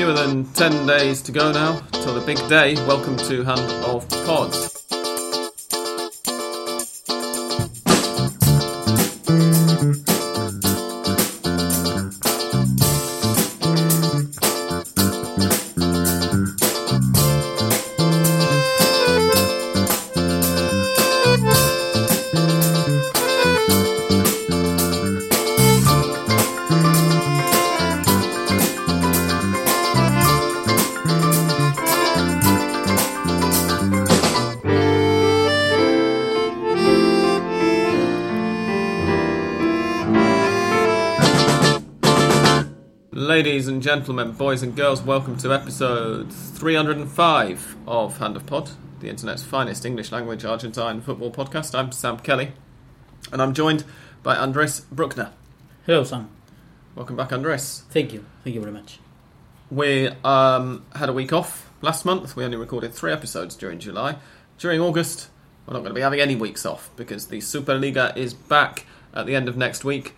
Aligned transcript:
Fewer 0.00 0.14
than 0.14 0.50
10 0.54 0.86
days 0.86 1.20
to 1.20 1.30
go 1.30 1.52
now 1.52 1.78
till 1.92 2.14
the 2.14 2.24
big 2.24 2.38
day. 2.48 2.74
Welcome 2.86 3.18
to 3.18 3.42
Hand 3.44 3.70
of 3.84 4.08
Pods. 4.24 4.79
Gentlemen, 43.90 44.30
boys 44.30 44.62
and 44.62 44.76
girls, 44.76 45.02
welcome 45.02 45.36
to 45.36 45.52
episode 45.52 46.32
305 46.32 47.76
of 47.88 48.18
Hand 48.18 48.36
of 48.36 48.46
Pod, 48.46 48.70
the 49.00 49.08
internet's 49.08 49.42
finest 49.42 49.84
English 49.84 50.12
language 50.12 50.44
Argentine 50.44 51.00
football 51.00 51.32
podcast. 51.32 51.76
I'm 51.76 51.90
Sam 51.90 52.16
Kelly, 52.20 52.52
and 53.32 53.42
I'm 53.42 53.52
joined 53.52 53.82
by 54.22 54.36
Andres 54.36 54.82
Bruckner. 54.92 55.32
Hello, 55.86 56.04
Sam. 56.04 56.30
Welcome 56.94 57.16
back, 57.16 57.32
Andres. 57.32 57.82
Thank 57.90 58.12
you. 58.12 58.24
Thank 58.44 58.54
you 58.54 58.60
very 58.60 58.72
much. 58.72 59.00
We 59.72 60.06
um, 60.22 60.86
had 60.94 61.08
a 61.08 61.12
week 61.12 61.32
off 61.32 61.68
last 61.82 62.04
month. 62.04 62.36
We 62.36 62.44
only 62.44 62.58
recorded 62.58 62.94
three 62.94 63.10
episodes 63.10 63.56
during 63.56 63.80
July. 63.80 64.18
During 64.56 64.80
August, 64.80 65.30
we're 65.66 65.74
not 65.74 65.80
going 65.80 65.90
to 65.90 65.96
be 65.96 66.02
having 66.02 66.20
any 66.20 66.36
weeks 66.36 66.64
off 66.64 66.90
because 66.94 67.26
the 67.26 67.38
Superliga 67.38 68.16
is 68.16 68.34
back 68.34 68.86
at 69.12 69.26
the 69.26 69.34
end 69.34 69.48
of 69.48 69.56
next 69.56 69.84
week. 69.84 70.14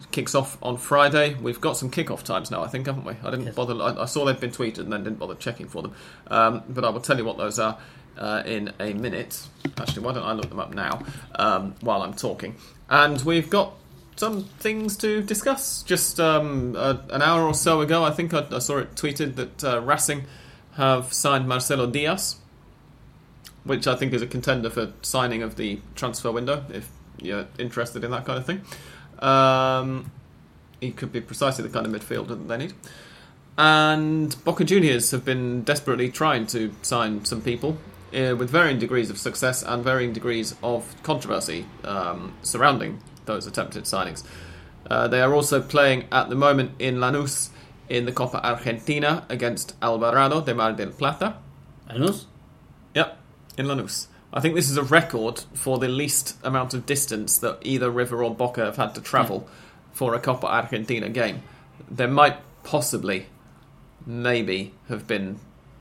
It 0.00 0.10
kicks 0.10 0.34
off 0.34 0.58
on 0.62 0.76
Friday. 0.76 1.34
We've 1.34 1.60
got 1.60 1.76
some 1.76 1.90
kick-off 1.90 2.24
times 2.24 2.50
now, 2.50 2.62
I 2.62 2.68
think, 2.68 2.86
haven't 2.86 3.04
we? 3.04 3.14
I 3.22 3.30
didn't 3.30 3.46
Yes. 3.46 3.54
bother. 3.54 3.74
I, 3.82 4.02
I 4.02 4.04
saw 4.06 4.24
they'd 4.24 4.38
been 4.40 4.50
tweeted 4.50 4.78
and 4.80 4.92
then 4.92 5.04
didn't 5.04 5.18
bother 5.18 5.34
checking 5.34 5.68
for 5.68 5.82
them. 5.82 5.92
Um, 6.28 6.62
but 6.68 6.84
I 6.84 6.90
will 6.90 7.00
tell 7.00 7.16
you 7.16 7.24
what 7.24 7.38
those 7.38 7.58
are 7.58 7.78
uh, 8.18 8.42
in 8.46 8.72
a 8.80 8.92
minute. 8.94 9.46
Actually, 9.78 10.04
why 10.04 10.12
don't 10.12 10.24
I 10.24 10.32
look 10.32 10.48
them 10.48 10.60
up 10.60 10.74
now 10.74 11.02
um, 11.36 11.74
while 11.80 12.02
I'm 12.02 12.14
talking? 12.14 12.56
And 12.88 13.20
we've 13.22 13.50
got 13.50 13.74
some 14.16 14.44
things 14.58 14.96
to 14.98 15.22
discuss. 15.22 15.82
Just 15.82 16.18
um, 16.20 16.74
a, 16.76 17.00
an 17.10 17.22
hour 17.22 17.42
or 17.42 17.54
so 17.54 17.80
ago, 17.80 18.04
I 18.04 18.10
think 18.10 18.32
I, 18.34 18.46
I 18.50 18.58
saw 18.60 18.78
it 18.78 18.94
tweeted 18.94 19.36
that 19.36 19.64
uh, 19.64 19.80
Racing 19.80 20.24
have 20.74 21.12
signed 21.12 21.48
Marcelo 21.48 21.86
Diaz, 21.86 22.36
which 23.64 23.86
I 23.86 23.96
think 23.96 24.12
is 24.12 24.22
a 24.22 24.26
contender 24.26 24.70
for 24.70 24.92
signing 25.02 25.42
of 25.42 25.56
the 25.56 25.80
transfer 25.94 26.30
window. 26.30 26.64
If 26.70 26.88
you're 27.20 27.46
interested 27.58 28.04
in 28.04 28.10
that 28.10 28.24
kind 28.26 28.38
of 28.38 28.44
thing. 28.46 28.60
Um, 29.20 30.10
he 30.80 30.92
could 30.92 31.12
be 31.12 31.20
precisely 31.20 31.66
the 31.66 31.70
kind 31.70 31.86
of 31.86 31.92
midfielder 31.92 32.28
that 32.28 32.48
they 32.48 32.56
need. 32.58 32.74
And 33.58 34.36
Boca 34.44 34.64
Juniors 34.64 35.10
have 35.12 35.24
been 35.24 35.62
desperately 35.62 36.10
trying 36.10 36.46
to 36.48 36.74
sign 36.82 37.24
some 37.24 37.40
people 37.40 37.78
uh, 38.12 38.36
with 38.36 38.50
varying 38.50 38.78
degrees 38.78 39.08
of 39.08 39.18
success 39.18 39.62
and 39.62 39.82
varying 39.82 40.12
degrees 40.12 40.54
of 40.62 40.94
controversy 41.02 41.66
um, 41.84 42.34
surrounding 42.42 43.02
those 43.24 43.46
attempted 43.46 43.84
signings. 43.84 44.24
Uh, 44.90 45.08
they 45.08 45.20
are 45.20 45.34
also 45.34 45.60
playing 45.60 46.04
at 46.12 46.28
the 46.28 46.34
moment 46.34 46.72
in 46.78 46.96
Lanús 46.96 47.50
in 47.88 48.04
the 48.04 48.12
Copa 48.12 48.44
Argentina 48.46 49.24
against 49.28 49.74
Alvarado 49.82 50.40
de 50.40 50.54
Mar 50.54 50.72
del 50.72 50.90
Plata. 50.90 51.36
Lanús? 51.88 52.24
Yep, 52.94 53.18
in 53.56 53.66
Lanús. 53.66 54.06
I 54.32 54.40
think 54.40 54.54
this 54.54 54.70
is 54.70 54.76
a 54.76 54.82
record 54.82 55.44
for 55.54 55.78
the 55.78 55.88
least 55.88 56.36
amount 56.42 56.74
of 56.74 56.84
distance 56.84 57.38
that 57.38 57.58
either 57.62 57.90
River 57.90 58.22
or 58.22 58.34
Boca 58.34 58.64
have 58.64 58.76
had 58.76 58.94
to 58.96 59.00
travel 59.00 59.48
for 59.92 60.14
a 60.14 60.20
Copa 60.20 60.46
Argentina 60.46 61.08
game. 61.08 61.42
There 61.90 62.08
might 62.08 62.36
possibly, 62.64 63.26
maybe, 64.04 64.74
have 64.88 65.06
been 65.06 65.38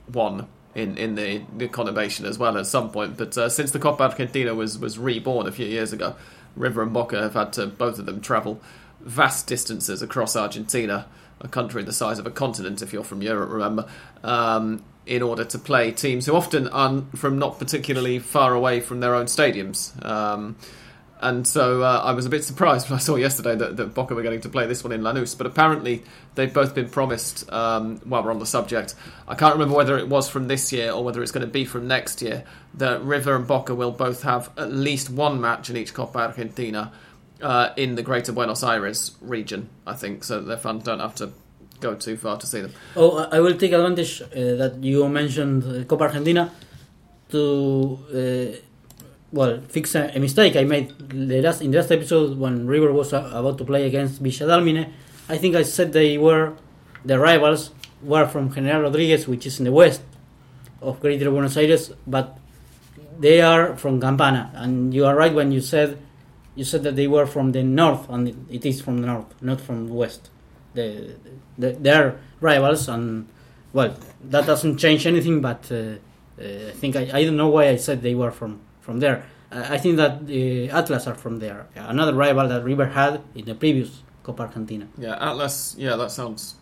one 0.07 0.47
in, 0.73 0.97
in 0.97 1.15
the, 1.15 1.41
the 1.57 1.67
conurbation 1.67 2.25
as 2.25 2.37
well 2.37 2.57
at 2.57 2.67
some 2.67 2.91
point, 2.91 3.17
but 3.17 3.37
uh, 3.37 3.49
since 3.49 3.71
the 3.71 3.79
Copa 3.79 4.03
Argentina 4.03 4.53
was, 4.53 4.77
was 4.77 4.99
reborn 4.99 5.47
a 5.47 5.51
few 5.51 5.65
years 5.65 5.91
ago, 5.91 6.15
River 6.55 6.83
and 6.83 6.93
Boca 6.93 7.21
have 7.21 7.33
had 7.33 7.53
to, 7.53 7.67
both 7.67 7.99
of 7.99 8.05
them, 8.05 8.21
travel 8.21 8.61
vast 9.01 9.47
distances 9.47 10.01
across 10.01 10.35
Argentina, 10.35 11.07
a 11.41 11.47
country 11.47 11.83
the 11.83 11.93
size 11.93 12.19
of 12.19 12.25
a 12.25 12.31
continent, 12.31 12.81
if 12.81 12.93
you're 12.93 13.03
from 13.03 13.21
Europe, 13.21 13.49
remember, 13.49 13.87
um, 14.23 14.83
in 15.05 15.21
order 15.21 15.43
to 15.45 15.59
play 15.59 15.91
teams 15.91 16.25
who 16.25 16.35
often 16.35 16.67
are 16.69 17.03
from 17.15 17.37
not 17.37 17.59
particularly 17.59 18.19
far 18.19 18.53
away 18.53 18.79
from 18.79 18.99
their 18.99 19.15
own 19.15 19.25
stadiums. 19.25 20.03
Um, 20.05 20.55
and 21.21 21.47
so 21.47 21.81
uh, 21.81 22.01
I 22.03 22.11
was 22.11 22.25
a 22.25 22.29
bit 22.29 22.43
surprised 22.43 22.89
when 22.89 22.97
I 22.97 22.99
saw 22.99 23.15
yesterday 23.15 23.55
that, 23.55 23.77
that 23.77 23.93
Boca 23.93 24.15
were 24.15 24.21
getting 24.21 24.41
to 24.41 24.49
play 24.49 24.67
this 24.67 24.83
one 24.83 24.91
in 24.91 25.01
Lanús. 25.01 25.37
But 25.37 25.47
apparently 25.47 26.03
they've 26.35 26.53
both 26.53 26.75
been 26.75 26.89
promised, 26.89 27.51
um, 27.51 27.97
while 27.99 28.23
we're 28.23 28.31
on 28.31 28.39
the 28.39 28.45
subject, 28.45 28.95
I 29.27 29.35
can't 29.35 29.53
remember 29.53 29.75
whether 29.75 29.97
it 29.97 30.07
was 30.07 30.29
from 30.29 30.47
this 30.47 30.73
year 30.73 30.91
or 30.91 31.03
whether 31.03 31.21
it's 31.21 31.31
going 31.31 31.45
to 31.45 31.51
be 31.51 31.65
from 31.65 31.87
next 31.87 32.21
year, 32.21 32.43
that 32.75 33.01
River 33.03 33.35
and 33.35 33.47
Boca 33.47 33.73
will 33.73 33.91
both 33.91 34.23
have 34.23 34.49
at 34.57 34.71
least 34.71 35.09
one 35.09 35.39
match 35.39 35.69
in 35.69 35.77
each 35.77 35.93
Copa 35.93 36.19
Argentina 36.19 36.91
uh, 37.41 37.69
in 37.77 37.95
the 37.95 38.01
Greater 38.01 38.31
Buenos 38.31 38.63
Aires 38.63 39.15
region, 39.21 39.69
I 39.85 39.93
think, 39.93 40.23
so 40.23 40.41
their 40.41 40.57
fans 40.57 40.83
don't 40.83 40.99
have 40.99 41.15
to 41.15 41.31
go 41.85 41.95
too 41.95 42.17
far 42.17 42.35
to 42.37 42.45
see 42.51 42.61
them. 42.61 42.73
Oh, 42.95 43.09
I 43.31 43.39
will 43.39 43.57
take 43.61 43.71
advantage 43.79 44.21
uh, 44.21 44.27
that 44.61 44.73
you 44.81 45.07
mentioned 45.09 45.63
uh, 45.63 45.83
Copa 45.89 46.05
Argentina 46.05 46.43
to, 47.31 47.41
uh, 48.13 48.57
well, 49.31 49.61
fix 49.75 49.95
a, 49.95 50.11
a 50.15 50.19
mistake 50.19 50.55
I 50.55 50.63
made 50.63 50.87
the 51.09 51.41
last 51.41 51.61
in 51.61 51.71
the 51.71 51.77
last 51.79 51.91
episode 51.91 52.37
when 52.37 52.67
River 52.67 52.91
was 52.91 53.13
about 53.13 53.57
to 53.59 53.65
play 53.65 53.83
against 53.85 54.21
Villa 54.21 54.45
Dálmine. 54.51 54.83
I 55.29 55.37
think 55.37 55.55
I 55.55 55.63
said 55.63 55.93
they 55.93 56.17
were 56.17 56.53
the 57.03 57.17
rivals 57.19 57.71
were 58.01 58.27
from 58.27 58.53
General 58.53 58.83
Rodriguez, 58.83 59.27
which 59.27 59.45
is 59.45 59.59
in 59.59 59.65
the 59.65 59.71
west 59.71 60.01
of 60.81 60.99
Greater 60.99 61.29
Buenos 61.29 61.57
Aires, 61.57 61.91
but 62.05 62.37
they 63.19 63.41
are 63.41 63.75
from 63.77 63.99
Campana. 63.99 64.51
And 64.53 64.93
you 64.93 65.05
are 65.05 65.15
right 65.15 65.33
when 65.33 65.51
you 65.51 65.61
said 65.61 65.97
you 66.55 66.63
said 66.63 66.83
that 66.83 66.95
they 66.95 67.07
were 67.07 67.25
from 67.25 67.51
the 67.51 67.63
north, 67.63 68.09
and 68.09 68.47
it 68.49 68.65
is 68.65 68.81
from 68.81 69.01
the 69.01 69.07
north, 69.07 69.29
not 69.41 69.59
from 69.59 69.87
the 69.87 69.93
west. 69.93 70.29
The, 70.75 71.15
the, 71.57 71.71
they 71.71 71.91
are 71.91 72.19
rivals, 72.41 72.87
and 72.89 73.27
well, 73.73 73.95
that 74.29 74.45
doesn't 74.45 74.77
change 74.77 75.07
anything. 75.07 75.41
But 75.41 75.71
uh, 75.71 75.75
uh, 75.75 76.69
I 76.69 76.71
think 76.81 76.95
I, 76.95 77.09
I 77.19 77.23
don't 77.25 77.37
know 77.37 77.49
why 77.49 77.69
I 77.69 77.77
said 77.77 78.01
they 78.01 78.15
were 78.15 78.31
from 78.31 78.59
from 78.81 78.99
there. 78.99 79.23
I 79.51 79.75
I 79.75 79.77
think 79.77 79.97
that 79.97 80.13
uh, 80.29 80.77
Atlas 80.79 81.07
are 81.07 81.15
from 81.15 81.39
there, 81.39 81.65
another 81.75 82.13
rival 82.13 82.47
that 82.49 82.63
River 82.63 82.87
had 82.87 83.21
in 83.35 83.45
the 83.45 83.55
previous 83.55 84.03
Copa 84.23 84.43
Argentina. 84.43 84.85
Yeah, 84.97 85.15
Atlas, 85.31 85.75
yeah, 85.77 85.95
that 85.95 86.11
sounds 86.11 86.55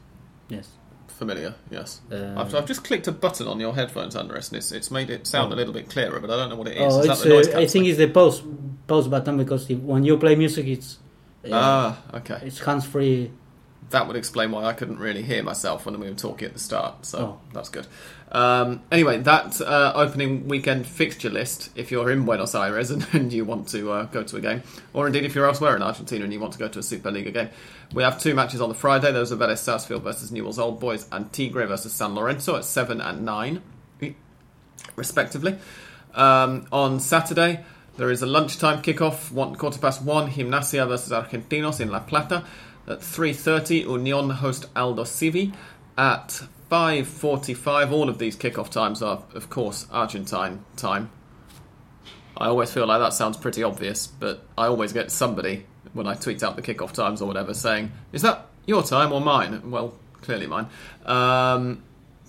Yes. 0.49 0.67
familiar, 1.07 1.53
yes. 1.71 2.01
Um, 2.11 2.37
I've, 2.37 2.53
I've 2.55 2.65
just 2.67 2.83
clicked 2.83 3.07
a 3.07 3.11
button 3.11 3.47
on 3.47 3.59
your 3.59 3.73
headphones, 3.73 4.15
Andres, 4.15 4.49
and 4.51 4.57
it's, 4.57 4.71
it's 4.71 4.91
made 4.91 5.09
it 5.09 5.25
sound 5.25 5.51
a 5.51 5.55
Oh. 5.55 5.57
little 5.57 5.73
bit 5.73 5.89
clearer, 5.89 6.19
but 6.19 6.29
I 6.29 6.35
don't 6.35 6.49
know 6.49 6.57
what 6.57 6.67
it 6.67 6.77
is. 6.77 6.93
Oh, 6.93 6.99
is 6.99 7.05
that 7.07 7.13
it's, 7.13 7.23
the 7.23 7.29
noise 7.29 7.47
uh, 7.55 7.59
I 7.59 7.67
think 7.67 7.85
it's 7.87 7.97
the 7.97 8.07
pause 8.07 8.43
pause 8.85 9.07
button 9.07 9.37
because 9.37 9.69
if, 9.69 9.79
when 9.79 10.03
you 10.03 10.17
play 10.17 10.35
music, 10.35 10.67
it's 10.67 10.99
uh, 11.45 11.49
Ah, 11.53 11.97
okay. 12.15 12.39
it's 12.43 12.59
hands 12.59 12.85
free. 12.85 13.31
That 13.89 14.07
would 14.07 14.15
explain 14.15 14.51
why 14.51 14.63
I 14.65 14.73
couldn't 14.73 14.97
really 14.99 15.21
hear 15.23 15.43
myself 15.43 15.85
when 15.85 15.99
we 15.99 16.07
were 16.09 16.15
talking 16.15 16.47
at 16.47 16.53
the 16.53 16.59
start, 16.59 17.05
so 17.05 17.17
Oh. 17.19 17.39
that's 17.53 17.69
good. 17.69 17.85
Um, 18.31 18.81
anyway, 18.91 19.19
that 19.19 19.61
uh, 19.61 19.91
opening 19.95 20.47
weekend 20.47 20.87
fixture 20.87 21.29
list, 21.29 21.69
if 21.75 21.91
you're 21.91 22.09
in 22.09 22.25
Buenos 22.25 22.55
Aires 22.55 22.89
and, 22.95 23.05
and 23.13 23.31
you 23.31 23.45
want 23.45 23.67
to 23.69 23.91
uh, 23.91 24.03
go 24.05 24.23
to 24.23 24.37
a 24.37 24.41
game, 24.41 24.63
or 24.93 25.05
indeed 25.05 25.23
if 25.25 25.35
you're 25.35 25.45
elsewhere 25.45 25.75
in 25.75 25.83
Argentina 25.83 26.23
and 26.23 26.33
you 26.33 26.39
want 26.39 26.53
to 26.53 26.59
go 26.59 26.67
to 26.67 26.79
a 26.79 26.81
Superliga 26.81 27.31
game, 27.31 27.49
we 27.93 28.01
have 28.01 28.19
two 28.19 28.33
matches 28.33 28.59
on 28.61 28.69
the 28.69 28.75
Friday. 28.75 29.11
Those 29.11 29.31
are 29.31 29.35
Vélez 29.35 29.59
Sarsfield 29.59 30.01
versus 30.03 30.31
Newell's 30.31 30.57
Old 30.57 30.79
Boys 30.79 31.07
and 31.11 31.31
Tigre 31.31 31.67
versus 31.67 31.93
San 31.93 32.15
Lorenzo 32.15 32.55
at 32.55 32.65
7 32.65 32.99
and 33.01 33.23
9, 33.23 33.61
respectively. 34.95 35.57
Um, 36.15 36.67
on 36.71 36.99
Saturday, 36.99 37.63
there 37.97 38.09
is 38.09 38.21
a 38.21 38.25
lunchtime 38.25 38.81
kickoff, 38.81 39.31
one 39.31 39.55
quarter 39.55 39.79
past 39.79 40.01
one, 40.01 40.29
Gimnasia 40.31 40.87
versus 40.87 41.11
Argentinos 41.11 41.79
in 41.79 41.89
La 41.91 41.99
Plata. 41.99 42.43
At 42.87 42.99
3.30, 42.99 43.83
Union 43.83 44.29
host 44.29 44.73
Aldosivi. 44.73 45.53
At 45.97 46.43
5.45, 46.69 47.91
all 47.91 48.09
of 48.09 48.17
these 48.17 48.35
kickoff 48.35 48.69
times 48.69 49.01
are, 49.01 49.23
of 49.33 49.49
course, 49.49 49.87
Argentine 49.91 50.65
time. 50.75 51.09
I 52.35 52.47
always 52.47 52.71
feel 52.71 52.87
like 52.87 52.99
that 52.99 53.13
sounds 53.13 53.37
pretty 53.37 53.63
obvious, 53.63 54.07
but 54.07 54.45
I 54.57 54.65
always 54.65 54.91
get 54.91 55.11
somebody, 55.11 55.65
when 55.93 56.07
I 56.07 56.15
tweet 56.15 56.41
out 56.43 56.55
the 56.55 56.61
kickoff 56.61 56.91
times 56.91 57.21
or 57.21 57.27
whatever, 57.27 57.53
saying, 57.53 57.91
Is 58.11 58.23
that 58.23 58.47
your 58.65 58.83
time 58.83 59.13
or 59.13 59.21
mine? 59.21 59.69
Well, 59.69 59.93
clearly 60.21 60.47
mine. 60.47 60.67
Um, 61.05 61.83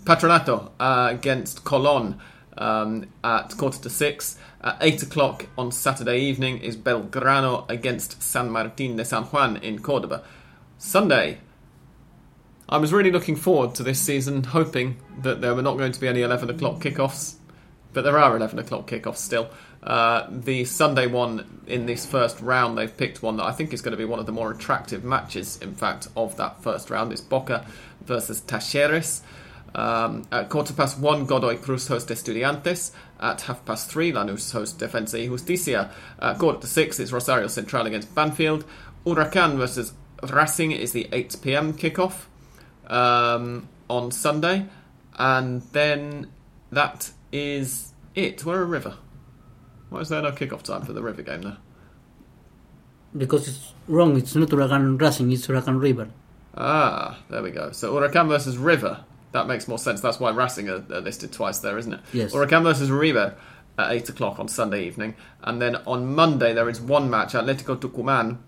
Patronato 0.05 0.71
uh, 0.79 1.09
against 1.11 1.65
Colon 1.65 2.21
um, 2.59 3.07
at 3.23 3.57
quarter 3.57 3.81
to 3.81 3.91
six. 3.91 4.39
At 4.61 4.77
eight 4.81 5.03
o'clock 5.03 5.47
on 5.57 5.73
Saturday 5.73 6.21
evening 6.21 6.59
is 6.59 6.77
Belgrano 6.77 7.69
against 7.71 8.23
San 8.23 8.51
Martín 8.51 8.97
de 8.97 9.05
San 9.05 9.25
Juan 9.25 9.57
in 9.57 9.79
Cordoba. 9.79 10.23
Sunday, 10.79 11.39
I 12.69 12.79
was 12.79 12.93
really 12.93 13.11
looking 13.11 13.37
forward 13.37 13.75
to 13.77 13.83
this 13.83 14.01
season, 14.01 14.45
hoping 14.45 14.97
that 15.23 15.41
there 15.41 15.55
were 15.55 15.63
not 15.63 15.77
going 15.77 15.93
to 15.93 16.01
be 16.01 16.09
any 16.09 16.23
11 16.23 16.51
o'clock 16.51 16.81
kickoffs, 16.81 17.37
but 17.93 18.03
there 18.03 18.19
are 18.19 18.37
11 18.37 18.59
o'clock 18.59 18.89
kickoffs 18.89 19.19
still. 19.19 19.51
Uh, 19.83 20.27
the 20.31 20.65
Sunday 20.65 21.07
one 21.07 21.63
in 21.67 21.85
this 21.87 22.07
first 22.07 22.41
round, 22.41 22.79
they've 22.79 22.97
picked 22.97 23.23
one 23.23 23.37
that 23.37 23.45
I 23.45 23.53
think 23.53 23.73
is 23.75 23.83
going 23.83 23.93
to 23.93 23.99
be 23.99 24.07
one 24.07 24.19
of 24.19 24.27
the 24.27 24.33
more 24.33 24.51
attractive 24.51 25.05
matches, 25.05 25.59
in 25.61 25.75
fact, 25.75 26.09
of 26.17 26.37
that 26.39 26.63
first 26.63 26.89
round. 26.89 27.13
It's 27.13 27.21
Boca 27.21 27.67
versus 28.01 28.41
Talleres. 28.41 29.21
Um, 29.75 30.27
at 30.31 30.49
quarter 30.49 30.73
past 30.73 30.99
one, 30.99 31.27
Godoy 31.27 31.59
Cruz 31.59 31.89
host 31.89 32.09
Estudiantes. 32.09 32.93
At 33.21 33.43
half 33.43 33.65
past 33.65 33.91
three, 33.91 34.13
Lanús 34.13 34.53
host 34.53 34.79
Defensa 34.79 35.19
y 35.19 35.27
Justicia. 35.27 35.93
At 36.21 36.39
quarter 36.39 36.61
to 36.61 36.67
six, 36.67 36.99
it's 36.99 37.13
Rosario 37.13 37.49
Central 37.49 37.87
against 37.87 38.15
Banfield. 38.15 38.65
Huracan 39.05 39.57
versus 39.57 39.93
Racing 40.33 40.73
is 40.73 40.93
the 40.93 41.09
8 41.13 41.37
pm 41.43 41.73
kickoff 41.75 42.27
um, 42.87 43.69
on 43.89 44.11
Sunday. 44.11 44.67
And 45.17 45.63
then 45.73 46.31
that 46.71 47.13
is 47.33 47.93
it. 48.15 48.45
Where 48.45 48.61
are 48.61 48.67
River? 48.67 48.97
Why 49.91 50.01
is 50.01 50.09
there 50.09 50.23
no 50.23 50.33
kickoff 50.33 50.63
time 50.63 50.83
for 50.83 50.93
the 50.93 51.03
River 51.03 51.23
game 51.23 51.43
there? 51.43 51.59
Because 53.17 53.47
it's 53.47 53.73
wrong. 53.87 54.17
It's 54.17 54.35
not 54.35 54.49
Huracan 54.49 55.01
Racing. 55.01 55.31
It's 55.31 55.47
Huracan 55.47 55.81
River. 55.81 56.09
Ah, 56.57 57.19
there 57.31 57.43
we 57.43 57.51
go. 57.51 57.71
So 57.73 57.95
Huracan 57.95 58.29
versus 58.29 58.59
River. 58.59 59.05
That 59.33 59.47
makes 59.47 59.69
more 59.69 59.79
sense. 59.79 60.01
That's 60.01 60.19
why 60.21 60.31
Racing 60.31 60.69
are, 60.69 60.85
are 60.93 61.01
listed 61.01 61.33
twice 61.33 61.59
there, 61.59 61.79
isn't 61.79 61.93
it? 61.93 62.01
Yes. 62.13 62.33
Huracan 62.33 62.63
versus 62.63 62.91
River 62.91 63.35
at 63.79 63.93
8 63.93 64.09
o'clock 64.11 64.39
on 64.39 64.49
Sunday 64.49 64.85
evening. 64.85 65.15
And 65.43 65.61
then 65.61 65.77
on 65.87 66.15
Monday, 66.15 66.53
there 66.53 66.69
is 66.69 66.81
one 66.81 67.11
match 67.11 67.35
Atletico 67.35 67.77
Tucumán 67.77 68.39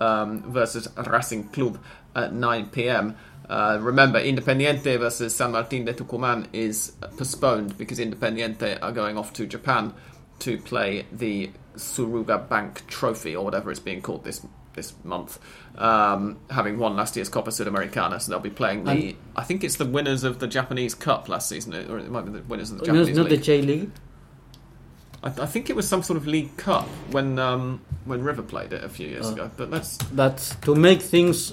um, 0.00 0.42
versus 0.50 0.88
Racing 0.96 1.48
Club 1.48 1.82
at 2.14 2.32
9 2.32 2.66
pm. 2.66 3.16
Uh, 3.48 3.78
remember, 3.80 4.20
Independiente 4.20 4.98
versus 4.98 5.34
San 5.34 5.52
Martin 5.52 5.84
de 5.84 5.94
Tucumán 5.94 6.48
is 6.52 6.92
postponed 7.16 7.78
because 7.78 7.98
Independiente 7.98 8.78
are 8.82 8.92
going 8.92 9.16
off 9.16 9.32
to 9.34 9.46
Japan 9.46 9.94
to 10.40 10.58
play 10.58 11.06
the 11.12 11.50
Suruga 11.76 12.48
Bank 12.48 12.86
Trophy 12.88 13.36
or 13.36 13.44
whatever 13.44 13.70
it's 13.70 13.80
being 13.80 14.02
called 14.02 14.24
this 14.24 14.44
this 14.74 14.92
month, 15.04 15.38
um, 15.76 16.38
having 16.50 16.78
won 16.78 16.96
last 16.96 17.16
year's 17.16 17.30
Copa 17.30 17.50
Sudamericana. 17.50 18.20
So 18.20 18.30
they'll 18.30 18.40
be 18.40 18.50
playing 18.50 18.84
the. 18.84 19.16
I 19.34 19.42
think 19.42 19.64
it's 19.64 19.76
the 19.76 19.86
winners 19.86 20.22
of 20.22 20.38
the 20.38 20.46
Japanese 20.46 20.94
Cup 20.94 21.28
last 21.28 21.48
season, 21.48 21.74
or 21.90 21.98
it 21.98 22.10
might 22.10 22.26
be 22.26 22.32
the 22.32 22.42
winners 22.42 22.70
of 22.70 22.78
the 22.78 22.86
No, 22.86 22.92
Japanese 22.92 23.08
it's 23.08 23.18
not 23.18 23.28
the 23.28 23.36
J 23.38 23.62
League. 23.62 23.90
I, 25.26 25.42
I 25.42 25.46
think 25.46 25.70
it 25.70 25.76
was 25.76 25.86
some 25.88 26.02
sort 26.02 26.16
of 26.16 26.26
League 26.26 26.56
Cup 26.56 26.86
when 27.10 27.38
um, 27.38 27.80
when 28.04 28.22
River 28.22 28.42
played 28.42 28.72
it 28.72 28.82
a 28.84 28.88
few 28.88 29.08
years 29.08 29.26
Oh. 29.26 29.32
ago. 29.34 29.50
But 29.56 29.70
let's 29.70 29.98
But 30.22 30.36
to 30.66 30.74
make 30.74 31.00
things 31.02 31.52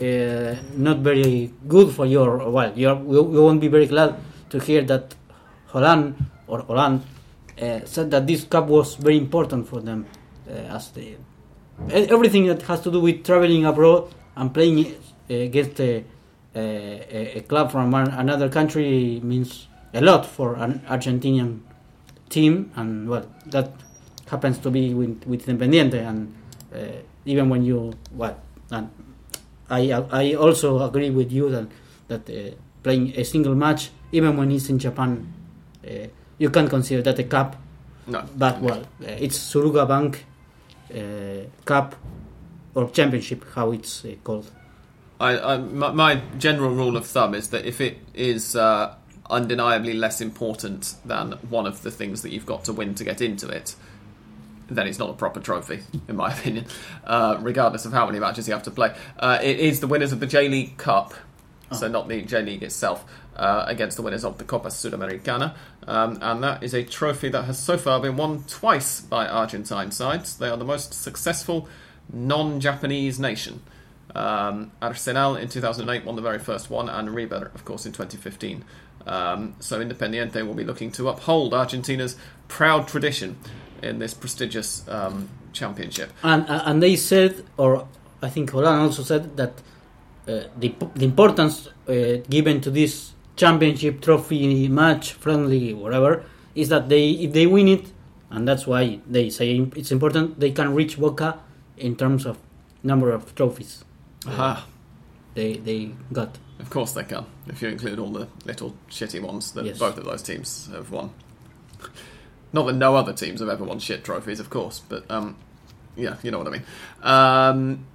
uh, 0.00 0.56
not 0.76 0.98
very 1.10 1.52
good 1.74 1.88
for 1.96 2.06
your 2.06 2.30
well, 2.50 2.72
you're, 2.76 2.94
we, 2.94 3.20
won't 3.20 3.60
be 3.60 3.68
very 3.68 3.86
glad 3.86 4.14
to 4.50 4.58
hear 4.58 4.82
that 4.82 5.14
Holan 5.72 6.14
or 6.46 6.62
Holan 6.62 7.00
uh, 7.62 7.80
said 7.84 8.10
that 8.10 8.26
this 8.26 8.44
cup 8.44 8.66
was 8.68 8.94
very 8.96 9.16
important 9.18 9.68
for 9.68 9.80
them 9.80 10.06
uh, 10.48 10.76
as 10.76 10.90
the 10.90 11.16
everything 11.90 12.46
that 12.46 12.62
has 12.62 12.80
to 12.80 12.90
do 12.90 13.00
with 13.00 13.24
traveling 13.24 13.64
abroad 13.64 14.08
and 14.36 14.52
playing 14.52 14.78
uh, 14.86 15.34
against 15.34 15.78
a, 15.80 16.04
a, 16.54 17.38
a 17.38 17.40
club 17.42 17.70
from 17.70 17.94
another 17.94 18.48
country 18.48 19.20
means 19.22 19.68
a 19.94 20.00
lot 20.00 20.26
for 20.26 20.56
an 20.56 20.80
Argentinian 20.88 21.60
team, 22.28 22.70
and 22.76 23.08
well, 23.08 23.26
that 23.46 23.72
happens 24.30 24.58
to 24.58 24.70
be 24.70 24.94
with, 24.94 25.24
with 25.26 25.46
Independiente, 25.46 26.06
and 26.06 26.34
uh, 26.74 26.78
even 27.24 27.48
when 27.48 27.64
you 27.64 27.92
what, 28.12 28.38
and 28.70 28.90
I 29.70 29.92
I 30.10 30.34
also 30.34 30.82
agree 30.82 31.10
with 31.10 31.32
you 31.32 31.50
that 31.50 31.68
that 32.08 32.30
uh, 32.30 32.54
playing 32.82 33.12
a 33.16 33.24
single 33.24 33.54
match, 33.54 33.90
even 34.12 34.36
when 34.36 34.50
it's 34.50 34.68
in 34.68 34.78
Japan, 34.78 35.32
uh, 35.86 36.08
you 36.38 36.50
can 36.50 36.68
consider 36.68 37.02
that 37.02 37.18
a 37.18 37.24
cup. 37.24 37.56
no. 38.06 38.24
But 38.36 38.60
well, 38.60 38.80
uh, 38.80 39.20
it's 39.20 39.38
Suruga 39.38 39.86
Bank 39.86 40.24
uh, 40.94 41.48
Cup 41.64 41.94
or 42.74 42.90
Championship, 42.90 43.44
how 43.54 43.72
it's 43.72 44.04
uh, 44.04 44.14
called. 44.24 44.50
I, 45.20 45.38
I, 45.38 45.56
my, 45.58 45.90
my 45.90 46.22
general 46.38 46.70
rule 46.70 46.96
of 46.96 47.04
thumb 47.06 47.34
is 47.34 47.50
that 47.50 47.66
if 47.66 47.80
it 47.80 47.98
is 48.14 48.54
uh, 48.54 48.94
undeniably 49.30 49.94
less 49.94 50.20
important 50.20 50.94
than 51.04 51.32
one 51.48 51.66
of 51.66 51.82
the 51.82 51.90
things 51.90 52.22
that 52.22 52.30
you've 52.30 52.46
got 52.46 52.64
to 52.64 52.72
win 52.72 52.94
to 52.94 53.04
get 53.04 53.20
into 53.20 53.48
it, 53.48 53.74
then 54.70 54.86
it's 54.86 54.98
not 54.98 55.10
a 55.10 55.14
proper 55.14 55.40
trophy, 55.40 55.80
in 56.08 56.16
my 56.16 56.32
opinion, 56.38 56.66
uh, 57.04 57.38
regardless 57.40 57.84
of 57.84 57.92
how 57.92 58.06
many 58.06 58.18
matches 58.18 58.46
you 58.48 58.54
have 58.54 58.62
to 58.62 58.70
play. 58.70 58.94
Uh, 59.18 59.38
it 59.42 59.58
is 59.58 59.80
the 59.80 59.86
winners 59.86 60.12
of 60.12 60.20
the 60.20 60.26
J 60.26 60.48
League 60.48 60.76
Cup, 60.76 61.14
so 61.72 61.88
not 61.88 62.08
the 62.08 62.22
J 62.22 62.42
League 62.42 62.62
itself, 62.62 63.04
uh, 63.36 63.64
against 63.66 63.96
the 63.96 64.02
winners 64.02 64.24
of 64.24 64.38
the 64.38 64.44
Copa 64.44 64.68
Sudamericana. 64.68 65.54
Um, 65.86 66.18
and 66.20 66.42
that 66.42 66.62
is 66.62 66.74
a 66.74 66.84
trophy 66.84 67.28
that 67.30 67.44
has 67.44 67.58
so 67.58 67.78
far 67.78 68.00
been 68.00 68.16
won 68.16 68.44
twice 68.44 69.00
by 69.00 69.26
Argentine 69.26 69.90
sides. 69.90 70.36
They 70.36 70.48
are 70.48 70.56
the 70.56 70.64
most 70.64 70.92
successful 70.92 71.68
non 72.12 72.60
Japanese 72.60 73.18
nation. 73.18 73.62
Um, 74.14 74.72
Arsenal 74.80 75.36
in 75.36 75.48
2008 75.48 76.04
won 76.04 76.16
the 76.16 76.22
very 76.22 76.38
first 76.38 76.70
one, 76.70 76.88
and 76.88 77.14
River, 77.14 77.50
of 77.54 77.64
course, 77.64 77.86
in 77.86 77.92
2015. 77.92 78.64
Um, 79.08 79.54
so 79.60 79.80
Independiente 79.80 80.46
will 80.46 80.54
be 80.54 80.64
looking 80.64 80.92
to 80.92 81.08
uphold 81.08 81.54
Argentina's 81.54 82.16
proud 82.48 82.86
tradition 82.88 83.36
in 83.82 83.98
this 83.98 84.14
prestigious 84.14 84.86
um, 84.88 85.28
championship. 85.52 86.12
And 86.22 86.48
uh, 86.48 86.62
and 86.66 86.82
they 86.82 86.96
said, 86.96 87.44
or 87.56 87.88
I 88.22 88.28
think 88.28 88.50
Holan 88.50 88.80
also 88.80 89.02
said 89.02 89.36
that 89.36 89.52
uh, 90.26 90.44
the 90.58 90.74
the 90.94 91.04
importance 91.04 91.68
uh, 91.88 92.18
given 92.28 92.60
to 92.60 92.70
this 92.70 93.12
championship 93.36 94.02
trophy 94.02 94.68
match, 94.68 95.12
friendly, 95.14 95.72
whatever, 95.72 96.24
is 96.54 96.68
that 96.68 96.88
they 96.88 97.10
if 97.10 97.32
they 97.32 97.46
win 97.46 97.68
it, 97.68 97.86
and 98.30 98.46
that's 98.46 98.66
why 98.66 99.00
they 99.08 99.30
say 99.30 99.56
it's 99.76 99.92
important. 99.92 100.38
They 100.38 100.50
can 100.50 100.74
reach 100.74 100.98
Boca 100.98 101.40
in 101.76 101.96
terms 101.96 102.26
of 102.26 102.38
number 102.82 103.10
of 103.10 103.34
trophies 103.34 103.84
Aha. 104.26 104.66
they 105.34 105.54
they 105.54 105.90
got. 106.12 106.38
Of 106.58 106.70
course 106.70 106.92
they 106.92 107.04
can, 107.04 107.24
if 107.46 107.62
you 107.62 107.68
include 107.68 107.98
all 107.98 108.10
the 108.10 108.28
little 108.44 108.74
shitty 108.90 109.22
ones 109.22 109.52
that 109.52 109.64
Yes. 109.64 109.78
both 109.78 109.96
of 109.96 110.04
those 110.04 110.22
teams 110.22 110.68
have 110.72 110.90
won. 110.90 111.10
Not 112.52 112.66
that 112.66 112.72
no 112.72 112.96
other 112.96 113.12
teams 113.12 113.40
have 113.40 113.48
ever 113.48 113.64
won 113.64 113.78
shit 113.78 114.02
trophies, 114.04 114.40
of 114.40 114.50
course, 114.50 114.80
but 114.88 115.08
um, 115.10 115.36
yeah, 115.96 116.16
you 116.22 116.30
know 116.30 116.38
what 116.38 116.48
I 116.48 116.50
mean. 116.50 116.62
Um, 117.02 117.86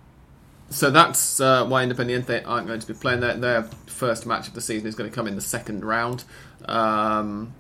so 0.70 0.90
that's 0.92 1.40
uh, 1.40 1.66
why 1.66 1.86
Independiente 1.86 2.44
aren't 2.48 2.68
going 2.68 2.80
to 2.80 2.88
be 2.88 2.94
playing 2.94 3.20
their, 3.20 3.36
their 3.36 3.64
first 3.86 4.26
match 4.26 4.48
of 4.48 4.54
the 4.54 4.62
season 4.62 4.88
is 4.88 4.96
going 4.96 5.10
to 5.10 5.16
come 5.16 5.28
in 5.28 5.36
the 5.36 5.42
second 5.42 5.84
round. 5.84 6.24
Um, 6.66 7.54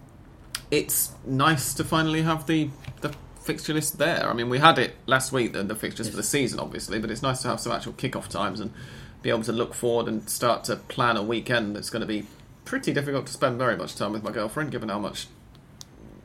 it's 0.71 1.11
nice 1.25 1.73
to 1.75 1.83
finally 1.83 2.21
have 2.21 2.47
the, 2.47 2.69
the 3.01 3.13
fixture 3.41 3.73
list 3.73 3.97
there. 3.97 4.27
I 4.29 4.33
mean, 4.33 4.49
we 4.49 4.59
had 4.59 4.79
it 4.79 4.95
last 5.05 5.31
week, 5.31 5.53
the, 5.53 5.63
the 5.63 5.75
fixtures 5.75 6.09
for 6.09 6.15
the 6.15 6.23
season, 6.23 6.59
obviously, 6.59 6.99
but 6.99 7.11
it's 7.11 7.21
nice 7.21 7.41
to 7.41 7.49
have 7.49 7.59
some 7.59 7.71
actual 7.73 7.93
kickoff 7.93 8.27
times 8.29 8.59
and 8.59 8.71
be 9.23 9.29
able 9.29 9.43
to 9.43 9.51
look 9.51 9.73
forward 9.73 10.07
and 10.07 10.29
start 10.29 10.63
to 10.65 10.75
plan 10.75 11.17
a 11.17 11.23
weekend 11.23 11.75
that's 11.75 11.89
going 11.89 12.01
to 12.01 12.05
be 12.05 12.27
pretty 12.65 12.93
difficult 12.93 13.25
to 13.25 13.33
spend 13.33 13.57
very 13.57 13.75
much 13.75 13.95
time 13.95 14.11
with 14.11 14.23
my 14.23 14.31
girlfriend, 14.31 14.69
given 14.69 14.89
how 14.89 14.99
much 14.99 15.27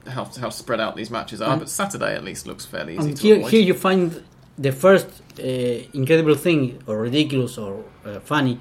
how, 0.06 0.24
how 0.40 0.50
spread 0.50 0.80
out 0.80 0.96
these 0.96 1.10
matches 1.10 1.40
are. 1.40 1.52
And- 1.52 1.60
but 1.60 1.68
Saturday 1.68 2.14
at 2.14 2.24
least 2.24 2.46
looks 2.46 2.66
fairly 2.66 2.96
easy 2.96 3.10
And 3.10 3.18
here, 3.18 3.48
here 3.48 3.60
you 3.60 3.74
find 3.74 4.22
the 4.58 4.72
first 4.72 5.06
uh, 5.38 5.42
incredible 5.94 6.34
thing, 6.34 6.82
or 6.86 6.98
ridiculous, 6.98 7.56
or 7.58 7.84
uh, 8.04 8.18
funny, 8.20 8.58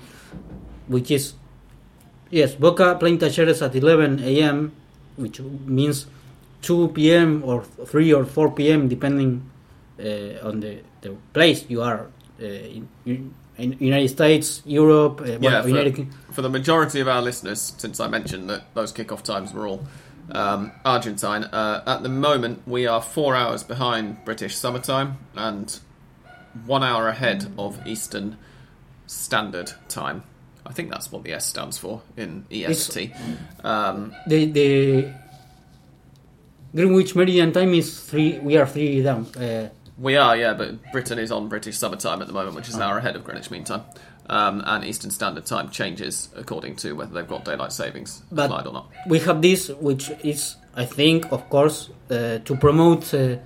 which 0.88 1.10
is 1.12 1.34
yes, 2.30 2.54
Boca 2.56 2.96
playing 3.00 3.18
Talleres 3.18 3.62
at 3.66 3.76
11 3.76 4.20
a.m., 4.24 4.74
which 5.16 5.40
means 5.40 6.06
2 6.62 6.90
p.m. 6.90 7.42
or 7.44 7.64
3 7.64 8.14
or 8.14 8.26
4 8.26 8.52
p.m. 8.52 8.88
depending 8.88 9.50
uh, 10.00 10.48
on 10.48 10.60
the, 10.60 10.80
the 11.02 11.16
place 11.34 11.66
you 11.70 11.82
are 11.82 12.08
uh, 12.42 12.46
in, 12.46 12.88
in 13.06 13.34
in 13.58 13.76
United 13.80 14.10
States, 14.10 14.62
Europe, 14.66 15.22
uh, 15.22 15.26
Yeah, 15.26 15.38
well, 15.40 15.64
for, 15.64 15.70
United 15.70 16.08
for 16.32 16.42
the 16.42 16.50
majority 16.50 17.00
of 17.00 17.08
our 17.08 17.22
listeners, 17.22 17.74
since 17.78 18.00
I 18.00 18.08
mentioned 18.08 18.50
that 18.50 18.74
those 18.74 18.94
kickoff 18.94 19.24
times 19.24 19.54
were 19.54 19.68
all 19.68 19.86
um, 20.32 20.72
Argentine, 20.84 21.46
uh, 21.46 21.84
at 21.88 22.04
the 22.04 22.10
moment 22.10 22.62
we 22.68 22.86
are 22.86 23.02
four 23.02 23.36
hours 23.36 23.64
behind 23.64 24.24
British 24.26 24.56
summertime 24.56 25.18
and 25.36 25.80
one 26.66 26.84
hour 26.84 27.08
ahead 27.08 27.52
of 27.58 27.86
Eastern 27.88 28.38
Standard 29.06 29.72
Time. 29.88 30.24
I 30.66 30.74
think 30.74 30.90
that's 30.92 31.12
what 31.12 31.24
the 31.24 31.32
S 31.34 31.46
stands 31.46 31.78
for 31.78 32.02
in 32.18 32.46
EST. 32.52 33.14
Um, 33.64 34.14
the 34.28 34.46
the 34.52 35.14
Greenwich 36.76 37.16
Meridian 37.16 37.54
time 37.54 37.74
is 37.74 38.02
three. 38.02 38.38
We 38.40 38.58
are 38.58 38.68
three 38.68 39.02
down. 39.02 39.26
Uh, 39.36 39.70
we 39.98 40.16
are, 40.16 40.36
yeah, 40.38 40.54
but 40.54 40.92
Britain 40.92 41.20
is 41.20 41.32
on 41.32 41.48
British 41.50 41.78
summertime 41.78 42.22
at 42.22 42.28
the 42.28 42.34
moment, 42.34 42.56
which 42.56 42.70
is 42.70 42.76
an 42.76 42.82
hour 42.82 42.98
ahead 42.98 43.16
of 43.16 43.24
Greenwich 43.24 43.50
Mean 43.52 43.64
Time. 43.64 43.84
Um, 44.30 44.62
and 44.66 44.84
Eastern 44.84 45.10
Standard 45.12 45.46
Time 45.46 45.70
changes 45.70 46.30
according 46.36 46.76
to 46.78 46.92
whether 46.94 47.14
they've 47.14 47.28
got 47.28 47.46
daylight 47.46 47.72
savings 47.72 48.24
But- 48.32 48.46
applied 48.46 48.68
or 48.68 48.74
not. 48.74 48.90
we 49.08 49.20
have 49.20 49.42
this, 49.42 49.70
which 49.70 50.10
is, 50.24 50.58
I 50.76 50.86
think, 50.86 51.32
of 51.32 51.50
course, 51.50 51.90
uh, 52.12 52.40
to 52.40 52.56
promote 52.60 53.14
uh, 53.14 53.38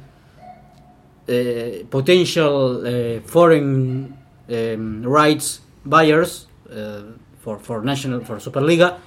uh, 1.29 1.83
potential 1.89 2.85
uh, 2.85 3.21
foreign 3.21 4.17
um, 4.49 5.03
rights 5.03 5.61
buyers 5.85 6.47
uh, 6.69 7.01
for 7.39 7.57
for 7.59 7.81
national 7.81 8.21
for 8.25 8.37
Superliga. 8.37 8.97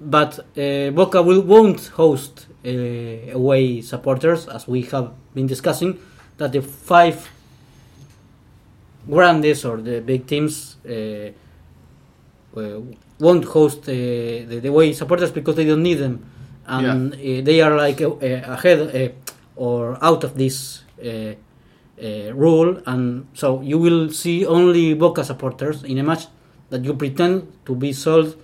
But 0.00 0.38
uh, 0.56 0.90
Boca 0.92 1.22
will 1.22 1.42
won't 1.42 1.86
host 1.88 2.46
uh, 2.64 2.70
away 3.32 3.80
supporters 3.82 4.48
as 4.48 4.66
we 4.66 4.82
have 4.92 5.12
been 5.34 5.46
discussing. 5.46 5.98
That 6.38 6.52
the 6.52 6.62
five 6.62 7.28
grandes 9.08 9.64
or 9.64 9.76
the 9.78 10.00
big 10.00 10.26
teams 10.26 10.76
uh, 10.88 11.30
uh, 12.56 12.80
won't 13.18 13.44
host 13.44 13.80
uh, 13.82 13.92
the, 13.92 14.60
the 14.62 14.68
away 14.68 14.92
supporters 14.92 15.30
because 15.30 15.56
they 15.56 15.64
don't 15.64 15.82
need 15.82 15.98
them, 15.98 16.24
and 16.66 17.14
uh, 17.14 17.16
they 17.18 17.60
are 17.60 17.76
like 17.76 18.00
uh, 18.00 18.16
ahead 18.22 18.78
uh, 18.94 19.30
or 19.56 19.98
out 20.02 20.24
of 20.24 20.36
this. 20.36 20.82
Uh, 21.04 21.34
uh, 22.00 22.32
rule, 22.32 22.80
and 22.86 23.26
so 23.34 23.60
you 23.60 23.78
will 23.78 24.08
see 24.10 24.46
only 24.46 24.94
Boca 24.94 25.24
supporters 25.24 25.82
in 25.82 25.98
a 25.98 26.02
match 26.04 26.26
that 26.70 26.84
you 26.84 26.94
pretend 26.94 27.50
to 27.66 27.74
be 27.74 27.92
sold 27.92 28.36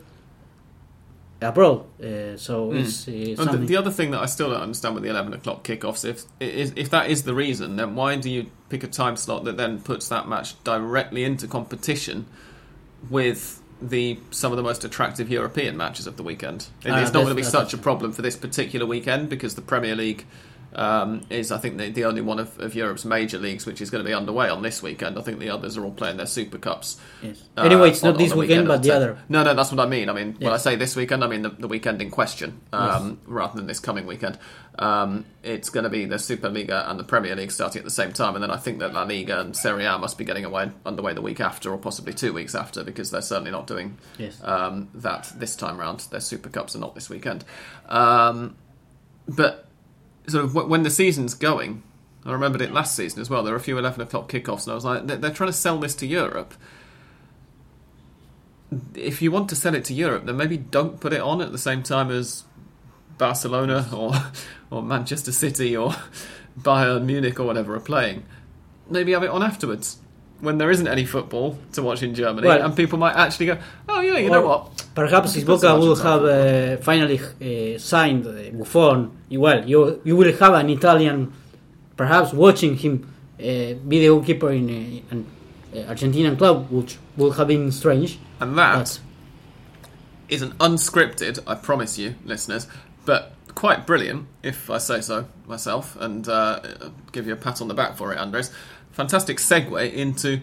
abroad. 1.40 1.84
Uh, 2.00 2.36
so 2.36 2.70
Mm. 2.70 2.80
it's 2.80 3.08
uh, 3.38 3.42
And 3.42 3.62
the, 3.62 3.66
the 3.66 3.76
other 3.76 3.90
thing 3.90 4.10
that 4.12 4.20
I 4.20 4.26
still 4.26 4.50
don't 4.50 4.60
understand 4.62 4.94
with 4.94 5.04
the 5.04 5.10
11 5.10 5.32
o'clock 5.34 5.62
kickoffs, 5.64 6.04
if, 6.04 6.24
if 6.40 6.72
if 6.76 6.90
that 6.90 7.10
is 7.10 7.22
the 7.24 7.34
reason, 7.34 7.76
then 7.76 7.94
why 7.94 8.16
do 8.16 8.30
you 8.30 8.46
pick 8.68 8.82
a 8.84 8.86
time 8.88 9.16
slot 9.16 9.44
that 9.44 9.56
then 9.56 9.80
puts 9.80 10.08
that 10.08 10.28
match 10.28 10.62
directly 10.64 11.24
into 11.24 11.46
competition 11.46 12.26
with 13.10 13.60
the 13.82 14.18
some 14.30 14.52
of 14.52 14.56
the 14.56 14.62
most 14.62 14.84
attractive 14.84 15.28
European 15.30 15.76
matches 15.76 16.06
of 16.06 16.16
the 16.16 16.22
weekend? 16.22 16.68
It- 16.84 16.90
Ah, 16.90 17.00
it's 17.02 17.12
not 17.12 17.20
going 17.24 17.28
to 17.28 17.34
be 17.34 17.42
such 17.42 17.74
a 17.74 17.78
problem 17.78 18.12
for 18.12 18.22
this 18.22 18.36
particular 18.36 18.86
weekend 18.86 19.28
because 19.28 19.54
the 19.54 19.62
Premier 19.62 19.94
League 19.96 20.24
um, 20.74 21.22
is, 21.30 21.52
I 21.52 21.58
think, 21.58 21.78
the, 21.78 21.90
the 21.90 22.04
only 22.04 22.20
one 22.20 22.38
of, 22.38 22.58
of 22.58 22.74
Europe's 22.74 23.04
major 23.04 23.38
leagues 23.38 23.64
which 23.66 23.80
is 23.80 23.90
going 23.90 24.02
to 24.04 24.08
be 24.08 24.14
underway 24.14 24.48
on 24.48 24.62
this 24.62 24.82
weekend. 24.82 25.18
I 25.18 25.22
think 25.22 25.38
the 25.38 25.50
others 25.50 25.76
are 25.76 25.84
all 25.84 25.92
playing 25.92 26.16
their 26.16 26.26
Super 26.26 26.58
Cups. 26.58 26.98
yes. 27.22 27.42
uh, 27.56 27.62
anyway, 27.62 27.90
it's 27.90 28.02
on- 28.02 28.10
not 28.12 28.18
this 28.18 28.32
the 28.32 28.38
weekend, 28.38 28.66
but 28.68 28.82
the 28.82 28.88
10. 28.88 28.96
other. 28.96 29.18
No, 29.28 29.44
no, 29.44 29.54
that's 29.54 29.70
what 29.70 29.80
I 29.84 29.88
mean. 29.88 30.08
I 30.08 30.12
mean, 30.12 30.34
when 30.38 30.52
I 30.52 30.56
say 30.56 30.76
this 30.76 30.96
weekend, 30.96 31.22
I 31.22 31.28
mean 31.28 31.42
the, 31.42 31.50
the 31.50 31.68
weekend 31.68 32.02
in 32.02 32.10
question, 32.10 32.60
um, 32.72 33.20
rather 33.26 33.56
than 33.56 33.66
this 33.66 33.80
coming 33.80 34.06
weekend. 34.06 34.38
Um, 34.76 35.24
it's 35.44 35.70
going 35.70 35.84
to 35.84 35.90
be 35.90 36.04
the 36.04 36.16
Superliga 36.16 36.90
and 36.90 36.98
the 36.98 37.04
Premier 37.04 37.36
League 37.36 37.52
starting 37.52 37.78
at 37.78 37.84
the 37.84 37.90
same 37.92 38.12
time, 38.12 38.34
and 38.34 38.42
then 38.42 38.50
I 38.50 38.56
think 38.56 38.80
that 38.80 38.92
La 38.92 39.04
Liga 39.04 39.38
and 39.40 39.56
Serie 39.56 39.84
A 39.84 39.96
must 39.98 40.18
be 40.18 40.24
getting 40.24 40.44
away 40.44 40.70
underway 40.84 41.12
the 41.14 41.22
week 41.22 41.38
after, 41.40 41.70
or 41.70 41.78
possibly 41.78 42.12
two 42.12 42.32
weeks 42.32 42.56
after, 42.56 42.82
because 42.82 43.12
they're 43.12 43.22
certainly 43.22 43.52
not 43.52 43.68
doing 43.68 43.96
Yes. 44.18 44.40
um, 44.42 44.88
that 44.94 45.32
this 45.36 45.54
time 45.54 45.78
round. 45.78 46.00
Their 46.10 46.18
Super 46.18 46.48
Cups 46.48 46.74
are 46.74 46.80
not 46.80 46.96
this 46.96 47.08
weekend. 47.08 47.44
Um, 47.88 48.56
but 49.28 49.68
sort 50.26 50.44
of 50.44 50.54
when 50.54 50.82
the 50.82 50.90
season's 50.90 51.34
going, 51.34 51.82
I 52.24 52.32
remembered 52.32 52.62
it 52.62 52.72
last 52.72 52.96
season 52.96 53.20
as 53.20 53.28
well. 53.28 53.42
There 53.42 53.52
were 53.52 53.58
a 53.58 53.62
few 53.62 53.78
eleven 53.78 54.00
o'clock 54.00 54.30
kickoffs, 54.30 54.64
and 54.64 54.72
I 54.72 54.74
was 54.74 54.84
like, 54.84 55.06
they're, 55.06 55.30
trying 55.30 55.50
to 55.50 55.52
sell 55.52 55.78
this 55.78 55.94
to 55.96 56.06
Europe. 56.06 56.54
If 58.94 59.20
you 59.20 59.30
want 59.30 59.48
to 59.50 59.56
sell 59.56 59.74
it 59.74 59.84
to 59.86 59.94
Europe, 59.94 60.24
then 60.24 60.36
maybe 60.36 60.56
don't 60.56 61.00
put 61.00 61.12
it 61.12 61.20
on 61.20 61.40
at 61.40 61.52
the 61.52 61.58
same 61.58 61.82
time 61.82 62.10
as 62.10 62.44
Barcelona 63.18 63.88
or 63.92 64.14
or 64.70 64.82
Manchester 64.82 65.32
City 65.32 65.76
or 65.76 65.94
Bayern 66.58 67.04
Munich 67.04 67.38
or 67.38 67.44
whatever 67.44 67.74
are 67.74 67.80
playing. 67.80 68.24
Maybe 68.88 69.12
have 69.12 69.22
it 69.22 69.30
on 69.30 69.42
afterwards 69.42 69.98
when 70.40 70.58
there 70.58 70.70
isn't 70.70 70.88
any 70.88 71.04
football 71.04 71.58
to 71.72 71.82
watch 71.82 72.02
in 72.02 72.14
Germany, 72.14 72.46
Well- 72.46 72.62
and 72.62 72.76
people 72.76 72.98
might 72.98 73.14
actually 73.16 73.46
go, 73.46 73.58
"Oh 73.88 74.00
yeah, 74.00 74.18
you 74.18 74.30
know 74.30 74.46
what? 74.46 74.84
Perhaps 74.94 75.36
if 75.36 75.46
Boca 75.46 75.74
will 75.78 75.96
have 75.96 76.24
uh, 76.24 76.76
finally 76.82 77.18
uh, 77.20 77.78
signed 77.78 78.26
uh, 78.26 78.56
Buffon, 78.58 79.10
well, 79.30 79.64
you 79.68 80.00
you 80.04 80.16
will 80.16 80.32
have 80.36 80.54
an 80.54 80.70
Italian, 80.70 81.32
perhaps 81.96 82.32
watching 82.32 82.76
him 82.76 83.06
uh, 83.38 83.42
be 83.88 84.00
the 84.00 84.06
goalkeeper 84.08 84.50
in 84.50 84.68
uh, 84.68 85.12
an 85.14 85.26
uh, 85.74 85.92
Argentinian 85.92 86.36
club, 86.38 86.70
which 86.70 86.98
would 87.16 87.34
have 87.36 87.48
been 87.48 87.72
strange. 87.72 88.18
And 88.40 88.56
that 88.58 88.98
is 90.28 90.42
an 90.42 90.52
unscripted, 90.52 91.38
I 91.46 91.54
promise 91.54 91.98
you, 91.98 92.14
listeners, 92.24 92.66
but 93.04 93.32
quite 93.54 93.86
brilliant, 93.86 94.26
if 94.42 94.70
I 94.70 94.78
say 94.78 95.00
so 95.00 95.26
myself, 95.46 95.96
and 96.00 96.28
uh, 96.28 96.60
give 97.12 97.26
you 97.26 97.32
a 97.32 97.36
pat 97.36 97.60
on 97.60 97.68
the 97.68 97.74
back 97.74 97.96
for 97.96 98.12
it, 98.12 98.18
Andres. 98.18 98.50
Fantastic 98.94 99.38
segue 99.38 99.92
into 99.92 100.40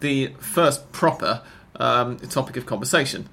the 0.00 0.28
first 0.38 0.90
proper 0.90 1.42
um, 1.76 2.16
topic 2.18 2.56
of 2.56 2.64
conversation, 2.64 3.28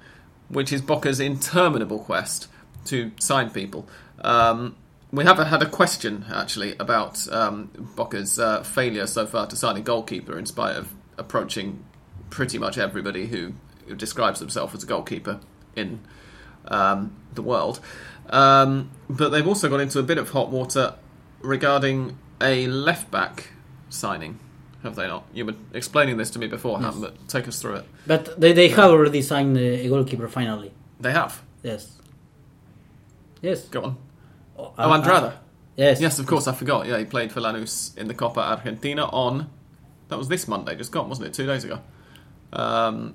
which 0.50 0.74
is 0.74 0.82
Boca's 0.82 1.20
interminable 1.20 1.98
quest 1.98 2.48
to 2.84 3.10
sign 3.18 3.48
people. 3.48 3.88
Um, 4.20 4.76
we 5.10 5.24
have 5.24 5.38
had 5.38 5.62
a 5.62 5.66
question 5.66 6.26
actually 6.30 6.76
about 6.76 7.26
um, 7.32 7.70
uh, 7.98 8.62
failure 8.62 9.06
so 9.06 9.26
far 9.26 9.46
to 9.46 9.56
sign 9.56 9.78
a 9.78 9.80
goalkeeper, 9.80 10.38
in 10.38 10.44
spite 10.44 10.76
of 10.76 10.92
approaching 11.16 11.82
pretty 12.28 12.58
much 12.58 12.76
everybody 12.76 13.26
who, 13.28 13.54
who 13.86 13.94
describes 13.94 14.38
themselves 14.38 14.74
as 14.74 14.82
a 14.82 14.86
goalkeeper 14.86 15.40
in 15.76 16.00
um, 16.66 17.16
the 17.32 17.40
world. 17.40 17.80
Um, 18.28 18.90
but 19.08 19.30
they've 19.30 19.48
also 19.48 19.70
got 19.70 19.80
into 19.80 19.98
a 19.98 20.02
bit 20.02 20.18
of 20.18 20.28
hot 20.28 20.50
water 20.50 20.96
regarding 21.40 22.18
a 22.38 22.66
left 22.66 23.10
back 23.10 23.52
signing. 23.88 24.38
Have 24.82 24.94
they 24.94 25.06
not? 25.08 25.24
You 25.32 25.46
were 25.46 25.54
explaining 25.74 26.16
this 26.18 26.30
to 26.30 26.38
me 26.38 26.46
beforehand, 26.46 26.96
but 27.00 27.28
take 27.28 27.48
us 27.48 27.60
through 27.60 27.76
it. 27.76 27.84
but 28.06 28.40
they, 28.40 28.52
they 28.52 28.68
have 28.68 28.90
already 28.90 29.22
signed 29.22 29.56
uh, 29.56 29.60
a 29.60 29.88
goalkeeper 29.88 30.28
finally. 30.28 30.70
They 31.00 31.10
have. 31.12 31.42
Yes. 31.62 31.96
Yes. 33.42 33.64
Go 33.68 33.82
on. 33.82 33.96
Oh, 34.56 34.72
Oh, 34.78 34.88
Andrada. 34.90 35.34
Yes. 35.76 36.00
Yes, 36.00 36.18
of 36.18 36.26
course, 36.26 36.46
I 36.48 36.52
forgot. 36.54 36.86
Yeah, 36.86 36.98
he 36.98 37.04
played 37.04 37.30
for 37.32 37.40
Lanús 37.40 37.96
in 37.96 38.08
the 38.08 38.14
Copa 38.14 38.40
Argentina 38.40 39.04
on. 39.06 39.48
That 40.08 40.18
was 40.18 40.28
this 40.28 40.48
Monday, 40.48 40.74
just 40.74 40.90
gone, 40.92 41.08
wasn't 41.08 41.28
it? 41.28 41.34
Two 41.34 41.46
days 41.46 41.64
ago. 41.64 41.80
Um, 42.52 43.14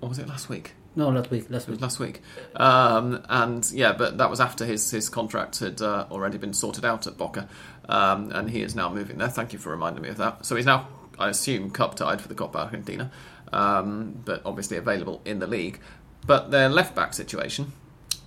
or 0.00 0.08
was 0.08 0.18
it 0.18 0.28
last 0.28 0.48
week? 0.48 0.72
No, 0.96 1.08
last 1.08 1.30
week. 1.30 1.50
Last 1.50 1.66
week. 1.68 1.80
last 1.80 1.98
week. 1.98 2.22
Um, 2.54 3.24
and 3.28 3.68
yeah, 3.72 3.92
but 3.92 4.16
that 4.18 4.30
was 4.30 4.38
after 4.40 4.64
his, 4.64 4.90
his 4.90 5.08
contract 5.08 5.58
had 5.58 5.82
uh, 5.82 6.06
already 6.10 6.38
been 6.38 6.52
sorted 6.52 6.84
out 6.84 7.06
at 7.06 7.18
Boca. 7.18 7.48
Um, 7.88 8.30
and 8.32 8.48
he 8.50 8.62
is 8.62 8.74
now 8.74 8.88
moving 8.92 9.18
there. 9.18 9.28
Thank 9.28 9.52
you 9.52 9.58
for 9.58 9.70
reminding 9.70 10.02
me 10.02 10.08
of 10.08 10.16
that. 10.16 10.46
So 10.46 10.56
he's 10.56 10.64
now, 10.66 10.88
I 11.18 11.28
assume, 11.28 11.70
cup 11.70 11.96
tied 11.96 12.20
for 12.20 12.28
the 12.28 12.34
Copa 12.34 12.58
Argentina, 12.58 13.10
um, 13.52 14.22
but 14.24 14.40
obviously 14.44 14.76
available 14.78 15.20
in 15.24 15.38
the 15.38 15.46
league. 15.46 15.80
But 16.26 16.50
their 16.50 16.68
left 16.70 16.94
back 16.94 17.12
situation 17.12 17.72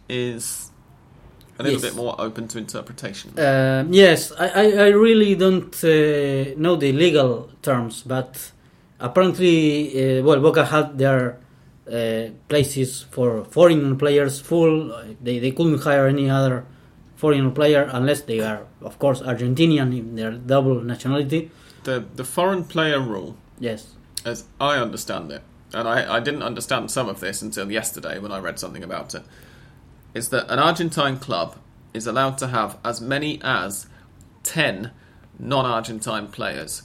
is 0.08 0.72
a 1.60 1.64
little 1.64 1.80
Yes. 1.82 1.90
bit 1.90 1.96
more 1.96 2.16
open 2.20 2.48
to 2.50 2.60
interpretation. 2.60 3.32
Um, 3.40 3.92
yes, 3.92 4.32
I, 4.38 4.48
I, 4.48 4.64
I 4.86 4.88
really 4.90 5.34
don't 5.36 5.74
uh, 5.84 6.54
know 6.58 6.76
the 6.76 6.92
legal 6.92 7.50
terms, 7.64 8.04
but 8.04 8.52
apparently, 9.00 10.20
uh, 10.20 10.24
well, 10.24 10.40
Boca 10.40 10.66
had 10.66 10.98
their 11.00 11.40
uh, 11.92 12.30
places 12.48 13.06
for 13.10 13.44
foreign 13.46 13.98
players 13.98 14.40
full. 14.40 14.94
They, 15.22 15.40
they 15.40 15.52
couldn't 15.52 15.80
hire 15.82 16.06
any 16.08 16.30
other 16.30 16.66
foreign 17.18 17.52
player 17.52 17.90
unless 17.92 18.22
they 18.22 18.40
are, 18.40 18.62
of 18.82 18.98
course, 19.00 19.22
Argentinian 19.22 19.92
in 19.98 20.16
their 20.16 20.32
double 20.32 20.82
nationality. 20.82 21.50
the 21.84 22.06
the 22.16 22.24
foreign 22.24 22.64
player 22.64 23.00
rule 23.00 23.36
Yes. 23.60 23.96
as 24.26 24.46
I 24.60 24.78
understand 24.78 25.32
it, 25.32 25.42
and 25.74 25.88
I, 25.88 25.98
I 26.18 26.20
didn't 26.22 26.44
understand 26.44 26.92
some 26.92 27.10
of 27.10 27.20
this 27.20 27.42
until 27.42 27.72
yesterday 27.72 28.20
when 28.20 28.32
I 28.32 28.40
read 28.40 28.60
something 28.60 28.84
about 28.84 29.16
it, 29.16 29.24
is 30.14 30.30
that 30.30 30.50
an 30.54 30.60
Argentine 30.60 31.18
club 31.18 31.56
is 31.94 32.08
allowed 32.08 32.38
to 32.38 32.48
have 32.48 32.78
as 32.84 33.02
many 33.02 33.40
as 33.44 33.88
10 34.44 34.92
non 35.40 35.66
Argentine 35.66 36.28
players 36.28 36.84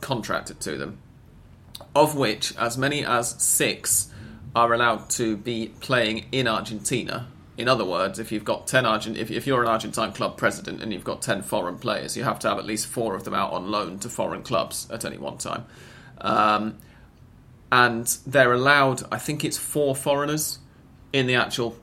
contracted 0.00 0.60
to 0.60 0.76
them, 0.76 0.98
of 1.94 2.16
which 2.16 2.54
as 2.56 2.76
many 2.78 3.04
as 3.04 3.34
six 3.42 4.08
are 4.54 4.72
allowed 4.74 5.08
to 5.10 5.36
be 5.36 5.68
playing 5.80 6.24
in 6.32 6.46
Argentina. 6.48 7.26
In 7.58 7.68
other 7.68 7.84
words, 7.84 8.18
if 8.18 8.30
you've 8.30 8.44
got 8.44 8.66
10 8.66 8.84
Argent, 8.84 9.16
if, 9.16 9.30
if 9.30 9.46
you're 9.46 9.62
an 9.62 9.68
Argentine 9.68 10.12
club 10.12 10.36
president 10.36 10.82
and 10.82 10.92
you've 10.92 11.04
got 11.04 11.22
10 11.22 11.42
foreign 11.42 11.78
players, 11.78 12.16
you 12.16 12.24
have 12.24 12.38
to 12.40 12.48
have 12.48 12.58
at 12.58 12.66
least 12.66 12.86
four 12.86 13.14
of 13.14 13.24
them 13.24 13.32
out 13.32 13.52
on 13.52 13.70
loan 13.70 13.98
to 14.00 14.10
foreign 14.10 14.42
clubs 14.42 14.88
at 14.90 15.04
any 15.04 15.16
one 15.16 15.38
time. 15.38 15.64
Um, 16.20 16.76
and 17.72 18.06
they're 18.26 18.52
allowed, 18.52 19.02
I 19.10 19.18
think 19.18 19.44
it's 19.44 19.56
four 19.56 19.96
foreigners 19.96 20.58
in 21.12 21.26
the 21.26 21.34
actual 21.34 21.76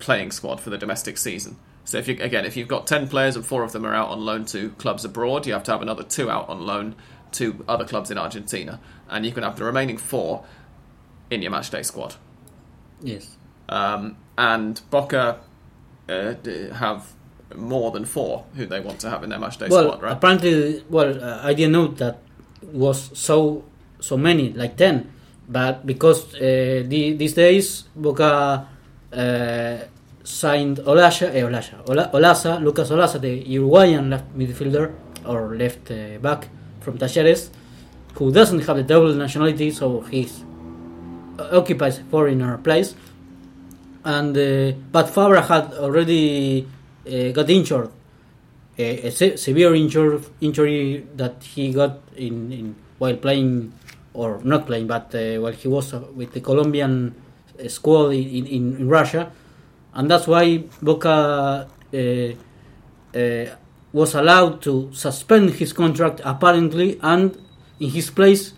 playing 0.00 0.32
squad 0.32 0.60
for 0.60 0.70
the 0.70 0.78
domestic 0.78 1.18
season. 1.18 1.56
So 1.84 1.98
if 1.98 2.08
you 2.08 2.16
again, 2.20 2.44
if 2.44 2.56
you've 2.56 2.68
got 2.68 2.86
ten 2.86 3.08
players 3.08 3.36
and 3.36 3.44
four 3.44 3.62
of 3.62 3.72
them 3.72 3.84
are 3.84 3.94
out 3.94 4.10
on 4.10 4.20
loan 4.24 4.44
to 4.46 4.70
clubs 4.70 5.04
abroad, 5.04 5.46
you 5.46 5.52
have 5.52 5.64
to 5.64 5.72
have 5.72 5.82
another 5.82 6.04
two 6.04 6.30
out 6.30 6.48
on 6.48 6.66
loan 6.66 6.94
to 7.32 7.64
other 7.68 7.84
clubs 7.84 8.10
in 8.10 8.18
Argentina, 8.18 8.80
and 9.08 9.24
you 9.24 9.32
can 9.32 9.42
have 9.42 9.56
the 9.56 9.64
remaining 9.64 9.96
four 9.96 10.44
in 11.30 11.42
your 11.42 11.50
matchday 11.50 11.84
squad. 11.84 12.14
Yes. 13.00 13.36
Um, 13.68 14.16
and 14.40 14.80
Boca 14.90 15.38
uh, 16.08 16.34
have 16.72 17.12
more 17.54 17.90
than 17.90 18.04
four 18.06 18.44
who 18.56 18.64
they 18.64 18.80
want 18.80 18.98
to 19.00 19.10
have 19.10 19.22
in 19.22 19.30
their 19.30 19.38
matchday 19.38 19.68
well, 19.68 19.84
squad, 19.84 20.02
right? 20.02 20.12
apparently, 20.12 20.82
well, 20.88 21.22
uh, 21.22 21.40
I 21.42 21.52
didn't 21.52 21.72
know 21.72 21.88
that 21.88 22.18
was 22.62 23.10
so 23.18 23.64
so 24.00 24.16
many, 24.16 24.52
like 24.54 24.76
ten. 24.76 25.12
But 25.46 25.84
because 25.84 26.34
uh, 26.36 26.84
the, 26.86 27.12
these 27.20 27.34
days 27.34 27.84
Boca 27.94 28.66
uh, 29.12 29.76
signed 30.22 30.78
Olaya, 30.78 31.34
eh, 31.34 31.42
Olaya, 31.42 31.88
Ola, 31.88 32.10
Olaza, 32.14 32.62
Lucas 32.62 32.88
Olaza, 32.90 33.20
the 33.20 33.44
Uruguayan 33.46 34.08
left 34.08 34.32
midfielder 34.38 34.94
or 35.26 35.54
left 35.56 35.90
uh, 35.90 36.18
back 36.22 36.48
from 36.80 36.96
Talleres, 36.96 37.50
who 38.14 38.32
doesn't 38.32 38.60
have 38.60 38.76
the 38.76 38.84
double 38.84 39.12
nationality, 39.12 39.70
so 39.70 40.00
he's 40.02 40.44
occupies 41.52 42.00
foreigner 42.10 42.58
place, 42.58 42.94
and 44.04 44.36
uh, 44.36 44.72
but 44.90 45.08
Fabra 45.08 45.42
had 45.42 45.74
already 45.74 46.66
uh, 47.06 47.32
got 47.32 47.50
injured, 47.50 47.90
a, 48.78 49.08
a 49.08 49.10
se- 49.10 49.36
severe 49.36 49.74
injury 49.74 51.06
that 51.16 51.42
he 51.42 51.72
got 51.72 51.98
in, 52.16 52.52
in 52.52 52.76
while 52.98 53.16
playing 53.16 53.72
or 54.12 54.40
not 54.44 54.66
playing, 54.66 54.86
but 54.86 55.14
uh, 55.14 55.40
while 55.40 55.52
he 55.52 55.68
was 55.68 55.92
with 56.14 56.32
the 56.32 56.40
Colombian 56.40 57.14
squad 57.68 58.10
in, 58.10 58.46
in, 58.46 58.76
in 58.76 58.88
Russia, 58.88 59.30
and 59.94 60.10
that's 60.10 60.26
why 60.26 60.64
Boca 60.82 61.68
uh, 61.92 61.96
uh, 63.16 63.56
was 63.92 64.14
allowed 64.14 64.62
to 64.62 64.90
suspend 64.92 65.50
his 65.50 65.72
contract 65.72 66.20
apparently, 66.24 66.98
and 67.02 67.36
in 67.80 67.90
his 67.90 68.10
place 68.10 68.54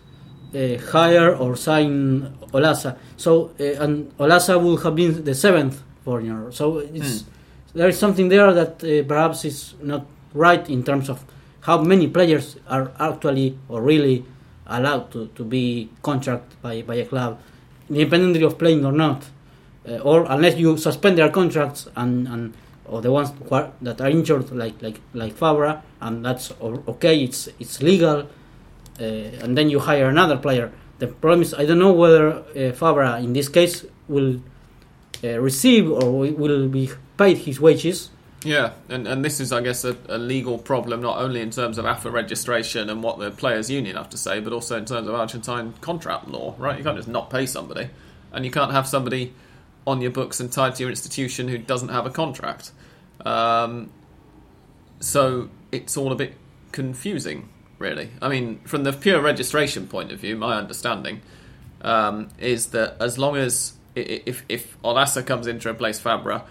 uh, 0.55 0.77
hire 0.91 1.35
or 1.35 1.57
sign 1.57 2.37
Olaza. 2.53 2.97
So 3.17 3.51
uh, 3.59 3.83
and 3.83 4.17
Olaza 4.19 4.63
would 4.63 4.83
have 4.83 4.95
been 4.95 5.25
the 5.25 5.35
seventh 5.35 5.83
foreigner. 6.05 6.53
So 6.53 6.79
it's, 6.79 7.25
there 7.75 7.89
is 7.89 7.99
something 7.99 8.29
there 8.29 8.53
that 8.53 8.83
uh, 8.85 9.07
perhaps 9.07 9.45
is 9.45 9.75
not 9.83 10.07
right 10.35 10.69
in 10.69 10.83
terms 10.83 11.09
of 11.09 11.25
how 11.61 11.81
many 11.81 12.09
players 12.09 12.57
are 12.69 12.93
actually 12.99 13.59
or 13.69 13.83
really 13.83 14.25
allowed 14.67 15.11
to, 15.13 15.29
to 15.29 15.45
be 15.45 15.91
contracted 16.03 16.61
by, 16.61 16.83
by 16.83 16.97
a 16.97 17.05
club, 17.07 17.41
independently 17.89 18.43
of 18.43 18.59
playing 18.59 18.85
or 18.85 18.93
not, 18.93 19.25
uh, 19.89 19.99
or 19.99 20.27
unless 20.29 20.57
you 20.57 20.77
suspend 20.77 21.19
their 21.19 21.31
contracts 21.31 21.89
and, 21.97 22.27
and 22.29 22.55
or 22.87 23.01
the 23.01 23.11
ones 23.11 23.33
are, 23.51 23.73
that 23.81 24.01
are 24.01 24.11
injured 24.11 24.51
like 24.53 24.83
like 24.83 25.01
like 25.15 25.35
Fabra, 25.35 25.83
and 26.01 26.25
that's 26.25 26.53
okay. 26.61 27.23
It's 27.23 27.49
it's 27.59 27.81
legal, 27.81 28.29
uh, 29.01 29.05
and 29.05 29.57
then 29.57 29.71
you 29.71 29.79
hire 29.79 30.09
another 30.09 30.37
player. 30.37 30.73
The 31.03 31.09
problem 31.09 31.43
is 31.43 31.53
I 31.53 31.65
don't 31.65 31.81
know 31.81 31.93
whether 31.93 32.29
uh, 32.31 32.73
Fabra 32.79 33.19
in 33.19 33.33
this 33.33 33.49
case 33.49 33.85
will 34.07 34.41
uh, 35.25 35.41
receive 35.41 35.91
or 35.91 36.13
will 36.13 36.69
be 36.69 36.93
paid 37.17 37.39
his 37.39 37.59
wages. 37.59 38.11
Yeah, 38.45 38.75
and, 38.89 39.09
and 39.09 39.25
this 39.25 39.41
is, 39.41 39.53
I 39.53 39.63
guess, 39.63 39.85
a, 39.85 39.97
a 40.09 40.17
legal 40.17 40.59
problem 40.59 41.03
not 41.03 41.19
only 41.19 41.41
in 41.41 41.51
terms 41.51 41.77
of 41.77 41.87
AFA 41.87 42.09
registration 42.09 42.89
and 42.89 43.03
what 43.03 43.19
the 43.19 43.33
players' 43.33 43.69
union 43.69 43.97
have 43.97 44.11
to 44.11 44.17
say, 44.17 44.39
but 44.39 44.53
also 44.53 44.79
in 44.79 44.85
terms 44.85 45.09
of 45.09 45.15
Argentine 45.17 45.73
contract 45.81 46.29
law, 46.29 46.55
right? 46.57 46.79
You 46.79 46.85
can't 46.85 46.97
just 46.97 47.09
not 47.09 47.31
pay 47.31 47.47
somebody, 47.47 47.89
and 48.31 48.45
you 48.45 48.53
can't 48.53 48.71
have 48.71 48.87
somebody 48.87 49.35
on 49.85 50.03
your 50.03 50.13
books 50.13 50.39
and 50.39 50.53
tied 50.53 50.77
to 50.77 50.85
your 50.85 50.91
institution 50.91 51.49
who 51.49 51.59
doesn't 51.59 51.89
have 51.89 52.07
a 52.07 52.11
contract. 52.11 52.71
Um, 53.27 53.91
so 55.01 55.49
it's 55.73 55.97
all 55.97 56.13
a 56.13 56.17
bit 56.17 56.35
confusing, 56.71 57.49
really. 57.83 58.09
I 58.23 58.29
mean, 58.29 58.61
from 58.65 58.85
the 58.85 58.93
pure 58.93 59.21
registration 59.21 59.89
point 59.89 60.12
of 60.12 60.21
view, 60.21 60.37
my 60.37 60.57
understanding 60.57 61.21
um, 61.83 62.29
is 62.39 62.69
that 62.69 62.97
as 63.01 63.19
long 63.19 63.37
as 63.37 63.75
if 63.95 64.45
if 64.49 64.81
Olaza 64.83 65.27
comes 65.27 65.47
in 65.47 65.59
to 65.61 65.71
replace 65.71 66.01
Fabra, 66.01 66.45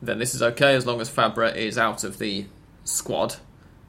then 0.00 0.18
this 0.18 0.34
is 0.34 0.42
okay 0.42 0.74
as 0.74 0.86
long 0.86 1.00
as 1.00 1.10
Fabra 1.10 1.54
is 1.54 1.76
out 1.76 2.04
of 2.04 2.18
the 2.18 2.46
squad. 2.84 3.36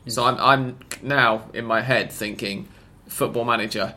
So 0.08 0.26
I'm 0.26 0.38
I'm 0.40 0.80
now 1.02 1.50
in 1.54 1.66
my 1.66 1.82
head 1.82 2.12
thinking 2.12 2.68
football 3.08 3.46
manager. 3.46 3.96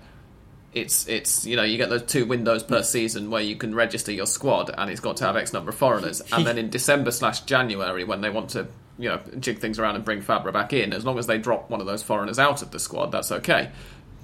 It's 0.72 1.08
it's 1.08 1.44
you 1.44 1.56
know 1.56 1.64
you 1.64 1.78
get 1.78 1.88
those 1.88 2.04
two 2.04 2.26
windows 2.26 2.62
per 2.62 2.82
season 2.82 3.30
where 3.30 3.42
you 3.42 3.56
can 3.56 3.74
register 3.74 4.12
your 4.12 4.26
squad 4.26 4.70
and 4.76 4.90
it's 4.90 5.00
got 5.00 5.16
to 5.16 5.24
have 5.24 5.36
X 5.36 5.52
number 5.52 5.70
of 5.70 5.76
foreigners 5.76 6.20
and 6.32 6.46
then 6.46 6.58
in 6.58 6.70
December 6.70 7.10
slash 7.10 7.40
January 7.40 8.04
when 8.04 8.20
they 8.20 8.30
want 8.30 8.50
to 8.50 8.68
you 9.00 9.08
know 9.08 9.20
jig 9.38 9.58
things 9.58 9.78
around 9.78 9.96
and 9.96 10.04
bring 10.04 10.20
Fabra 10.20 10.52
back 10.52 10.72
in 10.72 10.92
as 10.92 11.04
long 11.04 11.18
as 11.18 11.26
they 11.26 11.38
drop 11.38 11.70
one 11.70 11.80
of 11.80 11.86
those 11.86 12.02
foreigners 12.02 12.38
out 12.38 12.62
of 12.62 12.70
the 12.70 12.78
squad 12.78 13.10
that's 13.10 13.32
okay. 13.32 13.70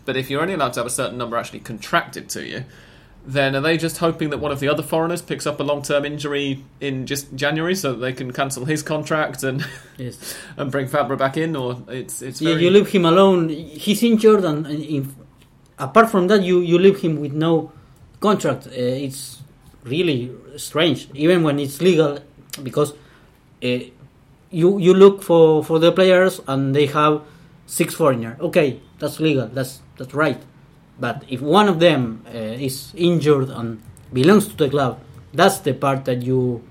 But 0.04 0.16
if 0.16 0.30
you're 0.30 0.40
only 0.40 0.54
allowed 0.54 0.74
to 0.74 0.80
have 0.80 0.86
a 0.86 0.90
certain 0.90 1.18
number 1.18 1.36
actually 1.36 1.60
contracted 1.60 2.28
to 2.30 2.46
you, 2.46 2.64
then 3.26 3.56
are 3.56 3.60
they 3.60 3.76
just 3.76 3.98
hoping 3.98 4.30
that 4.30 4.38
one 4.38 4.52
of 4.52 4.60
the 4.60 4.68
other 4.68 4.84
foreigners 4.84 5.20
picks 5.20 5.46
up 5.46 5.58
a 5.58 5.62
long 5.64 5.82
term 5.82 6.04
injury 6.04 6.64
in 6.80 7.06
just 7.06 7.34
January 7.34 7.74
so 7.74 7.92
they 7.92 8.12
can 8.12 8.32
cancel 8.32 8.64
his 8.64 8.82
contract 8.82 9.42
and 9.42 9.66
Yes. 9.96 10.36
and 10.56 10.70
bring 10.70 10.86
Fabra 10.86 11.16
back 11.18 11.36
in? 11.36 11.56
Or 11.56 11.82
it's 11.88 12.22
it's 12.22 12.40
you, 12.40 12.50
very 12.50 12.62
you 12.62 12.70
leave 12.70 12.88
him 12.88 13.04
alone. 13.04 13.48
He's 13.48 14.02
injured, 14.02 14.44
and, 14.44 14.66
and 14.66 14.80
if, 14.80 15.06
apart 15.78 16.08
from 16.10 16.28
that, 16.28 16.42
you, 16.42 16.60
you 16.60 16.78
leave 16.78 17.00
him 17.00 17.20
with 17.20 17.32
no 17.32 17.72
contract. 18.20 18.68
Uh, 18.68 18.70
it's 18.74 19.42
really 19.82 20.30
strange, 20.56 21.08
even 21.14 21.42
when 21.42 21.58
it's 21.58 21.80
legal, 21.80 22.20
because 22.62 22.92
uh, 22.92 23.78
you 24.56 24.78
you 24.78 24.94
look 24.94 25.22
for, 25.22 25.62
for 25.62 25.78
the 25.78 25.92
players 25.92 26.40
and 26.48 26.74
they 26.74 26.86
have 26.86 27.20
six 27.66 27.94
foreigner. 27.94 28.36
Okay, 28.40 28.80
that's 28.98 29.20
legal. 29.20 29.46
That's 29.48 29.82
that's 29.98 30.14
right. 30.14 30.40
But 30.98 31.24
if 31.28 31.42
one 31.42 31.68
of 31.68 31.78
them 31.78 32.24
uh, 32.26 32.38
is 32.68 32.94
injured 32.96 33.50
and 33.50 33.82
belongs 34.12 34.48
to 34.48 34.56
the 34.56 34.70
club, 34.70 34.98
that's 35.34 35.58
the 35.58 35.74
part 35.74 36.06
that 36.06 36.22
you 36.22 36.64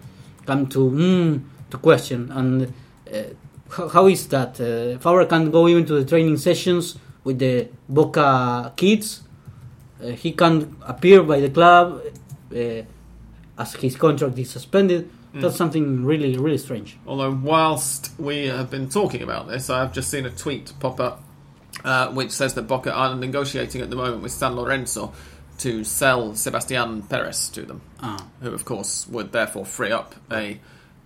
come 0.48 0.66
to 0.74 0.80
mm, 0.90 1.44
to 1.70 1.78
question. 1.78 2.32
And 2.32 2.74
uh, 3.14 3.22
how, 3.70 3.88
how 3.90 4.08
is 4.08 4.28
that? 4.30 4.60
Uh, 4.60 4.98
Fabra 4.98 5.28
can 5.28 5.52
go 5.52 5.68
even 5.68 5.86
to 5.86 6.02
the 6.02 6.06
training 6.06 6.38
sessions 6.38 6.98
with 7.24 7.38
the 7.38 7.70
Boca 7.88 8.74
kids. 8.76 9.22
Uh, 10.02 10.08
he 10.08 10.32
can 10.32 10.76
appear 10.88 11.22
by 11.22 11.40
the 11.40 11.50
club 11.50 12.02
uh, 12.52 12.82
as 13.62 13.74
his 13.76 13.96
contract 13.96 14.40
is 14.40 14.50
suspended. 14.50 15.08
That's 15.42 15.56
something 15.58 16.06
really, 16.06 16.38
really 16.38 16.58
strange. 16.58 16.98
Although, 17.06 17.32
whilst 17.34 18.12
we 18.18 18.48
have 18.48 18.70
been 18.70 18.90
talking 18.90 19.22
about 19.22 19.48
this, 19.48 19.70
I 19.70 19.80
have 19.80 19.92
just 19.94 20.10
seen 20.10 20.26
a 20.26 20.30
tweet 20.30 20.72
pop 20.80 21.00
up 21.00 21.22
uh, 21.84 22.08
which 22.12 22.32
says 22.32 22.54
that 22.54 22.64
Boca 22.64 22.92
are 22.92 23.16
negotiating 23.16 23.82
at 23.82 23.90
the 23.90 23.96
moment 23.96 24.24
with 24.24 24.32
San 24.32 24.56
Lorenzo 24.56 25.14
to 25.60 25.84
sell 25.84 26.34
Sebastian 26.36 27.04
Perez 27.04 27.50
to 27.50 27.62
them, 27.64 27.82
Ah. 28.02 28.26
who, 28.42 28.52
of 28.54 28.66
course, 28.66 29.08
would 29.08 29.32
therefore 29.32 29.66
free 29.66 29.92
up 29.92 30.16
a 30.32 30.60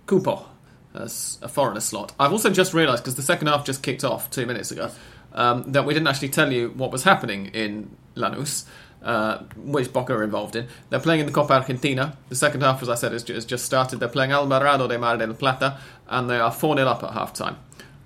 cupo 0.06 0.46
as 0.94 1.38
a 1.42 1.48
foreigner 1.48 1.80
slot. 1.80 2.12
I've 2.18 2.32
also 2.32 2.50
just 2.50 2.72
realised, 2.72 3.02
because 3.02 3.14
the 3.16 3.22
second 3.22 3.48
half 3.48 3.64
just 3.64 3.82
kicked 3.82 4.04
off 4.04 4.30
two 4.30 4.46
minutes 4.46 4.70
ago, 4.70 4.90
um, 5.34 5.70
that 5.72 5.84
we 5.84 5.92
didn't 5.94 6.08
actually 6.08 6.30
tell 6.30 6.52
you 6.52 6.70
what 6.70 6.90
was 6.90 7.02
happening 7.04 7.46
in 7.46 7.94
Lanús. 8.16 8.64
Uh, 9.02 9.44
which 9.56 9.90
Boca 9.94 10.12
are 10.12 10.22
involved 10.22 10.54
in. 10.54 10.68
They're 10.90 11.00
playing 11.00 11.20
in 11.20 11.26
the 11.26 11.32
Copa 11.32 11.54
Argentina. 11.54 12.18
The 12.28 12.34
second 12.34 12.60
half, 12.60 12.82
as 12.82 12.90
I 12.90 12.96
said, 12.96 13.12
has 13.12 13.22
ju- 13.22 13.40
just 13.40 13.64
started. 13.64 13.98
They're 13.98 14.10
playing 14.10 14.32
Alvarado 14.32 14.86
de 14.88 14.98
Mar 14.98 15.16
del 15.16 15.32
Plata, 15.32 15.78
and 16.06 16.28
they 16.28 16.38
are 16.38 16.52
4 16.52 16.76
0 16.76 16.86
up 16.86 17.02
at 17.02 17.12
half 17.12 17.32
time. 17.32 17.56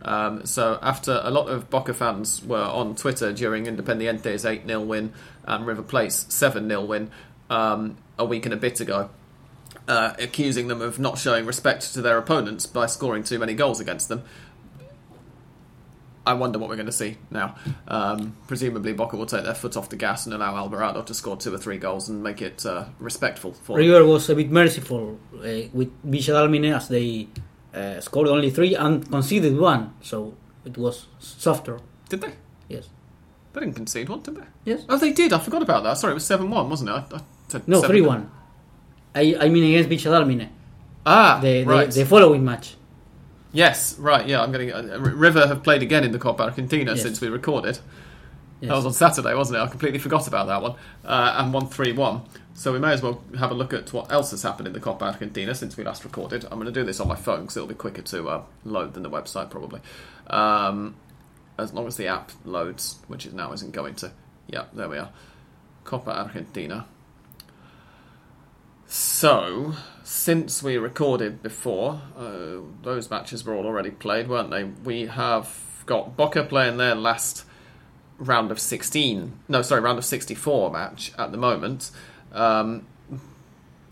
Um, 0.02 0.46
so, 0.46 0.78
after 0.82 1.20
a 1.24 1.30
lot 1.30 1.48
of 1.48 1.68
Boca 1.68 1.94
fans 1.94 2.44
were 2.44 2.62
on 2.62 2.94
Twitter 2.94 3.32
during 3.32 3.66
Independiente's 3.66 4.44
8 4.44 4.68
0 4.68 4.82
win 4.82 5.12
and 5.44 5.66
River 5.66 5.82
Plate's 5.82 6.32
7 6.32 6.68
0 6.68 6.84
win 6.84 7.10
um, 7.50 7.96
a 8.16 8.24
week 8.24 8.44
and 8.44 8.54
a 8.54 8.56
bit 8.56 8.78
ago, 8.80 9.10
uh, 9.88 10.14
accusing 10.18 10.68
them 10.68 10.80
of 10.80 10.98
not 10.98 11.18
showing 11.18 11.44
respect 11.44 11.92
to 11.94 12.02
their 12.02 12.18
opponents 12.18 12.66
by 12.66 12.86
scoring 12.86 13.24
too 13.24 13.38
many 13.38 13.54
goals 13.54 13.80
against 13.80 14.08
them. 14.08 14.22
I 16.26 16.32
wonder 16.34 16.58
what 16.58 16.70
we're 16.70 16.76
going 16.76 16.86
to 16.86 16.92
see 16.92 17.18
now. 17.30 17.54
Um, 17.86 18.34
presumably, 18.46 18.92
Boca 18.94 19.16
will 19.16 19.26
take 19.26 19.44
their 19.44 19.54
foot 19.54 19.76
off 19.76 19.90
the 19.90 19.96
gas 19.96 20.24
and 20.24 20.34
allow 20.34 20.56
Alvarado 20.56 21.02
to 21.02 21.12
score 21.14 21.36
two 21.36 21.52
or 21.54 21.58
three 21.58 21.76
goals 21.76 22.08
and 22.08 22.22
make 22.22 22.40
it 22.40 22.64
uh, 22.64 22.86
respectful 22.98 23.52
for 23.52 23.78
them. 23.82 24.08
Was 24.08 24.30
a 24.30 24.34
bit 24.34 24.50
merciful 24.50 25.18
uh, 25.34 25.68
with 25.72 25.92
Villa 26.02 26.48
Dalmine 26.48 26.74
as 26.74 26.88
they 26.88 27.28
uh, 27.74 28.00
scored 28.00 28.28
only 28.28 28.50
three 28.50 28.74
and 28.74 29.08
conceded 29.10 29.58
one, 29.58 29.92
so 30.00 30.34
it 30.64 30.78
was 30.78 31.06
softer. 31.18 31.78
Did 32.08 32.22
they? 32.22 32.32
Yes. 32.68 32.88
They 33.52 33.60
didn't 33.60 33.74
concede 33.76 34.08
one, 34.08 34.20
did 34.22 34.36
they? 34.36 34.44
Yes. 34.64 34.84
Oh, 34.88 34.96
they 34.96 35.12
did. 35.12 35.32
I 35.32 35.38
forgot 35.38 35.62
about 35.62 35.84
that. 35.84 35.98
Sorry, 35.98 36.12
it 36.12 36.14
was 36.14 36.24
7 36.26 36.48
1, 36.50 36.70
wasn't 36.70 36.90
it? 36.90 36.92
I, 36.92 37.16
I 37.16 37.20
said 37.48 37.68
No, 37.68 37.82
three 37.82 38.00
one. 38.00 38.30
I 39.14 39.36
I 39.40 39.48
mean 39.50 39.64
against 39.64 39.88
Villa 40.04 40.20
Dalmine, 40.24 40.48
Ah, 41.06 41.38
the, 41.40 41.62
the 41.62 41.64
right. 41.64 41.90
the 41.90 42.04
following 42.06 42.44
match. 42.44 42.76
Yes, 43.54 43.96
right. 43.98 44.26
Yeah, 44.26 44.42
I'm 44.42 44.52
getting. 44.52 44.72
Uh, 44.72 44.98
River 44.98 45.46
have 45.46 45.62
played 45.62 45.82
again 45.82 46.04
in 46.04 46.12
the 46.12 46.18
Copa 46.18 46.42
Argentina 46.42 46.92
Yes. 46.92 47.02
since 47.02 47.20
we 47.20 47.28
recorded. 47.28 47.78
Yes. 48.60 48.68
That 48.68 48.74
was 48.76 48.86
on 48.86 48.92
Saturday, 48.92 49.34
wasn't 49.34 49.58
it? 49.58 49.62
I 49.62 49.66
completely 49.68 49.98
forgot 50.00 50.26
about 50.26 50.48
that 50.48 50.60
one. 50.60 50.74
Uh, 51.04 51.36
and 51.38 51.52
won 51.52 51.68
3 51.68 51.92
1. 51.92 52.22
So 52.54 52.72
we 52.72 52.78
may 52.78 52.92
as 52.92 53.02
well 53.02 53.22
have 53.38 53.50
a 53.50 53.54
look 53.54 53.72
at 53.72 53.92
what 53.92 54.10
else 54.12 54.32
has 54.32 54.42
happened 54.42 54.66
in 54.66 54.72
the 54.74 54.80
Copa 54.80 55.04
Argentina 55.06 55.54
since 55.54 55.76
we 55.76 55.84
last 55.84 56.04
recorded. 56.04 56.44
I'm 56.44 56.58
going 56.58 56.66
to 56.66 56.72
do 56.72 56.84
this 56.84 56.98
on 57.00 57.08
my 57.08 57.16
phone 57.16 57.42
because 57.42 57.56
it'll 57.56 57.68
be 57.68 57.74
quicker 57.74 58.02
to 58.02 58.28
uh, 58.28 58.42
load 58.64 58.94
than 58.94 59.02
the 59.02 59.10
website, 59.10 59.50
probably. 59.50 59.80
Um, 60.28 60.96
as 61.58 61.72
long 61.72 61.86
as 61.86 61.96
the 61.96 62.08
app 62.08 62.32
loads, 62.44 62.96
which 63.06 63.24
it 63.26 63.34
now 63.34 63.52
isn't 63.52 63.72
going 63.72 63.94
to. 63.96 64.12
Yeah, 64.48 64.64
there 64.72 64.88
we 64.88 64.98
are. 64.98 65.10
Copa 65.84 66.10
Argentina. 66.10 66.86
So, 68.96 69.74
since 70.04 70.62
we 70.62 70.76
recorded 70.76 71.42
before, 71.42 72.00
uh, 72.16 72.58
those 72.82 73.10
matches 73.10 73.44
were 73.44 73.52
all 73.52 73.66
already 73.66 73.90
played, 73.90 74.28
weren't 74.28 74.50
they? 74.50 74.62
We 74.62 75.06
have 75.06 75.82
got 75.84 76.16
Boca 76.16 76.44
playing 76.44 76.76
their 76.76 76.94
last 76.94 77.44
round 78.18 78.52
of 78.52 78.60
16, 78.60 79.32
no, 79.48 79.62
sorry, 79.62 79.80
round 79.80 79.98
of 79.98 80.04
64 80.04 80.70
match 80.70 81.12
at 81.18 81.32
the 81.32 81.36
moment. 81.36 81.90
Um, 82.32 82.86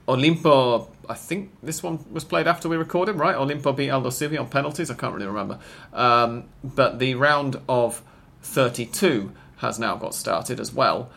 Olimpo, 0.06 0.86
I 1.08 1.14
think 1.14 1.50
this 1.64 1.82
one 1.82 2.04
was 2.12 2.22
played 2.22 2.46
after 2.46 2.68
we 2.68 2.76
recorded, 2.76 3.16
right? 3.16 3.34
Olimpo 3.34 3.76
beat 3.76 3.88
Aldosivi 3.88 4.38
on 4.38 4.50
penalties, 4.50 4.88
I 4.88 4.94
can't 4.94 5.14
really 5.14 5.26
remember. 5.26 5.58
Um, 5.92 6.44
but 6.62 7.00
the 7.00 7.16
round 7.16 7.60
of 7.68 8.04
32 8.42 9.32
has 9.56 9.80
now 9.80 9.96
got 9.96 10.14
started 10.14 10.60
as 10.60 10.72
well. 10.72 11.10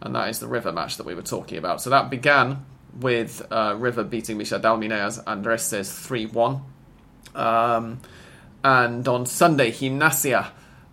and 0.00 0.14
that 0.14 0.30
is 0.30 0.38
the 0.38 0.48
River 0.48 0.72
match 0.72 0.96
that 0.96 1.04
we 1.04 1.14
were 1.14 1.20
talking 1.20 1.58
about. 1.58 1.82
So 1.82 1.90
that 1.90 2.08
began 2.08 2.64
with 3.00 3.46
uh, 3.50 3.74
River 3.78 4.04
beating 4.04 4.38
Michel 4.38 4.60
Dalminea's 4.60 5.18
Andres 5.20 5.62
says 5.62 5.92
3 5.92 6.26
1. 6.26 6.62
Um, 7.34 8.00
and 8.64 9.06
on 9.06 9.26
Sunday, 9.26 9.70
Gimnasia 9.70 10.50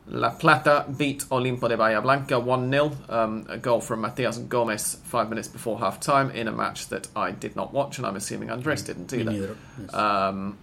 La 0.07 0.31
Plata 0.31 0.85
beat 0.97 1.19
Olimpo 1.31 1.69
de 1.69 1.77
Bahia 1.77 2.01
Blanca 2.01 2.39
1 2.39 2.69
0. 2.71 2.91
Um, 3.09 3.45
a 3.49 3.57
goal 3.57 3.79
from 3.79 4.01
Matias 4.01 4.37
Gomez 4.37 4.95
five 5.05 5.29
minutes 5.29 5.47
before 5.47 5.79
half 5.79 5.99
time 5.99 6.29
in 6.31 6.47
a 6.47 6.51
match 6.51 6.89
that 6.89 7.07
I 7.15 7.31
did 7.31 7.55
not 7.55 7.73
watch, 7.73 7.97
and 7.97 8.05
I'm 8.05 8.15
assuming 8.15 8.51
Andres 8.51 8.81
didn't 8.83 9.11
Me 9.11 9.21
either. 9.21 9.31
neither. 9.31 9.57
Yes. 9.81 9.93
Um, 9.93 10.57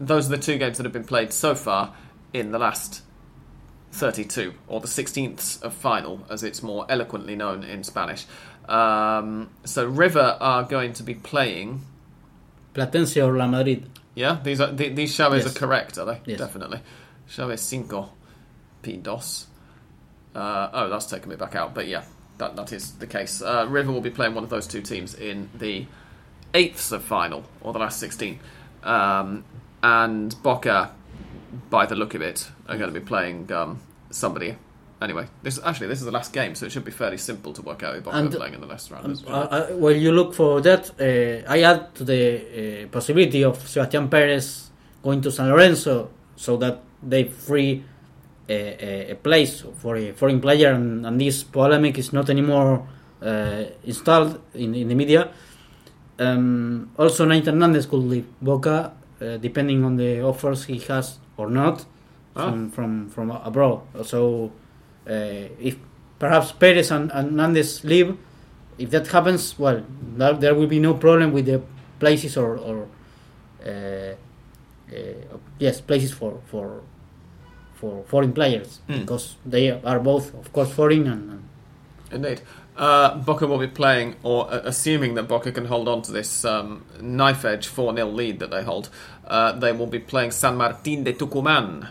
those 0.00 0.26
are 0.26 0.36
the 0.36 0.42
two 0.42 0.58
games 0.58 0.78
that 0.78 0.84
have 0.84 0.92
been 0.92 1.04
played 1.04 1.32
so 1.32 1.54
far 1.54 1.94
in 2.32 2.50
the 2.52 2.58
last 2.58 3.02
32, 3.92 4.54
or 4.66 4.80
the 4.80 4.86
16th 4.88 5.62
of 5.62 5.74
final, 5.74 6.24
as 6.30 6.42
it's 6.42 6.62
more 6.62 6.86
eloquently 6.88 7.36
known 7.36 7.62
in 7.64 7.84
Spanish. 7.84 8.24
Um, 8.68 9.50
so 9.64 9.86
River 9.86 10.36
are 10.40 10.62
going 10.64 10.92
to 10.94 11.02
be 11.02 11.14
playing. 11.14 11.82
Platense 12.74 13.16
or 13.24 13.36
La 13.36 13.46
Madrid. 13.46 13.88
Yeah, 14.14 14.38
these 14.42 14.60
are 14.60 14.72
th- 14.74 14.94
these 14.94 15.14
Chavez 15.14 15.44
Yes. 15.44 15.54
are 15.54 15.58
correct, 15.58 15.98
are 15.98 16.04
they? 16.06 16.20
Yes. 16.26 16.38
Definitely. 16.38 16.80
Chavez 17.28 17.60
cinco, 17.60 18.10
P 18.82 18.96
dos. 18.96 19.46
Uh, 20.34 20.68
oh, 20.72 20.88
that's 20.88 21.06
taken 21.06 21.28
me 21.30 21.36
back 21.36 21.54
out, 21.56 21.74
but 21.74 21.88
yeah, 21.88 22.04
that 22.38 22.54
that 22.56 22.72
is 22.72 22.92
the 22.92 23.06
case. 23.06 23.42
Uh, 23.42 23.66
River 23.68 23.90
will 23.92 24.00
be 24.00 24.10
playing 24.10 24.34
one 24.34 24.44
of 24.44 24.50
those 24.50 24.66
two 24.66 24.82
teams 24.82 25.14
in 25.14 25.48
the 25.54 25.86
eighths 26.54 26.92
of 26.92 27.02
final 27.02 27.44
or 27.60 27.72
the 27.72 27.78
last 27.78 27.98
sixteen, 27.98 28.38
um, 28.84 29.44
and 29.82 30.40
Boca, 30.42 30.92
by 31.70 31.86
the 31.86 31.94
look 31.96 32.14
of 32.14 32.22
it, 32.22 32.48
are 32.68 32.76
going 32.78 32.92
to 32.92 32.98
be 33.00 33.04
playing 33.04 33.50
um, 33.52 33.80
somebody. 34.10 34.56
Anyway, 35.02 35.26
this 35.42 35.58
actually 35.64 35.86
this 35.86 35.98
is 36.00 36.04
the 36.04 36.10
last 36.12 36.32
game, 36.32 36.54
so 36.54 36.66
it 36.66 36.72
should 36.72 36.84
be 36.84 36.90
fairly 36.90 37.16
simple 37.16 37.52
to 37.54 37.62
work 37.62 37.82
out 37.82 37.94
who 37.94 38.00
Boca 38.02 38.16
And- 38.16 38.34
are 38.34 38.36
playing 38.36 38.54
in 38.54 38.60
the 38.60 38.66
last 38.66 38.90
round. 38.90 39.10
As 39.10 39.22
uh, 39.22 39.26
well. 39.28 39.48
uh, 39.50 39.66
while 39.76 39.96
you 39.96 40.12
look 40.12 40.34
for 40.34 40.60
that, 40.60 40.90
uh, 41.00 41.50
I 41.50 41.62
add 41.62 41.94
to 41.94 42.04
the 42.04 42.20
uh, 42.84 42.88
possibility 42.88 43.42
of 43.44 43.56
Sebastian 43.66 44.08
Perez 44.08 44.70
going 45.02 45.22
to 45.22 45.30
San 45.32 45.48
Lorenzo 45.48 46.10
so 46.36 46.56
that 46.58 46.82
they 47.02 47.24
free 47.24 47.82
a, 48.48 48.52
a, 48.52 49.10
a 49.12 49.14
place 49.14 49.64
for 49.80 49.96
a 49.96 50.12
foreign 50.12 50.40
player, 50.40 50.72
and, 50.72 51.06
and 51.06 51.18
this 51.20 51.44
polemic 51.44 51.96
is 51.98 52.12
not 52.12 52.28
anymore 52.28 52.86
uh, 53.22 53.64
installed 53.84 54.38
in, 54.54 54.74
in 54.74 54.88
the 54.88 54.94
media. 54.94 55.30
Um, 56.18 56.90
also, 56.98 57.24
Nahitan 57.26 57.56
Nández 57.56 57.88
could 57.88 58.02
leave 58.04 58.26
Boca, 58.42 58.92
uh, 59.22 59.36
depending 59.38 59.82
on 59.84 59.96
the 59.96 60.20
offers 60.22 60.64
he 60.66 60.78
has 60.88 61.18
or 61.38 61.48
not 61.48 61.86
Ah. 62.36 62.44
from, 62.50 62.70
from, 62.70 63.08
from 63.10 63.30
abroad. 63.32 63.80
So, 64.04 64.46
uh, 64.46 64.50
if 65.06 65.76
perhaps 66.18 66.52
Perez 66.52 66.90
and, 66.90 67.10
and 67.12 67.32
Nández 67.32 67.82
leave, 67.84 68.16
if 68.78 68.90
that 68.90 69.06
happens, 69.08 69.58
well, 69.58 69.82
there, 70.16 70.34
there 70.34 70.54
will 70.54 70.66
be 70.66 70.78
no 70.78 70.94
problem 70.94 71.32
with 71.32 71.46
the 71.46 71.62
places 71.98 72.36
or, 72.36 72.56
or 72.56 72.86
uh, 73.66 73.68
uh, 73.70 75.36
yes, 75.58 75.80
places 75.80 76.12
for 76.12 76.40
for 76.46 76.80
for 77.74 78.04
foreign 78.06 78.32
players 78.32 78.80
Hmm. 78.86 79.00
because 79.00 79.36
they 79.46 79.70
are 79.70 79.98
both, 80.00 80.34
of 80.34 80.52
course, 80.52 80.70
foreign 80.70 81.06
and, 81.06 81.30
and 81.30 81.42
Indeed. 82.12 82.42
Uh, 82.76 83.14
Boca 83.18 83.46
will 83.46 83.58
be 83.58 83.66
playing, 83.66 84.16
or 84.22 84.50
uh, 84.50 84.62
assuming 84.64 85.14
that 85.14 85.24
Boca 85.28 85.52
can 85.52 85.66
hold 85.66 85.86
on 85.88 86.00
to 86.02 86.12
this 86.12 86.44
um, 86.44 86.84
knife 87.00 87.44
edge 87.44 87.66
4 87.66 87.94
0 87.94 88.06
lead 88.08 88.38
that 88.38 88.50
they 88.50 88.62
hold, 88.62 88.88
uh, 89.26 89.52
they 89.52 89.72
will 89.72 89.86
be 89.86 89.98
playing 89.98 90.30
San 90.30 90.56
Martin 90.56 91.04
de 91.04 91.12
Tucumán 91.12 91.88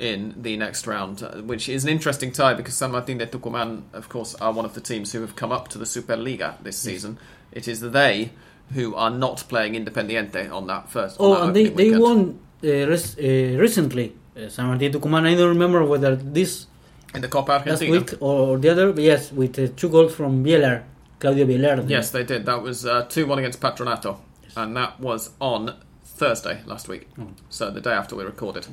in 0.00 0.34
the 0.42 0.56
next 0.56 0.86
round, 0.86 1.22
uh, 1.22 1.42
which 1.42 1.68
is 1.68 1.84
an 1.84 1.90
interesting 1.90 2.32
tie 2.32 2.54
because 2.54 2.74
San 2.74 2.90
Martin 2.92 3.18
de 3.18 3.26
Tucumán, 3.26 3.82
of 3.92 4.08
course, 4.08 4.34
are 4.36 4.52
one 4.52 4.64
of 4.64 4.74
the 4.74 4.80
teams 4.80 5.12
who 5.12 5.20
have 5.20 5.36
come 5.36 5.52
up 5.52 5.68
to 5.68 5.78
the 5.78 5.84
Superliga 5.84 6.54
this 6.62 6.78
season. 6.78 7.18
It 7.52 7.68
is 7.68 7.80
they 7.80 8.30
who 8.74 8.94
are 8.94 9.10
not 9.10 9.44
playing 9.48 9.74
Independiente 9.74 10.50
on 10.50 10.66
that 10.68 10.88
first. 10.88 11.16
oh, 11.20 11.34
that 11.34 11.42
and 11.44 11.56
they 11.56 11.64
they 11.64 11.84
weekend. 11.90 12.02
won 12.02 12.38
uh, 12.64 12.68
res- 12.88 13.18
uh, 13.18 13.58
recently. 13.58 14.14
Uh, 14.36 14.48
San 14.48 14.66
Martin 14.66 14.90
de 14.90 14.98
Tucumán. 14.98 15.26
I 15.26 15.34
don't 15.34 15.48
remember 15.48 15.84
whether 15.84 16.16
this 16.16 16.66
in 17.14 17.20
the 17.20 17.28
Copa 17.28 17.52
last 17.52 17.66
Argentina. 17.66 17.98
week 17.98 18.14
or 18.20 18.56
the 18.58 18.68
other. 18.70 18.92
But 18.92 19.02
yes, 19.04 19.32
with 19.32 19.58
uh, 19.58 19.68
two 19.76 19.88
goals 19.90 20.14
from 20.14 20.42
Bieler, 20.44 20.84
Claudio 21.18 21.44
Bieler. 21.46 21.88
Yes, 21.90 22.10
they 22.10 22.24
did. 22.24 22.46
That 22.46 22.62
was 22.62 22.86
uh, 22.86 23.02
2 23.02 23.26
1 23.26 23.38
against 23.40 23.60
Patronato. 23.60 24.18
And 24.56 24.76
that 24.76 24.98
was 25.00 25.30
on 25.40 25.74
Thursday 26.04 26.62
last 26.66 26.88
week. 26.88 27.08
So 27.50 27.70
the 27.70 27.80
day 27.80 27.92
after 27.92 28.14
we 28.16 28.24
recorded. 28.24 28.66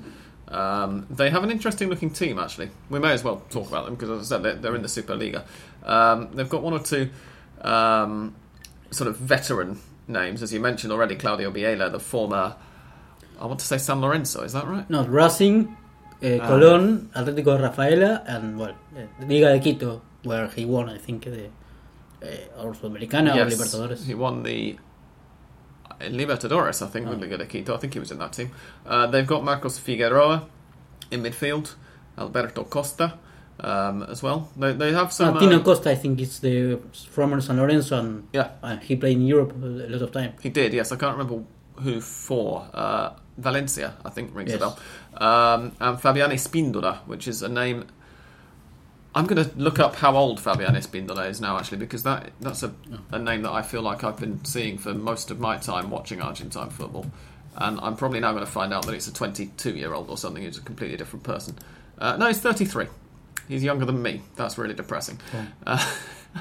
Um, 0.48 1.06
they 1.10 1.30
have 1.30 1.44
an 1.44 1.52
interesting 1.52 1.90
looking 1.90 2.10
team, 2.10 2.40
actually. 2.40 2.70
We 2.90 3.00
may 3.00 3.12
as 3.12 3.24
well 3.24 3.44
talk 3.50 3.68
about 3.68 3.86
them 3.86 3.96
because, 3.96 4.10
as 4.10 4.32
I 4.32 4.36
said, 4.36 4.44
they're, 4.44 4.56
they're 4.56 4.76
in 4.76 4.82
the 4.82 4.88
Superliga. 4.88 5.46
Um, 5.84 6.30
they've 6.34 6.48
got 6.48 6.64
one 6.64 6.74
or 6.74 6.80
two 6.80 7.10
um, 7.62 8.36
sort 8.92 9.10
of 9.10 9.18
veteran 9.18 9.80
names, 10.08 10.42
as 10.42 10.54
you 10.54 10.60
mentioned 10.60 10.94
already. 10.94 11.16
Claudio 11.16 11.52
Bieler, 11.52 11.92
the 11.92 12.00
former, 12.00 12.56
I 13.40 13.46
want 13.46 13.60
to 13.60 13.66
say 13.66 13.78
San 13.78 14.00
Lorenzo, 14.02 14.44
is 14.44 14.54
that 14.54 14.68
right? 14.68 14.90
No, 14.90 15.06
Racing, 15.06 15.76
uh. 16.22 16.26
Colón, 16.26 17.08
Atlético 17.10 17.58
de 17.58 17.64
Rafaela, 17.64 18.24
and 18.26 18.58
well, 18.58 18.76
uh, 18.96 19.26
Liga 19.26 19.54
de 19.54 19.60
Quito, 19.60 20.02
where 20.24 20.48
he 20.48 20.66
won, 20.66 20.90
I 20.90 20.98
think, 20.98 21.26
the 21.26 21.50
uh, 22.24 22.64
or 22.64 22.74
Sudamericana 22.74 23.36
or 23.36 23.46
Libertadores. 23.46 24.06
He 24.06 24.14
won 24.14 24.44
the 24.44 24.78
Libertadores, 26.00 26.86
I 26.86 26.88
think, 26.88 27.10
with 27.10 27.20
Liga 27.20 27.38
de 27.38 27.46
Quito. 27.46 27.74
I 27.74 27.78
think 27.78 27.94
he 27.94 28.00
was 28.00 28.12
in 28.12 28.20
that 28.20 28.34
team. 28.34 28.52
Uh, 28.86 29.08
they've 29.08 29.28
got 29.28 29.44
Marcos 29.44 29.80
Figueroa 29.80 30.48
in 31.12 31.24
midfield, 31.24 31.76
Alberto 32.18 32.64
Costa 32.64 33.14
um, 33.60 34.04
as 34.04 34.22
well. 34.22 34.50
They, 34.56 34.74
they 34.74 34.94
have 34.94 35.12
some. 35.12 35.36
Ah, 35.36 35.40
Tino 35.40 35.60
uh, 35.60 35.64
Costa, 35.64 35.92
I 35.92 35.96
think, 35.96 36.20
is 36.22 36.40
the 36.40 36.80
former 37.10 37.42
San 37.42 37.58
Lorenzo, 37.58 38.00
and 38.00 38.28
yeah, 38.34 38.52
uh, 38.62 38.78
he 38.78 38.96
played 38.96 39.18
in 39.18 39.26
Europe 39.26 39.54
a 39.54 39.66
lot 39.66 40.02
of 40.02 40.12
time. 40.12 40.34
he 40.42 40.50
did. 40.50 40.74
Yes, 40.74 40.92
I 40.92 40.96
can't 40.96 41.18
remember 41.18 41.44
who 41.82 42.02
for. 42.02 42.68
Uh, 42.74 43.14
Valencia, 43.38 43.94
I 44.04 44.10
think, 44.10 44.34
rings 44.34 44.54
a 44.54 44.58
bell. 44.58 44.80
Um, 45.14 45.72
and 45.80 45.98
Fabián 46.00 46.32
Espíndola, 46.32 47.00
which 47.06 47.28
is 47.28 47.44
a 47.44 47.50
name. 47.50 47.86
I'm 49.18 49.26
going 49.26 49.44
to 49.44 49.58
look 49.58 49.80
up 49.80 49.96
how 49.96 50.16
old 50.16 50.40
Fabián 50.40 50.78
Espíndola 50.78 51.28
is 51.28 51.42
now, 51.42 51.58
actually, 51.58 51.80
because 51.80 52.04
that 52.04 52.30
that's 52.40 52.62
a, 52.62 52.72
a 53.12 53.18
name 53.18 53.42
that 53.42 53.52
I 53.52 53.64
feel 53.64 53.82
like 53.82 54.04
I've 54.04 54.20
been 54.20 54.46
seeing 54.46 54.78
for 54.78 54.94
most 54.94 55.32
of 55.32 55.40
my 55.40 55.58
time 55.58 55.90
watching 55.90 56.22
Argentine 56.22 56.70
football. 56.70 57.08
And 57.56 57.80
I'm 57.80 57.96
probably 57.96 58.20
now 58.20 58.32
going 58.34 58.46
to 58.46 58.52
find 58.52 58.72
out 58.72 58.86
that 58.86 58.94
it's 58.94 59.08
a 59.08 59.14
22 59.14 59.76
year 59.76 59.96
old 59.96 60.12
or 60.12 60.20
something 60.20 60.44
who's 60.44 60.60
a 60.60 60.62
completely 60.62 60.98
different 60.98 61.24
person. 61.24 61.58
Uh, 61.98 62.16
no, 62.18 62.28
he's 62.28 62.40
33. 62.40 62.86
He's 63.48 63.64
younger 63.64 63.86
than 63.86 64.04
me. 64.04 64.22
That's 64.36 64.56
really 64.56 64.76
depressing. 64.76 65.20
Uh, 65.66 65.84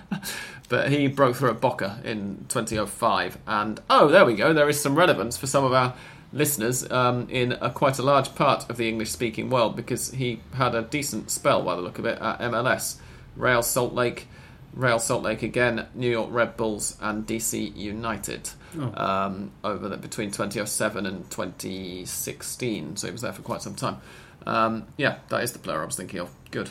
but 0.68 0.90
he 0.92 1.08
broke 1.08 1.36
through 1.36 1.52
at 1.52 1.62
Boca 1.62 1.98
in 2.04 2.44
2005. 2.50 3.38
And 3.46 3.80
oh, 3.88 4.08
there 4.08 4.26
we 4.26 4.34
go. 4.34 4.52
There 4.52 4.68
is 4.68 4.78
some 4.78 4.96
relevance 4.96 5.38
for 5.38 5.46
some 5.46 5.64
of 5.64 5.72
our 5.72 5.94
listeners 6.36 6.88
um, 6.90 7.28
in 7.30 7.52
a, 7.52 7.70
quite 7.70 7.98
a 7.98 8.02
large 8.02 8.34
part 8.34 8.68
of 8.70 8.76
the 8.76 8.88
English 8.88 9.10
speaking 9.10 9.50
world 9.50 9.74
because 9.76 10.10
he 10.12 10.40
had 10.54 10.74
a 10.74 10.82
decent 10.82 11.30
spell, 11.30 11.62
by 11.62 11.74
the 11.74 11.82
look 11.82 11.98
of 11.98 12.04
it, 12.04 12.18
at 12.20 12.40
MLS. 12.40 12.96
Real 13.36 13.62
Salt 13.62 13.92
Lake, 13.92 14.28
Real 14.72 14.98
Salt 14.98 15.22
Lake 15.22 15.42
again, 15.42 15.86
New 15.94 16.10
York 16.10 16.28
Red 16.30 16.56
Bulls, 16.56 16.96
and 17.00 17.26
DC 17.26 17.74
United 17.76 18.50
Oh. 18.78 18.92
um, 19.02 19.52
over 19.64 19.88
the, 19.88 19.96
between 19.96 20.30
2007 20.30 21.06
and 21.06 21.30
2016. 21.30 22.96
So 22.96 23.06
he 23.06 23.12
was 23.12 23.22
there 23.22 23.32
for 23.32 23.42
quite 23.42 23.62
some 23.62 23.74
time. 23.74 23.98
Um, 24.46 24.86
yeah, 24.96 25.16
that 25.28 25.42
is 25.42 25.52
the 25.52 25.58
player 25.58 25.82
I 25.82 25.86
was 25.86 25.96
thinking 25.96 26.20
of. 26.20 26.30
Good. 26.50 26.70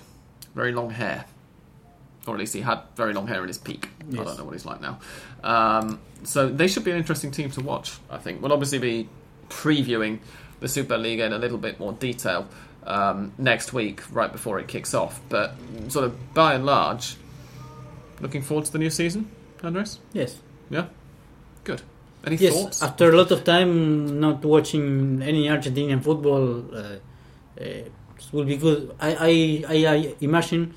Very 0.54 0.72
long 0.72 0.92
hair. 0.92 1.26
Or 2.28 2.34
at 2.36 2.40
least 2.40 2.54
he 2.54 2.62
had 2.62 2.82
very 2.96 3.14
long 3.14 3.28
hair 3.28 3.42
in 3.42 3.48
his 3.48 3.58
peak. 3.58 3.90
I 4.12 4.16
don't 4.16 4.38
know 4.38 4.46
what 4.46 4.54
he's 4.54 4.66
like 4.66 4.82
now. 4.82 5.00
Um, 5.44 6.00
so 6.24 6.48
they 6.50 6.68
should 6.68 6.84
be 6.84 6.92
an 6.92 6.98
interesting 6.98 7.32
team 7.32 7.52
to 7.52 7.62
watch, 7.62 7.98
I 8.10 8.18
think. 8.18 8.42
We'll 8.42 8.54
obviously 8.54 8.80
be 8.80 9.10
previewing 9.50 10.20
the 10.60 10.68
Superliga 10.68 11.26
in 11.26 11.34
a 11.34 11.38
little 11.38 11.58
bit 11.58 11.80
more 11.80 11.94
detail 11.94 12.48
um, 12.86 13.34
next 13.38 13.74
week, 13.74 14.02
right 14.12 14.32
before 14.32 14.60
it 14.60 14.68
kicks 14.68 14.94
off. 14.94 15.20
But 15.30 15.54
sort 15.90 16.06
of 16.06 16.34
by 16.34 16.54
and 16.56 16.66
large, 16.66 17.16
looking 18.22 18.42
forward 18.42 18.66
to 18.66 18.72
the 18.72 18.80
new 18.80 18.90
season, 18.90 19.30
Andres? 19.64 20.00
Yes. 20.14 20.40
Yeah? 20.70 20.86
Good. 21.64 21.82
Any 22.26 22.38
Yes, 22.38 22.54
thoughts? 22.54 22.82
after 22.82 23.12
a 23.12 23.16
lot 23.18 23.32
of 23.32 23.44
time 23.44 24.20
not 24.20 24.44
watching 24.44 25.22
any 25.22 25.48
Argentinian 25.48 26.04
football, 26.04 26.66
uh, 26.76 26.80
uh, 26.80 26.98
it 27.64 27.92
will 28.32 28.46
be 28.46 28.58
good. 28.58 28.96
I, 29.00 29.16
I, 29.16 29.64
I, 29.76 29.88
I 29.94 30.16
imagine, 30.22 30.74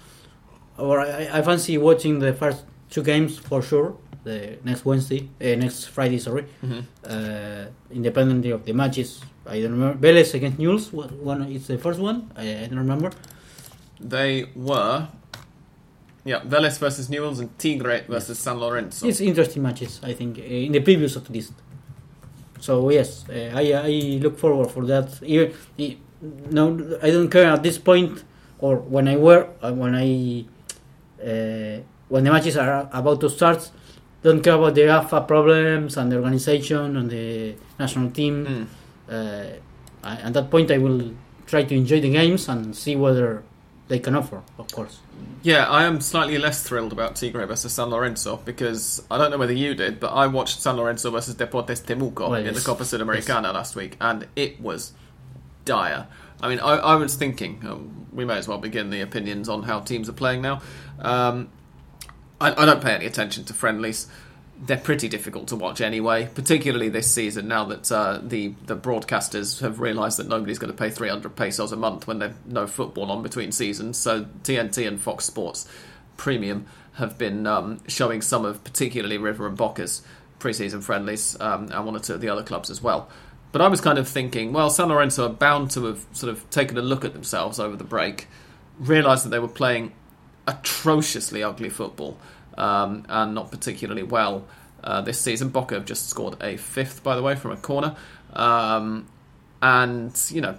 or 0.76 1.00
I, 1.00 1.38
I 1.38 1.42
fancy 1.42 1.78
watching 1.78 2.18
the 2.18 2.34
first 2.34 2.64
two 2.90 3.02
games 3.02 3.38
for 3.38 3.62
sure. 3.62 3.96
The 4.24 4.58
next 4.64 4.84
Wednesday, 4.84 5.28
uh, 5.40 5.54
next 5.56 5.84
Friday, 5.86 6.18
sorry. 6.18 6.44
Mhm. 6.62 6.82
Uh, 7.06 7.66
independently 7.92 8.50
of 8.50 8.64
the 8.64 8.72
matches, 8.72 9.20
I 9.46 9.60
don't 9.62 9.72
remember. 9.72 9.96
Vélez 10.06 10.34
against 10.34 10.58
Newell's, 10.58 10.92
one 10.92 11.42
is 11.52 11.66
the 11.68 11.78
first 11.78 12.00
one? 12.00 12.30
I, 12.36 12.64
I 12.64 12.66
don't 12.66 12.78
remember. 12.78 13.10
They 14.00 14.46
were. 14.54 15.08
Yeah, 16.24 16.40
Vélez 16.40 16.78
versus 16.78 17.08
Newell's 17.08 17.40
and 17.40 17.56
Tigre 17.58 18.04
versus 18.08 18.38
San 18.38 18.58
Lorenzo. 18.58 19.06
It's 19.06 19.20
interesting 19.20 19.62
matches, 19.62 20.00
I 20.02 20.12
think, 20.12 20.38
uh, 20.38 20.42
in 20.42 20.72
the 20.72 20.80
previous 20.80 21.16
at 21.16 21.30
least. 21.30 21.52
So 22.60 22.90
yes, 22.90 23.24
uh, 23.30 23.52
I 23.54 23.72
I 23.72 24.18
look 24.20 24.36
forward 24.36 24.70
for 24.70 24.84
that. 24.86 25.08
Even 25.22 25.52
no, 26.50 26.98
I 27.02 27.10
don't 27.10 27.30
care 27.30 27.46
at 27.46 27.62
this 27.62 27.78
point 27.78 28.24
or 28.58 28.76
when 28.76 29.06
I 29.08 29.16
were 29.16 29.46
uh, 29.62 29.72
when 29.72 29.94
I 29.94 30.44
uh, 31.22 31.80
when 32.08 32.24
the 32.24 32.30
matches 32.32 32.56
are 32.56 32.88
about 32.92 33.20
to 33.20 33.28
start, 33.30 33.70
don't 34.22 34.42
care 34.42 34.54
about 34.54 34.74
the 34.74 34.88
AFA 34.88 35.22
problems 35.22 35.96
and 35.96 36.10
the 36.10 36.16
organization 36.16 36.96
and 36.96 37.10
the 37.10 37.54
national 37.78 38.10
team. 38.10 38.46
Mm. 38.46 38.66
Uh, 39.08 39.56
I, 40.02 40.14
at 40.16 40.32
that 40.34 40.50
point, 40.50 40.70
I 40.70 40.78
will 40.78 41.12
try 41.46 41.64
to 41.64 41.74
enjoy 41.74 42.00
the 42.00 42.10
games 42.10 42.48
and 42.48 42.76
see 42.76 42.96
whether 42.96 43.42
they 43.88 43.98
can 43.98 44.14
offer, 44.14 44.42
of 44.58 44.70
course. 44.70 45.00
Yeah, 45.42 45.66
I 45.68 45.84
am 45.84 46.00
slightly 46.00 46.36
less 46.36 46.62
thrilled 46.62 46.92
about 46.92 47.16
Tigre 47.16 47.46
versus 47.46 47.72
San 47.72 47.88
Lorenzo 47.88 48.36
because 48.36 49.02
I 49.10 49.18
don't 49.18 49.30
know 49.30 49.38
whether 49.38 49.52
you 49.52 49.74
did, 49.74 49.98
but 49.98 50.08
I 50.08 50.26
watched 50.26 50.60
San 50.60 50.76
Lorenzo 50.76 51.10
versus 51.10 51.34
Deportes 51.34 51.82
Temuco 51.82 52.30
Well, 52.30 52.34
in 52.34 52.54
the. 52.54 52.60
Copa 52.60 52.84
Sudamericana 52.84 53.54
last 53.54 53.76
week, 53.76 53.96
and 54.00 54.26
it 54.36 54.60
was 54.60 54.92
dire. 55.64 56.06
I 56.40 56.48
mean, 56.48 56.60
I, 56.60 56.76
I 56.76 56.94
was 56.96 57.14
thinking 57.16 57.60
um, 57.66 58.06
we 58.12 58.24
may 58.24 58.36
as 58.36 58.46
well 58.46 58.58
begin 58.58 58.90
the 58.90 59.00
opinions 59.00 59.48
on 59.48 59.62
how 59.62 59.80
teams 59.80 60.08
are 60.08 60.12
playing 60.12 60.42
now. 60.42 60.60
Um, 60.98 61.50
I, 62.40 62.62
I 62.62 62.66
don't 62.66 62.82
pay 62.82 62.94
any 62.94 63.06
attention 63.06 63.44
to 63.44 63.54
friendlies. 63.54 64.06
They're 64.60 64.76
pretty 64.76 65.08
difficult 65.08 65.48
to 65.48 65.56
watch 65.56 65.80
anyway, 65.80 66.28
particularly 66.34 66.88
this 66.88 67.12
season 67.12 67.46
now 67.46 67.64
that 67.66 67.92
uh, 67.92 68.20
the 68.22 68.54
the 68.66 68.76
broadcasters 68.76 69.60
have 69.60 69.78
realised 69.78 70.18
that 70.18 70.26
nobody's 70.26 70.58
going 70.58 70.72
to 70.72 70.76
pay 70.76 70.90
300 70.90 71.36
pesos 71.36 71.70
a 71.70 71.76
month 71.76 72.08
when 72.08 72.18
there's 72.18 72.34
no 72.44 72.66
football 72.66 73.12
on 73.12 73.22
between 73.22 73.52
seasons. 73.52 73.98
So 73.98 74.24
TNT 74.42 74.86
and 74.88 75.00
Fox 75.00 75.24
Sports 75.24 75.68
Premium 76.16 76.66
have 76.94 77.16
been 77.16 77.46
um, 77.46 77.80
showing 77.86 78.20
some 78.20 78.44
of 78.44 78.64
particularly 78.64 79.18
River 79.18 79.46
and 79.46 79.56
Boca's 79.56 80.02
preseason 80.40 80.82
friendlies 80.82 81.36
um, 81.40 81.70
and 81.70 81.86
one 81.86 81.94
or 81.94 82.00
two 82.00 82.14
of 82.14 82.20
the 82.20 82.28
other 82.28 82.42
clubs 82.42 82.70
as 82.70 82.82
well. 82.82 83.08
But 83.52 83.62
I 83.62 83.68
was 83.68 83.80
kind 83.80 83.98
of 83.98 84.08
thinking, 84.08 84.52
well, 84.52 84.68
San 84.68 84.88
Lorenzo 84.88 85.26
are 85.26 85.32
bound 85.32 85.70
to 85.72 85.84
have 85.86 86.04
sort 86.12 86.30
of 86.30 86.48
taken 86.50 86.76
a 86.76 86.82
look 86.82 87.04
at 87.04 87.12
themselves 87.12 87.58
over 87.58 87.76
the 87.76 87.84
break, 87.84 88.26
realised 88.78 89.24
that 89.24 89.30
they 89.30 89.38
were 89.38 89.48
playing 89.48 89.92
atrociously 90.48 91.42
ugly 91.44 91.68
football 91.68 92.16
um, 92.56 93.04
and 93.08 93.34
not 93.34 93.50
particularly 93.50 94.02
well 94.02 94.44
uh, 94.82 95.00
this 95.00 95.20
season. 95.20 95.50
Boca 95.50 95.74
have 95.74 95.84
just 95.84 96.08
scored 96.08 96.36
a 96.42 96.56
fifth, 96.56 97.02
by 97.02 97.14
the 97.14 97.22
way, 97.22 97.36
from 97.36 97.52
a 97.52 97.56
corner. 97.56 97.94
Um, 98.32 99.06
and, 99.62 100.18
you 100.30 100.40
know, 100.40 100.58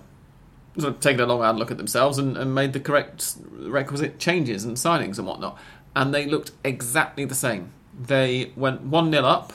sort 0.78 0.94
of 0.94 1.00
taken 1.00 1.22
a 1.22 1.26
long 1.26 1.42
hard 1.42 1.58
look 1.58 1.72
at 1.72 1.78
themselves 1.78 2.18
and, 2.18 2.38
and 2.38 2.54
made 2.54 2.74
the 2.74 2.80
correct 2.80 3.36
requisite 3.52 4.20
changes 4.20 4.64
and 4.64 4.78
signings 4.78 5.18
and 5.18 5.28
whatnot. 5.28 5.58
And 5.96 6.14
they 6.14 6.26
looked 6.26 6.52
exactly 6.64 7.26
the 7.26 7.36
same. 7.36 7.72
They 8.00 8.54
went 8.56 8.82
1 8.82 9.12
0 9.12 9.26
up, 9.26 9.54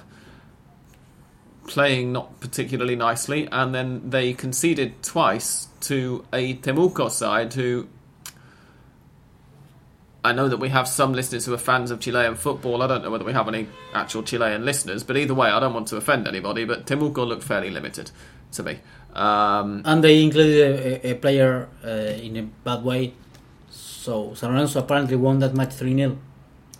playing 1.66 2.12
not 2.12 2.40
particularly 2.40 2.96
nicely, 2.96 3.48
and 3.50 3.74
then 3.74 4.10
they 4.10 4.34
conceded 4.34 5.02
twice 5.02 5.68
to 5.82 6.24
a 6.32 6.56
Temuco 6.56 7.10
side 7.10 7.54
who 7.54 7.88
I 10.24 10.32
know 10.32 10.48
that 10.48 10.56
we 10.56 10.70
have 10.70 10.88
some 10.88 11.12
listeners 11.12 11.44
who 11.44 11.52
are 11.52 11.58
fans 11.58 11.90
of 11.90 12.00
Chilean 12.00 12.34
football. 12.34 12.82
I 12.82 12.86
don't 12.86 13.02
know 13.04 13.10
whether 13.10 13.24
we 13.26 13.32
have 13.34 13.46
any 13.46 13.66
actual 13.92 14.22
Chilean 14.22 14.64
listeners, 14.64 15.02
but 15.04 15.16
either 15.16 15.34
way, 15.34 15.48
I 15.50 15.60
don't 15.60 15.74
want 15.74 15.88
to 15.88 15.96
offend 15.96 16.26
anybody. 16.26 16.64
But 16.64 16.86
Temuco 16.86 17.26
looked 17.26 17.42
fairly 17.44 17.70
limited 17.70 18.10
to 18.52 18.62
me. 18.62 18.78
Um, 19.14 19.82
And 19.84 20.02
they 20.02 20.22
included 20.22 21.02
a, 21.04 21.10
a 21.10 21.14
player 21.14 21.68
uh, 21.84 21.88
in 21.88 22.36
a 22.38 22.42
bad 22.42 22.82
way. 22.84 23.12
So 23.70 24.34
San 24.34 24.50
Lorenzo 24.52 24.80
apparently 24.80 25.16
won 25.16 25.38
that 25.40 25.54
match 25.54 25.74
3 25.74 25.94
0. 25.94 26.16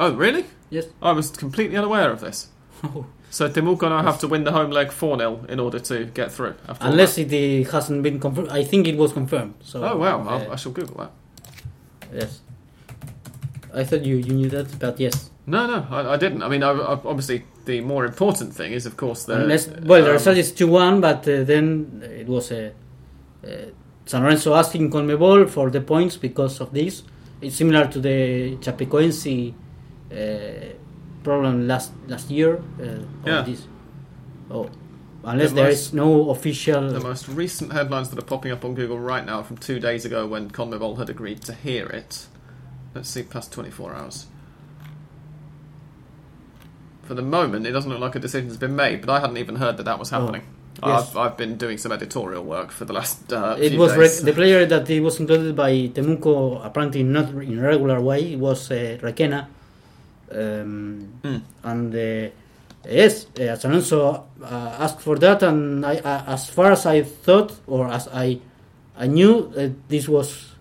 oh, 0.01 0.13
really? 0.15 0.47
Yes. 0.71 0.87
I 1.03 1.13
was 1.13 1.31
completely 1.31 1.77
unaware 1.77 2.11
of 2.11 2.21
this. 2.21 2.49
So 3.31 3.49
Temuco 3.49 3.89
now 3.89 4.01
have 4.01 4.21
to 4.21 4.29
win 4.29 4.45
the 4.45 4.53
home 4.53 4.71
leg 4.71 4.93
4 4.93 5.19
0 5.19 5.47
in 5.49 5.59
order 5.59 5.81
to 5.81 6.05
get 6.05 6.31
through. 6.31 6.55
Unless 6.81 7.19
it 7.19 7.67
hasn't 7.67 8.05
been 8.05 8.21
confirmed. 8.21 8.49
I 8.49 8.63
think 8.63 8.87
it 8.87 8.97
was 8.97 9.13
confirmed. 9.13 9.55
So, 9.61 9.83
Oh, 9.85 9.97
wow. 9.97 10.21
uh, 10.21 10.53
I 10.53 10.55
shall 10.57 10.71
Google 10.71 10.97
that. 10.99 11.11
yes. 12.15 12.41
I 13.75 13.85
thought 13.85 14.03
you, 14.05 14.17
you 14.17 14.33
knew 14.35 14.49
that, 14.51 14.79
but 14.79 14.99
yes. 15.01 15.31
No, 15.47 15.67
no, 15.67 15.87
I, 15.91 16.15
I 16.15 16.17
didn't. 16.17 16.43
I 16.43 16.49
mean, 16.49 16.63
I, 16.63 16.71
I, 16.71 16.93
obviously, 17.05 17.45
the 17.67 17.81
more 17.81 18.05
important 18.07 18.55
thing 18.55 18.73
is, 18.73 18.87
of 18.87 18.97
course, 18.97 19.25
the. 19.25 19.35
Unless, 19.43 19.69
well, 19.83 20.03
the 20.03 20.09
um, 20.09 20.15
result 20.15 20.37
is 20.39 20.53
2 20.53 20.69
1, 20.69 21.01
but 21.01 21.29
uh, 21.29 21.45
then 21.45 22.03
it 22.05 22.27
was 22.27 22.51
uh, 22.53 22.71
uh, 23.45 23.49
San 24.07 24.23
Lorenzo 24.23 24.55
asking 24.55 24.91
Conmebol 24.91 25.49
for 25.51 25.71
the 25.71 25.81
points 25.81 26.17
because 26.17 26.61
of 26.61 26.73
this. 26.73 27.03
It's 27.43 27.57
similar 27.57 27.87
to 27.89 28.01
the 28.01 28.57
Chapecoense 28.61 29.53
uh, 30.13 30.15
problem 31.23 31.67
last 31.67 31.93
last 32.07 32.31
year. 32.31 32.63
Uh, 32.81 33.05
Yeah. 33.27 33.43
This. 33.43 33.67
Oh, 34.51 34.71
unless 35.25 35.51
The 35.51 35.55
there 35.57 35.65
most- 35.71 35.87
is 35.89 35.93
no 35.93 36.31
official. 36.31 36.91
The 36.91 37.01
most 37.01 37.29
recent 37.29 37.73
headlines 37.73 38.09
that 38.11 38.19
are 38.19 38.27
popping 38.27 38.53
up 38.53 38.65
on 38.65 38.75
Google 38.75 38.99
right 38.99 39.25
now 39.27 39.39
are 39.41 39.45
from 39.45 39.57
two 39.57 39.81
days 39.81 40.05
ago 40.05 40.27
when 40.27 40.51
CONMEBOL 40.51 40.97
had 40.99 41.11
agreed 41.11 41.41
to 41.43 41.53
hear 41.55 41.87
it. 41.87 42.27
Let's 42.95 43.09
see, 43.11 43.23
past 43.25 43.53
24 43.53 43.95
hours. 43.95 44.27
For 47.03 47.15
the 47.15 47.23
moment, 47.23 47.67
it 47.67 47.73
doesn't 47.73 47.91
look 47.91 48.01
like 48.01 48.15
a 48.15 48.19
decision's 48.21 48.57
been 48.57 48.77
made, 48.77 49.01
but 49.03 49.11
I 49.11 49.21
hadn't 49.21 49.37
even 49.37 49.57
heard 49.57 49.77
that 49.77 49.83
that 49.85 49.99
was 49.99 50.11
happening. 50.11 50.43
Oh, 50.83 50.89
yes. 50.89 51.11
I've, 51.11 51.17
I've 51.17 51.37
been 51.37 51.57
doing 51.57 51.77
some 51.79 51.93
editorial 51.93 52.43
work 52.45 52.71
for 52.71 52.85
the 52.85 52.93
last 52.93 53.33
uh, 53.33 53.57
it 53.61 53.79
was 53.79 53.95
days. 53.95 54.23
The 54.23 54.33
player 54.33 54.65
that 54.67 54.89
it 54.89 55.01
was 55.01 55.21
included 55.21 55.55
by 55.55 55.71
Temuco 55.89 56.65
apparently 56.65 57.03
not 57.03 57.29
in 57.31 57.59
a 57.59 57.63
regular 57.63 58.01
way. 58.01 58.33
It 58.33 58.39
was 58.39 58.71
uh, 58.71 58.99
Requena, 59.03 59.47
um, 60.33 61.13
Mm. 61.23 61.43
and 61.63 61.95
uh, 61.95 62.31
yes, 62.89 63.27
uh, 63.39 63.55
San 63.57 63.71
Alonso 63.73 64.27
uh, 64.43 64.77
asked 64.81 65.01
for 65.01 65.17
that, 65.19 65.43
and 65.43 65.85
I, 65.87 65.97
uh, 65.99 66.25
as 66.29 66.49
far 66.49 66.73
as 66.73 66.87
I 66.87 67.03
thought 67.03 67.53
or 67.67 67.87
as 67.89 68.09
I 68.09 68.41
I 68.97 69.07
knew, 69.07 69.53
uh, 69.57 69.69
this 69.89 70.09
was 70.09 70.54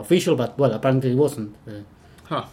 official, 0.00 0.36
but 0.36 0.58
well, 0.58 0.72
apparently 0.72 1.12
it 1.12 1.16
wasn't. 1.16 1.56
Uh, 1.66 1.72
Huh. 2.24 2.44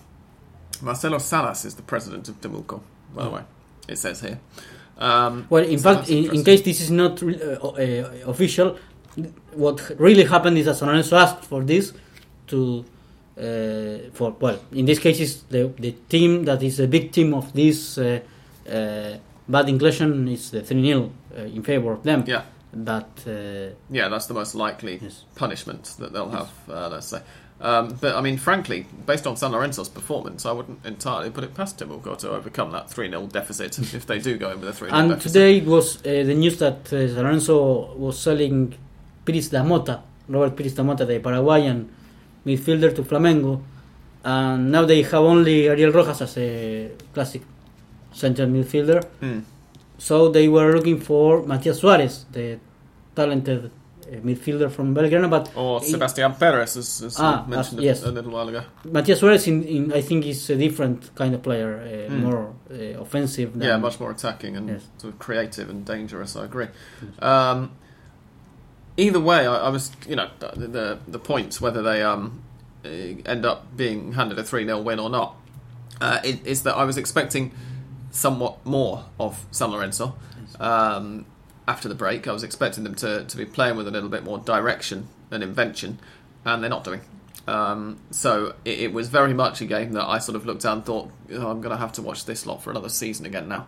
Marcelo 0.81 1.17
Salas 1.17 1.65
is 1.65 1.75
the 1.75 1.81
president 1.81 2.29
of 2.29 2.39
Temuco, 2.39 2.79
by 3.13 3.23
the 3.25 3.29
way. 3.29 3.41
It 3.89 3.97
says 3.97 4.21
here. 4.21 4.39
Um, 4.97 5.45
Well, 5.49 5.65
in 5.65 5.79
fact, 5.79 6.09
in, 6.09 6.33
in 6.33 6.43
case 6.43 6.61
this 6.61 6.79
is 6.81 6.91
not 6.91 7.21
re- 7.21 7.41
uh, 7.41 7.67
uh, 7.67 8.29
official, 8.31 8.77
what 9.53 9.91
really 9.99 10.23
happened 10.23 10.57
is 10.57 10.65
that 10.65 10.75
San 10.75 10.87
Lorenzo 10.87 11.17
asked 11.17 11.43
for 11.43 11.61
this 11.63 11.91
to 12.47 12.85
uh, 13.37 14.09
for 14.13 14.31
well, 14.39 14.59
in 14.71 14.85
this 14.85 14.99
case, 14.99 15.19
is 15.19 15.43
the 15.49 15.71
the 15.77 15.91
team 16.09 16.45
that 16.45 16.63
is 16.63 16.79
a 16.79 16.87
big 16.87 17.11
team 17.11 17.33
of 17.33 17.51
this 17.53 17.97
uh, 17.97 18.19
uh, 18.69 19.17
bad 19.49 19.67
inclusion 19.69 20.27
is 20.29 20.51
the 20.51 20.61
three 20.61 20.81
0 20.83 21.11
uh, 21.37 21.41
in 21.41 21.63
favor 21.63 21.91
of 21.91 22.03
them. 22.03 22.23
Yeah. 22.27 22.43
But 22.75 23.23
uh, 23.25 23.73
Yeah, 23.89 24.09
that's 24.09 24.25
the 24.27 24.33
most 24.33 24.53
likely 24.53 24.99
Yes. 25.01 25.23
punishment 25.35 25.95
that 25.99 26.11
they'll 26.13 26.29
have, 26.29 26.51
uh, 26.69 26.89
let's 26.89 27.07
say. 27.07 27.21
Um, 27.61 27.97
but 28.01 28.15
I 28.15 28.21
mean, 28.21 28.37
frankly, 28.37 28.85
based 29.05 29.25
on 29.25 29.37
San 29.37 29.53
Lorenzo's 29.53 29.87
performance, 29.87 30.45
I 30.45 30.51
wouldn't 30.51 30.85
entirely 30.85 31.29
put 31.29 31.45
it 31.45 31.53
past 31.55 31.79
Temuco 31.79 32.17
to 32.17 32.29
overcome 32.31 32.71
that 32.71 32.89
3 32.89 33.09
0 33.09 33.27
deficit 33.27 33.79
if 33.93 34.05
they 34.05 34.19
do 34.19 34.37
go 34.37 34.51
in 34.51 34.59
with 34.59 34.67
a 34.69 34.73
3 34.73 34.89
0 34.89 34.99
and 34.99 35.09
deficit. 35.11 35.31
today 35.31 35.57
it 35.59 35.65
was 35.65 35.97
uh, 35.99 36.01
the 36.03 36.33
news 36.33 36.57
that 36.59 36.91
uh, 36.91 37.07
San 37.07 37.23
Lorenzo 37.23 37.95
was 37.95 38.19
selling 38.19 38.75
Piris 39.25 39.49
da 39.51 39.63
Motta, 39.63 40.01
Robert 40.27 40.53
Piris 40.57 40.75
da 40.75 40.83
Motta, 40.83 41.07
the 41.07 41.19
Paraguayan 41.19 41.87
midfielder 42.45 42.93
to 42.93 43.03
Flamengo, 43.03 43.61
and 44.25 44.69
now 44.71 44.83
they 44.85 45.01
have 45.03 45.13
only 45.23 45.69
Ariel 45.69 45.93
Rojas 45.93 46.21
as 46.21 46.37
a 46.37 46.91
classic 47.13 47.41
central 48.11 48.49
midfielder. 48.49 49.01
Hmm. 49.21 49.39
So 49.97 50.29
they 50.29 50.47
were 50.47 50.73
looking 50.75 50.99
for 50.99 51.43
Matias 51.45 51.79
Suarez, 51.79 52.25
the 52.31 52.59
talented 53.15 53.65
uh, 54.05 54.07
midfielder 54.17 54.69
from 54.69 54.93
Belgrano, 54.93 55.29
but 55.29 55.51
Or 55.55 55.79
he- 55.79 55.87
Sebastian 55.91 56.33
Perez, 56.35 56.77
as, 56.77 57.01
as 57.01 57.19
Ah, 57.19 57.45
mentioned 57.47 57.79
as- 57.79 57.85
yes. 57.85 58.03
a, 58.03 58.11
little 58.11 58.31
while 58.31 58.47
ago. 58.49 58.61
Matias 58.83 59.19
Suarez, 59.19 59.47
in, 59.47 59.63
in, 59.63 59.93
I 59.93 60.01
think, 60.01 60.25
is 60.25 60.49
a 60.49 60.55
different 60.57 61.15
kind 61.15 61.33
of 61.33 61.41
player, 61.41 61.79
uh, 61.79 62.11
Mm. 62.11 62.19
more 62.21 62.53
uh, 62.71 63.01
offensive. 63.01 63.53
Than, 63.53 63.61
Yeah, 63.67 63.77
much 63.77 63.99
more 63.99 64.11
attacking 64.11 64.57
and 64.57 64.69
Yes. 64.69 64.81
sort 64.97 65.13
of 65.13 65.19
creative 65.19 65.69
and 65.69 65.85
dangerous. 65.85 66.35
I 66.35 66.45
agree. 66.45 66.67
Um, 67.19 67.71
either 68.97 69.19
way, 69.19 69.47
I, 69.47 69.67
I 69.67 69.69
was, 69.69 69.91
you 70.07 70.15
know, 70.15 70.29
the 70.39 70.47
the, 70.67 70.99
the 71.07 71.19
points 71.19 71.59
whether 71.61 71.81
they 71.81 72.03
um, 72.03 72.41
uh, 72.83 72.89
end 73.25 73.45
up 73.45 73.75
being 73.77 74.13
handed 74.13 74.37
a 74.39 74.43
three 74.43 74.65
0 74.65 74.81
win 74.81 74.99
or 74.99 75.09
not 75.09 75.35
uh, 76.01 76.19
is, 76.23 76.39
is 76.43 76.63
that 76.63 76.75
I 76.75 76.83
was 76.83 76.97
expecting 76.97 77.51
somewhat 78.15 78.65
more 78.65 79.05
of 79.19 79.45
San 79.51 79.71
Lorenzo 79.71 80.15
um, 80.59 81.25
after 81.67 81.89
the 81.89 81.95
break. 81.95 82.27
I 82.27 82.31
was 82.31 82.43
expecting 82.43 82.83
them 82.83 82.95
to 82.95 83.25
to 83.25 83.37
be 83.37 83.45
playing 83.45 83.75
with 83.77 83.87
a 83.87 83.91
little 83.91 84.09
bit 84.09 84.23
more 84.23 84.37
direction 84.39 85.07
and 85.31 85.43
invention, 85.43 85.99
and 86.45 86.63
they're 86.63 86.69
not 86.69 86.83
doing. 86.83 87.01
Um, 87.47 87.99
so 88.09 88.55
it, 88.65 88.79
it 88.79 88.93
was 88.93 89.09
very 89.09 89.33
much 89.33 89.61
a 89.61 89.65
game 89.65 89.91
that 89.93 90.05
I 90.07 90.17
sort 90.19 90.35
of 90.35 90.45
looked 90.47 90.65
at 90.65 90.73
and 90.73 90.83
thought, 90.85 91.11
oh, 91.33 91.47
I'm 91.51 91.61
going 91.61 91.69
to 91.75 91.77
have 91.77 91.91
to 91.93 92.01
watch 92.01 92.25
this 92.25 92.45
lot 92.47 92.63
for 92.63 92.71
another 92.71 92.89
season 92.89 93.25
again 93.27 93.47
now. 93.47 93.67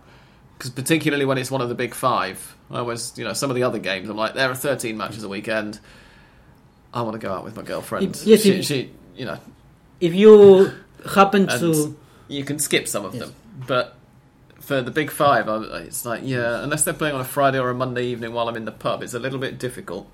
Because 0.58 0.72
particularly 0.72 1.26
when 1.26 1.38
it's 1.38 1.52
one 1.52 1.62
of 1.62 1.70
the 1.70 1.76
big 1.76 1.94
five, 1.94 2.56
I 2.72 2.82
was, 2.82 3.16
you 3.20 3.24
know, 3.24 3.34
some 3.34 3.52
of 3.52 3.56
the 3.56 3.62
other 3.62 3.78
games, 3.78 4.10
I'm 4.10 4.18
like, 4.18 4.34
there 4.34 4.50
are 4.50 4.56
13 4.56 4.98
matches 4.98 5.24
a 5.24 5.30
weekend. 5.30 5.80
I 6.92 7.04
want 7.04 7.14
to 7.14 7.20
go 7.20 7.32
out 7.32 7.44
with 7.44 7.56
my 7.56 7.62
girlfriend. 7.62 8.16
It- 8.16 8.26
yes, 8.26 8.42
she, 8.42 8.52
it- 8.54 8.66
she, 8.66 8.92
you 9.16 9.26
know, 9.26 9.38
If 10.02 10.16
you 10.16 10.72
happen 11.14 11.46
to. 11.60 11.96
you 12.28 12.44
can 12.44 12.58
skip 12.58 12.88
some 12.88 13.06
of 13.06 13.14
Yes. 13.14 13.26
them, 13.26 13.36
but 13.68 13.96
for 14.68 14.82
the 14.82 14.92
big 14.92 15.10
five, 15.10 15.48
I, 15.48 15.60
it's 15.78 16.04
like, 16.06 16.24
yeah, 16.26 16.62
unless 16.62 16.84
they're 16.84 16.94
playing 16.94 17.16
on 17.16 17.22
a 17.22 17.24
Friday 17.38 17.58
or 17.58 17.70
a 17.70 17.74
Monday 17.74 18.06
evening 18.08 18.34
while 18.34 18.50
I'm 18.50 18.58
in 18.58 18.66
the 18.66 18.74
pub, 18.74 19.02
it's 19.02 19.14
a 19.14 19.20
little 19.20 19.40
bit 19.40 19.58
difficult 19.58 20.12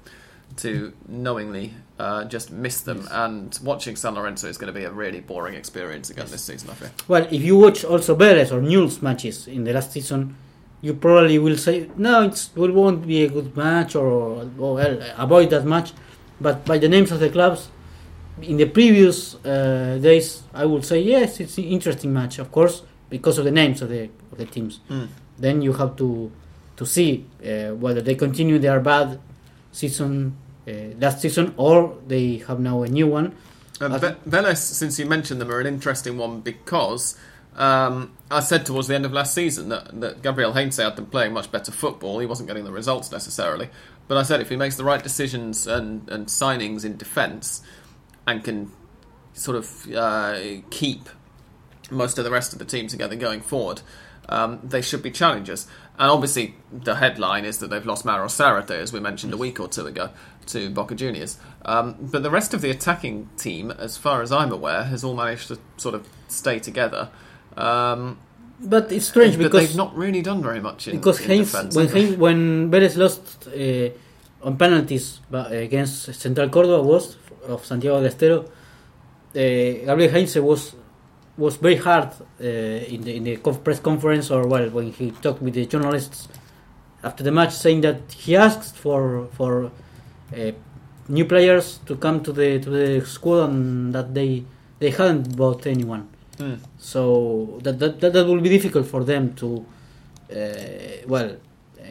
to 0.57 0.93
knowingly 1.07 1.73
uh, 1.97 2.25
just 2.25 2.51
miss 2.51 2.81
them. 2.81 2.99
Yes. 2.99 3.09
And 3.11 3.59
watching 3.63 3.95
San 3.95 4.13
Lorenzo 4.13 4.47
is 4.47 4.59
going 4.59 4.71
to 4.71 4.79
be 4.79 4.85
a 4.85 4.91
really 4.91 5.21
boring 5.21 5.55
experience 5.55 6.11
again 6.11 6.27
this 6.29 6.43
season. 6.43 6.69
I 6.69 6.73
feel. 6.75 6.89
Well, 7.07 7.27
if 7.31 7.41
you 7.41 7.57
watch 7.57 7.83
also 7.83 8.15
Vélez 8.15 8.51
or 8.51 8.61
Newell's 8.61 9.01
matches 9.01 9.47
in 9.47 9.63
the 9.63 9.73
last 9.73 9.91
season, 9.91 10.37
you 10.81 10.93
probably 10.93 11.39
will 11.39 11.57
say, 11.57 11.89
no, 11.97 12.21
it's, 12.21 12.51
it 12.55 12.73
won't 12.73 13.07
be 13.07 13.23
a 13.23 13.29
good 13.29 13.57
match 13.57 13.95
or, 13.95 14.05
or 14.05 14.45
well, 14.55 15.01
avoid 15.17 15.49
that 15.49 15.65
match. 15.65 15.93
But 16.39 16.63
by 16.63 16.77
the 16.77 16.89
names 16.89 17.11
of 17.11 17.19
the 17.19 17.31
clubs, 17.31 17.69
in 18.39 18.57
the 18.57 18.67
previous 18.67 19.33
uh, 19.43 19.97
days, 19.99 20.43
I 20.53 20.65
would 20.65 20.85
say, 20.85 21.01
yes, 21.01 21.39
it's 21.39 21.57
an 21.57 21.63
interesting 21.63 22.13
match, 22.13 22.37
of 22.37 22.51
course, 22.51 22.83
because 23.13 23.37
of 23.37 23.45
the 23.45 23.51
names 23.51 23.79
of 23.83 23.89
the, 23.89 24.09
of 24.31 24.37
the 24.39 24.45
teams. 24.45 24.79
Mm. 24.89 25.07
Then 25.37 25.61
you 25.61 25.73
have 25.73 25.95
to 25.97 26.31
to 26.75 26.85
see 26.87 27.23
uh, 27.45 27.75
whether 27.75 28.01
they 28.01 28.15
continue 28.15 28.57
their 28.57 28.79
bad 28.79 29.19
season 29.71 30.35
uh, 30.67 30.71
last 30.97 31.21
season 31.21 31.53
or 31.55 31.95
they 32.07 32.37
have 32.47 32.59
now 32.59 32.81
a 32.81 32.87
new 32.87 33.05
one. 33.05 33.35
Um, 33.79 33.91
Ve- 33.99 34.17
Vélez, 34.27 34.57
since 34.57 34.97
you 34.97 35.05
mentioned 35.05 35.39
them, 35.39 35.51
are 35.51 35.59
an 35.59 35.67
interesting 35.67 36.17
one 36.17 36.41
because 36.41 37.15
um, 37.55 38.13
I 38.31 38.39
said 38.39 38.65
towards 38.65 38.87
the 38.87 38.95
end 38.95 39.05
of 39.05 39.13
last 39.13 39.35
season 39.35 39.69
that, 39.69 40.01
that 40.01 40.23
Gabriel 40.23 40.53
Heinze 40.53 40.77
had 40.77 40.95
been 40.95 41.05
playing 41.05 41.33
much 41.33 41.51
better 41.51 41.71
football. 41.71 42.17
He 42.17 42.25
wasn't 42.25 42.47
getting 42.47 42.63
the 42.63 42.71
results 42.71 43.11
necessarily. 43.11 43.69
But 44.07 44.17
I 44.17 44.23
said 44.23 44.41
if 44.41 44.49
he 44.49 44.55
makes 44.55 44.75
the 44.75 44.83
right 44.83 45.03
decisions 45.03 45.67
and, 45.67 46.09
and 46.09 46.25
signings 46.25 46.83
in 46.83 46.97
defence 46.97 47.61
and 48.25 48.43
can 48.43 48.71
sort 49.33 49.57
of 49.57 49.93
uh, 49.93 50.39
keep 50.71 51.07
most 51.91 52.17
of 52.17 52.23
the 52.23 52.31
rest 52.31 52.53
of 52.53 52.59
the 52.59 52.65
team 52.65 52.87
together 52.87 53.15
going 53.15 53.41
forward, 53.41 53.81
um, 54.29 54.59
they 54.63 54.81
should 54.81 55.03
be 55.03 55.11
challengers. 55.11 55.67
And 55.99 56.09
obviously, 56.09 56.55
the 56.71 56.95
headline 56.95 57.45
is 57.45 57.57
that 57.59 57.69
they've 57.69 57.85
lost 57.85 58.05
Mauro 58.05 58.27
Zarate, 58.27 58.71
as 58.71 58.91
we 58.93 58.99
mentioned 58.99 59.33
a 59.33 59.37
week 59.37 59.59
or 59.59 59.67
two 59.67 59.85
ago, 59.85 60.09
to 60.47 60.69
Boca 60.69 60.95
Juniors. 60.95 61.37
Um, 61.65 61.95
but 61.99 62.23
the 62.23 62.31
rest 62.31 62.53
of 62.53 62.61
the 62.61 62.71
attacking 62.71 63.29
team, 63.37 63.71
as 63.71 63.97
far 63.97 64.21
as 64.21 64.31
I'm 64.31 64.51
aware, 64.51 64.85
has 64.85 65.03
all 65.03 65.15
managed 65.15 65.49
to 65.49 65.59
sort 65.77 65.95
of 65.95 66.07
stay 66.27 66.59
together. 66.59 67.09
Um, 67.57 68.17
But 68.59 68.91
it's 68.91 69.07
strange 69.07 69.35
but 69.37 69.43
because 69.43 69.67
they've 69.67 69.77
not 69.77 69.95
really 69.95 70.21
done 70.21 70.41
very 70.41 70.61
much 70.61 70.87
in, 70.87 70.97
because 70.97 71.19
in 71.21 71.27
Heinze, 71.27 71.51
defence. 71.51 71.75
when? 71.75 71.87
Heinze, 71.89 72.17
when 72.17 72.71
Vélez 72.71 72.95
lost 72.95 73.47
uh, 73.47 74.45
on 74.47 74.57
penalties 74.57 75.19
against 75.31 76.13
Central 76.13 76.49
Córdoba 76.49 76.83
was 76.83 77.17
of 77.47 77.65
Santiago 77.65 77.97
del 77.99 78.07
Estero, 78.07 78.39
uh, 78.39 78.45
Gabriel 79.35 80.11
Heinze 80.11 80.39
was 80.39 80.75
was 81.37 81.57
very 81.57 81.77
hard 81.77 82.09
uh, 82.39 82.43
in 82.43 83.01
the 83.01 83.15
in 83.15 83.23
the 83.23 83.37
press 83.37 83.79
conference 83.79 84.29
or 84.29 84.47
well 84.47 84.69
when 84.69 84.91
he 84.91 85.11
talked 85.11 85.41
with 85.41 85.55
the 85.55 85.65
journalists 85.65 86.27
after 87.03 87.23
the 87.23 87.31
match, 87.31 87.53
saying 87.53 87.81
that 87.81 88.11
he 88.11 88.35
asked 88.35 88.75
for 88.75 89.27
for 89.33 89.71
uh, 90.35 90.51
new 91.07 91.25
players 91.25 91.79
to 91.85 91.95
come 91.95 92.21
to 92.23 92.31
the 92.31 92.59
to 92.59 92.69
the 92.69 93.05
squad 93.05 93.49
and 93.49 93.93
that 93.93 94.13
they 94.13 94.43
they 94.79 94.91
hadn't 94.91 95.35
bought 95.35 95.65
anyone. 95.67 96.07
Mm. 96.37 96.59
So 96.77 97.59
that 97.63 97.79
that, 97.79 97.99
that, 97.99 98.13
that 98.13 98.25
will 98.25 98.41
be 98.41 98.49
difficult 98.49 98.87
for 98.87 99.03
them 99.03 99.33
to, 99.35 99.65
uh, 100.31 101.07
well, 101.07 101.37
uh, 101.79 101.83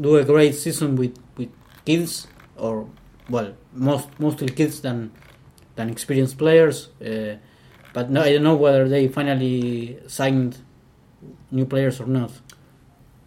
do 0.00 0.16
a 0.16 0.24
great 0.24 0.54
season 0.54 0.96
with, 0.96 1.16
with 1.36 1.50
kids 1.84 2.26
or 2.56 2.88
well 3.28 3.54
most 3.72 4.08
mostly 4.18 4.48
kids 4.48 4.80
than 4.80 5.12
than 5.74 5.90
experienced 5.90 6.38
players. 6.38 6.88
Uh, 7.00 7.36
but 7.96 8.10
no, 8.10 8.20
I 8.20 8.30
don't 8.32 8.42
know 8.42 8.56
whether 8.56 8.86
they 8.86 9.08
finally 9.08 9.98
signed 10.06 10.58
new 11.50 11.64
players 11.64 11.98
or 11.98 12.06
not. 12.06 12.30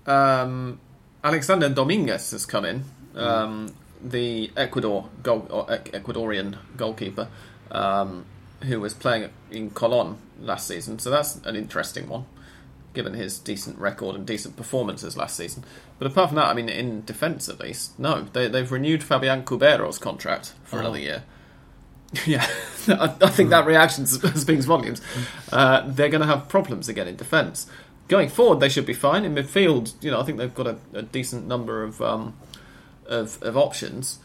Um, 0.05 0.79
Alexander 1.23 1.69
Dominguez 1.69 2.29
has 2.31 2.45
come 2.45 2.65
in, 2.65 2.83
um, 3.15 3.73
the 3.99 4.51
Ecuador 4.55 5.09
goal, 5.23 5.47
or 5.49 5.65
Ecuadorian 5.65 6.55
goalkeeper, 6.77 7.27
um, 7.71 8.25
who 8.61 8.79
was 8.79 8.93
playing 8.93 9.31
in 9.49 9.71
Colon 9.71 10.17
last 10.39 10.67
season. 10.67 10.99
So 10.99 11.09
that's 11.09 11.37
an 11.45 11.55
interesting 11.55 12.07
one, 12.07 12.25
given 12.93 13.15
his 13.15 13.39
decent 13.39 13.79
record 13.79 14.15
and 14.15 14.23
decent 14.27 14.55
performances 14.55 15.17
last 15.17 15.35
season. 15.35 15.63
But 15.97 16.05
apart 16.11 16.29
from 16.29 16.35
that, 16.35 16.45
I 16.47 16.53
mean, 16.53 16.69
in 16.69 17.03
defence 17.05 17.49
at 17.49 17.59
least, 17.59 17.97
no, 17.97 18.21
they, 18.33 18.47
they've 18.47 18.71
renewed 18.71 19.01
Fabian 19.03 19.43
Cubero's 19.45 19.97
contract 19.97 20.53
for 20.63 20.77
Oh. 20.77 20.81
another 20.81 20.99
year. 20.99 21.23
Yeah, 22.25 22.45
I, 22.87 23.13
I 23.21 23.29
think 23.29 23.49
that 23.51 23.65
reaction 23.65 24.05
speaks 24.07 24.65
volumes. 24.65 25.01
Uh, 25.51 25.83
they're 25.87 26.09
going 26.09 26.21
to 26.21 26.27
have 26.27 26.49
problems 26.49 26.89
again 26.89 27.07
in 27.07 27.15
defence. 27.15 27.67
Going 28.07 28.29
forward, 28.29 28.59
they 28.59 28.69
should 28.69 28.87
be 28.87 28.93
fine. 28.93 29.25
In 29.25 29.35
midfield, 29.35 29.93
you 30.01 30.09
know, 30.09 30.19
I 30.19 30.23
think 30.23 30.39
they've 30.39 30.53
got 30.53 30.65
a, 30.67 30.77
a 30.93 31.01
decent 31.03 31.45
number 31.47 31.83
of, 31.83 32.01
um, 32.01 32.35
of 33.05 33.37
of 33.43 33.55
options 33.55 34.19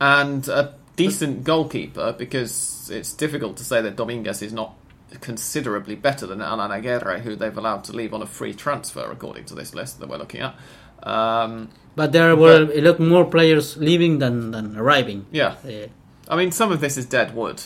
and 0.00 0.46
a 0.48 0.74
decent 0.96 1.42
goalkeeper 1.42 2.12
because 2.16 2.88
it's 2.92 3.12
difficult 3.12 3.56
to 3.56 3.64
say 3.64 3.82
that 3.82 3.96
Dominguez 3.96 4.40
is 4.42 4.52
not 4.52 4.74
considerably 5.20 5.96
better 5.96 6.26
than 6.26 6.40
Alan 6.40 6.70
Aguerre, 6.70 7.18
who 7.18 7.34
they've 7.34 7.56
allowed 7.56 7.82
to 7.84 7.92
leave 7.92 8.14
on 8.14 8.22
a 8.22 8.26
free 8.26 8.54
transfer 8.54 9.10
according 9.10 9.44
to 9.46 9.54
this 9.54 9.74
list 9.74 9.98
that 10.00 10.08
we're 10.08 10.18
looking 10.18 10.40
at. 10.40 10.54
Um, 11.02 11.70
But 11.96 12.12
there 12.12 12.34
were 12.36 12.70
a 12.72 12.80
lot 12.80 12.98
more 13.00 13.24
players 13.24 13.76
leaving 13.76 14.18
than, 14.18 14.50
than 14.52 14.76
arriving. 14.76 15.26
yeah, 15.32 15.54
Uh, 15.64 15.88
I 16.28 16.36
mean, 16.36 16.52
some 16.52 16.72
of 16.72 16.80
this 16.80 16.96
is 16.96 17.06
dead 17.06 17.34
wood. 17.34 17.62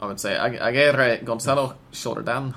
I 0.00 0.06
would 0.06 0.20
say 0.20 0.36
Ag- 0.36 0.58
Aguerre, 0.60 1.18
Gonzalo 1.24 1.76
Jordan, 1.92 2.54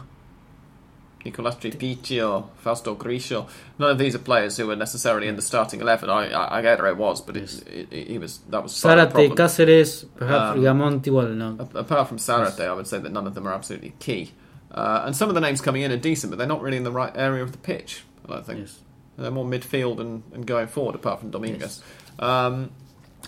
Nicolas 1.24 1.56
Tripichio, 1.56 2.50
Fausto 2.58 2.96
Grillo. 2.96 3.48
None 3.78 3.92
of 3.92 3.98
these 3.98 4.16
are 4.16 4.20
players 4.20 4.58
who 4.58 4.68
were 4.68 4.76
necessarily 4.76 5.28
in 5.28 5.36
the 5.36 5.42
starting 5.42 5.80
eleven. 5.82 6.10
I, 6.10 6.30
I, 6.32 6.60
Aguerre 6.60 6.94
was, 6.96 7.22
but 7.22 7.36
Yes. 7.36 7.60
it, 7.62 7.88
it, 7.92 8.08
he 8.08 8.18
was 8.18 8.40
that 8.50 8.64
was 8.64 8.80
part 8.82 8.98
of 9.00 9.14
the 9.14 9.20
Zarate, 9.20 9.28
problem. 9.28 9.38
Cáceres, 9.38 10.06
perhaps 10.16 10.58
Um, 10.58 10.64
Rigamonti, 10.64 11.12
well, 11.12 11.28
no. 11.28 11.58
A- 11.74 11.80
Apart 11.80 12.08
from 12.08 12.18
Zarate, 12.18 12.62
I 12.68 12.74
would 12.74 12.88
say 12.88 13.00
that 13.00 13.12
none 13.12 13.28
of 13.28 13.34
them 13.36 13.48
are 13.48 13.54
absolutely 13.54 13.94
key. 14.00 14.32
Uh, 14.72 15.04
and 15.06 15.16
some 15.16 15.30
of 15.30 15.36
the 15.36 15.42
names 15.42 15.62
coming 15.62 15.82
in 15.84 15.92
are 15.92 15.98
decent, 15.98 16.32
but 16.32 16.38
they're 16.38 16.48
not 16.48 16.62
really 16.62 16.78
in 16.78 16.84
the 16.84 16.92
right 16.92 17.12
area 17.16 17.44
of 17.44 17.52
the 17.52 17.58
pitch. 17.58 18.04
I 18.28 18.34
don't 18.34 18.46
think 18.46 18.60
Yes. 18.62 18.80
they're 19.18 19.30
more 19.32 19.46
midfield 19.46 20.00
and, 20.00 20.24
and 20.34 20.46
going 20.48 20.68
forward. 20.68 20.96
Apart 20.96 21.20
from 21.20 21.30
Dominguez, 21.30 21.84
um, 22.20 22.72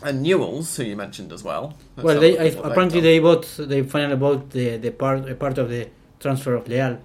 and 0.04 0.22
Newell's, 0.24 0.76
who 0.78 0.84
you 0.84 0.96
mentioned 0.96 1.32
as 1.32 1.44
well. 1.44 1.74
Let's 1.96 2.06
Well, 2.06 2.20
they 2.20 2.38
I, 2.38 2.44
apparently 2.46 3.00
done. 3.00 3.04
they 3.04 3.20
bought 3.20 3.46
they 3.58 3.84
finally 3.84 4.16
bought 4.18 4.50
the 4.52 4.78
the 4.78 4.92
part 4.92 5.30
a 5.30 5.36
part 5.36 5.58
of 5.58 5.70
the 5.70 5.90
transfer 6.20 6.54
of 6.56 6.68
Leal, 6.68 7.00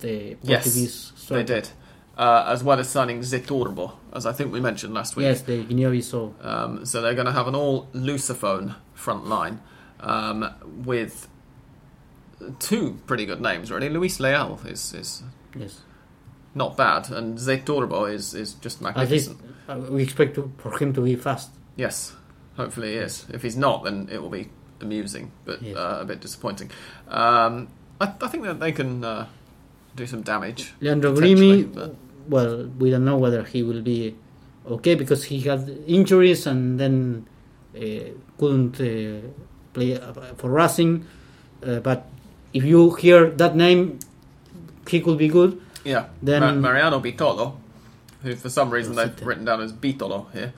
the 0.00 0.36
Yes, 0.42 0.64
Portuguese. 0.64 1.12
they 1.28 1.42
did, 1.44 1.68
uh, 2.16 2.44
as 2.48 2.62
well 2.64 2.78
as 2.78 2.88
signing 2.88 3.20
Zé 3.20 3.46
Turbo, 3.46 3.92
as 4.12 4.26
I 4.26 4.32
think 4.32 4.52
we 4.52 4.60
mentioned 4.60 4.94
last 4.94 5.16
week. 5.16 5.24
Yes, 5.24 5.42
the 5.42 5.62
Guinea-Bissau. 5.64 6.44
Um, 6.44 6.84
so 6.86 7.00
they're 7.02 7.14
going 7.14 7.26
to 7.26 7.32
have 7.32 7.46
an 7.48 7.54
all 7.54 7.86
Lusophone 7.94 8.74
front 8.94 9.26
line 9.26 9.60
um, 10.00 10.48
with 10.84 11.28
two 12.58 12.98
pretty 13.06 13.26
good 13.26 13.40
names, 13.40 13.70
really. 13.70 13.88
Luis 13.88 14.18
Leal 14.20 14.58
is, 14.66 14.92
is 14.94 15.22
Yes, 15.56 15.80
not 16.54 16.76
bad, 16.76 17.10
and 17.10 17.38
Zé 17.38 17.64
Turbo 17.64 18.06
is, 18.06 18.34
is 18.34 18.54
just 18.54 18.82
at 18.82 18.96
least 19.10 19.30
magnificent. 19.30 19.40
uh, 19.68 19.78
we 19.92 20.02
expect 20.02 20.34
to, 20.36 20.50
for 20.58 20.76
him 20.78 20.92
to 20.94 21.00
be 21.02 21.14
fast. 21.16 21.50
Yes, 21.76 22.12
hopefully 22.56 22.92
he 22.92 22.96
is. 22.98 23.26
If 23.32 23.42
he's 23.42 23.56
not, 23.56 23.84
then 23.84 24.08
it 24.12 24.20
will 24.20 24.30
be 24.30 24.48
amusing, 24.80 25.30
but 25.44 25.62
Yes. 25.62 25.76
uh, 25.76 25.98
a 26.00 26.04
bit 26.04 26.20
disappointing. 26.20 26.70
Um, 27.08 27.68
I, 28.00 28.12
I 28.20 28.28
think 28.28 28.44
that 28.44 28.60
they 28.60 28.72
can 28.72 29.04
uh, 29.04 29.26
do 29.96 30.06
some 30.06 30.22
damage. 30.22 30.72
Leandro 30.80 31.14
Grimi, 31.14 31.72
but- 31.72 31.94
well, 32.28 32.66
we 32.78 32.90
don't 32.90 33.04
know 33.04 33.16
whether 33.18 33.42
he 33.42 33.62
will 33.64 33.82
be 33.82 34.14
okay 34.66 34.94
because 34.94 35.24
he 35.24 35.40
had 35.40 35.68
injuries 35.88 36.46
and 36.46 36.78
then 36.78 37.26
uh, 37.76 37.80
couldn't 38.38 38.80
uh, 38.80 39.26
play 39.72 39.98
uh, 39.98 40.12
for 40.36 40.50
Racing. 40.50 41.04
Uh, 41.66 41.80
but 41.80 42.06
if 42.52 42.62
you 42.64 42.94
hear 42.94 43.28
that 43.30 43.56
name, 43.56 43.98
he 44.88 45.00
could 45.00 45.18
be 45.18 45.28
good. 45.28 45.60
Yeah, 45.84 46.06
Then- 46.22 46.42
Ma- 46.42 46.52
Mariano 46.68 47.00
Bitolo, 47.00 47.56
who 48.22 48.36
for 48.36 48.48
some 48.50 48.70
reason 48.70 48.94
they've 48.94 49.08
Albacete. 49.08 49.26
written 49.26 49.44
down 49.44 49.60
as 49.60 49.72
Bitolo 49.72 50.30
here, 50.32 50.52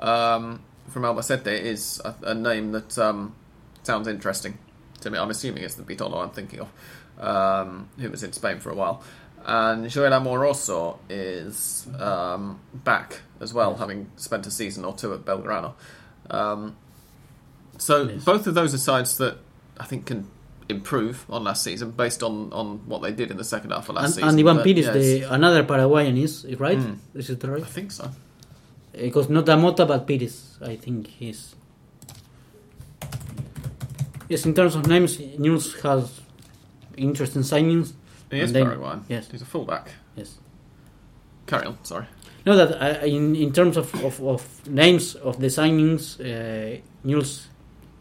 um, 0.00 0.62
from 0.88 1.02
Albacete, 1.02 1.46
is 1.48 2.00
a, 2.04 2.14
a 2.22 2.34
name 2.34 2.72
that 2.72 2.98
um, 2.98 3.34
sounds 3.82 4.08
interesting 4.08 4.58
to 5.00 5.10
me. 5.10 5.18
I'm 5.18 5.30
assuming 5.30 5.62
it's 5.62 5.74
the 5.76 5.82
Bitolo 5.82 6.22
I'm 6.22 6.30
thinking 6.30 6.60
of, 6.60 6.68
um, 7.18 7.88
who 7.98 8.10
was 8.10 8.22
in 8.22 8.32
Spain 8.32 8.58
for 8.60 8.70
a 8.70 8.74
while. 8.74 9.02
And 9.44 9.88
Joel 9.88 10.12
Amoroso 10.12 10.98
is 11.08 11.86
um, 11.98 12.60
back 12.74 13.20
as 13.40 13.54
well, 13.54 13.74
having 13.76 14.10
spent 14.16 14.46
a 14.46 14.50
season 14.50 14.84
or 14.84 14.92
two 14.94 15.14
at 15.14 15.20
Belgrano. 15.24 15.72
Um, 16.28 16.76
so 17.78 18.02
Yes. 18.08 18.24
both 18.24 18.46
of 18.46 18.54
those 18.54 18.74
are 18.74 18.78
sides 18.78 19.16
that 19.18 19.38
I 19.78 19.84
think 19.86 20.06
can 20.06 20.26
improve 20.68 21.24
on 21.30 21.44
last 21.44 21.62
season 21.64 21.90
based 21.92 22.22
on, 22.22 22.52
on 22.52 22.80
what 22.86 23.00
they 23.02 23.12
did 23.12 23.30
in 23.30 23.38
the 23.38 23.44
second 23.44 23.70
half 23.70 23.88
of 23.88 23.94
last 23.96 24.04
And, 24.04 24.14
season. 24.14 24.28
and 24.28 24.40
Ivan 24.48 24.58
Piris, 24.62 24.84
yeah, 24.84 24.92
the 24.92 25.22
another 25.34 25.64
Paraguayan, 25.64 26.16
is 26.18 26.44
is 26.44 26.60
right? 26.60 26.78
Mm. 26.78 26.98
Is 27.14 27.30
it 27.30 27.42
right? 27.42 27.62
I 27.62 27.66
think 27.66 27.90
so. 27.92 28.10
Because 28.92 29.28
not 29.28 29.46
Amota, 29.46 29.86
but 29.86 30.06
Piris. 30.06 30.60
I 30.62 30.76
think 30.76 31.06
he's. 31.06 31.54
Yes, 34.28 34.46
in 34.46 34.54
terms 34.54 34.74
of 34.76 34.86
names, 34.86 35.18
Newell's 35.38 35.74
has 35.82 36.20
interesting 36.96 37.42
signings. 37.42 37.92
He 38.30 38.40
is 38.40 38.52
then- 38.52 38.64
Paraguayan. 38.66 39.04
yes. 39.08 39.28
He's 39.30 39.42
a 39.42 39.46
fullback. 39.46 39.88
Yes. 40.16 40.38
carry 41.46 41.66
on. 41.66 41.78
Sorry. 41.84 42.06
No, 42.46 42.56
that 42.56 43.02
uh, 43.02 43.04
in 43.06 43.34
in 43.36 43.52
terms 43.52 43.76
of, 43.76 43.92
of, 44.04 44.20
of 44.22 44.66
names 44.68 45.14
of 45.16 45.40
the 45.40 45.48
signings, 45.48 46.18
uh, 46.20 46.80
Newell's 47.04 47.48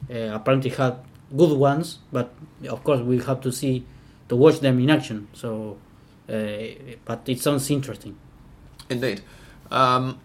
uh, 0.09 0.35
apparently 0.35 0.69
had 0.69 0.95
good 1.35 1.57
ones, 1.57 1.97
but 2.11 2.31
of 2.69 2.83
course 2.83 3.01
we 3.01 3.17
have 3.19 3.41
to 3.41 3.51
see 3.51 3.85
to 4.29 4.35
watch 4.35 4.59
them 4.59 4.79
in 4.79 4.89
action. 4.89 5.27
So, 5.33 5.77
uh, 6.29 6.33
but 7.05 7.27
it 7.27 7.41
sounds 7.41 7.69
interesting. 7.71 8.15
Indeed. 8.89 9.21
Um, 9.71 10.19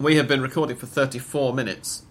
we 0.00 0.16
have 0.16 0.26
been 0.26 0.40
recording 0.40 0.76
for 0.76 0.86
34 0.86 1.52
minutes, 1.52 2.04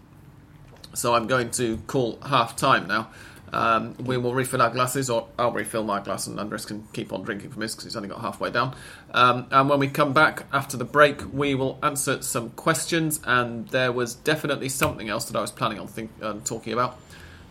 so 0.93 1.15
I'm 1.15 1.25
going 1.25 1.49
to 1.51 1.77
call 1.87 2.19
half 2.21 2.55
time 2.55 2.87
now. 2.87 3.09
Um, 3.51 3.95
we 3.97 4.15
will 4.15 4.35
refill 4.35 4.61
our 4.61 4.69
glasses, 4.69 5.09
or 5.09 5.27
I'll 5.39 5.51
refill 5.51 5.83
my 5.83 5.99
glass, 5.99 6.27
and 6.27 6.39
Andres 6.39 6.67
can 6.67 6.87
keep 6.93 7.11
on 7.11 7.23
drinking 7.23 7.49
from 7.49 7.63
his 7.63 7.73
because 7.73 7.85
he's 7.85 7.95
only 7.95 8.07
got 8.07 8.21
halfway 8.21 8.51
down. 8.51 8.75
Um, 9.11 9.47
and 9.49 9.67
when 9.67 9.79
we 9.79 9.87
come 9.87 10.13
back 10.13 10.43
after 10.53 10.77
the 10.77 10.85
break, 10.85 11.33
we 11.33 11.55
will 11.55 11.79
answer 11.81 12.21
some 12.21 12.51
questions. 12.51 13.21
And 13.25 13.67
there 13.69 13.91
was 13.91 14.13
definitely 14.13 14.69
something 14.69 15.09
else 15.09 15.25
that 15.25 15.35
I 15.35 15.41
was 15.41 15.51
planning 15.51 15.79
on 15.79 15.87
think, 15.87 16.11
um, 16.21 16.41
talking 16.41 16.73
about, 16.73 16.99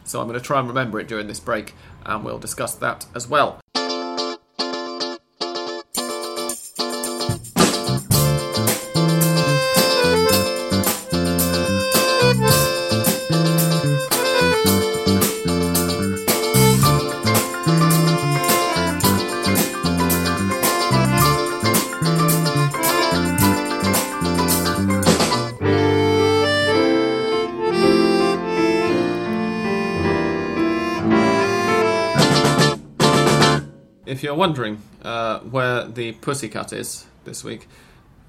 so 0.04 0.20
I'm 0.20 0.28
going 0.28 0.38
to 0.38 0.44
try 0.44 0.60
and 0.60 0.68
remember 0.68 1.00
it 1.00 1.08
during 1.08 1.26
this 1.26 1.40
break, 1.40 1.74
and 2.06 2.24
we'll 2.24 2.38
discuss 2.38 2.76
that 2.76 3.06
as 3.12 3.26
well. 3.26 3.60
Wondering 34.38 34.80
uh, 35.02 35.40
where 35.40 35.84
the 35.84 36.12
pussycat 36.12 36.72
is 36.72 37.04
this 37.24 37.44
week, 37.44 37.68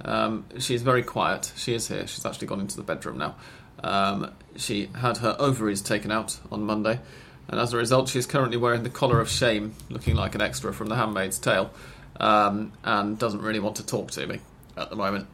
um, 0.04 0.46
she's 0.58 0.82
very 0.82 1.04
quiet. 1.04 1.54
She 1.56 1.74
is 1.74 1.88
here. 1.88 2.08
She's 2.08 2.26
actually 2.26 2.48
gone 2.48 2.60
into 2.60 2.76
the 2.76 2.84
bedroom 2.84 3.18
now. 3.18 3.36
Um, 3.84 4.34
she 4.58 4.90
had 4.96 5.18
her 5.18 5.38
ovaries 5.40 5.82
taken 5.82 6.12
out 6.12 6.38
on 6.52 6.64
Monday, 6.64 7.00
and 7.48 7.60
as 7.60 7.74
a 7.74 7.78
result, 7.78 8.10
she's 8.10 8.26
currently 8.26 8.58
wearing 8.58 8.84
the 8.84 8.90
collar 8.90 9.22
of 9.22 9.30
shame, 9.30 9.76
looking 9.90 10.16
like 10.16 10.36
an 10.36 10.42
extra 10.42 10.74
from 10.74 10.88
The 10.88 10.96
Handmaid's 10.96 11.40
Tale, 11.40 11.72
um, 12.20 12.74
and 12.84 13.18
doesn't 13.18 13.42
really 13.42 13.60
want 13.60 13.78
to 13.78 13.86
talk 13.86 14.12
to 14.12 14.28
me 14.28 14.40
at 14.76 14.90
the 14.90 14.96
moment. 14.96 15.28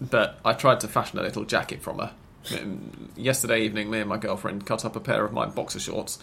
But 0.00 0.38
I 0.44 0.52
tried 0.54 0.80
to 0.80 0.88
fashion 0.88 1.18
a 1.18 1.22
little 1.22 1.44
jacket 1.44 1.82
from 1.82 1.98
her. 1.98 2.12
Um, 2.58 3.10
Yesterday 3.16 3.62
evening, 3.62 3.90
me 3.90 4.00
and 4.00 4.08
my 4.08 4.16
girlfriend 4.16 4.66
cut 4.66 4.84
up 4.84 4.96
a 4.96 5.00
pair 5.00 5.24
of 5.24 5.32
my 5.32 5.46
boxer 5.46 5.78
shorts 5.78 6.18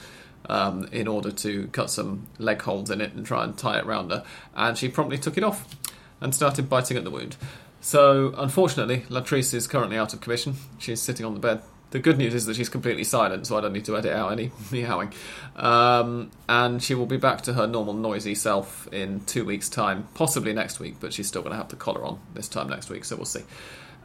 um, 0.46 0.88
in 0.92 1.08
order 1.08 1.32
to 1.32 1.68
cut 1.68 1.90
some 1.90 2.28
leg 2.38 2.62
holes 2.62 2.90
in 2.90 3.02
it 3.02 3.14
and 3.14 3.26
try 3.26 3.44
and 3.44 3.58
tie 3.58 3.78
it 3.78 3.86
round 3.86 4.12
her. 4.12 4.24
And 4.56 4.78
she 4.78 4.90
promptly 4.90 5.18
took 5.18 5.38
it 5.38 5.44
off 5.44 5.76
and 6.22 6.34
started 6.34 6.70
biting 6.70 6.98
at 6.98 7.04
the 7.04 7.12
wound. 7.12 7.38
So, 7.82 8.34
unfortunately, 8.38 9.02
Latrice 9.10 9.54
is 9.54 9.68
currently 9.68 9.98
out 9.98 10.14
of 10.14 10.22
commission. 10.22 10.56
She's 10.80 11.02
sitting 11.02 11.26
on 11.26 11.34
the 11.34 11.40
bed. 11.40 11.62
The 11.92 12.00
good 12.00 12.18
news 12.18 12.34
is 12.34 12.46
that 12.48 12.58
she's 12.58 12.68
completely 12.68 13.06
silent, 13.06 13.48
so 13.48 13.58
I 13.58 13.62
don't 13.62 13.72
need 13.72 13.86
to 13.86 13.96
edit 13.96 14.12
out 14.12 14.32
any 14.32 14.52
meowing. 14.72 15.14
Um, 15.56 16.32
and 16.50 16.84
she 16.84 16.96
will 16.96 17.06
be 17.06 17.18
back 17.18 17.42
to 17.44 17.54
her 17.54 17.66
normal 17.66 17.94
noisy 17.94 18.36
self 18.36 18.92
in 18.92 19.22
two 19.22 19.46
weeks' 19.46 19.70
time, 19.70 20.08
possibly 20.16 20.54
next 20.54 20.80
week, 20.80 20.96
but 21.00 21.14
she's 21.14 21.28
still 21.28 21.42
going 21.42 21.54
to 21.54 21.58
have 21.58 21.70
the 21.70 21.78
collar 21.78 22.04
on 22.04 22.20
this 22.34 22.50
time 22.50 22.68
next 22.70 22.90
week, 22.90 23.06
so 23.06 23.16
we'll 23.16 23.26
see. 23.26 23.44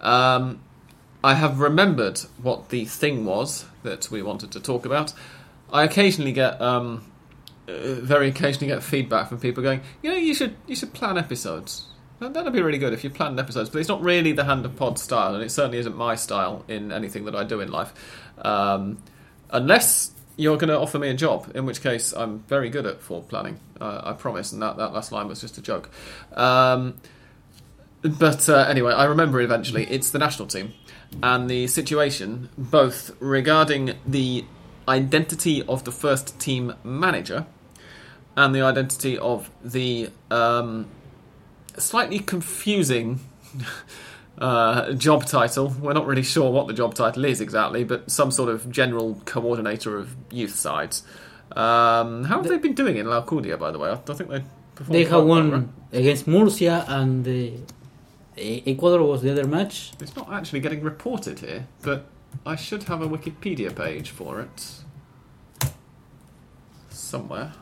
Um, 0.00 0.60
I 1.24 1.34
have 1.34 1.60
remembered 1.60 2.20
what 2.40 2.68
the 2.68 2.84
thing 2.84 3.24
was 3.24 3.64
that 3.82 4.10
we 4.10 4.22
wanted 4.22 4.52
to 4.52 4.60
talk 4.60 4.84
about. 4.84 5.12
I 5.72 5.84
occasionally 5.84 6.32
get, 6.32 6.60
um, 6.60 7.04
uh, 7.68 7.94
very 7.94 8.28
occasionally 8.28 8.66
get 8.68 8.82
feedback 8.82 9.28
from 9.28 9.40
people 9.40 9.62
going, 9.62 9.80
you 10.02 10.10
know, 10.10 10.16
you 10.16 10.34
should 10.34 10.54
you 10.66 10.76
should 10.76 10.92
plan 10.92 11.16
episodes. 11.18 11.86
That- 12.18 12.34
That'd 12.34 12.52
be 12.52 12.62
really 12.62 12.78
good 12.78 12.92
if 12.92 13.02
you 13.02 13.10
planned 13.10 13.40
episodes, 13.40 13.70
but 13.70 13.78
it's 13.78 13.88
not 13.88 14.02
really 14.02 14.32
the 14.32 14.44
hand 14.44 14.64
of 14.64 14.76
pod 14.76 14.98
style, 14.98 15.34
and 15.34 15.42
it 15.42 15.50
certainly 15.50 15.78
isn't 15.78 15.96
my 15.96 16.14
style 16.14 16.64
in 16.68 16.92
anything 16.92 17.24
that 17.24 17.34
I 17.34 17.44
do 17.44 17.60
in 17.60 17.70
life. 17.72 17.92
Um, 18.44 18.98
unless 19.50 20.12
you're 20.36 20.56
going 20.56 20.68
to 20.68 20.78
offer 20.78 20.98
me 20.98 21.08
a 21.08 21.14
job, 21.14 21.50
in 21.54 21.66
which 21.66 21.82
case 21.82 22.12
I'm 22.12 22.40
very 22.48 22.70
good 22.70 22.86
at 22.86 23.00
for 23.02 23.22
planning. 23.22 23.60
Uh, 23.80 24.00
I 24.04 24.12
promise, 24.12 24.52
and 24.52 24.62
that, 24.62 24.76
that 24.76 24.92
last 24.92 25.12
line 25.12 25.28
was 25.28 25.40
just 25.40 25.58
a 25.58 25.62
joke. 25.62 25.90
Um, 26.34 26.94
but 28.02 28.48
uh, 28.48 28.66
anyway, 28.68 28.92
I 28.92 29.04
remember 29.04 29.40
eventually. 29.40 29.86
It's 29.90 30.10
the 30.10 30.18
national 30.18 30.48
team 30.48 30.72
and 31.22 31.48
the 31.50 31.66
situation, 31.66 32.48
both 32.56 33.14
regarding 33.20 33.94
the 34.06 34.44
identity 34.88 35.62
of 35.62 35.84
the 35.84 35.92
first 35.92 36.38
team 36.38 36.74
manager 36.84 37.46
and 38.36 38.54
the 38.54 38.62
identity 38.62 39.18
of 39.18 39.50
the 39.62 40.10
um, 40.30 40.86
slightly 41.76 42.18
confusing 42.18 43.20
uh, 44.38 44.92
job 44.92 45.26
title. 45.26 45.68
We're 45.80 45.92
not 45.92 46.06
really 46.06 46.22
sure 46.22 46.50
what 46.50 46.66
the 46.66 46.72
job 46.72 46.94
title 46.94 47.24
is 47.24 47.40
exactly, 47.40 47.84
but 47.84 48.10
some 48.10 48.30
sort 48.30 48.48
of 48.48 48.70
general 48.70 49.20
coordinator 49.24 49.96
of 49.98 50.16
youth 50.30 50.54
sides. 50.54 51.02
Um, 51.54 52.24
how 52.24 52.38
have 52.38 52.48
they 52.48 52.56
been 52.58 52.74
doing 52.74 52.96
in 52.96 53.06
La 53.06 53.22
Alcudia, 53.22 53.58
by 53.58 53.70
the 53.70 53.78
way? 53.78 53.90
I, 53.90 53.94
I 53.94 54.14
think 54.14 54.30
they 54.30 54.42
performed 54.74 54.94
They 54.94 55.04
have 55.04 55.24
won 55.24 55.50
right? 55.50 55.68
against 55.92 56.26
Murcia 56.26 56.84
and 56.88 57.26
Ecuador 58.36 59.06
was 59.06 59.20
the 59.22 59.30
other 59.30 59.46
match. 59.46 59.92
It's 60.00 60.16
not 60.16 60.32
actually 60.32 60.60
getting 60.60 60.82
reported 60.82 61.40
here, 61.40 61.66
but 61.82 62.06
I 62.44 62.56
should 62.56 62.84
have 62.84 63.02
a 63.02 63.08
Wikipedia 63.08 63.74
page 63.74 64.10
for 64.10 64.40
it 64.40 64.66
somewhere. 66.90 67.52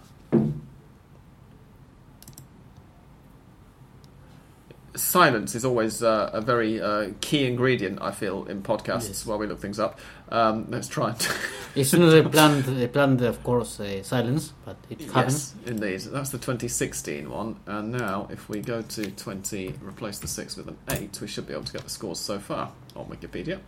Silence 4.96 5.54
is 5.54 5.64
always 5.64 6.02
uh, 6.02 6.30
a 6.32 6.40
very 6.40 6.80
uh, 6.80 7.10
key 7.20 7.46
ingredient, 7.46 8.00
I 8.02 8.10
feel, 8.10 8.44
in 8.46 8.60
podcasts 8.62 9.06
Yes. 9.06 9.24
while 9.24 9.38
we 9.38 9.46
look 9.46 9.60
things 9.60 9.78
up. 9.78 10.00
Um, 10.30 10.66
let's 10.68 10.88
try 10.88 11.10
and. 11.10 11.28
It's 11.76 11.92
not 11.92 12.12
a 12.12 12.28
planned, 12.28 12.66
a 12.82 12.88
planned 12.88 13.20
of 13.22 13.44
course, 13.44 13.78
uh, 13.78 14.02
silence, 14.02 14.52
but 14.64 14.76
it 14.90 15.00
happened. 15.02 15.30
yes, 15.32 15.54
indeed. 15.64 16.00
That's 16.00 16.30
the 16.30 16.38
2016 16.38 17.30
one. 17.30 17.54
And 17.66 17.92
now, 17.92 18.26
if 18.32 18.48
we 18.48 18.60
go 18.60 18.82
to 18.82 19.10
20, 19.12 19.74
replace 19.80 20.18
the 20.18 20.26
6 20.26 20.56
with 20.56 20.66
an 20.66 20.76
8, 20.88 21.20
we 21.20 21.28
should 21.28 21.46
be 21.46 21.52
able 21.52 21.62
to 21.62 21.72
get 21.72 21.84
the 21.84 21.90
scores 21.90 22.18
so 22.18 22.40
far 22.40 22.72
on 22.96 23.06
Wikipedia. 23.06 23.60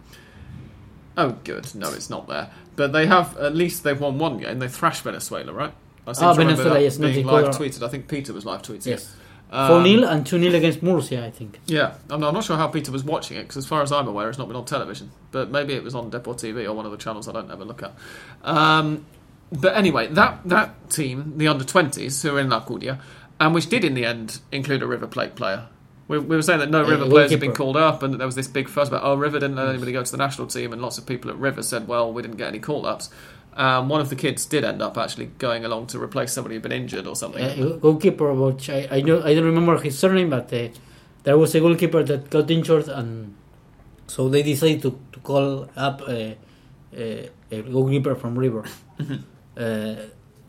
Oh, 1.17 1.33
good. 1.45 1.75
No, 1.75 1.93
it's 1.93 2.09
not 2.11 2.27
there. 2.29 2.51
But 2.77 2.93
they 2.93 3.07
have, 3.07 3.37
at 3.37 3.55
least 3.55 3.85
they've 3.85 4.01
won 4.01 4.19
one 4.19 4.39
game. 4.39 4.59
They 4.59 4.69
thrashed 4.69 5.03
Venezuela, 5.03 5.53
right? 5.53 5.73
I 6.07 6.13
seem 6.13 6.25
Ah, 6.29 6.33
to 6.33 6.39
Venezuela, 6.45 6.81
yes, 6.81 6.99
being 6.99 7.27
live 7.27 7.55
tweeted. 7.55 7.83
I 7.83 7.89
think 7.89 8.09
Peter 8.09 8.33
was 8.33 8.45
live 8.45 8.63
tweeting 8.63 8.87
Yes. 8.87 9.15
Um, 9.53 9.69
4 9.69 9.85
0 9.87 10.09
and 10.09 10.27
2 10.27 10.39
0 10.41 10.55
against 10.55 10.83
Murcia, 10.83 11.25
I 11.27 11.31
think. 11.31 11.61
Yeah, 11.67 11.95
I'm 12.09 12.21
not, 12.21 12.29
I'm 12.29 12.35
not 12.35 12.45
sure 12.45 12.57
how 12.57 12.69
Peter 12.69 12.91
was 12.91 13.05
watching 13.05 13.37
it 13.37 13.43
because, 13.43 13.59
as 13.59 13.67
far 13.67 13.83
as 13.83 13.93
I'm 13.93 14.09
aware, 14.09 14.31
it's 14.31 14.39
not 14.39 14.49
been 14.49 14.57
on 14.57 14.65
television. 14.65 15.11
But 15.31 15.51
maybe 15.51 15.75
it 15.75 15.85
was 15.85 15.95
on 15.95 16.11
DeporTV 16.11 16.65
or 16.65 16.73
one 16.73 16.87
of 16.87 16.91
the 16.91 16.97
channels 16.97 17.29
I 17.29 17.33
don't 17.33 17.51
ever 17.51 17.63
look 17.65 17.83
at. 17.83 17.93
Um, 18.43 19.05
but 19.53 19.77
anyway, 19.77 20.07
that 20.09 20.41
that 20.47 20.89
team, 20.89 21.35
the 21.37 21.49
under 21.49 21.65
20s, 21.65 22.23
who 22.23 22.35
are 22.35 22.41
in 22.41 22.49
L'Alcudia, 22.49 22.99
and 23.39 23.55
which 23.55 23.69
did 23.69 23.85
in 23.85 23.93
the 23.93 24.07
end 24.07 24.41
include 24.51 24.83
a 24.83 24.87
River 24.87 25.07
Plate 25.07 25.35
player. 25.35 25.67
We, 26.13 26.19
we 26.19 26.37
were 26.37 26.43
saying 26.43 26.61
that 26.61 26.69
no 26.69 26.85
Uh, 26.85 26.91
River 26.91 27.07
players 27.07 27.31
had 27.31 27.41
been 27.41 27.55
called 27.55 27.75
up, 27.75 28.03
and 28.03 28.13
that 28.13 28.19
there 28.19 28.27
was 28.27 28.35
this 28.35 28.47
big 28.47 28.69
fuss 28.69 28.89
about, 28.89 29.03
oh, 29.03 29.15
River 29.15 29.41
didn't 29.41 29.57
let 29.57 29.69
anybody 29.69 29.93
go 29.93 30.05
to 30.05 30.11
the 30.11 30.19
national 30.19 30.47
team, 30.47 30.71
and 30.71 30.83
lots 30.83 30.99
of 30.99 31.07
people 31.07 31.31
at 31.31 31.39
River 31.39 31.63
said, 31.63 31.89
well, 31.89 32.13
we 32.13 32.21
didn't 32.21 32.37
get 32.37 32.49
any 32.49 32.59
call 32.59 32.85
ups. 32.85 33.09
Um, 33.55 33.89
one 33.89 34.03
of 34.03 34.11
the 34.11 34.17
kids 34.17 34.45
did 34.45 34.63
end 34.63 34.83
up 34.83 34.99
actually 34.99 35.27
going 35.39 35.65
along 35.65 35.87
to 35.87 35.99
replace 35.99 36.35
somebody 36.35 36.55
who'd 36.55 36.63
been 36.63 36.73
injured 36.73 37.07
or 37.07 37.17
something. 37.17 37.43
Uh, 37.43 37.77
goalkeeper, 37.77 38.31
which 38.35 38.69
I, 38.69 38.89
I, 38.91 39.01
know, 39.01 39.23
I 39.23 39.35
don't 39.35 39.47
remember 39.47 39.79
his 39.79 39.99
surname, 39.99 40.29
but 40.29 40.53
uh, 40.53 40.69
there 41.23 41.39
was 41.39 41.55
a 41.55 41.61
goalkeeper 41.61 42.03
that 42.03 42.29
got 42.29 42.51
injured, 42.51 42.89
and 42.89 43.35
so 44.07 44.29
they 44.29 44.43
decided 44.43 44.83
to, 44.83 44.99
to 45.13 45.21
call 45.21 45.71
up 45.77 46.03
a, 46.07 46.37
a, 46.95 47.31
a 47.51 47.63
goalkeeper 47.63 48.15
from 48.17 48.39
River. 48.39 48.67
uh, 49.57 49.95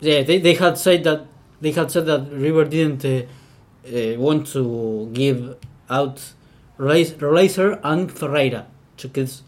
yeah, 0.00 0.22
they, 0.22 0.38
they 0.38 0.54
had 0.54 0.76
said 0.76 1.04
that 1.04 1.24
they 1.62 1.72
had 1.72 1.90
said 1.90 2.04
that 2.04 2.30
River 2.30 2.66
didn't 2.66 3.02
uh, 3.86 4.18
want 4.18 4.46
to 4.48 5.10
give 5.12 5.56
out 5.90 6.32
Relacer 6.78 7.78
and 7.84 8.10
Ferreira, 8.10 8.66
because 9.00 9.42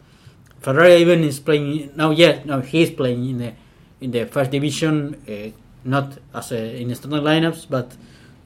Ferreira 0.61 0.99
even 0.99 1.25
is 1.25 1.41
playing 1.41 1.91
now. 1.97 2.11
Yeah, 2.11 2.41
now 2.45 2.61
he 2.61 2.83
is 2.83 2.91
playing 2.91 3.29
in 3.29 3.39
the 3.39 3.53
in 4.01 4.11
the 4.11 4.27
first 4.27 4.51
division, 4.51 5.17
uh, 5.29 5.51
not 5.85 6.19
as 6.35 6.53
a, 6.53 6.81
in 6.81 6.95
starting 6.95 7.21
lineups, 7.21 7.67
but 7.69 7.97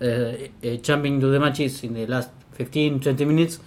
uh, 0.00 0.76
jumping 0.82 1.20
to 1.20 1.26
the 1.26 1.40
matches 1.40 1.82
in 1.84 1.94
the 1.94 2.06
last 2.06 2.30
15, 2.52 3.00
20 3.00 3.24
minutes. 3.24 3.58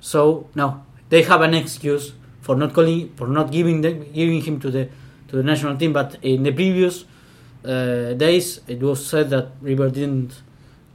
So 0.00 0.48
now 0.54 0.84
they 1.08 1.22
have 1.22 1.40
an 1.40 1.54
excuse 1.54 2.12
for 2.40 2.56
not 2.56 2.74
calling, 2.74 3.12
for 3.14 3.28
not 3.28 3.50
giving 3.50 3.80
them, 3.80 4.12
giving 4.12 4.42
him 4.42 4.60
to 4.60 4.70
the 4.70 4.88
to 5.28 5.36
the 5.36 5.42
national 5.42 5.76
team. 5.76 5.92
But 5.92 6.16
in 6.22 6.42
the 6.42 6.52
previous 6.52 7.04
uh, 7.64 8.12
days, 8.14 8.60
it 8.66 8.80
was 8.80 9.06
said 9.06 9.30
that 9.30 9.52
River 9.60 9.90
didn't 9.90 10.42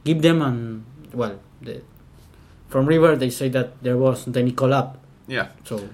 give 0.04 0.22
them, 0.22 0.42
and 0.42 0.84
well, 1.12 1.40
the 1.60 1.82
from 2.68 2.86
River, 2.86 3.14
they 3.16 3.30
say 3.30 3.48
that 3.50 3.82
there 3.82 3.96
wasn't 3.96 4.36
any 4.36 4.52
collab. 4.52 4.96
Yeah. 5.26 5.48
So 5.64 5.88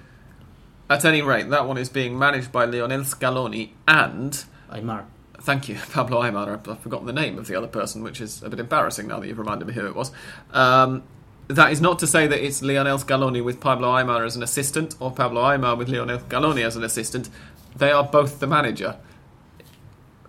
At 0.89 1.05
any 1.05 1.21
rate, 1.21 1.49
that 1.49 1.67
one 1.67 1.77
is 1.77 1.89
being 1.89 2.17
managed 2.17 2.51
by 2.51 2.65
Lionel 2.65 3.01
Scaloni 3.01 3.69
and 3.87 4.43
Aimar. 4.71 5.05
Thank 5.39 5.69
you, 5.69 5.75
Pablo 5.91 6.21
Aimar. 6.21 6.67
I've 6.67 6.79
forgotten 6.79 7.05
the 7.07 7.13
name 7.13 7.37
of 7.37 7.47
the 7.47 7.55
other 7.55 7.67
person, 7.67 8.03
which 8.03 8.19
is 8.19 8.43
a 8.43 8.49
bit 8.49 8.59
embarrassing 8.59 9.07
now 9.07 9.19
that 9.19 9.27
you've 9.27 9.39
reminded 9.39 9.67
me 9.67 9.73
who 9.73 9.85
it 9.85 9.95
was. 9.95 10.11
Um, 10.51 11.03
that 11.47 11.71
is 11.71 11.81
not 11.81 11.99
to 11.99 12.07
say 12.07 12.27
that 12.27 12.43
it's 12.43 12.61
Lionel 12.61 12.97
Scaloni 12.97 13.43
with 13.43 13.59
Pablo 13.59 13.89
Aimar 13.89 14.25
as 14.25 14.35
an 14.35 14.43
assistant 14.43 14.95
or 14.99 15.11
Pablo 15.11 15.43
Aimar 15.43 15.77
with 15.77 15.89
Lionel 15.89 16.19
Scaloni 16.19 16.65
as 16.65 16.75
an 16.75 16.83
assistant. 16.83 17.29
They 17.75 17.91
are 17.91 18.03
both 18.03 18.39
the 18.39 18.47
manager. 18.47 18.97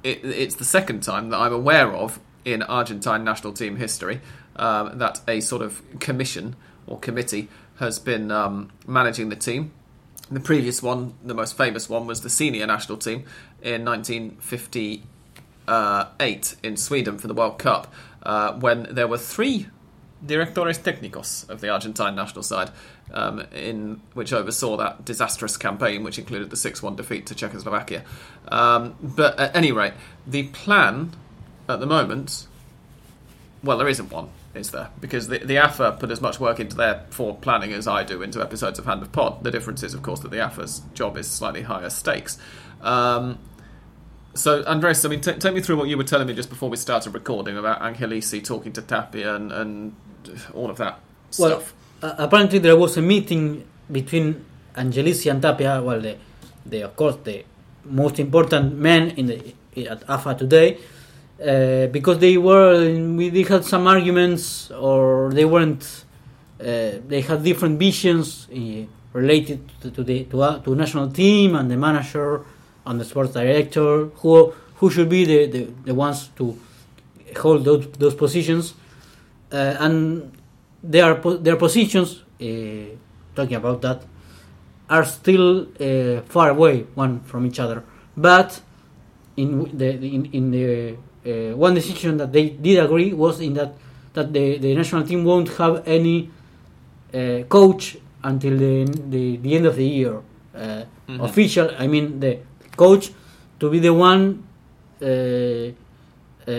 It, 0.02 0.24
it's 0.24 0.56
the 0.56 0.64
second 0.64 1.02
time 1.02 1.30
that 1.30 1.38
I'm 1.38 1.52
aware 1.52 1.92
of 1.94 2.18
in 2.44 2.62
Argentine 2.62 3.24
national 3.24 3.52
team 3.52 3.76
history 3.76 4.20
um, 4.56 4.98
that 4.98 5.20
a 5.28 5.40
sort 5.40 5.62
of 5.62 5.82
commission 6.00 6.56
or 6.86 6.98
committee 6.98 7.48
has 7.76 7.98
been 7.98 8.30
um, 8.30 8.70
managing 8.86 9.28
the 9.28 9.36
team. 9.36 9.72
The 10.30 10.40
previous 10.40 10.82
one, 10.82 11.14
the 11.22 11.34
most 11.34 11.54
famous 11.56 11.88
one, 11.88 12.06
was 12.06 12.22
the 12.22 12.30
senior 12.30 12.66
national 12.66 12.98
team 12.98 13.24
in 13.60 13.84
1958 13.84 16.56
in 16.62 16.76
Sweden 16.76 17.18
for 17.18 17.28
the 17.28 17.34
World 17.34 17.58
Cup, 17.58 17.92
uh, 18.22 18.52
when 18.54 18.86
there 18.90 19.08
were 19.08 19.18
three 19.18 19.66
directores 20.24 20.78
técnicos 20.78 21.50
of 21.50 21.60
the 21.60 21.68
Argentine 21.68 22.14
national 22.14 22.44
side, 22.44 22.70
um, 23.12 23.40
in 23.52 24.00
which 24.14 24.32
oversaw 24.32 24.76
that 24.76 25.04
disastrous 25.04 25.56
campaign, 25.56 26.04
which 26.04 26.18
included 26.18 26.50
the 26.50 26.56
6-1 26.56 26.96
defeat 26.96 27.26
to 27.26 27.34
Czechoslovakia. 27.34 28.04
Um, 28.48 28.94
but 29.02 29.38
at 29.38 29.56
any 29.56 29.72
rate, 29.72 29.94
the 30.26 30.44
plan 30.44 31.12
at 31.72 31.80
the 31.80 31.86
moment, 31.86 32.46
well, 33.62 33.78
there 33.78 33.88
isn't 33.88 34.10
one 34.10 34.28
is 34.54 34.70
there? 34.70 34.90
Because 35.00 35.28
the, 35.28 35.38
the 35.38 35.56
AFA 35.56 35.96
put 35.98 36.10
as 36.10 36.20
much 36.20 36.38
work 36.38 36.60
into 36.60 36.76
their 36.76 37.04
for 37.10 37.34
planning 37.36 37.72
as 37.72 37.88
I 37.88 38.04
do 38.04 38.22
into 38.22 38.40
episodes 38.42 38.78
of 38.78 38.84
Hand 38.84 39.02
of 39.02 39.10
Pod. 39.12 39.42
The 39.44 39.50
difference 39.50 39.82
is, 39.82 39.94
of 39.94 40.02
course, 40.02 40.20
that 40.20 40.30
the 40.30 40.40
AFA's 40.44 40.82
job 40.94 41.16
is 41.16 41.28
slightly 41.28 41.62
higher 41.62 41.88
stakes. 41.90 42.38
Um, 42.82 43.38
so, 44.34 44.62
Andres, 44.64 45.04
I 45.04 45.08
mean, 45.08 45.20
t- 45.20 45.32
take 45.34 45.54
me 45.54 45.60
through 45.60 45.76
what 45.76 45.88
you 45.88 45.96
were 45.96 46.04
telling 46.04 46.26
me 46.26 46.34
just 46.34 46.48
before 46.48 46.68
we 46.70 46.76
started 46.76 47.14
recording 47.14 47.56
about 47.56 47.80
Angelici 47.80 48.44
talking 48.44 48.72
to 48.72 48.82
Tapia 48.82 49.34
and, 49.34 49.52
and 49.52 49.94
all 50.54 50.70
of 50.70 50.76
that 50.78 51.00
Well, 51.38 51.60
stuff. 51.60 51.74
uh, 52.02 52.14
apparently 52.18 52.58
there 52.58 52.76
was 52.76 52.96
a 52.96 53.02
meeting 53.02 53.64
between 53.90 54.44
Angelici 54.76 55.30
and 55.30 55.40
Tapia. 55.40 55.82
Well, 55.82 56.00
the, 56.00 56.16
the 56.64 56.82
of 56.82 56.96
course 56.96 57.16
the 57.24 57.44
most 57.84 58.18
important 58.18 58.74
men 58.76 59.10
in 59.10 59.26
the 59.26 59.54
at 59.88 60.08
AFA 60.08 60.34
today, 60.34 60.78
uh, 61.42 61.86
because 61.88 62.18
they 62.18 62.36
were 62.38 62.84
they 63.30 63.42
had 63.42 63.64
some 63.64 63.86
arguments 63.86 64.70
or 64.70 65.32
they 65.32 65.44
weren't. 65.44 66.04
Uh, 66.60 67.00
they 67.08 67.20
had 67.20 67.42
different 67.42 67.76
visions 67.76 68.46
uh, 68.52 68.84
related 69.12 69.60
to, 69.80 69.90
to 69.90 70.04
the 70.04 70.24
to, 70.24 70.60
to 70.64 70.74
national 70.76 71.10
team 71.10 71.56
and 71.56 71.68
the 71.68 71.76
manager 71.76 72.44
and 72.86 73.00
the 73.00 73.04
sports 73.04 73.32
director 73.32 74.06
who 74.16 74.52
who 74.76 74.90
should 74.90 75.08
be 75.08 75.24
the, 75.24 75.46
the, 75.46 75.72
the 75.84 75.94
ones 75.94 76.28
to 76.36 76.56
hold 77.36 77.64
those 77.64 77.86
those 77.98 78.14
positions 78.14 78.74
uh, 79.52 79.76
and 79.80 80.32
their 80.82 81.14
their 81.14 81.56
positions 81.56 82.22
uh, 82.40 82.44
talking 83.34 83.56
about 83.56 83.82
that 83.82 84.02
are 84.88 85.04
still 85.04 85.66
uh, 85.80 86.20
far 86.22 86.50
away 86.50 86.82
one 86.94 87.20
from 87.20 87.46
each 87.46 87.58
other 87.58 87.82
but 88.16 88.60
in 89.36 89.76
the 89.76 89.90
in, 89.90 90.26
in 90.26 90.50
the 90.50 90.96
uh, 91.26 91.56
one 91.56 91.74
decision 91.74 92.16
that 92.18 92.32
they 92.32 92.50
did 92.50 92.78
agree 92.84 93.12
was 93.12 93.40
in 93.40 93.54
that 93.54 93.72
that 94.14 94.32
the, 94.32 94.58
the 94.58 94.74
national 94.74 95.02
team 95.04 95.24
won't 95.24 95.48
have 95.56 95.82
any 95.86 96.28
uh, 97.14 97.42
coach 97.48 97.96
until 98.24 98.56
the, 98.58 98.84
the 99.08 99.36
the 99.38 99.54
end 99.56 99.66
of 99.66 99.76
the 99.76 99.84
year 99.86 100.16
uh, 100.54 100.84
Mhm. 101.08 101.20
official 101.24 101.70
I 101.78 101.86
mean 101.88 102.20
the 102.20 102.38
coach 102.76 103.10
to 103.60 103.68
be 103.70 103.78
the 103.80 103.92
one 103.92 104.42
uh, 105.00 105.06
uh, 105.06 106.52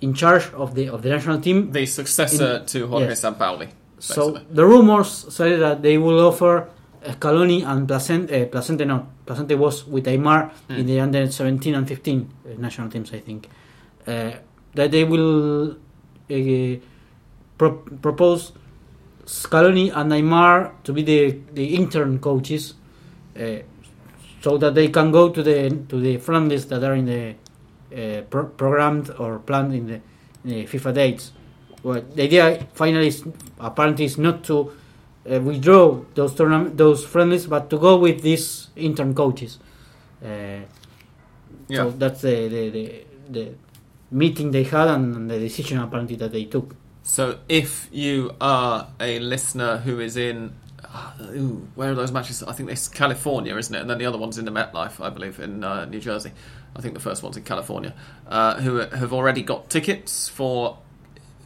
in 0.00 0.14
charge 0.14 0.46
of 0.54 0.74
the 0.74 0.88
of 0.88 1.02
the 1.02 1.10
national 1.10 1.40
team 1.40 1.70
the 1.72 1.86
successor 1.86 2.56
in- 2.60 2.66
to 2.66 2.86
Jorge 2.86 3.08
yes. 3.08 3.20
Sampaoli. 3.24 3.68
so 3.98 4.38
the 4.50 4.64
rumors 4.64 5.10
say 5.34 5.56
that 5.56 5.82
they 5.82 5.98
will 5.98 6.20
offer 6.26 6.68
Scaloni 7.02 7.64
and 7.64 7.86
Placente. 7.88 8.30
Uh, 8.32 8.46
Placente 8.46 8.84
no, 8.86 9.06
Placente 9.26 9.56
was 9.56 9.86
with 9.86 10.06
Aimar 10.06 10.50
in 10.68 10.84
the 10.86 10.98
under 11.00 11.30
17 11.30 11.74
and 11.74 11.86
15 11.86 12.20
uh, 12.20 12.60
national 12.60 12.88
teams, 12.90 13.12
I 13.14 13.20
think. 13.20 13.48
Uh, 14.08 14.32
that 14.74 14.90
they 14.90 15.04
will 15.04 15.72
uh, 15.72 16.76
pro- 17.58 17.82
propose 18.00 18.52
Scaloni 19.26 19.92
and 19.94 20.10
Aimar 20.12 20.72
to 20.84 20.92
be 20.94 21.02
the, 21.02 21.38
the 21.52 21.74
intern 21.74 22.18
coaches, 22.18 22.74
uh, 23.38 23.58
so 24.40 24.56
that 24.56 24.74
they 24.74 24.88
can 24.88 25.10
go 25.12 25.28
to 25.28 25.42
the 25.42 25.68
to 25.90 26.00
the 26.00 26.16
friendlies 26.16 26.66
that 26.68 26.82
are 26.82 26.94
in 26.94 27.04
the 27.04 27.34
uh, 27.92 28.22
pro- 28.30 28.46
programmed 28.46 29.10
or 29.18 29.40
planned 29.40 29.74
in 29.74 29.86
the, 29.86 30.00
in 30.44 30.50
the 30.50 30.64
FIFA 30.64 30.94
dates. 30.94 31.32
Well, 31.82 32.00
the 32.14 32.22
idea 32.22 32.66
finally 32.72 33.08
is 33.08 33.24
apparently 33.58 34.06
is 34.06 34.16
not 34.16 34.44
to 34.44 34.72
uh, 35.30 35.40
withdraw 35.40 36.00
those 36.14 36.34
tournament, 36.34 36.76
those 36.78 37.04
friendlies, 37.04 37.46
but 37.46 37.68
to 37.70 37.78
go 37.78 37.98
with 37.98 38.22
these 38.22 38.68
intern 38.76 39.14
coaches. 39.14 39.58
Uh, 40.24 40.28
yeah. 41.68 41.76
So 41.76 41.90
that's 41.90 42.22
the, 42.22 42.48
the, 42.48 42.70
the, 42.70 43.04
the 43.28 43.54
meeting 44.10 44.50
they 44.50 44.64
had 44.64 44.88
and 44.88 45.30
the 45.30 45.38
decision 45.38 45.78
apparently 45.78 46.16
that 46.16 46.32
they 46.32 46.44
took. 46.44 46.76
So 47.02 47.38
if 47.48 47.88
you 47.90 48.34
are 48.40 48.88
a 49.00 49.18
listener 49.18 49.78
who 49.78 50.00
is 50.00 50.16
in, 50.16 50.54
uh, 50.84 51.12
ooh, 51.34 51.68
where 51.74 51.92
are 51.92 51.94
those 51.94 52.12
matches? 52.12 52.42
I 52.42 52.52
think 52.52 52.70
it's 52.70 52.88
California, 52.88 53.56
isn't 53.56 53.74
it? 53.74 53.80
And 53.80 53.88
then 53.88 53.98
the 53.98 54.06
other 54.06 54.18
one's 54.18 54.38
in 54.38 54.44
the 54.44 54.50
MetLife, 54.50 55.02
I 55.02 55.10
believe, 55.10 55.40
in 55.40 55.64
uh, 55.64 55.86
New 55.86 56.00
Jersey. 56.00 56.32
I 56.76 56.80
think 56.80 56.94
the 56.94 57.00
first 57.00 57.22
one's 57.22 57.36
in 57.36 57.44
California. 57.44 57.94
Uh, 58.26 58.60
who 58.60 58.76
have 58.76 59.12
already 59.12 59.42
got 59.42 59.70
tickets 59.70 60.28
for 60.28 60.78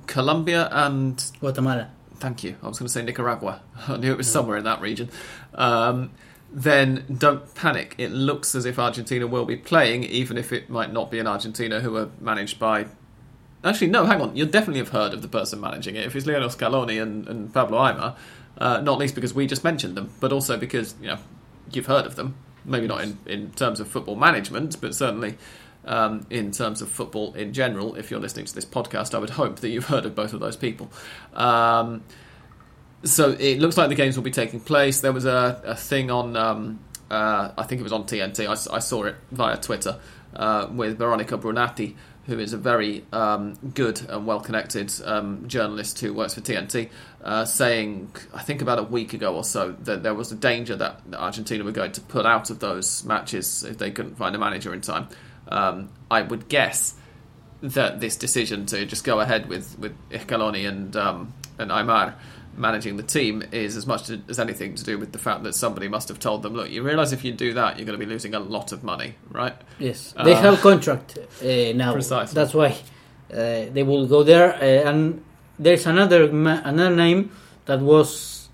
Colombia 0.07 0.69
and 0.73 1.25
Guatemala. 1.41 1.91
thank 2.17 2.45
you. 2.45 2.57
I 2.63 2.69
was 2.69 2.79
going 2.79 2.87
to 2.89 2.93
say 2.93 3.03
Nicaragua. 3.03 3.63
I 3.89 3.97
knew 3.97 4.13
it 4.13 4.19
was 4.19 4.31
somewhere 4.31 4.57
in 4.57 4.65
that 4.65 4.81
region. 4.81 5.11
Um, 5.55 6.11
then 6.53 7.05
don't 7.19 7.55
panic. 7.55 7.95
It 7.97 8.11
looks 8.11 8.55
as 8.55 8.67
if 8.67 8.79
Argentina 8.79 9.27
will 9.27 9.47
be 9.47 9.57
playing, 9.57 10.05
even 10.05 10.37
if 10.37 10.53
it 10.53 10.69
might 10.69 10.93
not 10.93 11.11
be 11.11 11.19
an 11.19 11.27
Argentina, 11.27 11.81
who 11.81 11.97
are 11.97 12.11
managed 12.21 12.59
by. 12.59 12.87
Actually, 13.65 13.87
no, 13.89 14.05
hang 14.05 14.21
on. 14.21 14.37
You'll 14.37 14.49
definitely 14.49 14.81
have 14.81 14.91
heard 14.91 15.15
of 15.15 15.23
the 15.23 15.29
person 15.29 15.61
managing 15.61 15.97
it. 15.97 16.05
If 16.05 16.15
it's 16.15 16.27
Lionel 16.27 16.49
Scaloni 16.49 17.01
and, 17.01 17.27
and 17.27 17.55
Pablo 17.55 17.79
Aimar, 17.79 18.17
uh, 18.59 18.81
not 18.81 18.99
least 18.99 19.15
because 19.15 19.33
we 19.33 19.47
just 19.47 19.65
mentioned 19.65 19.97
them, 19.97 20.13
but 20.21 20.33
also 20.33 20.59
because 20.59 20.95
you 21.01 21.09
know 21.09 21.19
you've 21.73 21.87
heard 21.87 22.05
of 22.05 22.17
them. 22.17 22.37
Maybe 22.65 22.87
not 22.87 23.03
in, 23.03 23.19
in 23.27 23.51
terms 23.53 23.81
of 23.81 23.89
football 23.89 24.15
management, 24.15 24.81
but 24.81 24.95
certainly 24.95 25.37
um, 25.85 26.27
in 26.31 26.51
terms 26.53 26.83
of 26.83 26.91
football 26.91 27.33
in 27.35 27.53
general. 27.53 27.95
If 27.95 28.11
you're 28.11 28.21
listening 28.21 28.47
to 28.47 28.55
this 28.55 28.67
podcast, 28.67 29.15
I 29.15 29.19
would 29.19 29.31
hope 29.31 29.61
that 29.61 29.71
you've 29.71 29.87
heard 29.87 30.05
of 30.05 30.15
both 30.15 30.33
of 30.33 30.41
those 30.41 30.57
people. 30.57 30.93
Um, 31.35 32.03
so 33.05 33.31
it 33.39 33.59
looks 33.59 33.77
like 33.77 33.89
the 33.89 33.95
games 33.95 34.17
will 34.17 34.23
be 34.23 34.31
taking 34.31 34.61
place. 34.61 35.01
There 35.01 35.13
was 35.13 35.25
a, 35.25 35.61
a 35.65 35.77
thing 35.77 36.11
on, 36.11 36.37
um, 36.37 36.81
uh, 37.11 37.51
I 37.57 37.65
think 37.65 37.81
it 37.81 37.85
was 37.85 37.93
on 37.93 38.05
TNT. 38.05 38.47
I, 38.47 38.75
I 38.75 38.79
saw 38.79 39.05
it 39.05 39.17
via 39.31 39.57
Twitter 39.57 39.99
uh, 40.35 40.69
with 40.71 40.99
Veronica 40.99 41.37
Brunati, 41.37 41.97
who 42.27 42.39
is 42.39 42.53
a 42.53 42.57
very 42.57 43.05
um, 43.13 43.55
good 43.75 44.01
and 44.09 44.27
well 44.27 44.41
connected 44.41 44.93
um, 45.05 45.49
journalist 45.49 45.99
who 46.01 46.15
works 46.15 46.35
for 46.35 46.41
TNT, 46.41 46.91
uh, 47.25 47.45
saying, 47.45 48.15
I 48.33 48.43
think 48.43 48.63
about 48.63 48.79
a 48.79 48.85
week 48.85 49.13
ago 49.13 49.35
or 49.35 49.45
so, 49.45 49.73
that 49.81 50.03
there 50.03 50.15
was 50.15 50.31
a 50.31 50.37
danger 50.37 50.77
that 50.77 51.01
Argentina 51.13 51.65
were 51.65 51.73
going 51.73 51.93
to 51.93 52.01
put 52.01 52.25
out 52.25 52.51
of 52.51 52.61
those 52.61 53.05
matches 53.05 53.65
if 53.65 53.79
they 53.79 53.91
couldn't 53.91 54.15
find 54.17 54.35
a 54.37 54.39
manager 54.39 54.73
in 54.73 54.81
time. 54.81 55.09
Um, 55.49 55.91
I 56.11 56.23
would 56.23 56.49
guess 56.49 56.95
that 57.63 58.01
this 58.01 58.17
decision 58.17 58.67
to 58.67 58.85
just 58.87 59.05
go 59.05 59.21
ahead 59.21 59.49
with 59.49 59.79
with 59.79 59.93
Scaloni 60.11 60.69
and 60.69 60.97
um, 60.97 61.33
and 61.59 61.71
Aimar 61.71 62.15
managing 62.57 62.97
the 62.97 63.03
team 63.03 63.43
is 63.53 63.77
as 63.77 63.87
much 63.87 64.11
as 64.29 64.39
anything 64.39 64.75
to 64.75 64.85
do 64.85 64.99
with 64.99 65.13
the 65.13 65.19
fact 65.19 65.43
that 65.45 65.55
somebody 65.55 65.89
must 65.89 66.09
have 66.09 66.19
told 66.19 66.43
them, 66.43 66.55
look, 66.55 66.71
you 66.71 66.83
realise 66.83 67.13
if 67.13 67.25
you 67.25 67.33
do 67.33 67.55
that, 67.55 67.79
you're 67.79 67.87
going 67.87 67.99
to 67.99 68.05
be 68.07 68.11
losing 68.11 68.35
a 68.35 68.41
lot 68.41 68.73
of 68.73 68.85
money, 68.85 69.15
right? 69.31 69.55
Yes, 69.79 70.15
they 70.25 70.35
Uh, 70.35 70.41
have 70.43 70.61
contract 70.61 71.19
uh, 71.19 71.73
now. 71.75 71.93
Precisely. 71.93 72.35
That's 72.35 72.55
why 72.55 72.71
uh, 73.33 73.73
they 73.73 73.83
will 73.83 74.07
go 74.07 74.23
there. 74.23 74.55
Uh, 74.55 74.89
and 74.91 75.23
there's 75.59 75.87
another 75.87 76.31
ma- 76.33 76.61
another 76.65 76.95
name 76.95 77.31
that 77.67 77.81
was 77.81 78.49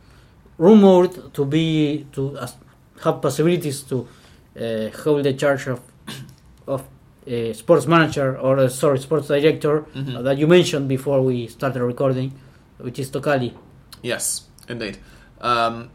rumored 0.59 1.35
to 1.35 1.45
be 1.45 2.07
to 2.13 2.37
as, 2.39 2.57
have 3.05 3.21
possibilities 3.21 3.83
to 3.83 3.97
uh, 4.61 4.91
hold 5.05 5.25
the 5.25 5.33
charge 5.35 5.67
of 5.69 5.81
of 6.67 6.83
uh, 7.27 7.53
sports 7.53 7.87
manager 7.87 8.37
or 8.39 8.69
sorry 8.69 8.99
sports 8.99 9.29
director 9.29 9.85
Mhm. 9.95 10.17
uh, 10.17 10.23
that 10.23 10.39
you 10.39 10.47
mentioned 10.47 10.89
before 10.89 11.21
we 11.23 11.47
started 11.49 11.83
recording, 11.83 12.33
which 12.79 12.99
is 12.99 13.11
Tocalli. 13.11 13.53
Yes, 14.03 14.43
indeed. 14.69 14.99
Um, 15.41 15.91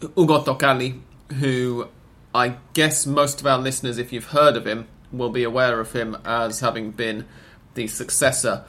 Hugo 0.00 0.42
Tocalli, 0.44 1.00
who 1.40 1.88
I 2.34 2.56
guess 2.72 3.06
most 3.06 3.40
of 3.40 3.46
our 3.46 3.58
listeners, 3.58 3.98
if 3.98 4.12
you've 4.12 4.26
heard 4.26 4.56
of 4.56 4.66
him, 4.66 4.88
will 5.12 5.30
be 5.30 5.44
aware 5.44 5.80
of 5.80 5.92
him 5.92 6.16
as 6.24 6.60
having 6.60 6.90
been 6.90 7.26
the 7.74 7.86
successor 7.86 8.64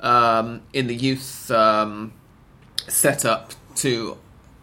um, 0.00 0.62
in 0.72 0.86
the 0.86 0.94
youth 0.94 1.50
um, 1.50 2.12
set 2.88 3.24
up 3.24 3.52
to 3.76 4.16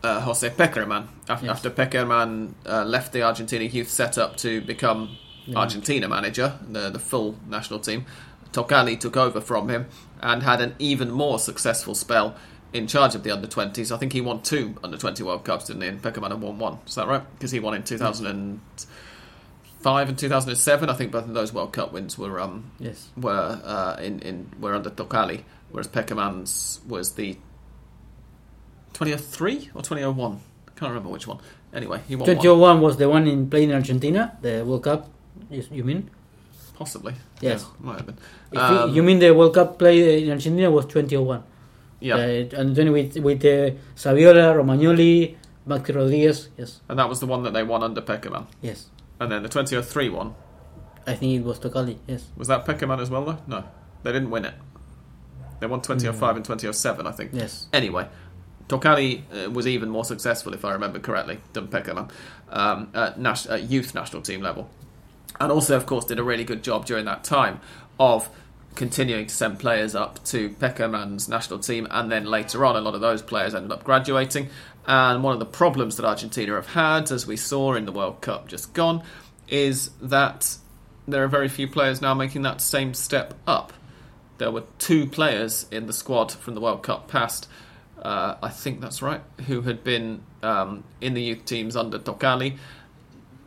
uh, 0.04 0.20
Jose 0.22 0.50
Pekerman 0.52 1.08
after, 1.30 1.46
Yes. 1.46 1.56
after 1.56 1.70
Pekerman 1.70 2.54
uh, 2.66 2.84
left 2.86 3.12
the 3.14 3.24
Argentina 3.24 3.64
youth 3.64 3.90
setup 3.90 4.38
to 4.38 4.62
become 4.62 5.18
Argentina 5.56 6.08
manager, 6.08 6.58
the, 6.70 6.90
the 6.90 7.00
full 7.00 7.36
national 7.48 7.80
team. 7.80 8.06
Tocalli 8.52 9.00
took 9.00 9.18
over 9.18 9.42
from 9.42 9.70
him 9.70 9.88
and 10.22 10.44
had 10.44 10.62
an 10.62 10.76
even 10.80 11.12
more 11.12 11.40
successful 11.40 11.94
spell 11.96 12.36
in 12.76 12.88
charge 12.88 13.16
of 13.16 13.24
the 13.24 13.32
under 13.32 13.48
20s. 13.48 13.92
I 13.92 13.98
think 13.98 14.14
he 14.14 14.22
won 14.22 14.42
two 14.42 14.76
under 14.84 14.98
20 14.98 15.24
World 15.24 15.44
Cups, 15.46 15.68
didn't 15.68 15.82
he? 15.84 15.88
And 15.88 16.02
Pekerman 16.02 16.32
had 16.32 16.42
won 16.42 16.60
one. 16.60 16.80
Is 16.88 16.96
that 16.96 17.08
right? 17.08 17.22
Because 17.34 17.52
he 17.52 17.60
won 17.60 17.74
in 17.74 17.84
2005 17.84 20.10
and 20.10 20.18
2007. 20.18 20.90
I 20.90 20.94
think 20.94 21.12
both 21.12 21.26
of 21.26 21.34
those 21.34 21.54
World 21.54 21.74
Cup 21.74 21.94
wins 21.94 22.18
were 22.18 22.40
um, 22.40 22.72
Yes. 22.80 23.10
were 23.16 23.62
uh, 23.64 23.96
in 24.02 24.20
in 24.20 24.52
were 24.60 24.76
under 24.76 24.90
Tocalli, 24.90 25.44
whereas 25.72 25.88
Pekerman's 25.88 26.82
was 26.88 27.14
the 27.14 27.38
2003 28.94 29.72
or 29.74 29.82
2001. 29.82 30.40
I 30.68 30.72
can't 30.80 30.90
remember 30.90 31.10
which 31.10 31.28
one. 31.28 31.40
Anyway, 31.74 32.00
he 32.08 32.16
won 32.16 32.28
one. 32.28 32.36
2001 32.38 32.82
was 32.82 32.98
the 32.98 33.10
one 33.10 33.28
in 33.28 33.50
playing 33.50 33.70
in 33.70 33.76
Argentina, 33.76 34.38
the 34.42 34.64
World 34.66 34.84
Cup. 34.84 35.10
Yes, 35.50 35.66
you 35.72 35.84
mean? 35.84 36.10
possibly. 36.76 37.14
Yes. 37.40 37.64
Yeah, 37.64 37.86
might 37.86 37.98
have 37.98 38.06
been. 38.06 38.18
If 38.52 38.60
Um, 38.60 38.90
you, 38.90 38.96
you 38.98 39.04
mean 39.04 39.20
the 39.20 39.32
World 39.32 39.54
Cup 39.54 39.80
play 39.80 40.22
in 40.24 40.30
Argentina 40.30 40.70
was 40.70 40.86
2001? 40.86 41.42
Yeah, 42.00 42.16
Uh, 42.16 42.60
and 42.60 42.76
then 42.76 42.92
with 42.92 43.18
with 43.18 43.44
uh, 43.46 43.72
Saviola, 43.96 44.54
Romagnoli, 44.56 45.36
Maxi 45.68 45.96
Rodriguez. 45.96 46.50
Yes, 46.58 46.82
and 46.90 47.00
that 47.00 47.08
was 47.10 47.20
the 47.20 47.26
one 47.26 47.44
that 47.44 47.54
they 47.54 47.64
won 47.64 47.84
under 47.84 48.02
Pekerman. 48.02 48.48
yes. 48.62 48.88
And 49.20 49.32
then 49.32 49.44
the 49.44 49.50
2003 49.50 50.10
one 50.10 50.36
I 51.08 51.14
think 51.16 51.40
it 51.40 51.44
was 51.46 51.58
Tocalli. 51.60 51.98
Yes. 52.08 52.26
was 52.36 52.48
that 52.50 52.66
Pekerman 52.66 53.00
as 53.00 53.10
well 53.10 53.24
though? 53.26 53.38
No, 53.48 53.64
they 54.04 54.12
didn't 54.12 54.30
win 54.30 54.44
it. 54.46 54.54
They 55.62 55.68
won 55.68 55.82
2005 55.82 56.36
and 56.36 56.44
2007, 56.44 57.08
I 57.08 57.12
think. 57.12 57.32
Yes. 57.34 57.68
Anyway, 57.72 58.08
Tocalli 58.68 59.22
uh, 59.32 59.50
was 59.52 59.68
even 59.68 59.90
more 59.90 60.04
successful, 60.04 60.54
if 60.54 60.66
I 60.66 60.74
remember 60.74 61.00
correctly, 61.00 61.40
than 61.54 61.68
Pekerman 61.70 62.10
um, 62.50 62.90
at, 62.94 63.18
nas- 63.18 63.48
at 63.48 63.70
youth 63.72 63.96
national 63.96 64.22
team 64.22 64.42
level. 64.42 64.70
And 65.40 65.52
also, 65.52 65.76
of 65.78 65.86
course, 65.86 66.04
did 66.06 66.20
a 66.20 66.24
really 66.24 66.44
good 66.44 66.62
job 66.62 66.86
during 66.86 67.06
that 67.06 67.24
time 67.24 67.62
of 68.00 68.30
continuing 68.76 69.26
to 69.26 69.34
send 69.34 69.60
players 69.60 69.96
up 69.96 70.24
to 70.26 70.50
Pekerman's 70.52 71.28
national 71.28 71.60
team. 71.60 71.88
And 71.90 72.12
then 72.12 72.26
later 72.26 72.66
on, 72.66 72.76
a 72.76 72.82
lot 72.82 72.94
of 72.94 73.02
those 73.02 73.22
players 73.22 73.56
ended 73.56 73.72
up 73.72 73.84
graduating. 73.84 74.50
And 74.86 75.24
one 75.24 75.34
of 75.34 75.40
the 75.40 75.46
problems 75.46 75.98
that 75.98 76.06
Argentina 76.06 76.54
have 76.54 76.68
had, 76.68 77.12
as 77.12 77.26
we 77.26 77.38
saw 77.38 77.74
in 77.74 77.86
the 77.86 77.92
World 77.92 78.22
Cup 78.22 78.48
just 78.48 78.74
gone, 78.74 79.04
is 79.48 79.90
that 80.02 80.58
there 81.08 81.24
are 81.24 81.28
very 81.28 81.50
few 81.50 81.68
players 81.68 82.02
now 82.02 82.14
making 82.14 82.44
that 82.44 82.62
same 82.62 82.94
step 82.94 83.34
up. 83.48 83.74
There 84.38 84.52
were 84.52 84.64
two 84.80 85.08
players 85.08 85.66
in 85.72 85.88
the 85.88 85.94
squad 85.94 86.32
from 86.32 86.56
the 86.56 86.62
World 86.62 86.84
Cup 86.84 87.08
past, 87.08 87.48
uh, 88.02 88.36
I 88.44 88.50
think 88.50 88.82
that's 88.82 89.02
right, 89.02 89.22
who 89.48 89.62
had 89.62 89.84
been 89.84 90.22
um, 90.44 90.84
in 91.00 91.14
the 91.14 91.22
youth 91.22 91.46
teams 91.46 91.76
under 91.76 91.98
Tocalli. 91.98 92.58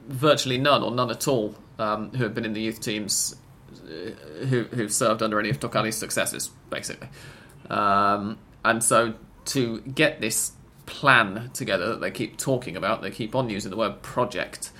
Virtually 0.09 0.57
none, 0.57 0.83
or 0.83 0.91
none 0.91 1.11
at 1.11 1.29
all, 1.29 1.55
um, 1.79 2.11
who 2.11 2.22
had 2.22 2.35
been 2.35 2.47
in 2.47 2.55
the 2.55 2.62
youth 2.62 2.81
teams 2.81 3.37
who 4.48 4.64
who've 4.64 4.92
served 4.92 5.22
under 5.22 5.38
any 5.38 5.50
of 5.50 5.60
Tocalli's 5.60 5.96
successors, 5.96 6.50
basically. 6.70 7.08
Um, 7.70 8.38
and 8.64 8.82
so 8.82 9.14
to 9.46 9.80
get 9.80 10.20
this 10.20 10.52
plan 10.86 11.50
together 11.52 11.90
that 11.90 12.00
they 12.00 12.10
keep 12.10 12.38
talking 12.38 12.76
about, 12.76 13.02
they 13.02 13.10
keep 13.10 13.34
on 13.34 13.50
using 13.50 13.70
the 13.70 13.76
word 13.76 14.02
project. 14.02 14.70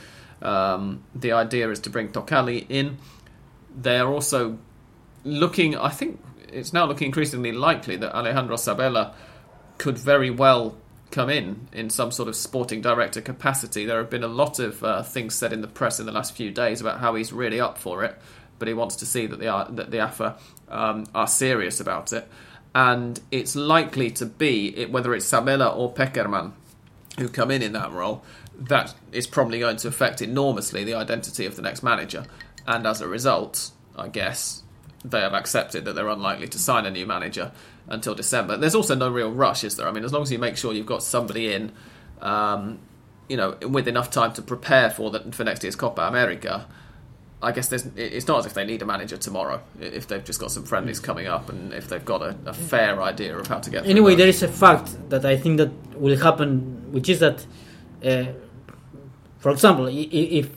Um, 0.41 1.05
the 1.15 1.33
idea 1.33 1.69
is 1.71 1.81
to 1.81 1.91
bring 1.91 2.09
Tocalli 2.09 2.67
in. 2.69 2.99
They 3.77 3.99
are 3.99 4.11
also 4.11 4.59
looking, 5.25 5.77
I 5.77 5.91
think 5.91 6.21
it's 6.53 6.73
now 6.73 6.87
looking 6.87 7.07
increasingly 7.07 7.53
likely 7.53 7.97
that 7.97 8.15
Alejandro 8.15 8.57
Sabella 8.57 9.15
could 9.77 9.99
very 9.99 10.31
well 10.31 10.77
come 11.11 11.31
in 11.31 11.69
in 11.73 11.91
some 11.91 12.11
sort 12.11 12.29
of 12.29 12.37
sporting 12.37 12.81
director 12.81 13.21
capacity. 13.21 13.85
There 13.85 13.99
have 13.99 14.11
been 14.11 14.25
a 14.25 14.29
lot 14.29 14.59
of 14.59 14.83
uh, 14.85 15.03
things 15.03 15.35
said 15.35 15.53
in 15.53 15.61
the 15.61 15.69
press 15.69 16.01
in 16.01 16.07
the 16.07 16.13
last 16.13 16.35
few 16.35 16.51
days 16.51 16.81
about 16.81 17.01
how 17.01 17.15
he's 17.15 17.33
really 17.33 17.61
up 17.61 17.79
for 17.79 18.05
it, 18.05 18.19
but 18.59 18.69
he 18.69 18.75
wants 18.75 18.97
to 18.97 19.07
see 19.07 19.27
that 19.27 19.39
the 19.39 19.67
that 19.71 19.91
the 19.91 20.01
AFA 20.01 20.37
um, 20.69 21.07
are 21.15 21.27
serious 21.27 21.81
about 21.81 22.13
it. 22.13 22.29
And 22.75 23.19
it's 23.31 23.57
likely 23.57 24.11
to 24.13 24.27
be, 24.27 24.85
whether 24.87 25.15
it's 25.15 25.27
Sabella 25.27 25.69
or 25.69 25.93
Pekerman 25.93 26.53
who 27.19 27.29
come 27.29 27.51
in 27.51 27.63
in 27.63 27.73
that 27.73 27.91
role, 27.93 28.23
that 28.59 28.95
is 29.13 29.27
probably 29.27 29.59
going 29.59 29.77
to 29.77 29.89
affect 29.89 30.21
enormously 30.21 30.85
the 30.85 30.95
identity 30.95 31.47
of 31.47 31.57
the 31.57 31.63
next 31.63 31.83
manager. 31.83 32.25
And 32.67 32.87
as 32.87 33.01
a 33.01 33.09
result, 33.09 33.71
I 33.97 34.09
guess, 34.09 34.63
they 35.05 35.21
have 35.21 35.35
accepted 35.35 35.85
that 35.85 35.95
they're 35.95 36.09
unlikely 36.09 36.49
to 36.49 36.59
sign 36.59 36.87
a 36.87 36.91
new 36.91 37.07
manager 37.07 37.53
until 37.89 38.15
December. 38.15 38.57
There's 38.57 38.75
also 38.75 38.95
no 38.95 39.11
real 39.11 39.33
rush, 39.33 39.65
is 39.65 39.77
there? 39.77 39.89
I 39.89 39.93
mean, 39.93 40.05
as 40.05 40.13
long 40.13 40.23
as 40.23 40.31
you 40.31 40.39
make 40.39 40.57
sure 40.57 40.73
you've 40.73 40.87
got 40.87 41.03
somebody 41.03 41.53
in, 41.53 41.73
um, 42.21 42.79
you 43.29 43.37
know, 43.37 43.57
with 43.63 43.89
enough 43.89 44.11
time 44.11 44.33
to 44.35 44.43
prepare 44.43 44.91
for 44.91 45.11
the, 45.11 45.21
for 45.33 45.45
next 45.45 45.63
year's 45.63 45.77
Copa 45.77 46.03
America, 46.03 46.67
I 47.41 47.53
guess 47.53 47.69
there's, 47.69 47.87
it's 47.95 48.27
not 48.27 48.41
as 48.41 48.47
if 48.47 48.55
they 48.55 48.65
need 48.65 48.83
a 48.83 48.87
manager 48.87 49.17
tomorrow. 49.17 49.63
If 49.81 50.09
they've 50.09 50.25
just 50.25 50.41
got 50.41 50.51
some 50.51 50.65
friendlies 50.65 50.99
coming 50.99 51.29
up, 51.29 51.49
and 51.49 51.73
if 51.73 51.89
they've 51.89 52.05
got 52.05 52.21
a, 52.23 52.37
a 52.47 52.53
fair 52.53 53.01
idea 53.01 53.39
of 53.39 53.47
how 53.47 53.61
to 53.61 53.71
get. 53.71 53.87
Anyway, 53.87 54.17
there 54.17 54.27
is 54.27 54.43
a 54.43 54.49
fact 54.49 54.97
that 55.11 55.25
I 55.25 55.37
think 55.37 55.59
that 55.59 55.71
will 55.97 56.17
happen, 56.17 56.91
which 56.91 57.09
is 57.09 57.21
that, 57.21 57.47
uh, 58.05 58.25
for 59.39 59.53
example, 59.53 59.89
if 59.89 60.51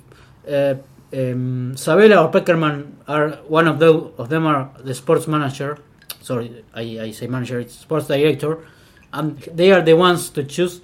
uh, 0.49 0.75
um, 1.13 1.77
Sabella 1.77 2.23
or 2.23 2.31
Pekerman 2.31 2.93
are 3.07 3.31
one 3.47 3.67
of 3.67 3.79
those 3.79 4.13
of 4.17 4.29
them 4.29 4.47
are 4.47 4.71
the 4.79 4.95
sports 4.95 5.27
manager. 5.27 5.77
Sorry, 6.21 6.63
I, 6.73 6.81
I 6.81 7.11
say 7.11 7.27
manager. 7.27 7.59
It's 7.59 7.75
sports 7.75 8.07
director, 8.07 8.65
and 9.13 9.37
they 9.53 9.71
are 9.71 9.81
the 9.81 9.93
ones 9.93 10.29
to 10.31 10.43
choose 10.43 10.81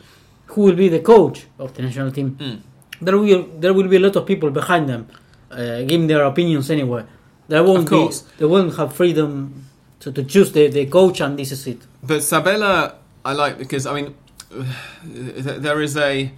who 0.48 0.62
will 0.62 0.76
be 0.76 0.90
the 0.90 1.00
coach 1.00 1.48
of 1.58 1.74
the 1.74 1.82
national 1.84 2.12
team. 2.12 2.36
Mm. 2.40 2.62
There 3.02 3.18
will 3.18 3.48
there 3.60 3.74
will 3.74 3.88
be 3.88 3.96
a 3.96 4.00
lot 4.00 4.16
of 4.16 4.26
people 4.26 4.50
behind 4.52 4.90
them, 4.90 5.08
uh, 5.52 5.82
giving 5.84 6.08
their 6.08 6.24
opinions 6.24 6.70
anyway. 6.70 7.04
There 7.48 7.64
won't 7.64 7.84
Of 7.84 7.90
course. 7.90 8.22
be 8.22 8.32
they 8.40 8.46
won't 8.46 8.76
have 8.78 8.94
freedom 8.94 9.66
to, 10.02 10.12
to 10.12 10.24
choose 10.24 10.52
the, 10.52 10.68
the 10.68 10.86
coach, 10.88 11.22
and 11.22 11.38
this 11.40 11.52
is 11.52 11.66
it. 11.68 11.80
But 12.04 12.22
Sabella, 12.24 12.96
I 13.24 13.34
like 13.34 13.58
because 13.58 13.86
I 13.86 13.94
mean, 14.02 14.16
there 15.04 15.82
is 15.82 15.96
a 15.98 16.32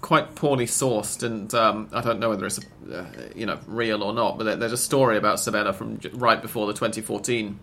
quite 0.00 0.34
poorly 0.34 0.66
sourced, 0.66 1.22
and 1.22 1.52
um, 1.54 1.88
I 1.92 2.00
don't 2.00 2.18
know 2.20 2.30
whether 2.30 2.46
it's 2.46 2.60
uh, 2.92 3.04
you 3.34 3.46
know 3.46 3.58
real 3.66 4.02
or 4.02 4.12
not, 4.12 4.38
but 4.38 4.58
there's 4.60 4.72
a 4.72 4.76
story 4.78 5.16
about 5.16 5.40
Sabella 5.40 5.72
from 5.72 6.00
right 6.12 6.40
before 6.40 6.66
the 6.66 6.72
2014 6.74 7.58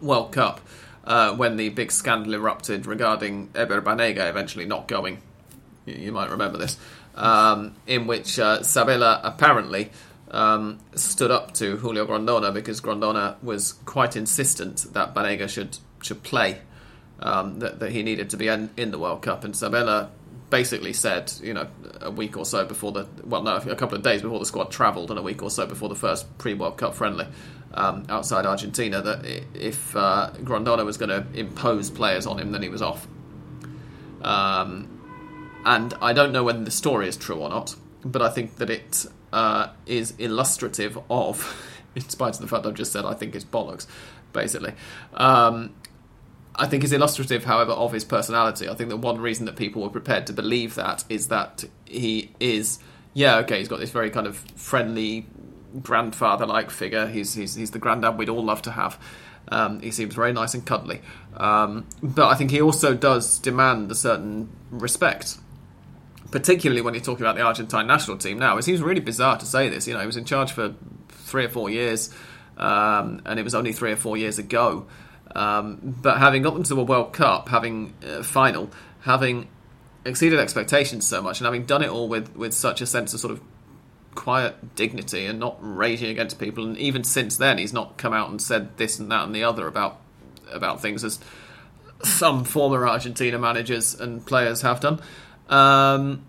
World 0.00 0.32
Cup 0.32 0.60
uh, 1.04 1.34
when 1.34 1.56
the 1.56 1.68
big 1.70 1.90
scandal 1.92 2.34
erupted 2.34 2.86
regarding 2.86 3.50
Ever 3.54 3.80
Banega 3.82 4.28
eventually 4.28 4.66
not 4.66 4.88
going. 4.88 5.18
You, 5.86 5.94
you 5.94 6.12
might 6.12 6.30
remember 6.30 6.58
this, 6.58 6.76
um, 7.16 7.74
in 7.86 8.06
which 8.06 8.38
uh, 8.38 8.62
Sabella 8.62 9.20
apparently. 9.22 9.90
Um, 10.30 10.80
stood 10.96 11.30
up 11.30 11.54
to 11.54 11.76
Julio 11.76 12.04
Grondona 12.06 12.52
because 12.52 12.80
Grondona 12.80 13.40
was 13.40 13.74
quite 13.84 14.16
insistent 14.16 14.92
that 14.92 15.14
Banega 15.14 15.48
should 15.48 15.78
should 16.02 16.24
play 16.24 16.60
um, 17.20 17.58
that, 17.60 17.80
that 17.80 17.92
he 17.92 18.02
needed 18.02 18.30
to 18.30 18.36
be 18.36 18.48
in, 18.48 18.70
in 18.76 18.90
the 18.90 18.98
World 18.98 19.22
Cup. 19.22 19.44
And 19.44 19.56
Sabella 19.56 20.10
basically 20.50 20.92
said, 20.92 21.32
you 21.42 21.54
know, 21.54 21.66
a 22.00 22.10
week 22.10 22.36
or 22.36 22.44
so 22.44 22.64
before 22.64 22.92
the, 22.92 23.06
well, 23.24 23.42
no, 23.42 23.56
a 23.56 23.76
couple 23.76 23.96
of 23.96 24.02
days 24.02 24.22
before 24.22 24.38
the 24.38 24.46
squad 24.46 24.70
travelled 24.70 25.10
and 25.10 25.18
a 25.18 25.22
week 25.22 25.42
or 25.42 25.50
so 25.50 25.66
before 25.66 25.88
the 25.88 25.94
first 25.94 26.38
pre 26.38 26.54
World 26.54 26.76
Cup 26.76 26.94
friendly 26.94 27.26
um, 27.72 28.04
outside 28.08 28.46
Argentina, 28.46 29.02
that 29.02 29.24
if 29.54 29.96
uh, 29.96 30.30
Grondona 30.42 30.84
was 30.84 30.96
going 30.96 31.08
to 31.08 31.26
impose 31.38 31.90
players 31.90 32.26
on 32.26 32.38
him, 32.38 32.52
then 32.52 32.62
he 32.62 32.68
was 32.68 32.82
off. 32.82 33.06
Um, 34.22 34.93
and 35.64 35.94
I 36.00 36.12
don't 36.12 36.32
know 36.32 36.44
whether 36.44 36.62
the 36.62 36.70
story 36.70 37.08
is 37.08 37.16
true 37.16 37.36
or 37.36 37.48
not, 37.48 37.74
but 38.04 38.22
I 38.22 38.30
think 38.30 38.56
that 38.56 38.70
it 38.70 39.06
uh, 39.32 39.68
is 39.86 40.14
illustrative 40.18 40.98
of, 41.10 41.80
in 41.94 42.02
spite 42.02 42.34
of 42.34 42.40
the 42.40 42.48
fact 42.48 42.66
I've 42.66 42.74
just 42.74 42.92
said 42.92 43.04
I 43.04 43.14
think 43.14 43.34
it's 43.34 43.44
bollocks, 43.44 43.86
basically. 44.32 44.74
Um, 45.14 45.74
I 46.56 46.66
think 46.66 46.84
is 46.84 46.92
illustrative, 46.92 47.44
however, 47.44 47.72
of 47.72 47.92
his 47.92 48.04
personality. 48.04 48.68
I 48.68 48.74
think 48.74 48.90
that 48.90 48.98
one 48.98 49.20
reason 49.20 49.46
that 49.46 49.56
people 49.56 49.82
were 49.82 49.88
prepared 49.88 50.26
to 50.28 50.32
believe 50.32 50.76
that 50.76 51.04
is 51.08 51.28
that 51.28 51.64
he 51.84 52.30
is, 52.38 52.78
yeah, 53.12 53.38
okay, 53.38 53.58
he's 53.58 53.68
got 53.68 53.80
this 53.80 53.90
very 53.90 54.10
kind 54.10 54.26
of 54.26 54.36
friendly 54.54 55.26
grandfather-like 55.82 56.70
figure. 56.70 57.08
He's 57.08 57.34
he's, 57.34 57.56
he's 57.56 57.72
the 57.72 57.80
granddad 57.80 58.18
we'd 58.18 58.28
all 58.28 58.44
love 58.44 58.62
to 58.62 58.70
have. 58.70 58.98
Um, 59.48 59.80
he 59.80 59.90
seems 59.90 60.14
very 60.14 60.32
nice 60.32 60.54
and 60.54 60.64
cuddly, 60.64 61.02
um, 61.36 61.86
but 62.02 62.28
I 62.28 62.34
think 62.34 62.50
he 62.50 62.62
also 62.62 62.94
does 62.94 63.38
demand 63.38 63.90
a 63.90 63.94
certain 63.94 64.48
respect 64.70 65.36
particularly 66.34 66.80
when 66.82 66.94
you're 66.94 67.02
talking 67.02 67.24
about 67.24 67.36
the 67.36 67.42
Argentine 67.42 67.86
national 67.86 68.18
team 68.18 68.40
now. 68.40 68.58
It 68.58 68.64
seems 68.64 68.82
really 68.82 69.00
bizarre 69.00 69.38
to 69.38 69.46
say 69.46 69.68
this. 69.68 69.86
You 69.86 69.94
know, 69.94 70.00
he 70.00 70.06
was 70.06 70.16
in 70.16 70.24
charge 70.24 70.50
for 70.50 70.74
three 71.08 71.44
or 71.44 71.48
four 71.48 71.70
years, 71.70 72.12
um, 72.58 73.22
and 73.24 73.38
it 73.38 73.44
was 73.44 73.54
only 73.54 73.72
three 73.72 73.92
or 73.92 73.96
four 73.96 74.16
years 74.16 74.36
ago. 74.36 74.86
Um, 75.32 75.78
but 76.02 76.18
having 76.18 76.42
got 76.42 76.54
them 76.54 76.64
to 76.64 76.80
a 76.80 76.82
World 76.82 77.12
Cup, 77.12 77.50
having 77.50 77.94
uh, 78.04 78.24
final, 78.24 78.68
having 79.02 79.46
exceeded 80.04 80.40
expectations 80.40 81.06
so 81.06 81.22
much, 81.22 81.38
and 81.38 81.44
having 81.44 81.66
done 81.66 81.82
it 81.82 81.88
all 81.88 82.08
with, 82.08 82.34
with 82.34 82.52
such 82.52 82.80
a 82.80 82.86
sense 82.86 83.14
of 83.14 83.20
sort 83.20 83.32
of 83.32 83.40
quiet 84.16 84.74
dignity 84.74 85.26
and 85.26 85.38
not 85.38 85.56
raging 85.60 86.10
against 86.10 86.40
people, 86.40 86.64
and 86.64 86.76
even 86.78 87.04
since 87.04 87.36
then, 87.36 87.58
he's 87.58 87.72
not 87.72 87.96
come 87.96 88.12
out 88.12 88.28
and 88.28 88.42
said 88.42 88.76
this 88.76 88.98
and 88.98 89.08
that 89.12 89.24
and 89.24 89.32
the 89.32 89.44
other 89.44 89.68
about 89.68 90.00
about 90.50 90.82
things 90.82 91.04
as 91.04 91.20
some 92.02 92.42
former 92.42 92.88
Argentina 92.88 93.38
managers 93.38 93.94
and 93.94 94.26
players 94.26 94.62
have 94.62 94.80
done, 94.80 95.00
um, 95.48 96.24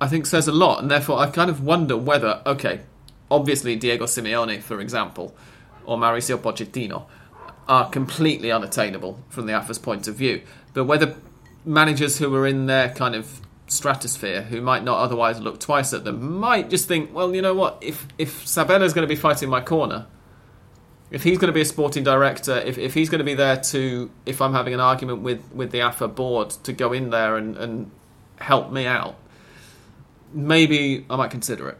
I 0.00 0.08
think 0.08 0.26
says 0.26 0.48
a 0.48 0.52
lot. 0.52 0.82
And 0.82 0.90
therefore, 0.90 1.18
I 1.18 1.30
kind 1.30 1.50
of 1.50 1.62
wonder 1.62 1.96
whether, 1.96 2.42
okay, 2.46 2.80
obviously 3.30 3.76
Diego 3.76 4.06
Simeone, 4.06 4.62
for 4.62 4.80
example, 4.80 5.34
or 5.84 5.96
Mauricio 5.96 6.38
Pochettino 6.38 7.06
are 7.68 7.88
completely 7.90 8.52
unattainable 8.52 9.20
from 9.28 9.46
the 9.46 9.52
AFA's 9.52 9.78
point 9.78 10.06
of 10.06 10.14
view. 10.14 10.42
But 10.72 10.84
whether 10.84 11.16
managers 11.64 12.18
who 12.18 12.34
are 12.34 12.46
in 12.46 12.66
their 12.66 12.90
kind 12.90 13.14
of 13.14 13.40
stratosphere, 13.66 14.42
who 14.42 14.60
might 14.60 14.84
not 14.84 14.98
otherwise 14.98 15.40
look 15.40 15.58
twice 15.58 15.92
at 15.92 16.04
them, 16.04 16.38
might 16.38 16.70
just 16.70 16.86
think, 16.86 17.12
well, 17.12 17.34
you 17.34 17.42
know 17.42 17.54
what, 17.54 17.78
if 17.80 18.06
if 18.18 18.46
Sabella's 18.46 18.92
going 18.92 19.06
to 19.06 19.12
be 19.12 19.18
fighting 19.18 19.48
my 19.48 19.60
corner, 19.60 20.06
if 21.10 21.22
he's 21.22 21.38
going 21.38 21.48
to 21.48 21.52
be 21.52 21.60
a 21.60 21.64
sporting 21.64 22.04
director, 22.04 22.56
if, 22.58 22.78
if 22.78 22.94
he's 22.94 23.08
going 23.08 23.18
to 23.18 23.24
be 23.24 23.34
there 23.34 23.56
to, 23.56 24.10
if 24.24 24.40
I'm 24.40 24.52
having 24.52 24.74
an 24.74 24.80
argument 24.80 25.22
with, 25.22 25.42
with 25.52 25.70
the 25.70 25.80
AFA 25.80 26.08
board 26.08 26.50
to 26.50 26.72
go 26.72 26.92
in 26.92 27.10
there 27.10 27.36
and, 27.36 27.56
and 27.56 27.90
help 28.38 28.70
me 28.72 28.86
out, 28.86 29.16
maybe 30.32 31.04
I 31.08 31.16
might 31.16 31.30
consider 31.30 31.68
it. 31.68 31.78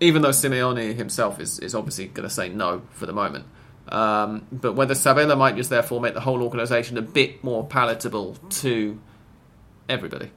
Even 0.00 0.22
though 0.22 0.30
Simeone 0.30 0.94
himself 0.94 1.38
is, 1.40 1.58
is 1.60 1.74
obviously 1.74 2.08
going 2.08 2.28
to 2.28 2.34
say 2.34 2.48
no 2.48 2.82
for 2.90 3.06
the 3.06 3.12
moment. 3.12 3.44
Um, 3.88 4.46
but 4.50 4.72
whether 4.72 4.94
Sabella 4.94 5.36
might 5.36 5.56
just 5.56 5.70
therefore 5.70 6.00
make 6.00 6.14
the 6.14 6.20
whole 6.20 6.42
organisation 6.42 6.96
a 6.98 7.02
bit 7.02 7.44
more 7.44 7.64
palatable 7.66 8.34
to 8.50 8.98
everybody. 9.88 10.30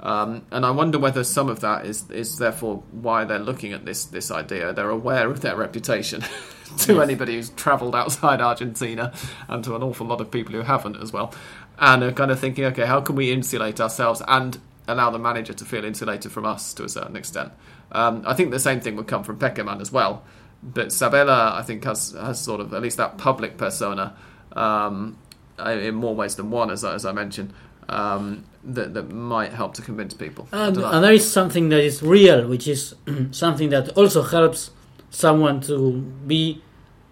Um, 0.00 0.46
and 0.52 0.64
I 0.64 0.70
wonder 0.70 0.98
whether 0.98 1.24
some 1.24 1.48
of 1.48 1.60
that 1.60 1.84
is 1.84 2.08
is 2.10 2.38
therefore 2.38 2.84
why 2.92 3.24
they're 3.24 3.38
looking 3.40 3.72
at 3.72 3.84
this 3.84 4.04
this 4.04 4.30
idea. 4.30 4.72
They're 4.72 4.90
aware 4.90 5.28
of 5.28 5.40
their 5.40 5.56
reputation 5.56 6.20
to 6.78 6.94
Yes. 6.94 7.02
anybody 7.02 7.34
who's 7.34 7.50
travelled 7.50 7.96
outside 7.96 8.40
Argentina 8.40 9.12
and 9.48 9.64
to 9.64 9.74
an 9.74 9.82
awful 9.82 10.06
lot 10.06 10.20
of 10.20 10.30
people 10.30 10.52
who 10.52 10.62
haven't 10.62 10.96
as 11.02 11.12
well, 11.12 11.34
and 11.80 12.04
are 12.04 12.12
kind 12.12 12.30
of 12.30 12.38
thinking, 12.38 12.64
okay, 12.66 12.86
how 12.86 13.00
can 13.00 13.16
we 13.16 13.32
insulate 13.32 13.80
ourselves 13.80 14.22
and 14.28 14.60
allow 14.88 15.10
the 15.10 15.18
manager 15.18 15.52
to 15.52 15.64
feel 15.64 15.84
insulated 15.84 16.32
from 16.32 16.44
us 16.44 16.74
to 16.74 16.84
a 16.84 16.88
certain 16.88 17.16
extent? 17.16 17.52
Um, 17.92 18.22
I 18.26 18.34
think 18.34 18.50
the 18.50 18.58
same 18.58 18.80
thing 18.80 18.96
would 18.96 19.06
come 19.06 19.22
from 19.22 19.38
Pekerman 19.38 19.80
as 19.80 19.92
well, 19.92 20.24
but 20.62 20.92
Sabella, 20.92 21.54
I 21.54 21.62
think, 21.62 21.84
has 21.84 22.12
has 22.12 22.40
sort 22.40 22.60
of 22.60 22.74
at 22.74 22.82
least 22.82 22.96
that 22.96 23.18
public 23.18 23.56
persona 23.56 24.16
um, 24.52 25.16
in 25.58 25.94
more 25.94 26.14
ways 26.14 26.34
than 26.36 26.50
one, 26.50 26.70
as 26.70 26.84
I, 26.84 26.94
as 26.94 27.04
I 27.04 27.12
mentioned. 27.12 27.52
Um, 27.88 28.44
that, 28.64 28.92
that 28.92 29.10
might 29.10 29.52
help 29.52 29.72
to 29.74 29.82
convince 29.82 30.12
people. 30.12 30.46
And, 30.52 30.76
and 30.76 31.02
there 31.02 31.12
is 31.12 31.30
something 31.32 31.70
that 31.70 31.80
is 31.80 32.02
real, 32.02 32.46
which 32.46 32.68
is 32.68 32.94
something 33.30 33.70
that 33.70 33.88
also 33.96 34.20
helps 34.20 34.72
someone 35.08 35.62
to 35.62 35.92
be 36.26 36.62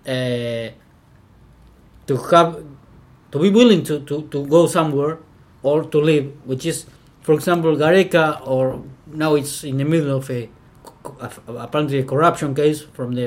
uh, 0.07 0.69
to 2.07 2.17
have 2.31 2.65
to 3.33 3.39
be 3.39 3.51
willing 3.51 3.83
to, 3.85 4.01
to, 4.01 4.29
to 4.29 4.47
go 4.47 4.67
somewhere 4.67 5.19
or 5.63 5.83
to 5.85 5.99
live, 5.99 6.33
which 6.47 6.65
is, 6.65 6.87
for 7.27 7.33
example, 7.39 7.73
Gareca, 7.83 8.27
or 8.47 8.65
now 9.23 9.31
it's 9.41 9.65
in 9.71 9.77
the 9.83 9.85
middle 9.93 10.17
of 10.21 10.31
a 10.31 10.49
apparently 11.67 11.99
a 11.99 12.05
corruption 12.13 12.55
case 12.55 12.81
from 12.97 13.09
the 13.19 13.27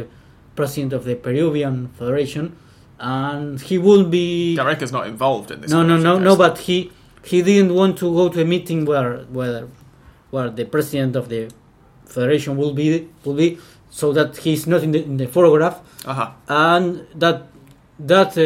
president 0.56 0.92
of 0.94 1.04
the 1.10 1.16
Peruvian 1.16 1.76
Federation, 2.00 2.46
and 3.00 3.60
he 3.70 3.78
will 3.78 4.06
be 4.18 4.56
Gareca's 4.58 4.92
not 4.98 5.06
involved 5.14 5.52
in 5.52 5.58
this. 5.62 5.72
no, 5.72 5.84
no, 5.84 5.96
no, 5.98 6.18
corruption 6.18 6.24
no. 6.24 6.34
But 6.44 6.56
he 6.68 6.78
he 7.32 7.42
didn't 7.50 7.74
want 7.82 7.94
to 8.02 8.08
go 8.20 8.30
to 8.34 8.42
a 8.42 8.46
meeting 8.56 8.80
where 8.92 9.12
where 9.38 9.68
where 10.34 10.50
the 10.60 10.66
president 10.66 11.16
of 11.16 11.26
the 11.34 11.42
federation 12.16 12.52
will 12.62 12.74
be 12.74 13.08
will 13.26 13.36
be, 13.44 13.50
so 13.90 14.06
that 14.18 14.30
he's 14.44 14.64
not 14.72 14.82
in 14.84 14.92
the 14.96 15.02
in 15.04 15.18
the 15.18 15.28
photograph, 15.28 15.78
Uh-huh. 16.12 16.32
and 16.48 17.06
that 17.24 17.38
that 18.12 18.32
uh, 18.38 18.46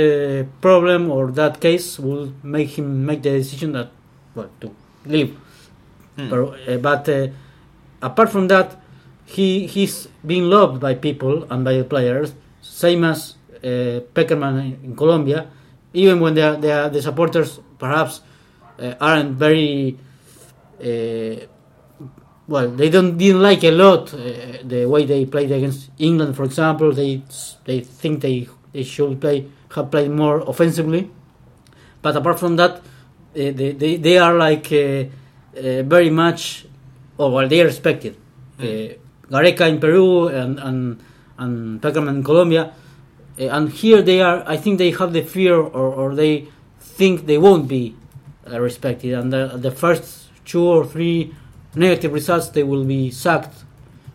problem 0.62 1.02
or 1.16 1.24
that 1.42 1.54
case 1.68 1.88
will 2.06 2.26
make 2.56 2.70
him 2.78 3.06
make 3.10 3.22
the 3.22 3.34
decision 3.42 3.70
that 3.78 3.90
well 4.36 4.50
to 4.62 4.68
leave. 5.06 5.32
Hmm. 6.16 6.30
But, 6.30 6.40
uh, 6.68 6.78
but 6.78 7.10
uh, 7.10 7.28
apart 8.02 8.30
from 8.30 8.48
that, 8.48 8.80
he 9.26 9.68
he's 9.68 10.08
being 10.26 10.50
loved 10.50 10.80
by 10.80 10.96
people 10.96 11.48
and 11.50 11.64
by 11.64 11.78
the 11.78 11.84
players, 11.84 12.34
same 12.62 13.04
as 13.04 13.36
uh, 13.64 14.02
Pekerman 14.14 14.60
in, 14.60 14.80
in 14.84 14.96
Colombia. 14.96 15.48
Even 15.94 16.20
when 16.20 16.34
they 16.34 16.42
are, 16.42 16.56
they 16.56 16.72
are, 16.72 16.90
the 16.90 17.02
supporters 17.02 17.60
perhaps 17.78 18.22
uh, 18.80 18.96
aren't 19.00 19.32
very 19.38 19.98
uh, 20.84 21.46
well, 22.48 22.70
they 22.70 22.90
don't 22.90 23.18
didn't 23.18 23.42
like 23.42 23.64
a 23.64 23.72
lot 23.72 24.14
uh, 24.14 24.18
the 24.64 24.86
way 24.86 25.06
they 25.06 25.26
played 25.26 25.52
against 25.52 25.90
England, 25.98 26.36
for 26.36 26.44
example. 26.44 26.92
They 26.92 27.24
they 27.66 27.80
think 27.80 28.22
they 28.22 28.48
they 28.74 28.84
should 28.84 29.22
play 29.22 29.48
have 29.76 29.90
played 29.90 30.12
more 30.12 30.40
offensively, 30.48 31.10
but 32.02 32.16
apart 32.16 32.40
from 32.40 32.58
that, 32.58 32.82
they, 33.34 33.52
they 33.52 33.96
they 33.98 34.18
are 34.18 34.34
like 34.34 34.72
uh, 35.56 35.84
very 35.84 36.10
much, 36.10 36.66
or 37.18 37.32
well, 37.32 37.48
they 37.48 37.62
are 37.62 37.66
respected. 37.66 38.16
Uh, 38.60 38.98
Gareca 39.30 39.68
in 39.70 39.80
Peru 39.80 40.28
and 40.28 40.60
and 40.60 41.00
and 41.38 41.82
Pekerman 41.82 42.16
in 42.18 42.24
Colombia, 42.24 42.74
uh, 43.40 43.44
and 43.44 43.70
here 43.70 44.02
they 44.02 44.22
are. 44.22 44.44
I 44.48 44.58
think 44.58 44.78
they 44.78 44.92
have 44.92 45.14
the 45.14 45.22
fear, 45.22 45.56
or, 45.56 45.94
or 45.94 46.16
they 46.16 46.48
think 46.80 47.26
they 47.26 47.38
won't 47.38 47.68
be 47.68 47.96
uh, 48.50 48.60
respected, 48.60 49.14
and 49.14 49.32
the, 49.32 49.58
the 49.58 49.72
first 49.72 50.30
two 50.46 50.64
or 50.64 50.86
three 50.86 51.34
negative 51.76 52.14
results 52.14 52.50
they 52.50 52.64
will 52.64 52.84
be 52.84 53.10
sacked, 53.10 53.64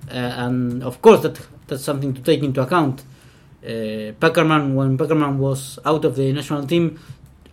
and 0.09 0.82
of 0.82 1.03
course 1.03 1.22
that 1.22 1.41
that's 1.66 1.84
something 1.84 2.14
to 2.14 2.22
take 2.22 2.43
into 2.43 2.61
account. 2.61 3.05
Uh, 3.62 4.14
Pekerman, 4.20 4.74
when 4.74 4.97
Pekerman 4.97 5.36
was 5.39 5.78
out 5.84 6.05
of 6.05 6.16
the 6.16 6.32
national 6.32 6.66
team, 6.66 6.99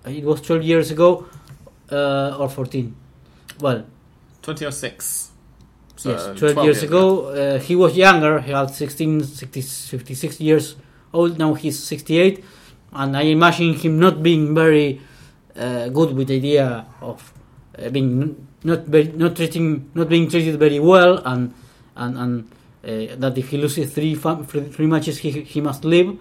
it 0.06 0.24
was 0.24 0.40
12 0.42 0.64
years 0.64 0.92
ago 0.92 1.28
uh, 1.92 2.38
or 2.38 2.48
14. 2.48 2.96
Well, 3.60 3.86
2006. 4.42 5.32
So 5.98 6.12
yes, 6.12 6.40
12, 6.40 6.66
years 6.66 6.84
ago. 6.84 7.30
Uh, 7.30 7.60
he 7.60 7.76
was 7.76 7.96
younger. 7.96 8.42
He 8.42 8.52
had 8.52 8.70
16, 8.70 9.24
60, 9.24 9.62
56 9.62 10.40
years 10.42 10.76
old. 11.14 11.40
Now 11.40 11.54
he's 11.54 11.82
68, 11.82 12.44
and 12.94 13.16
I 13.16 13.24
imagine 13.24 13.74
him 13.74 14.00
not 14.00 14.22
being 14.22 14.54
very 14.54 15.02
uh, 15.56 15.88
good 15.90 16.16
with 16.16 16.28
the 16.28 16.36
idea 16.36 16.86
of 17.02 17.34
uh, 17.80 17.90
being 17.90 18.48
not 18.64 18.86
very, 18.86 19.08
not 19.08 19.36
treating 19.36 19.90
not 19.94 20.10
being 20.10 20.30
treated 20.30 20.60
very 20.60 20.80
well, 20.80 21.18
and 21.26 21.54
and 21.96 22.18
and 22.18 22.52
uh, 22.84 23.16
that 23.16 23.38
if 23.38 23.50
he 23.50 23.58
loses 23.58 23.94
three 23.94 24.16
three 24.16 24.70
three 24.70 24.88
matches, 24.88 25.20
he 25.20 25.32
he 25.32 25.62
must 25.62 25.86
leave. 25.86 26.20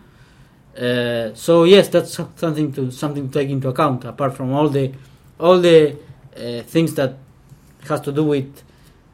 Uh, 0.79 1.35
so 1.35 1.65
yes, 1.65 1.89
that's 1.89 2.13
something 2.13 2.73
to 2.73 2.91
something 2.91 3.29
to 3.29 3.41
take 3.41 3.51
into 3.51 3.69
account. 3.69 4.05
Apart 4.05 4.37
from 4.37 4.53
all 4.53 4.69
the 4.69 4.93
all 5.41 5.59
the 5.59 5.97
uh, 6.37 6.63
things 6.63 6.95
that 6.95 7.17
has 7.89 8.01
to 8.03 8.13
do 8.13 8.25
with 8.25 8.63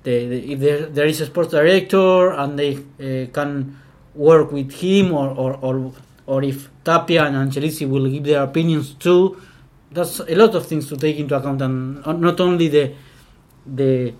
the, 0.02 0.26
the, 0.26 0.52
if 0.52 0.60
there, 0.60 0.86
there 0.86 1.06
is 1.06 1.20
a 1.20 1.26
sports 1.26 1.50
director 1.50 2.30
and 2.32 2.58
they 2.58 2.76
uh, 2.76 3.30
can 3.32 3.78
work 4.14 4.50
with 4.52 4.72
him 4.72 5.12
or, 5.12 5.28
or, 5.30 5.54
or, 5.60 5.92
or 6.26 6.42
if 6.42 6.68
Tapia 6.84 7.24
and 7.24 7.36
Angelici 7.36 7.88
will 7.88 8.08
give 8.10 8.24
their 8.24 8.42
opinions 8.42 8.94
too. 8.94 9.40
That's 9.92 10.20
a 10.20 10.34
lot 10.34 10.54
of 10.54 10.66
things 10.66 10.88
to 10.88 10.96
take 10.96 11.18
into 11.18 11.34
account 11.36 11.60
and 11.62 12.04
not 12.06 12.40
only 12.40 12.68
the 12.68 12.94
the 13.66 14.14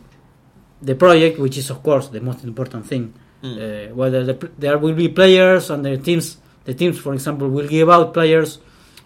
the 0.82 0.94
project, 0.94 1.38
which 1.38 1.57
is 1.59 1.70
of 1.70 1.82
course 1.82 2.09
the 2.09 2.20
most 2.20 2.44
important 2.44 2.86
thing. 2.86 3.14
Mm. 3.42 3.90
Uh, 3.90 3.94
whether 3.94 4.24
the, 4.24 4.51
there 4.59 4.78
will 4.78 4.94
be 4.94 5.09
players 5.09 5.70
and 5.70 5.84
the 5.84 5.96
teams, 5.96 6.36
the 6.64 6.74
teams, 6.74 6.98
for 6.98 7.14
example, 7.14 7.48
will 7.48 7.68
give 7.68 7.88
out 7.88 8.12
players. 8.12 8.59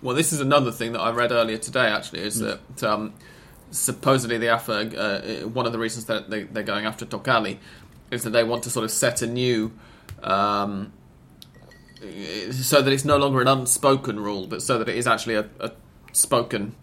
Well, 0.03 0.17
this 0.17 0.33
is 0.33 0.41
another 0.41 0.73
thing 0.73 0.93
that 0.93 1.01
I 1.01 1.11
read 1.11 1.33
earlier 1.33 1.59
today. 1.59 1.87
Actually, 1.87 2.21
is 2.21 2.41
Mm. 2.43 2.59
that 2.77 2.83
um, 2.91 3.13
supposedly 3.75 4.39
the 4.39 4.49
AFA, 4.49 4.99
uh, 4.99 5.49
one 5.49 5.67
of 5.67 5.73
the 5.73 5.79
reasons 5.79 6.07
that 6.07 6.31
they, 6.31 6.45
they're 6.45 6.63
going 6.63 6.87
after 6.87 7.05
Tocalli 7.05 7.59
is 8.11 8.23
that 8.23 8.31
they 8.31 8.45
want 8.45 8.63
to 8.65 8.71
sort 8.71 8.85
of 8.85 8.91
set 8.91 9.23
a 9.23 9.27
new, 9.27 9.73
um, 10.23 10.93
so 12.51 12.81
that 12.81 12.93
it's 12.93 13.05
no 13.05 13.17
longer 13.17 13.41
an 13.41 13.49
unspoken 13.49 14.21
rule, 14.21 14.47
but 14.47 14.63
so 14.63 14.79
that 14.79 14.89
it 14.89 14.97
is 14.97 15.07
actually 15.07 15.35
a, 15.35 15.49
a 15.61 15.73
spoken, 16.13 16.75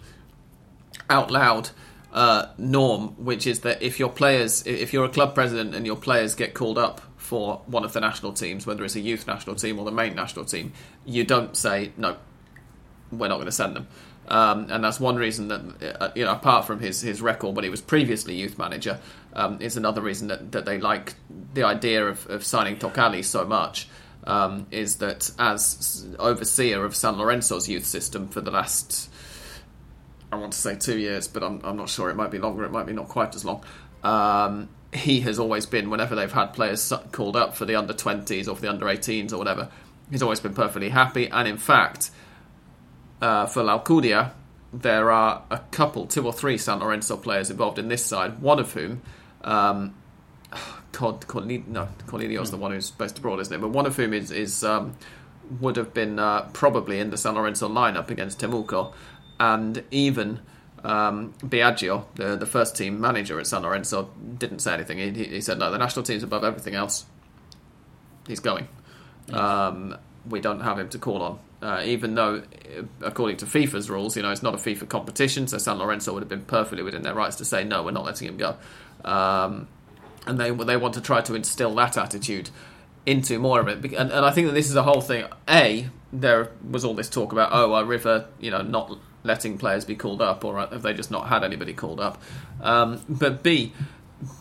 out 1.10 1.32
loud 1.32 1.70
uh, 2.12 2.48
norm, 2.58 3.10
which 3.24 3.48
is 3.48 3.62
that 3.62 3.82
if 3.82 4.00
your 4.00 4.10
players, 4.10 4.66
if 4.68 4.92
you're 4.92 5.06
a 5.06 5.10
club 5.10 5.34
president 5.34 5.74
and 5.74 5.86
your 5.86 5.96
players 5.96 6.36
get 6.36 6.54
called 6.54 6.78
up 6.78 7.02
for 7.18 7.62
one 7.68 7.86
of 7.86 7.94
the 7.94 8.02
national 8.02 8.34
teams, 8.34 8.66
whether 8.66 8.84
it's 8.84 8.96
a 8.96 9.00
youth 9.00 9.28
national 9.28 9.56
team 9.56 9.80
or 9.80 9.86
the 9.86 9.92
main 9.92 10.16
national 10.16 10.44
team, 10.44 10.74
you 11.06 11.24
don't 11.24 11.56
say 11.56 11.92
no 11.96 12.18
we're 13.12 13.28
not 13.28 13.36
going 13.36 13.46
to 13.46 13.52
send 13.52 13.76
them. 13.76 13.88
Um, 14.32 14.68
and 14.70 14.82
that's 14.82 14.98
one 14.98 15.18
reason 15.18 15.50
that, 15.50 15.98
uh, 16.00 16.12
you 16.16 16.24
know, 16.24 16.32
apart 16.32 16.66
from 16.66 16.80
his, 16.80 17.02
his 17.02 17.22
record 17.22 17.54
when 17.54 17.66
he 17.66 17.70
was 17.70 17.82
previously 17.82 18.34
youth 18.34 18.58
manager, 18.58 18.98
um, 19.34 19.60
is 19.60 19.76
another 19.76 20.00
reason 20.00 20.30
that, 20.30 20.54
that 20.54 20.64
they 20.64 20.80
like 20.80 21.16
the 21.54 21.64
idea 21.64 22.08
of, 22.08 22.26
of 22.28 22.46
signing 22.46 22.78
Tocalli 22.78 23.26
so 23.26 23.44
much. 23.44 23.90
Um, 24.24 24.68
is 24.72 24.98
that 24.98 25.32
as 25.38 26.08
overseer 26.18 26.86
of 26.86 26.96
San 26.96 27.18
Lorenzo's 27.18 27.68
youth 27.68 27.86
system 27.86 28.30
for 28.30 28.40
the 28.40 28.52
last, 28.52 29.12
I 30.32 30.38
want 30.38 30.54
to 30.54 30.60
say 30.60 30.76
two 30.76 30.98
years, 30.98 31.28
but 31.28 31.44
I'm, 31.44 31.60
I'm 31.66 31.76
not 31.76 31.90
sure. 31.90 32.10
It 32.10 32.16
might 32.16 32.32
be 32.32 32.40
longer, 32.40 32.64
it 32.64 32.72
might 32.72 32.86
be 32.86 32.94
not 32.94 33.10
quite 33.10 33.36
as 33.36 33.44
long. 33.44 33.66
Um, 34.02 34.70
he 34.94 35.20
has 35.22 35.40
always 35.40 35.66
been, 35.66 35.90
whenever 35.90 36.16
they've 36.16 36.32
had 36.32 36.54
players 36.54 36.94
called 37.12 37.36
up 37.36 37.58
for 37.58 37.66
the 37.66 37.76
under 37.76 37.94
20s 37.94 38.48
or 38.48 38.56
for 38.56 38.62
the 38.62 38.70
under 38.70 38.86
18s 38.86 39.34
or 39.34 39.38
whatever, 39.38 39.70
he's 40.10 40.24
always 40.24 40.40
been 40.40 40.54
perfectly 40.54 40.90
happy. 40.90 41.28
And 41.28 41.50
in 41.50 41.58
fact, 41.58 42.12
uh, 43.22 43.46
for 43.46 43.64
L'Alcudia, 43.64 44.32
there 44.74 45.12
are 45.12 45.44
a 45.50 45.60
couple, 45.72 46.08
two 46.08 46.26
or 46.26 46.34
three 46.34 46.58
San 46.58 46.80
Lorenzo 46.80 47.18
players 47.18 47.50
involved 47.50 47.78
in 47.78 47.88
this 47.88 48.06
side. 48.06 48.40
One 48.40 48.60
of 48.60 48.74
whom, 48.74 49.02
um, 49.44 49.96
Cod, 50.92 51.28
Cornelio, 51.28 51.64
no, 51.68 51.88
Cornelio's 52.08 52.52
the 52.52 52.58
one 52.58 52.72
who's 52.72 52.92
based 52.92 53.18
abroad, 53.18 53.40
isn't 53.40 53.54
it? 53.54 53.60
But 53.60 53.70
one 53.70 53.86
of 53.86 53.96
whom 53.96 54.14
is 54.14 54.32
is 54.32 54.64
um, 54.64 54.96
would 55.60 55.76
have 55.78 55.94
been 55.94 56.20
uh, 56.20 56.50
probably 56.54 57.00
in 57.00 57.10
the 57.10 57.18
San 57.18 57.36
Lorenzo 57.36 57.68
lineup 57.70 58.10
against 58.10 58.40
Temuco, 58.40 58.94
and 59.40 59.84
even 59.92 60.40
um, 60.84 61.34
Biaggio, 61.40 62.06
the 62.16 62.36
the 62.36 62.46
first 62.46 62.76
team 62.76 63.00
manager 63.00 63.40
at 63.40 63.48
San 63.48 63.64
Lorenzo, 63.64 64.10
didn't 64.38 64.60
say 64.60 64.74
anything. 64.74 64.98
He, 64.98 65.24
he 65.26 65.42
said, 65.42 65.60
"No, 65.60 65.72
the 65.72 65.78
national 65.78 66.04
team's 66.04 66.24
above 66.24 66.44
everything 66.44 66.76
else. 66.76 67.06
He's 68.28 68.40
going. 68.40 68.68
Um, 69.32 69.98
we 70.30 70.40
don't 70.40 70.62
have 70.62 70.80
him 70.80 70.90
to 70.90 70.98
call 70.98 71.22
on." 71.22 71.40
Uh, 71.62 71.84
even 71.86 72.16
though, 72.16 72.38
uh, 72.78 72.84
according 73.02 73.38
to 73.38 73.46
FIFA's 73.46 73.90
rules, 73.90 74.18
you 74.18 74.24
know 74.24 74.32
it's 74.32 74.42
not 74.42 74.56
a 74.56 74.58
FIFA 74.58 74.90
competition, 74.90 75.48
so 75.48 75.60
San 75.60 75.78
Lorenzo 75.78 76.12
would 76.14 76.22
have 76.22 76.30
been 76.30 76.46
perfectly 76.46 76.84
within 76.84 77.04
their 77.04 77.14
rights 77.14 77.36
to 77.36 77.46
say 77.46 77.64
no, 77.64 77.84
we're 77.84 77.92
not 77.92 78.06
letting 78.06 78.28
him 78.28 78.38
go. 78.38 78.56
Um, 79.06 79.68
and 80.26 80.40
they 80.40 80.50
they 80.52 80.78
want 80.78 80.96
to 80.96 81.02
try 81.02 81.22
to 81.22 81.36
instill 81.36 81.76
that 81.76 81.98
attitude 81.98 82.50
into 83.06 83.40
more 83.40 83.60
of 83.60 83.68
it. 83.68 83.94
And, 83.94 84.12
and 84.12 84.26
I 84.26 84.32
think 84.32 84.48
that 84.48 84.54
this 84.54 84.70
is 84.70 84.76
a 84.76 84.84
whole 84.84 85.02
thing. 85.02 85.26
A, 85.48 85.88
there 86.12 86.52
was 86.68 86.84
all 86.84 86.94
this 86.94 87.10
talk 87.10 87.32
about 87.32 87.50
oh, 87.52 87.74
are 87.74 87.86
River, 87.86 88.28
you 88.40 88.52
know, 88.52 88.62
not 88.62 88.98
letting 89.24 89.58
players 89.58 89.86
be 89.86 89.96
called 89.96 90.22
up, 90.22 90.44
or 90.44 90.60
have 90.60 90.82
they 90.82 90.94
just 90.94 91.12
not 91.12 91.28
had 91.28 91.44
anybody 91.44 91.74
called 91.74 92.00
up? 92.00 92.22
Um, 92.62 93.02
but 93.08 93.44
B, 93.44 93.74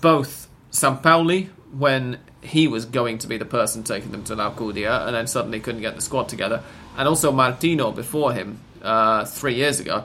both 0.01 0.49
Sampaoli 0.71 1.51
when 1.73 2.19
he 2.43 2.67
was 2.67 2.85
going 2.85 3.19
to 3.19 3.27
be 3.27 3.37
the 3.37 3.45
person 3.45 3.85
taking 3.85 4.11
them 4.11 4.25
to 4.25 4.35
La 4.35 4.49
L'Alcudia, 4.49 5.07
and 5.07 5.15
then 5.15 5.27
suddenly 5.27 5.61
couldn't 5.61 5.83
get 5.83 5.95
the 5.95 6.03
squad 6.03 6.29
together, 6.29 6.63
and 7.01 7.09
also 7.09 7.33
Martino 7.33 7.91
before 7.93 8.35
him 8.35 8.61
uh, 8.83 9.25
three 9.25 9.55
years 9.55 9.81
ago. 9.81 10.05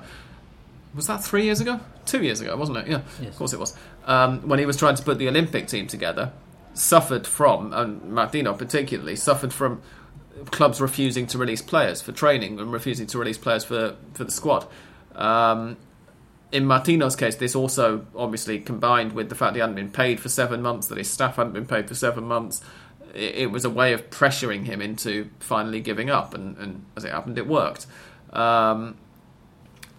Was 0.95 1.07
that 1.07 1.21
three 1.21 1.43
years 1.43 1.59
ago? 1.59 1.81
Two 2.05 2.23
years 2.23 2.39
ago, 2.39 2.55
wasn't 2.55 2.77
it? 2.77 2.87
Yeah, 2.87 3.01
Yes. 3.19 3.31
of 3.31 3.35
course 3.37 3.51
it 3.51 3.59
was. 3.59 3.75
Um, 4.05 4.47
when 4.47 4.59
he 4.59 4.65
was 4.65 4.77
trying 4.77 4.95
to 4.95 5.03
put 5.03 5.17
the 5.17 5.27
Olympic 5.27 5.67
team 5.67 5.87
together, 5.87 6.31
suffered 6.73 7.27
from, 7.27 7.73
and 7.73 8.01
Martino 8.13 8.53
particularly, 8.53 9.17
suffered 9.17 9.51
from 9.51 9.81
clubs 10.51 10.79
refusing 10.79 11.27
to 11.27 11.37
release 11.37 11.61
players 11.61 12.01
for 12.01 12.13
training 12.13 12.59
and 12.61 12.71
refusing 12.71 13.07
to 13.07 13.17
release 13.19 13.37
players 13.37 13.65
for, 13.65 13.97
for 14.13 14.23
the 14.23 14.31
squad. 14.31 14.65
Um, 15.15 15.75
in 16.53 16.65
Martino's 16.65 17.17
case, 17.17 17.35
this 17.35 17.55
also 17.55 18.05
obviously 18.15 18.59
combined 18.59 19.11
with 19.11 19.27
the 19.27 19.35
fact 19.35 19.55
he 19.55 19.59
hadn't 19.59 19.75
been 19.75 19.91
paid 19.91 20.21
for 20.21 20.29
seven 20.29 20.61
months, 20.61 20.87
that 20.87 20.97
his 20.97 21.09
staff 21.09 21.35
hadn't 21.35 21.51
been 21.51 21.65
paid 21.65 21.89
for 21.89 21.95
seven 21.95 22.23
months. 22.23 22.61
It, 23.15 23.35
it 23.35 23.51
was 23.51 23.65
a 23.65 23.69
way 23.69 23.93
of 23.93 24.09
pressuring 24.09 24.65
him 24.65 24.81
into 24.81 25.29
finally 25.39 25.81
giving 25.81 26.09
up, 26.09 26.33
and, 26.33 26.57
and 26.57 26.85
as 26.95 27.03
it 27.03 27.11
happened, 27.11 27.37
it 27.37 27.47
worked. 27.47 27.87
Um, 28.33 28.97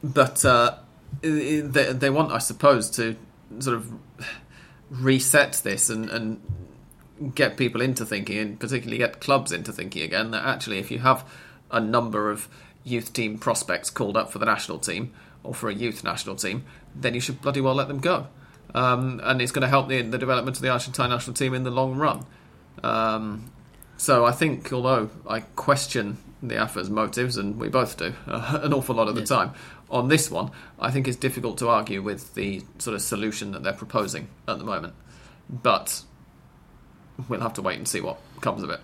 but 0.03 0.45
uh, 0.45 0.77
they, 1.23 1.61
they 1.93 2.11
want, 2.11 2.33
I 2.33 2.39
suppose, 2.39 2.91
to 2.91 3.17
sort 3.59 3.77
of 3.77 3.93
reset 4.91 5.61
this 5.65 5.91
and, 5.91 6.09
and 6.11 6.41
get 7.35 7.57
people 7.57 7.81
into 7.81 8.05
thinking, 8.05 8.39
and 8.39 8.61
particularly 8.61 8.99
get 8.99 9.21
clubs 9.21 9.53
into 9.53 9.73
thinking 9.73 10.03
again 10.03 10.31
that 10.33 10.45
actually, 10.45 10.79
if 10.79 10.91
you 10.91 10.99
have 11.01 11.25
a 11.71 11.81
number 11.81 12.31
of 12.31 12.49
youth 12.85 13.13
team 13.13 13.39
prospects 13.39 13.91
called 13.91 14.17
up 14.17 14.31
for 14.31 14.39
the 14.39 14.47
national 14.47 14.79
team 14.79 15.13
or 15.43 15.55
for 15.55 15.69
a 15.69 15.75
youth 15.75 16.05
national 16.05 16.37
team, 16.37 16.65
then 16.95 17.15
you 17.15 17.21
should 17.21 17.41
bloody 17.41 17.61
well 17.61 17.75
let 17.75 17.89
them 17.89 17.99
go. 17.99 18.29
Um, 18.75 19.21
and 19.25 19.41
it's 19.41 19.53
going 19.53 19.63
to 19.63 19.69
help 19.69 19.89
the, 19.89 20.03
the 20.03 20.19
development 20.19 20.57
of 20.57 20.63
the 20.63 20.69
Argentine 20.69 21.11
national 21.11 21.35
team 21.35 21.55
in 21.55 21.63
the 21.63 21.71
long 21.71 21.97
run. 21.97 22.27
Um, 22.83 23.51
so 23.97 24.25
I 24.25 24.33
think, 24.33 24.73
although 24.73 25.11
I 25.29 25.41
question 25.41 26.19
the 26.43 26.57
AFA's 26.57 26.91
motives, 26.91 27.37
and 27.37 27.59
we 27.59 27.69
both 27.69 27.97
do 27.97 28.13
uh, 28.27 28.61
an 28.63 28.73
awful 28.73 28.95
lot 28.95 29.09
of 29.09 29.15
the 29.15 29.23
Yes. 29.23 29.29
time, 29.29 29.53
on 29.91 30.09
this 30.09 30.31
one, 30.31 30.51
I 30.81 30.91
think 30.91 31.07
it's 31.09 31.17
difficult 31.17 31.59
to 31.59 31.69
argue 31.69 32.03
with 32.03 32.35
the 32.35 32.63
sort 32.79 32.95
of 32.95 33.03
solution 33.03 33.53
that 33.53 33.63
they're 33.63 33.73
proposing 33.73 34.29
at 34.49 34.59
the 34.59 34.65
moment. 34.65 34.95
But 35.49 36.03
we'll 37.29 37.41
have 37.41 37.55
to 37.55 37.63
wait 37.63 37.79
and 37.79 37.87
see 37.89 38.01
what 38.01 38.19
comes 38.41 38.63
of 38.63 38.71
it. 38.71 38.81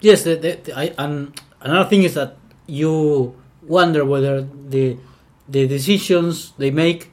Yes, 0.00 0.24
the, 0.24 0.34
the, 0.36 0.72
I, 0.76 0.92
and 0.98 1.40
another 1.60 1.88
thing 1.88 2.02
is 2.02 2.14
that 2.14 2.36
you 2.66 3.34
wonder 3.62 4.04
whether 4.04 4.42
the 4.42 4.96
the 5.48 5.66
decisions 5.66 6.52
they 6.58 6.70
make 6.70 7.10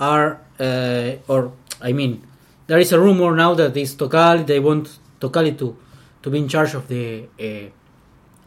are, 0.00 0.40
uh, 0.58 1.12
or 1.28 1.52
I 1.82 1.92
mean, 1.92 2.22
there 2.68 2.78
is 2.78 2.90
a 2.92 2.98
rumor 2.98 3.36
now 3.36 3.54
that 3.54 3.74
this 3.74 3.94
Tocalli 3.94 4.46
they 4.46 4.58
want 4.60 4.98
Tocalli 5.28 5.58
to 5.58 5.76
to 6.22 6.30
be 6.30 6.38
in 6.38 6.48
charge 6.48 6.74
of 6.74 6.88
the 6.88 7.24
uh, 7.40 7.70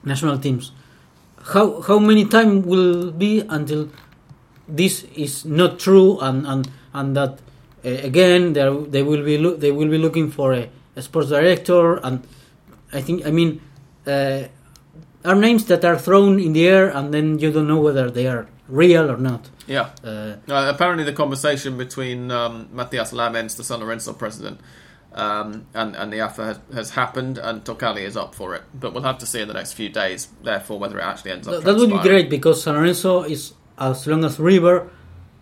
national 0.04 0.38
teams. 0.40 0.72
How 1.54 1.82
how 1.82 2.00
many 2.00 2.26
time 2.26 2.62
will 2.64 3.12
be 3.12 3.42
until 3.50 3.90
this 4.68 5.04
is 5.16 5.46
not 5.46 5.80
true 5.80 6.20
and 6.20 6.46
and 6.48 6.70
and 6.94 7.16
that 7.16 7.40
uh, 7.86 7.90
again 7.90 8.54
there 8.54 8.74
they 8.74 9.04
will 9.04 9.24
be 9.24 9.38
they 9.58 9.72
will 9.72 9.90
be 9.90 9.98
looking 9.98 10.30
for 10.32 10.54
a, 10.54 10.70
a 10.96 11.02
sports 11.02 11.30
director 11.30 11.98
and 12.04 12.22
I 12.94 13.02
think 13.02 13.26
I 13.26 13.32
mean 13.32 13.62
uh, 14.08 14.44
are 15.26 15.36
names 15.36 15.66
that 15.66 15.84
are 15.86 15.98
thrown 15.98 16.40
in 16.40 16.54
the 16.54 16.68
air 16.68 16.90
and 16.90 17.14
then 17.14 17.40
you 17.40 17.52
don't 17.52 17.68
know 17.68 17.80
whether 17.82 18.10
they 18.12 18.28
are 18.28 18.48
real 18.68 19.10
or 19.12 19.18
not. 19.18 19.50
Yeah. 19.68 19.90
Uh, 20.04 20.38
Uh, 20.48 20.70
apparently, 20.74 21.04
the 21.04 21.14
conversation 21.14 21.78
between 21.78 22.32
um, 22.32 22.68
Matias 22.74 23.12
Lammens, 23.14 23.56
the 23.56 23.64
San 23.64 23.80
Lorenzo 23.80 24.14
president, 24.14 24.60
um, 25.14 25.66
and, 25.74 25.96
and 25.96 26.14
the 26.14 26.20
AFA 26.20 26.46
has, 26.46 26.60
has 26.74 26.90
happened, 26.92 27.38
and 27.38 27.64
Tocalli 27.64 28.02
is 28.02 28.16
up 28.16 28.36
for 28.36 28.56
it. 28.56 28.64
But 28.74 28.94
we'll 28.94 29.04
have 29.04 29.18
to 29.20 29.26
see 29.26 29.42
in 29.42 29.48
the 29.48 29.54
next 29.54 29.74
few 29.74 29.90
days, 29.90 30.28
therefore, 30.44 30.80
whether 30.80 31.00
it 31.00 31.04
actually 31.04 31.32
ends 31.32 31.48
up. 31.48 31.56
Th- 31.56 31.64
that 31.66 31.76
would 31.76 31.90
be 31.90 32.00
great 32.00 32.30
because 32.30 32.64
San 32.64 32.76
Lorenzo 32.76 33.24
is 33.24 33.54
as 33.78 34.06
long 34.06 34.24
as 34.24 34.40
River 34.40 34.90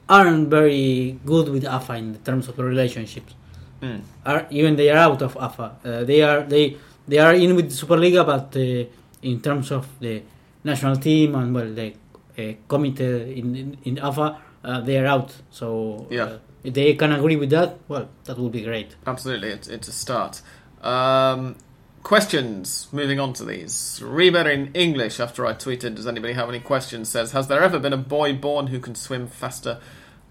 aren't 0.08 0.48
very 0.48 1.20
good 1.26 1.50
with 1.50 1.66
AFA 1.66 1.96
in 1.96 2.16
terms 2.20 2.48
of 2.48 2.56
the 2.56 2.64
relationships. 2.64 3.34
Mm. 3.82 4.02
Are 4.26 4.48
even 4.50 4.76
they 4.76 4.90
are 4.90 4.98
out 4.98 5.22
of 5.22 5.38
AFA. 5.38 5.76
Uh, 5.84 6.04
they 6.04 6.22
are 6.22 6.44
they 6.44 6.78
they 7.08 7.20
are 7.20 7.34
in 7.34 7.56
with 7.56 7.70
the 7.70 7.86
Superliga, 7.86 8.26
but 8.26 8.56
uh, 8.56 8.90
in 9.22 9.42
terms 9.42 9.72
of 9.72 9.88
the 10.00 10.24
national 10.64 10.96
team 10.96 11.36
and 11.36 11.54
well 11.54 11.72
the 11.74 11.94
uh, 12.38 12.54
committee 12.68 13.38
in 13.40 13.56
in, 13.56 13.78
in 13.84 14.00
AFA, 14.00 14.38
uh, 14.64 14.82
they 14.82 14.98
are 14.98 15.06
out. 15.06 15.36
So 15.52 16.08
Yeah. 16.10 16.38
If 16.64 16.74
they 16.74 16.94
can 16.96 17.12
agree 17.12 17.36
with 17.36 17.50
that, 17.52 17.80
well, 17.88 18.10
that 18.26 18.38
would 18.38 18.52
be 18.52 18.62
great. 18.62 18.96
Absolutely, 19.06 19.50
it's, 19.50 19.68
it's 19.68 19.88
a 19.88 19.92
start. 19.92 20.42
Um, 20.82 21.56
questions. 22.04 22.88
Moving 22.92 23.20
on 23.20 23.34
to 23.34 23.44
these. 23.46 24.02
Reber 24.04 24.50
in 24.50 24.72
English. 24.74 25.20
After 25.20 25.46
I 25.46 25.54
tweeted, 25.54 25.96
does 25.96 26.08
anybody 26.08 26.34
have 26.34 26.50
any 26.50 26.60
questions? 26.60 27.10
Says, 27.10 27.32
has 27.32 27.48
there 27.48 27.62
ever 27.62 27.80
been 27.80 27.94
a 27.94 27.98
boy 27.98 28.34
born 28.34 28.68
who 28.68 28.80
can 28.80 28.96
swim 28.96 29.28
faster 29.28 29.80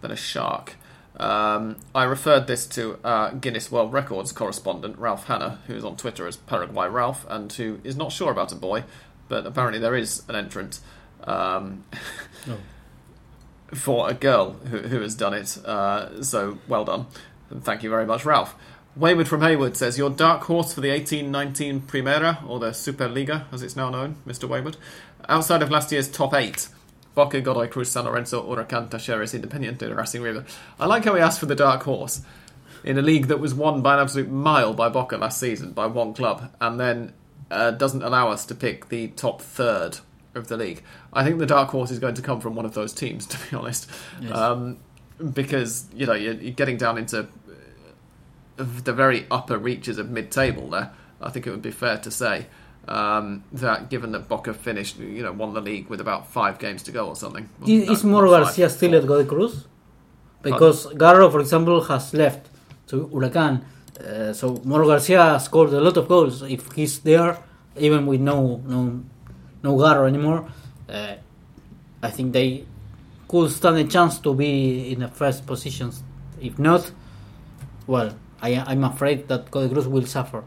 than 0.00 0.10
a 0.10 0.16
shark? 0.16 0.76
Um, 1.18 1.76
I 1.94 2.04
referred 2.04 2.46
this 2.46 2.66
to 2.68 2.98
uh, 3.04 3.30
Guinness 3.30 3.70
World 3.72 3.92
Records 3.92 4.32
correspondent 4.32 4.98
Ralph 4.98 5.26
Hannah, 5.26 5.60
who 5.66 5.74
is 5.74 5.84
on 5.84 5.96
Twitter 5.96 6.26
as 6.26 6.36
Paraguay 6.36 6.88
Ralph, 6.88 7.24
and 7.28 7.50
who 7.52 7.80
is 7.84 7.96
not 7.96 8.12
sure 8.12 8.30
about 8.30 8.52
a 8.52 8.56
boy, 8.56 8.84
but 9.28 9.46
apparently 9.46 9.78
there 9.78 9.94
is 9.96 10.22
an 10.28 10.36
entrant. 10.36 10.80
Um, 11.24 11.84
No. 12.46 12.56
for 13.74 14.08
a 14.08 14.14
girl 14.14 14.52
who, 14.70 14.78
who 14.78 15.00
has 15.00 15.14
done 15.14 15.34
it. 15.34 15.58
Uh, 15.64 16.22
so 16.22 16.58
well 16.68 16.84
done. 16.84 17.06
Thank 17.60 17.82
you 17.82 17.90
very 17.90 18.06
much, 18.06 18.24
Ralph. 18.24 18.54
Wayward 18.96 19.28
from 19.28 19.42
Haywood 19.42 19.76
says, 19.76 19.98
Your 19.98 20.10
dark 20.10 20.44
horse 20.44 20.72
for 20.72 20.80
the 20.80 20.90
1819 20.90 21.82
Primera, 21.82 22.48
or 22.48 22.58
the 22.58 22.70
Superliga 22.70 23.44
as 23.52 23.62
it's 23.62 23.76
now 23.76 23.90
known, 23.90 24.16
Mr. 24.26 24.48
Wayward. 24.48 24.78
Outside 25.28 25.62
of 25.62 25.70
last 25.70 25.92
year's 25.92 26.08
top 26.08 26.32
eight, 26.32 26.68
Boca, 27.14 27.40
Godoy 27.40 27.68
Cruz, 27.68 27.90
San 27.90 28.04
Lorenzo, 28.04 28.42
Huracan, 28.42 28.88
Talleres, 28.88 29.38
Independiente, 29.38 29.94
Racing 29.94 30.22
River. 30.22 30.44
I 30.80 30.86
like 30.86 31.04
how 31.04 31.14
he 31.14 31.20
asked 31.20 31.40
for 31.40 31.46
the 31.46 31.54
dark 31.54 31.82
horse 31.82 32.22
in 32.84 32.96
a 32.98 33.02
league 33.02 33.26
that 33.26 33.40
was 33.40 33.54
won 33.54 33.82
by 33.82 33.94
an 33.94 34.00
absolute 34.00 34.30
mile 34.30 34.72
by 34.72 34.88
Boca 34.88 35.16
last 35.16 35.40
season, 35.40 35.72
by 35.72 35.86
one 35.86 36.14
club, 36.14 36.50
and 36.60 36.80
then 36.80 37.12
uh, 37.50 37.72
doesn't 37.72 38.02
allow 38.02 38.30
us 38.30 38.46
to 38.46 38.54
pick 38.54 38.88
the 38.88 39.08
top 39.08 39.42
third 39.42 39.98
of 40.36 40.48
the 40.48 40.56
league. 40.56 40.82
I 41.12 41.24
think 41.24 41.38
the 41.38 41.46
dark 41.46 41.70
horse 41.70 41.90
is 41.90 41.98
going 41.98 42.14
to 42.14 42.22
come 42.22 42.40
from 42.40 42.54
one 42.54 42.64
of 42.64 42.74
those 42.74 42.92
teams, 42.92 43.26
to 43.32 43.38
be 43.50 43.56
honest, 43.56 43.90
Yes. 44.20 44.32
um, 44.36 44.78
because 45.32 45.86
you 45.94 46.06
know 46.06 46.12
you're, 46.14 46.34
you're 46.34 46.52
getting 46.52 46.76
down 46.76 46.98
into 46.98 47.20
uh, 47.20 47.24
the 48.84 48.92
very 48.92 49.26
upper 49.30 49.58
reaches 49.58 49.98
of 49.98 50.10
mid-table. 50.10 50.68
There, 50.70 50.90
I 51.20 51.30
think 51.30 51.46
it 51.46 51.50
would 51.50 51.62
be 51.62 51.70
fair 51.70 51.98
to 51.98 52.10
say 52.10 52.46
um, 52.88 53.44
that 53.52 53.88
given 53.90 54.12
that 54.12 54.28
Boca 54.28 54.54
finished, 54.54 54.98
you 54.98 55.22
know, 55.22 55.32
won 55.32 55.54
the 55.54 55.60
league 55.60 55.88
with 55.88 56.00
about 56.00 56.26
five 56.28 56.58
games 56.58 56.82
to 56.84 56.92
go 56.92 57.08
or 57.08 57.16
something. 57.16 57.48
Is, 57.66 58.04
no, 58.04 58.10
Morro 58.10 58.30
Garcia 58.30 58.68
still 58.70 58.94
at 58.94 59.06
Godoy 59.06 59.26
Cruz? 59.28 59.66
Because 60.42 60.86
Garro, 60.94 61.30
for 61.32 61.40
example, 61.40 61.82
has 61.84 62.14
left 62.14 62.48
to 62.88 63.08
Huracan. 63.08 63.62
Uh, 63.98 64.32
so 64.32 64.60
Morro 64.64 64.86
Garcia 64.86 65.40
scored 65.40 65.72
a 65.72 65.80
lot 65.80 65.96
of 65.96 66.06
goals. 66.06 66.42
If 66.42 66.70
he's 66.72 67.00
there, 67.00 67.38
even 67.76 68.06
with 68.06 68.20
no 68.20 68.62
no 68.66 69.02
no 69.62 69.76
Garro 69.76 70.06
anymore, 70.06 70.48
uh, 70.88 71.14
I 72.02 72.10
think 72.10 72.32
they 72.32 72.64
could 73.28 73.50
stand 73.50 73.76
a 73.78 73.84
chance 73.84 74.18
to 74.20 74.34
be 74.34 74.92
in 74.92 75.00
the 75.00 75.08
first 75.08 75.46
positions. 75.46 76.02
If 76.40 76.58
not, 76.58 76.92
well, 77.86 78.16
I, 78.40 78.56
I'm 78.56 78.84
afraid 78.84 79.28
that 79.28 79.50
Godoy 79.50 79.72
Cruz 79.72 79.88
will 79.88 80.06
suffer. 80.06 80.44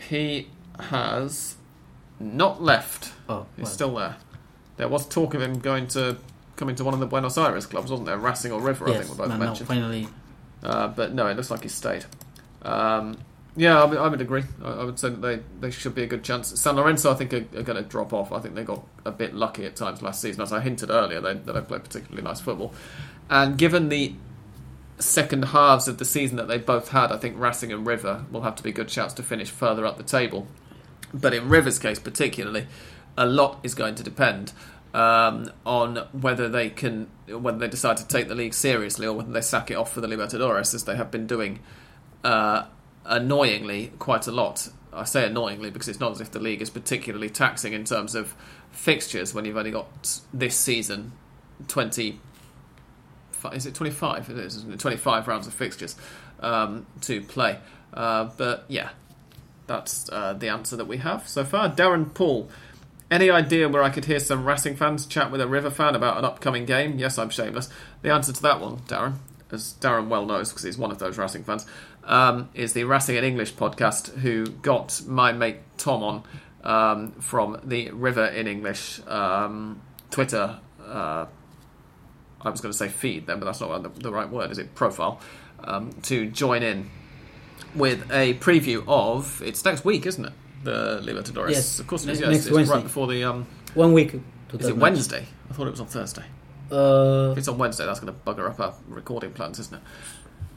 He 0.00 0.48
has 0.78 1.56
not 2.18 2.62
left. 2.62 3.12
Oh, 3.28 3.46
He's 3.56 3.64
well. 3.64 3.72
still 3.72 3.94
there. 3.96 4.16
There 4.76 4.88
was 4.88 5.06
talk 5.06 5.34
of 5.34 5.42
him 5.42 5.58
going 5.58 5.88
to 5.88 6.18
coming 6.56 6.74
to 6.76 6.84
one 6.84 6.94
of 6.94 7.00
the 7.00 7.06
Buenos 7.06 7.38
Aires 7.38 7.66
clubs, 7.66 7.90
wasn't 7.90 8.06
there? 8.06 8.18
Racing 8.18 8.52
or 8.52 8.60
River, 8.60 8.88
I 8.88 8.92
yes, 8.92 9.06
think 9.06 9.10
were 9.10 9.24
both 9.24 9.28
no, 9.28 9.36
no, 9.38 9.44
mentioned. 9.46 9.68
finally. 9.68 10.08
Uh, 10.62 10.88
but 10.88 11.12
no, 11.14 11.26
it 11.28 11.36
looks 11.36 11.50
like 11.50 11.62
he 11.62 11.68
stayed. 11.68 12.04
Um, 12.62 13.18
yeah, 13.58 13.82
I 13.82 13.84
would, 13.84 13.98
I 13.98 14.06
would 14.06 14.20
agree. 14.20 14.44
I, 14.62 14.70
I 14.70 14.84
would 14.84 15.00
say 15.00 15.10
that 15.10 15.20
they, 15.20 15.40
they 15.60 15.70
should 15.72 15.94
be 15.94 16.04
a 16.04 16.06
good 16.06 16.22
chance. 16.22 16.58
San 16.58 16.76
Lorenzo, 16.76 17.10
I 17.10 17.14
think, 17.14 17.32
are, 17.34 17.44
are 17.58 17.64
going 17.64 17.82
to 17.82 17.82
drop 17.82 18.12
off. 18.12 18.30
I 18.30 18.38
think 18.38 18.54
they 18.54 18.62
got 18.62 18.86
a 19.04 19.10
bit 19.10 19.34
lucky 19.34 19.64
at 19.64 19.74
times 19.74 20.00
last 20.00 20.22
season. 20.22 20.40
As 20.42 20.52
I 20.52 20.60
hinted 20.60 20.90
earlier, 20.90 21.20
they, 21.20 21.34
they 21.34 21.52
don't 21.52 21.66
play 21.66 21.80
particularly 21.80 22.22
nice 22.22 22.40
football. 22.40 22.72
And 23.28 23.58
given 23.58 23.88
the 23.88 24.14
second 25.00 25.46
halves 25.46 25.88
of 25.88 25.98
the 25.98 26.04
season 26.04 26.36
that 26.36 26.46
they 26.46 26.58
both 26.58 26.90
had, 26.90 27.10
I 27.10 27.16
think 27.16 27.36
Racing 27.36 27.72
and 27.72 27.84
River 27.84 28.26
will 28.30 28.42
have 28.42 28.54
to 28.56 28.62
be 28.62 28.70
good 28.70 28.90
shouts 28.90 29.12
to 29.14 29.24
finish 29.24 29.50
further 29.50 29.84
up 29.84 29.96
the 29.96 30.04
table. 30.04 30.46
But 31.12 31.34
in 31.34 31.48
River's 31.48 31.80
case, 31.80 31.98
particularly, 31.98 32.68
a 33.16 33.26
lot 33.26 33.58
is 33.64 33.74
going 33.74 33.96
to 33.96 34.04
depend 34.04 34.52
um, 34.94 35.50
on 35.66 35.96
whether 36.12 36.48
they 36.48 36.70
can, 36.70 37.08
whether 37.26 37.58
they 37.58 37.68
decide 37.68 37.96
to 37.96 38.06
take 38.06 38.28
the 38.28 38.36
league 38.36 38.54
seriously 38.54 39.06
or 39.06 39.14
whether 39.14 39.32
they 39.32 39.40
sack 39.40 39.70
it 39.72 39.74
off 39.74 39.92
for 39.92 40.00
the 40.00 40.06
Libertadores, 40.06 40.74
as 40.74 40.84
they 40.84 40.94
have 40.94 41.10
been 41.10 41.26
doing 41.26 41.58
uh, 42.22 42.64
annoyingly 43.08 43.92
quite 43.98 44.26
a 44.26 44.32
lot. 44.32 44.68
I 44.92 45.04
say 45.04 45.26
annoyingly 45.26 45.70
because 45.70 45.88
it's 45.88 46.00
not 46.00 46.12
as 46.12 46.20
if 46.20 46.30
the 46.30 46.38
league 46.38 46.62
is 46.62 46.70
particularly 46.70 47.30
taxing 47.30 47.72
in 47.72 47.84
terms 47.84 48.14
of 48.14 48.34
fixtures 48.70 49.34
when 49.34 49.44
you've 49.44 49.56
only 49.56 49.70
got 49.70 50.20
this 50.32 50.56
season 50.56 51.12
twenty. 51.66 52.20
Is 53.52 53.66
it 53.66 53.74
twenty 53.74 53.92
five? 53.92 54.28
It 54.30 54.38
is 54.38 54.56
isn't 54.56 54.72
it? 54.72 54.80
twenty 54.80 54.96
five 54.96 55.26
rounds 55.26 55.46
of 55.46 55.54
fixtures 55.54 55.96
um, 56.40 56.86
to 57.02 57.20
play. 57.22 57.58
Uh, 57.92 58.30
but 58.36 58.64
yeah, 58.68 58.90
that's 59.66 60.08
uh, 60.10 60.34
the 60.34 60.48
answer 60.48 60.76
that 60.76 60.86
we 60.86 60.98
have 60.98 61.28
so 61.28 61.44
far. 61.44 61.68
Darren 61.68 62.12
Paul. 62.14 62.48
Any 63.10 63.30
idea 63.30 63.70
where 63.70 63.82
I 63.82 63.88
could 63.88 64.04
hear 64.04 64.20
some 64.20 64.44
Racing 64.44 64.76
fans 64.76 65.06
chat 65.06 65.30
with 65.30 65.40
a 65.40 65.48
River 65.48 65.70
fan 65.70 65.94
about 65.94 66.18
an 66.18 66.26
upcoming 66.26 66.66
game? 66.66 66.98
Yes, 66.98 67.16
I'm 67.16 67.30
shameless. 67.30 67.70
The 68.02 68.10
answer 68.12 68.34
to 68.34 68.42
that 68.42 68.60
one, 68.60 68.80
Darren, 68.80 69.14
as 69.50 69.76
Darren 69.80 70.08
well 70.08 70.26
knows 70.26 70.50
because 70.50 70.64
he's 70.64 70.76
one 70.76 70.90
of 70.90 70.98
those 70.98 71.16
Racing 71.16 71.44
fans, 71.44 71.64
um, 72.08 72.48
is 72.54 72.72
the 72.72 72.82
Racing 72.84 73.16
in 73.16 73.22
English 73.24 73.54
podcast 73.54 74.12
who 74.18 74.46
got 74.46 75.02
my 75.06 75.30
mate 75.32 75.58
Tom 75.76 76.02
on 76.02 76.22
um, 76.64 77.12
from 77.20 77.60
the 77.62 77.90
River 77.90 78.24
in 78.26 78.46
English 78.48 79.00
um, 79.06 79.80
Twitter. 80.10 80.58
Uh, 80.84 81.26
I 82.40 82.50
was 82.50 82.60
going 82.60 82.72
to 82.72 82.78
say 82.78 82.88
feed 82.88 83.26
then, 83.26 83.38
but 83.38 83.46
that's 83.46 83.60
not 83.60 83.82
the, 83.82 83.88
the 84.00 84.12
right 84.12 84.28
word, 84.28 84.50
is 84.50 84.58
it? 84.58 84.74
Profile 84.74 85.20
um, 85.62 85.92
to 86.02 86.28
join 86.30 86.62
in 86.62 86.90
with 87.74 88.10
a 88.10 88.34
preview 88.34 88.84
of 88.88 89.42
it's 89.44 89.64
next 89.64 89.84
week, 89.84 90.06
isn't 90.06 90.24
it? 90.24 90.32
The 90.64 91.00
Libertadores. 91.04 91.50
Yes. 91.50 91.78
of 91.78 91.86
course 91.86 92.04
it 92.04 92.10
is. 92.10 92.20
Yes, 92.20 92.30
next 92.30 92.46
it's 92.46 92.54
Wednesday. 92.54 92.74
right 92.74 92.82
before 92.82 93.06
the. 93.06 93.24
Um, 93.24 93.46
One 93.74 93.92
week. 93.92 94.12
To 94.12 94.56
is 94.56 94.66
it 94.66 94.76
match. 94.76 94.82
Wednesday? 94.82 95.26
I 95.50 95.52
thought 95.52 95.66
it 95.66 95.70
was 95.70 95.80
on 95.80 95.86
Thursday. 95.86 96.24
Uh, 96.70 97.30
If 97.32 97.38
it's 97.38 97.48
on 97.48 97.58
Wednesday, 97.58 97.86
that's 97.86 98.00
going 98.00 98.12
to 98.12 98.18
bugger 98.20 98.48
up 98.48 98.60
our 98.60 98.74
recording 98.88 99.32
plans, 99.32 99.58
isn't 99.58 99.76
it? 99.76 99.82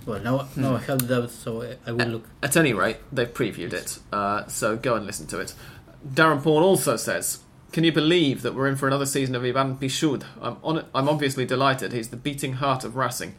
Well, 0.05 0.19
now, 0.19 0.47
now 0.55 0.75
I 0.75 0.79
have 0.79 0.99
the 1.07 1.21
doubts, 1.21 1.35
so 1.35 1.61
I, 1.61 1.77
I 1.85 1.91
will 1.91 2.07
look. 2.07 2.29
At 2.41 2.57
any 2.57 2.73
rate, 2.73 2.97
they've 3.11 3.31
previewed 3.31 3.73
it, 3.73 3.99
uh, 4.11 4.47
so 4.47 4.75
go 4.75 4.95
and 4.95 5.05
listen 5.05 5.27
to 5.27 5.39
it. 5.39 5.53
Darren 6.07 6.41
Paul 6.41 6.63
also 6.63 6.95
says, 6.95 7.39
"Can 7.71 7.83
you 7.83 7.91
believe 7.91 8.41
that 8.41 8.55
we're 8.55 8.67
in 8.67 8.75
for 8.75 8.87
another 8.87 9.05
season 9.05 9.35
of 9.35 9.43
Ivan 9.43 9.77
Pillud? 9.77 10.23
I'm 10.41 10.57
on. 10.63 10.85
I'm 10.95 11.07
obviously 11.07 11.45
delighted. 11.45 11.93
He's 11.93 12.09
the 12.09 12.17
beating 12.17 12.53
heart 12.53 12.83
of 12.83 12.95
Racing. 12.95 13.35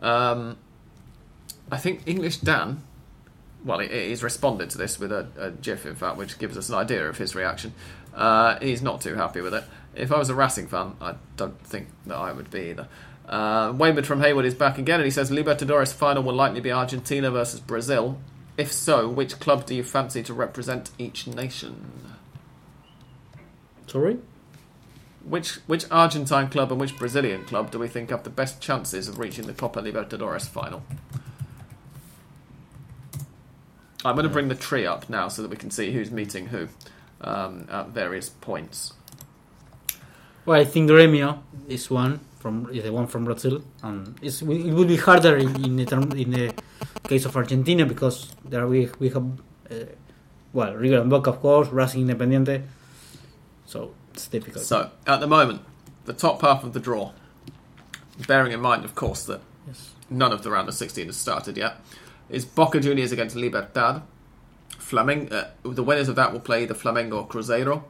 Um, 0.00 0.56
I 1.72 1.76
think 1.76 2.02
English 2.06 2.38
Dan, 2.38 2.82
well, 3.64 3.80
he, 3.80 3.88
he's 3.88 4.22
responded 4.22 4.70
to 4.70 4.78
this 4.78 4.98
with 5.00 5.10
a, 5.10 5.26
a 5.36 5.50
GIF, 5.50 5.86
in 5.86 5.96
fact, 5.96 6.16
which 6.16 6.38
gives 6.38 6.56
us 6.56 6.68
an 6.68 6.76
idea 6.76 7.08
of 7.08 7.18
his 7.18 7.34
reaction. 7.34 7.74
Uh, 8.14 8.58
he's 8.60 8.80
not 8.80 9.00
too 9.00 9.16
happy 9.16 9.40
with 9.40 9.54
it. 9.54 9.64
If 9.94 10.12
I 10.12 10.18
was 10.18 10.28
a 10.28 10.34
Racing 10.36 10.68
fan, 10.68 10.94
I 11.00 11.16
don't 11.36 11.60
think 11.66 11.88
that 12.06 12.16
I 12.16 12.30
would 12.30 12.50
be 12.52 12.70
either." 12.70 12.86
Uh, 13.30 13.72
Waymond 13.72 14.06
from 14.06 14.20
Hayward 14.20 14.44
is 14.44 14.54
back 14.54 14.76
again, 14.76 14.98
and 14.98 15.04
he 15.04 15.10
says 15.10 15.30
Libertadores 15.30 15.94
final 15.94 16.24
will 16.24 16.34
likely 16.34 16.60
be 16.60 16.72
Argentina 16.72 17.30
versus 17.30 17.60
Brazil. 17.60 18.18
If 18.58 18.72
so, 18.72 19.08
which 19.08 19.38
club 19.38 19.66
do 19.66 19.74
you 19.74 19.84
fancy 19.84 20.24
to 20.24 20.34
represent 20.34 20.90
each 20.98 21.28
nation? 21.28 22.16
Sorry? 23.86 24.18
Which 25.24 25.56
which 25.68 25.84
Argentine 25.92 26.48
club 26.48 26.72
and 26.72 26.80
which 26.80 26.98
Brazilian 26.98 27.44
club 27.44 27.70
do 27.70 27.78
we 27.78 27.86
think 27.86 28.10
have 28.10 28.24
the 28.24 28.30
best 28.30 28.60
chances 28.60 29.06
of 29.06 29.18
reaching 29.20 29.46
the 29.46 29.52
Copa 29.52 29.80
Libertadores 29.80 30.48
final? 30.48 30.82
I'm 34.04 34.16
going 34.16 34.24
to 34.26 34.32
bring 34.32 34.48
the 34.48 34.54
tree 34.56 34.86
up 34.86 35.08
now 35.08 35.28
so 35.28 35.42
that 35.42 35.50
we 35.50 35.56
can 35.56 35.70
see 35.70 35.92
who's 35.92 36.10
meeting 36.10 36.46
who 36.46 36.68
um, 37.20 37.68
at 37.70 37.90
various 37.90 38.28
points. 38.28 38.94
Well, 40.44 40.58
I 40.58 40.64
think 40.64 40.90
Gremio 40.90 41.42
is 41.68 41.90
one 41.90 42.20
from 42.40 42.68
is 42.72 42.82
the 42.82 42.92
one 42.92 43.06
from 43.06 43.24
Brazil, 43.24 43.62
and 43.82 44.18
it's, 44.22 44.42
it 44.42 44.72
will 44.72 44.86
be 44.86 44.96
harder 44.96 45.36
in, 45.36 45.64
in 45.64 45.76
the 45.76 45.84
term, 45.84 46.10
in 46.12 46.30
the 46.30 46.54
case 47.04 47.26
of 47.26 47.36
Argentina 47.36 47.86
because 47.86 48.34
there 48.44 48.66
we 48.66 48.88
we 48.98 49.10
have 49.10 49.24
uh, 49.70 49.74
well 50.52 50.74
River 50.74 50.98
and 51.00 51.10
Boca 51.10 51.30
of 51.30 51.40
course, 51.40 51.68
Racing 51.68 52.06
Independiente, 52.06 52.62
so 53.66 53.94
it's 54.12 54.26
difficult. 54.26 54.64
So, 54.64 54.90
at 55.06 55.20
the 55.20 55.26
moment, 55.26 55.60
the 56.06 56.14
top 56.14 56.40
half 56.40 56.64
of 56.64 56.72
the 56.72 56.80
draw, 56.80 57.12
bearing 58.26 58.52
in 58.52 58.60
mind, 58.60 58.84
of 58.84 58.94
course, 58.94 59.24
that 59.24 59.40
yes. 59.66 59.90
none 60.08 60.32
of 60.32 60.42
the 60.42 60.50
round 60.50 60.68
of 60.68 60.74
16 60.74 61.06
has 61.06 61.16
started 61.16 61.56
yet, 61.56 61.76
is 62.30 62.44
Boca 62.44 62.80
Juniors 62.80 63.12
against 63.12 63.36
Libertad. 63.36 64.02
Flamen- 64.78 65.30
uh, 65.30 65.50
the 65.62 65.82
winners 65.82 66.08
of 66.08 66.16
that 66.16 66.32
will 66.32 66.40
play 66.40 66.64
the 66.64 66.74
Flamengo 66.74 67.28
Cruzeiro. 67.28 67.84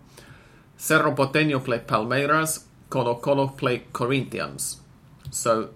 Cerro 0.76 1.12
Porteño 1.14 1.62
play 1.64 1.78
Palmeiras. 1.78 2.64
Colo 2.90 3.14
Colo 3.14 3.48
play 3.48 3.84
Corinthians. 3.92 4.78
So 5.30 5.70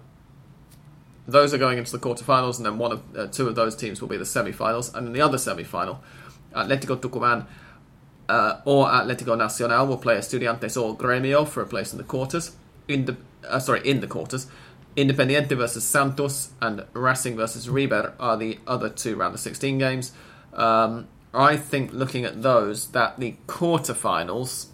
those 1.27 1.53
are 1.53 1.57
going 1.57 1.79
into 1.79 1.91
the 1.91 1.99
quarterfinals, 1.99 2.57
and 2.57 2.65
then 2.65 2.77
one 2.77 2.91
of 2.91 3.01
uh, 3.17 3.27
two 3.27 3.47
of 3.47 3.55
those 3.55 3.75
teams 3.75 4.01
will 4.01 4.09
be 4.09 4.17
the 4.17 4.25
semi-finals, 4.25 4.93
and 4.93 5.07
in 5.07 5.13
the 5.13 5.21
other 5.21 5.37
semi-final, 5.37 6.03
Atletico 6.53 6.97
Tucumán 6.97 7.47
uh, 8.29 8.61
or 8.65 8.87
Atletico 8.87 9.37
Nacional 9.37 9.87
will 9.87 9.97
play 9.97 10.17
Estudiantes 10.17 10.81
or 10.81 10.95
Gremio 10.95 11.47
for 11.47 11.61
a 11.61 11.65
place 11.65 11.91
in 11.91 11.97
the 11.97 12.03
quarters. 12.03 12.55
In 12.87 13.05
the 13.05 13.17
uh, 13.47 13.59
sorry, 13.59 13.87
in 13.87 14.01
the 14.01 14.07
quarters. 14.07 14.47
Independiente 14.95 15.57
versus 15.57 15.83
Santos 15.83 16.51
and 16.61 16.85
Racing 16.93 17.35
versus 17.35 17.67
River 17.67 18.13
are 18.19 18.37
the 18.37 18.59
other 18.65 18.89
two 18.89 19.15
round 19.15 19.33
of 19.33 19.41
16 19.41 19.77
games. 19.77 20.13
Um, 20.53 21.07
I 21.33 21.57
think 21.57 21.91
looking 21.91 22.23
at 22.23 22.41
those, 22.41 22.87
that 22.91 23.19
the 23.19 23.35
quarterfinals 23.47 24.67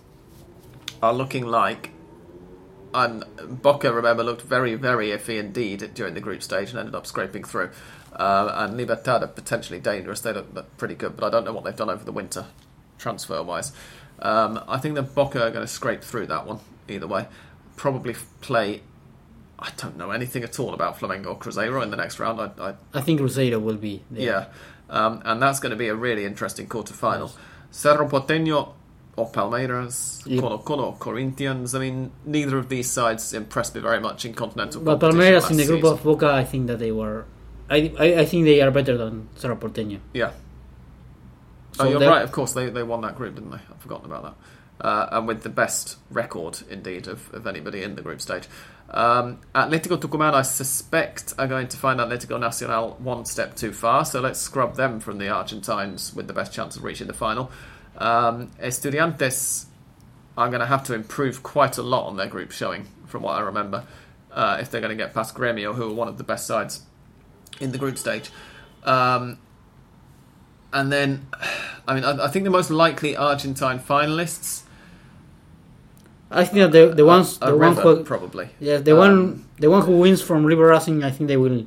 are 1.01 1.13
looking 1.13 1.45
like. 1.47 1.89
And 2.93 3.23
Boca, 3.61 3.93
remember, 3.93 4.23
looked 4.23 4.41
very, 4.41 4.75
very 4.75 5.09
iffy 5.09 5.39
indeed 5.39 5.91
during 5.93 6.13
the 6.13 6.19
group 6.19 6.43
stage 6.43 6.71
and 6.71 6.79
ended 6.79 6.95
up 6.95 7.07
scraping 7.07 7.43
through. 7.43 7.71
Uh, 8.13 8.51
and 8.55 8.75
Libertad 8.77 9.23
are 9.23 9.27
potentially 9.27 9.79
dangerous. 9.79 10.21
They 10.21 10.33
look, 10.33 10.77
pretty 10.77 10.95
good, 10.95 11.15
but 11.15 11.25
I 11.25 11.29
don't 11.29 11.45
know 11.45 11.53
what 11.53 11.63
they've 11.63 11.75
done 11.75 11.89
over 11.89 12.03
the 12.03 12.11
winter, 12.11 12.47
transfer 12.97 13.41
wise. 13.41 13.71
Um, 14.19 14.61
I 14.67 14.77
think 14.77 14.95
that 14.95 15.15
Boca 15.15 15.41
are 15.41 15.49
going 15.51 15.65
to 15.65 15.71
scrape 15.71 16.03
through 16.03 16.27
that 16.27 16.45
one 16.45 16.59
either 16.87 17.07
way. 17.07 17.27
Probably 17.77 18.15
play. 18.41 18.81
I 19.57 19.69
don't 19.77 19.95
know 19.95 20.11
anything 20.11 20.43
at 20.43 20.59
all 20.59 20.73
about 20.73 20.99
Flamengo 20.99 21.27
or 21.27 21.39
Cruzeiro 21.39 21.81
in 21.83 21.91
the 21.91 21.97
next 21.97 22.19
round. 22.19 22.39
I, 22.41 22.51
I 22.59 22.73
I 22.93 23.01
think 23.01 23.21
Cruzeiro 23.21 23.61
will 23.61 23.77
be 23.77 24.03
there. 24.11 24.23
yeah, 24.23 24.45
um, 24.89 25.21
and 25.23 25.41
that's 25.41 25.59
going 25.59 25.69
to 25.71 25.75
be 25.77 25.87
a 25.87 25.95
really 25.95 26.25
interesting 26.25 26.67
quarter 26.67 26.93
final. 26.93 27.31
Cerro 27.71 28.07
Porteño 28.07 28.73
or 29.21 29.31
Palmeiras, 29.31 30.23
Yeah. 30.25 30.41
Colo 30.41 30.95
Corinthians. 30.99 31.75
I 31.75 31.79
mean, 31.79 32.11
neither 32.25 32.57
of 32.57 32.67
these 32.69 32.89
sides 32.89 33.33
impressed 33.33 33.75
me 33.75 33.81
very 33.81 33.99
much 33.99 34.25
in 34.25 34.33
continental. 34.33 34.81
But 34.81 34.99
Palmeiras 34.99 35.49
in 35.51 35.57
the 35.57 35.65
group 35.65 35.81
season. 35.81 35.97
of 35.97 36.03
Boca, 36.03 36.29
I 36.31 36.43
think 36.43 36.67
that 36.67 36.79
they 36.79 36.91
were. 36.91 37.25
I, 37.69 37.93
I, 37.97 38.07
I 38.21 38.25
think 38.25 38.45
they 38.45 38.61
are 38.61 38.71
better 38.71 38.97
than 38.97 39.29
Cerro 39.35 39.55
Porteño. 39.55 39.99
yeah. 40.13 40.31
So 41.73 41.85
oh, 41.85 41.89
you're 41.89 42.01
right. 42.01 42.21
Of 42.21 42.33
course, 42.33 42.51
they 42.51 42.69
they 42.69 42.83
won 42.83 43.01
that 43.01 43.15
group, 43.15 43.35
didn't 43.35 43.51
they? 43.51 43.63
I've 43.71 43.81
forgotten 43.81 44.05
about 44.11 44.23
that. 44.23 44.85
Uh, 44.85 45.07
and 45.11 45.27
with 45.27 45.43
the 45.43 45.49
best 45.49 45.97
record, 46.09 46.63
indeed, 46.69 47.07
of, 47.07 47.33
of 47.33 47.47
anybody 47.47 47.81
in 47.83 47.95
the 47.95 48.01
group 48.01 48.19
stage. 48.19 48.47
Um, 48.89 49.39
Atletico 49.55 49.97
Tucumán, 49.97 50.33
I 50.33 50.41
suspect, 50.41 51.33
are 51.37 51.47
going 51.47 51.67
to 51.69 51.77
find 51.77 51.99
Atletico 51.99 52.37
Nacional 52.39 52.97
one 52.99 53.23
step 53.25 53.55
too 53.55 53.71
far, 53.71 54.03
so 54.03 54.19
let's 54.19 54.39
scrub 54.41 54.75
them 54.75 54.99
from 54.99 55.17
the 55.17 55.29
Argentines 55.29 56.13
with 56.13 56.27
the 56.27 56.33
best 56.33 56.51
chance 56.51 56.75
of 56.75 56.83
reaching 56.83 57.07
the 57.07 57.13
final. 57.13 57.51
Um, 57.97 58.51
Estudiantes 58.61 59.65
are 60.37 60.47
going 60.47 60.61
to 60.61 60.65
have 60.65 60.83
to 60.85 60.93
improve 60.93 61.43
quite 61.43 61.77
a 61.77 61.83
lot 61.83 62.07
on 62.07 62.17
their 62.17 62.27
group 62.27 62.51
showing, 62.51 62.87
from 63.05 63.23
what 63.23 63.33
I 63.33 63.41
remember, 63.41 63.83
uh, 64.31 64.57
if 64.61 64.71
they're 64.71 64.81
going 64.81 64.97
to 64.97 65.01
get 65.03 65.13
past 65.13 65.35
Gremio, 65.35 65.75
who 65.75 65.89
are 65.89 65.93
one 65.93 66.07
of 66.07 66.17
the 66.17 66.23
best 66.23 66.47
sides 66.47 66.83
in 67.59 67.71
the 67.71 67.77
group 67.77 67.97
stage. 67.97 68.31
Um, 68.83 69.37
and 70.73 70.91
then, 70.91 71.27
I 71.87 71.95
mean, 71.95 72.03
I, 72.05 72.25
I 72.25 72.27
think 72.29 72.45
the 72.45 72.51
most 72.51 72.69
likely 72.69 73.15
Argentine 73.15 73.79
finalists 73.79 74.63
I 76.31 76.45
think 76.45 76.59
that 76.59 76.71
the 76.71 76.95
the 76.95 77.05
ones 77.05 77.37
are 77.41 77.51
the 77.51 77.57
one 77.57 77.75
who 77.75 78.03
probably. 78.03 78.49
yeah 78.59 78.77
the 78.77 78.93
Um, 78.93 78.97
one 78.97 79.45
the 79.59 79.69
one 79.69 79.85
who 79.85 79.97
wins 79.97 80.21
from 80.21 80.45
River 80.45 80.67
Racing, 80.67 81.03
I 81.03 81.11
think 81.11 81.27
they 81.27 81.37
will. 81.37 81.65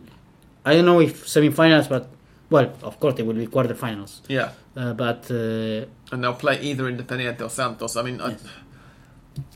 I 0.64 0.74
don't 0.74 0.86
know 0.86 1.00
if 1.00 1.26
semifinals, 1.26 1.88
but 1.88 2.08
well, 2.48 2.72
of 2.82 2.98
course 2.98 3.14
they 3.14 3.22
will 3.22 3.34
be 3.34 3.46
quarterfinals. 3.46 4.20
Yeah, 4.26 4.52
but 4.74 5.30
uh, 5.30 5.86
and 6.12 6.22
they'll 6.22 6.34
play 6.34 6.60
either 6.60 6.84
Independiente 6.84 7.40
or 7.42 7.50
Santos. 7.50 7.96
I 7.96 8.02
mean, 8.02 8.20
I- 8.20 8.28
Yes. 8.30 8.44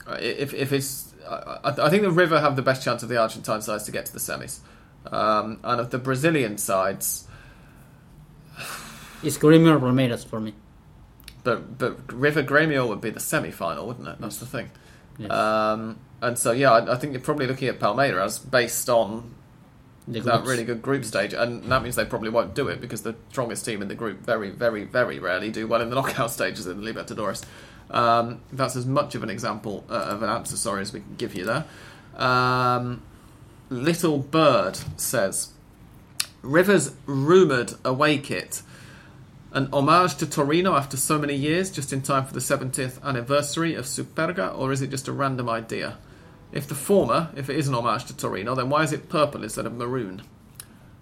I- 0.06 0.18
if 0.20 0.54
if 0.54 0.72
it's 0.72 1.14
I, 1.28 1.74
I 1.82 1.90
think 1.90 2.02
the 2.02 2.10
River 2.10 2.40
have 2.40 2.56
the 2.56 2.62
best 2.62 2.82
chance 2.82 3.02
of 3.02 3.08
the 3.08 3.16
Argentine 3.18 3.60
sides 3.62 3.84
to 3.84 3.92
get 3.92 4.06
to 4.06 4.12
the 4.12 4.18
semis, 4.18 4.60
um, 5.12 5.60
and 5.62 5.80
of 5.80 5.90
the 5.90 5.98
Brazilian 5.98 6.56
sides, 6.58 7.26
It's 9.22 9.36
Grêmio 9.38 9.76
or 9.76 9.80
Palmeiras 9.80 10.24
for 10.26 10.40
me. 10.40 10.54
but 11.44 11.78
but 11.78 12.12
River 12.12 12.42
Grêmio 12.42 12.88
would 12.88 13.00
be 13.00 13.10
the 13.10 13.20
semi 13.20 13.50
final, 13.50 13.86
wouldn't 13.86 14.08
it? 14.08 14.16
That's 14.20 14.38
the 14.38 14.46
thing. 14.46 14.70
Yes. 15.18 15.30
Um, 15.30 15.98
and 16.22 16.38
so 16.38 16.52
yeah, 16.52 16.70
I, 16.72 16.94
I 16.94 16.96
think 16.96 17.12
you're 17.12 17.22
probably 17.22 17.46
looking 17.46 17.68
at 17.68 17.78
Palmeiras 17.80 18.38
based 18.50 18.88
on 18.88 19.34
the 20.12 20.20
that 20.20 20.36
groups. 20.36 20.48
really 20.48 20.64
good 20.64 20.82
group 20.82 21.04
stage, 21.04 21.32
and 21.32 21.64
that 21.64 21.82
means 21.82 21.96
they 21.96 22.04
probably 22.04 22.30
won't 22.30 22.54
do 22.54 22.68
it 22.68 22.80
because 22.80 23.02
the 23.02 23.14
strongest 23.30 23.64
team 23.64 23.82
in 23.82 23.88
the 23.88 23.94
group 23.94 24.20
very, 24.20 24.50
very, 24.50 24.84
very 24.84 25.18
rarely 25.18 25.50
do 25.50 25.66
well 25.66 25.80
in 25.80 25.90
the 25.90 25.94
knockout 26.00 26.30
stages 26.30 26.66
in 26.66 26.82
the 26.82 26.92
Libertadores. 26.92 27.44
Um, 27.90 28.40
that's 28.52 28.76
as 28.76 28.86
much 28.86 29.14
of 29.14 29.22
an 29.22 29.30
example 29.30 29.84
uh, 29.88 29.94
of 29.94 30.22
an 30.22 30.28
answer, 30.28 30.56
sorry, 30.56 30.82
as 30.82 30.92
we 30.92 31.00
can 31.00 31.14
give 31.16 31.34
you 31.34 31.44
there. 31.44 31.64
Um, 32.16 33.02
Little 33.70 34.18
Bird 34.18 34.78
says 34.96 35.52
Rivers 36.42 36.94
rumoured 37.06 37.74
away 37.84 38.18
kit. 38.18 38.62
An 39.52 39.68
homage 39.72 40.16
to 40.16 40.26
Torino 40.26 40.74
after 40.74 40.96
so 40.98 41.18
many 41.18 41.34
years, 41.34 41.70
just 41.70 41.92
in 41.92 42.02
time 42.02 42.26
for 42.26 42.34
the 42.34 42.40
70th 42.40 43.02
anniversary 43.02 43.74
of 43.74 43.86
Superga, 43.86 44.56
or 44.56 44.72
is 44.72 44.82
it 44.82 44.90
just 44.90 45.08
a 45.08 45.12
random 45.12 45.48
idea? 45.48 45.96
If 46.52 46.66
the 46.66 46.74
former, 46.74 47.28
if 47.36 47.50
it 47.50 47.56
is 47.56 47.68
an 47.68 47.74
homage 47.74 48.04
to 48.06 48.16
Torino, 48.16 48.54
then 48.54 48.70
why 48.70 48.82
is 48.82 48.92
it 48.92 49.08
purple 49.08 49.42
instead 49.42 49.66
of 49.66 49.74
maroon? 49.74 50.22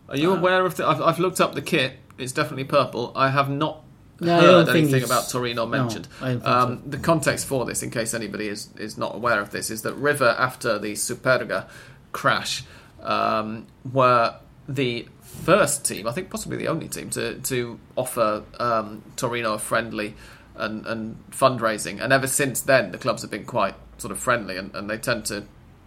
Are 0.09 0.17
you 0.17 0.33
Uh, 0.33 0.37
aware 0.37 0.65
of 0.67 0.77
the? 0.77 0.87
I've, 0.87 1.01
I've 1.01 1.19
looked 1.19 1.41
up 1.41 1.55
the 1.55 1.63
kit. 1.63 1.99
It's 2.19 2.33
definitely 2.33 2.65
purple. 2.65 3.13
I 3.15 3.29
have 3.29 3.49
not 3.51 3.83
No, 4.21 4.41
heard 4.41 4.69
anything 4.69 5.05
about 5.05 5.29
Torino 5.29 5.67
mentioned. 5.67 6.07
Think 6.07 6.45
um, 6.45 6.83
The 6.87 6.99
context 6.99 7.47
for 7.47 7.65
this, 7.65 7.83
in 7.83 7.91
case 7.91 8.15
anybody 8.15 8.49
is, 8.49 8.71
is 8.79 8.97
not 8.97 9.15
aware 9.15 9.41
of 9.41 9.51
this, 9.51 9.71
is 9.71 9.83
that 9.83 9.95
River, 9.95 10.35
after 10.39 10.79
the 10.79 10.93
Superga 10.95 11.67
crash, 12.13 12.65
um, 13.03 13.67
were 13.93 14.37
the 14.69 15.07
first 15.21 15.85
team, 15.85 16.09
I 16.09 16.13
think 16.13 16.31
possibly 16.31 16.57
the 16.57 16.69
only 16.69 16.89
team, 16.89 17.11
to, 17.11 17.35
to 17.41 17.79
offer 17.95 18.43
um, 18.59 19.03
Torino 19.17 19.53
a 19.55 19.59
friendly 19.59 20.15
and, 20.57 20.87
and 20.87 21.17
fundraising. 21.31 22.01
And 22.03 22.13
ever 22.13 22.27
since 22.27 22.63
then, 22.63 22.91
the 22.93 22.99
clubs 22.99 23.23
have 23.23 23.31
been 23.31 23.45
quite 23.45 23.75
sort 23.99 24.13
of 24.13 24.19
friendly, 24.19 24.57
and, 24.57 24.75
and 24.75 24.89
they 24.91 24.99
tend 24.99 25.25
to 25.27 25.45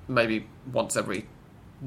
maybe 0.07 0.45
once 0.71 0.95
every 0.97 1.25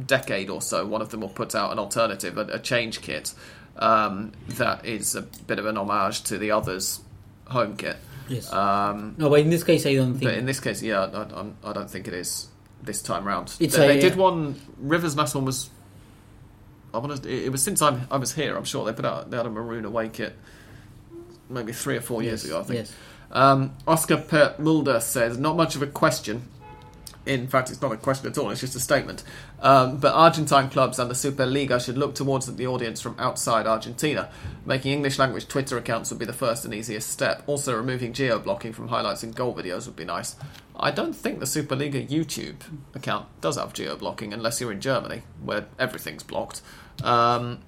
decade 0.07 0.49
or 0.49 0.63
so, 0.63 0.87
one 0.87 1.03
of 1.03 1.11
them 1.11 1.21
will 1.21 1.29
put 1.29 1.55
out 1.55 1.73
an 1.73 1.79
alternative, 1.79 2.39
a, 2.39 2.43
a 2.43 2.59
change 2.59 3.01
kit 3.03 3.35
um, 3.77 4.33
that 4.49 4.85
is 4.87 5.15
a 5.15 5.23
bit 5.23 5.59
of 5.59 5.67
an 5.67 5.77
homage 5.77 6.23
to 6.25 6.39
the 6.39 6.51
others' 6.51 7.01
home 7.47 7.77
kit. 7.77 7.97
Yes. 8.29 8.51
Um, 8.53 9.15
no, 9.19 9.29
but 9.29 9.41
in 9.41 9.51
this 9.51 9.65
case, 9.65 9.85
I 9.85 9.95
don't 9.95 10.13
think. 10.13 10.25
but 10.25 10.35
in 10.35 10.47
this 10.47 10.61
case, 10.61 10.83
yeah, 10.83 11.01
I, 11.05 11.23
I'm- 11.35 11.57
don't 11.63 11.91
think 11.91 12.07
it 12.09 12.15
is 12.15 12.49
this 12.83 13.03
time 13.03 13.25
round. 13.25 13.49
They, 13.59 13.67
a- 13.67 13.71
they 13.71 14.01
did 14.01 14.17
one. 14.17 14.61
Rivers 14.79 15.17
last 15.17 15.35
one 15.35 15.45
was. 15.45 15.69
I 16.95 16.99
want 16.99 17.23
to. 17.23 17.29
It 17.31 17.51
was 17.51 17.63
since 17.63 17.83
I'm, 17.83 18.07
I 18.11 18.17
was 18.19 18.33
here. 18.33 18.57
I'm 18.57 18.65
sure 18.65 18.85
they 18.85 18.93
put 18.93 19.05
out. 19.05 19.31
They 19.31 19.37
had 19.37 19.47
a 19.47 19.51
maroon 19.51 19.85
away 19.85 20.09
kit, 20.09 20.35
maybe 21.49 21.73
three 21.73 21.97
or 21.97 22.01
four 22.01 22.23
years 22.23 22.45
ago. 22.45 22.61
I 22.61 22.63
think. 22.63 22.79
Yes. 22.81 22.95
Um, 23.33 23.73
Oscar 23.87 24.19
Per 24.19 24.55
Mulder 24.59 25.01
says, 25.01 25.39
not 25.39 25.57
much 25.57 25.75
of 25.75 25.83
a 25.83 25.87
question. 25.87 26.49
In 27.25 27.47
fact, 27.47 27.71
it's 27.71 27.81
not 27.81 27.93
a 27.93 27.97
question 27.97 28.27
at 28.29 28.37
all, 28.37 28.51
it's 28.51 28.61
just 28.61 28.75
a 28.75 28.81
statement. 28.81 29.23
Um, 29.61 29.99
but 29.99 30.13
Argentine 30.13 30.69
clubs 30.69 30.99
and 30.99 31.09
the 31.09 31.15
Superliga 31.15 31.83
should 31.83 31.97
look 31.97 32.17
towards 32.17 32.53
the 32.53 32.67
audience 32.67 33.01
from 33.01 33.15
outside 33.19 33.65
Argentina. 33.65 34.29
Making 34.67 34.93
English 34.93 35.21
language 35.21 35.47
Twitter 35.47 35.79
accounts 35.79 36.11
would 36.11 36.19
be 36.19 36.25
the 36.25 36.33
first 36.33 36.65
and 36.65 36.75
easiest 36.75 37.09
step. 37.09 37.45
Also, 37.47 37.77
removing 37.77 38.13
geo 38.13 38.41
blocking 38.41 38.73
from 38.73 38.89
highlights 38.89 39.23
and 39.23 39.37
goal 39.37 39.55
videos 39.55 39.87
would 39.87 39.95
be 39.95 40.05
nice. 40.05 40.35
I 40.75 40.91
don't 40.91 41.15
think 41.15 41.39
the 41.39 41.47
Superliga 41.47 42.07
YouTube 42.07 42.57
account 42.93 43.29
does 43.41 43.57
have 43.57 43.73
geo 43.73 43.97
blocking 43.97 44.33
unless 44.33 44.61
you're 44.61 44.73
in 44.73 44.81
Germany, 44.81 45.23
where 45.45 45.67
everything's 45.79 46.25
blocked. 46.25 46.61
Um, 47.05 47.61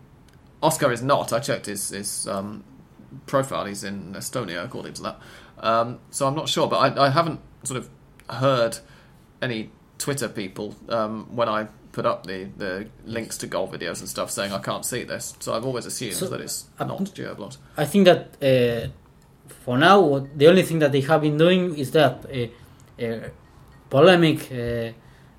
Oscar 0.65 0.91
is 0.91 1.03
not. 1.03 1.33
I 1.33 1.39
checked 1.39 1.67
his, 1.67 1.91
his 1.91 2.27
um, 2.27 2.65
profile. 3.27 3.67
He's 3.67 3.85
in 3.85 4.15
Estonia, 4.15 4.65
according 4.65 4.95
to 4.95 5.03
that. 5.03 5.21
Um, 5.61 5.99
so 6.11 6.27
I'm 6.27 6.35
not 6.35 6.49
sure, 6.49 6.69
but 6.69 6.77
I, 6.77 7.07
I 7.07 7.11
haven't 7.11 7.41
sort 7.63 7.79
of 7.79 7.89
heard 8.29 8.79
any 9.41 9.71
Twitter 9.99 10.29
people 10.29 10.75
um, 10.89 11.27
when 11.37 11.49
I 11.49 11.69
put 11.93 12.05
up 12.07 12.27
the, 12.27 12.49
the 12.57 12.87
links 13.05 13.39
to 13.39 13.47
goal 13.47 13.69
videos 13.69 14.01
and 14.01 14.09
stuff 14.09 14.31
saying 14.31 14.53
I 14.53 14.59
can't 14.59 14.85
see 14.85 15.05
this. 15.05 15.35
So 15.41 15.55
I've 15.55 15.65
always 15.65 15.87
assumed 15.87 16.15
So, 16.15 16.27
that 16.29 16.41
it's 16.41 16.67
uh, 16.79 16.85
not 16.85 17.05
geoblocked. 17.15 17.59
I 17.77 17.85
think 17.85 18.07
that 18.07 18.37
uh, 18.43 18.89
for 19.65 19.79
now, 19.79 20.01
what, 20.01 20.37
the 20.39 20.49
only 20.49 20.63
thing 20.63 20.81
that 20.81 20.93
they 20.93 21.03
have 21.03 21.21
been 21.23 21.37
doing 21.39 21.77
is 21.79 21.93
that 21.93 22.25
uh, 22.27 23.03
uh, 23.05 23.29
polemic 23.91 24.51
uh, 24.53 24.91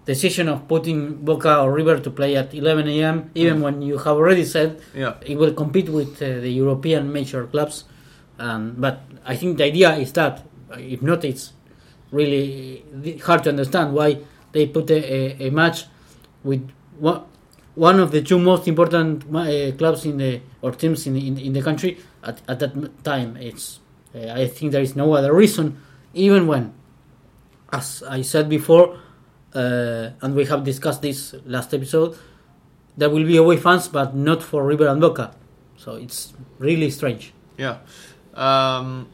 decision 0.06 0.48
of 0.48 0.68
putting 0.68 1.16
Boca 1.26 1.60
or 1.60 1.74
River 1.74 2.00
to 2.00 2.10
play 2.12 2.36
at 2.38 2.54
11 2.54 2.88
a.m., 2.88 3.32
even 3.36 3.58
Mm. 3.58 3.62
when 3.62 3.82
you 3.82 3.98
have 3.98 4.16
already 4.16 4.46
said 4.46 4.80
Yeah, 4.94 5.16
it 5.26 5.38
will 5.38 5.54
compete 5.54 5.90
with 5.90 6.22
uh, 6.22 6.40
the 6.40 6.50
European 6.52 7.12
major 7.12 7.48
clubs. 7.48 7.84
Um, 8.40 8.76
but 8.78 9.02
I 9.26 9.36
think 9.36 9.58
the 9.58 9.66
idea 9.66 9.96
is 9.96 10.14
that, 10.14 10.46
uh, 10.72 10.78
if 10.78 11.02
not, 11.02 11.26
it's 11.26 11.54
really 12.12 12.86
hard 13.24 13.44
to 13.44 13.50
understand 13.50 13.94
why 13.94 14.20
they 14.52 14.68
put 14.68 14.90
a, 14.90 15.42
a, 15.44 15.48
a 15.48 15.52
match 15.52 15.86
with 16.44 16.70
one, 17.00 17.24
one 17.74 18.00
of 18.00 18.12
the 18.12 18.22
two 18.22 18.40
most 18.40 18.68
important 18.68 19.24
uh, 19.36 19.72
clubs 19.78 20.06
in 20.06 20.18
the 20.18 20.42
or 20.62 20.72
teams 20.72 21.06
in, 21.08 21.16
in, 21.18 21.38
in 21.38 21.54
the 21.54 21.62
country 21.62 21.98
at, 22.24 22.42
at 22.48 22.60
that 22.60 23.04
time. 23.04 23.36
It's 23.38 23.80
uh, 24.16 24.32
I 24.34 24.48
think 24.48 24.72
there 24.72 24.82
is 24.82 24.96
no 24.96 25.14
other 25.14 25.34
reason, 25.34 25.82
even 26.14 26.48
when, 26.48 26.74
as 27.74 28.04
I 28.08 28.22
said 28.22 28.48
before, 28.48 28.98
uh, 29.54 30.12
and 30.22 30.36
we 30.36 30.46
have 30.46 30.64
discussed 30.64 31.02
this 31.02 31.36
last 31.46 31.74
episode, 31.74 32.18
there 32.96 33.10
will 33.10 33.26
be 33.26 33.38
away 33.38 33.58
fans, 33.58 33.88
but 33.90 34.16
not 34.16 34.42
for 34.42 34.64
River 34.66 34.88
and 34.88 35.02
Boca. 35.02 35.36
So 35.78 35.96
it's 35.96 36.34
really 36.60 36.90
strange. 36.92 37.34
yeah. 37.58 37.80
Um, 38.34 39.08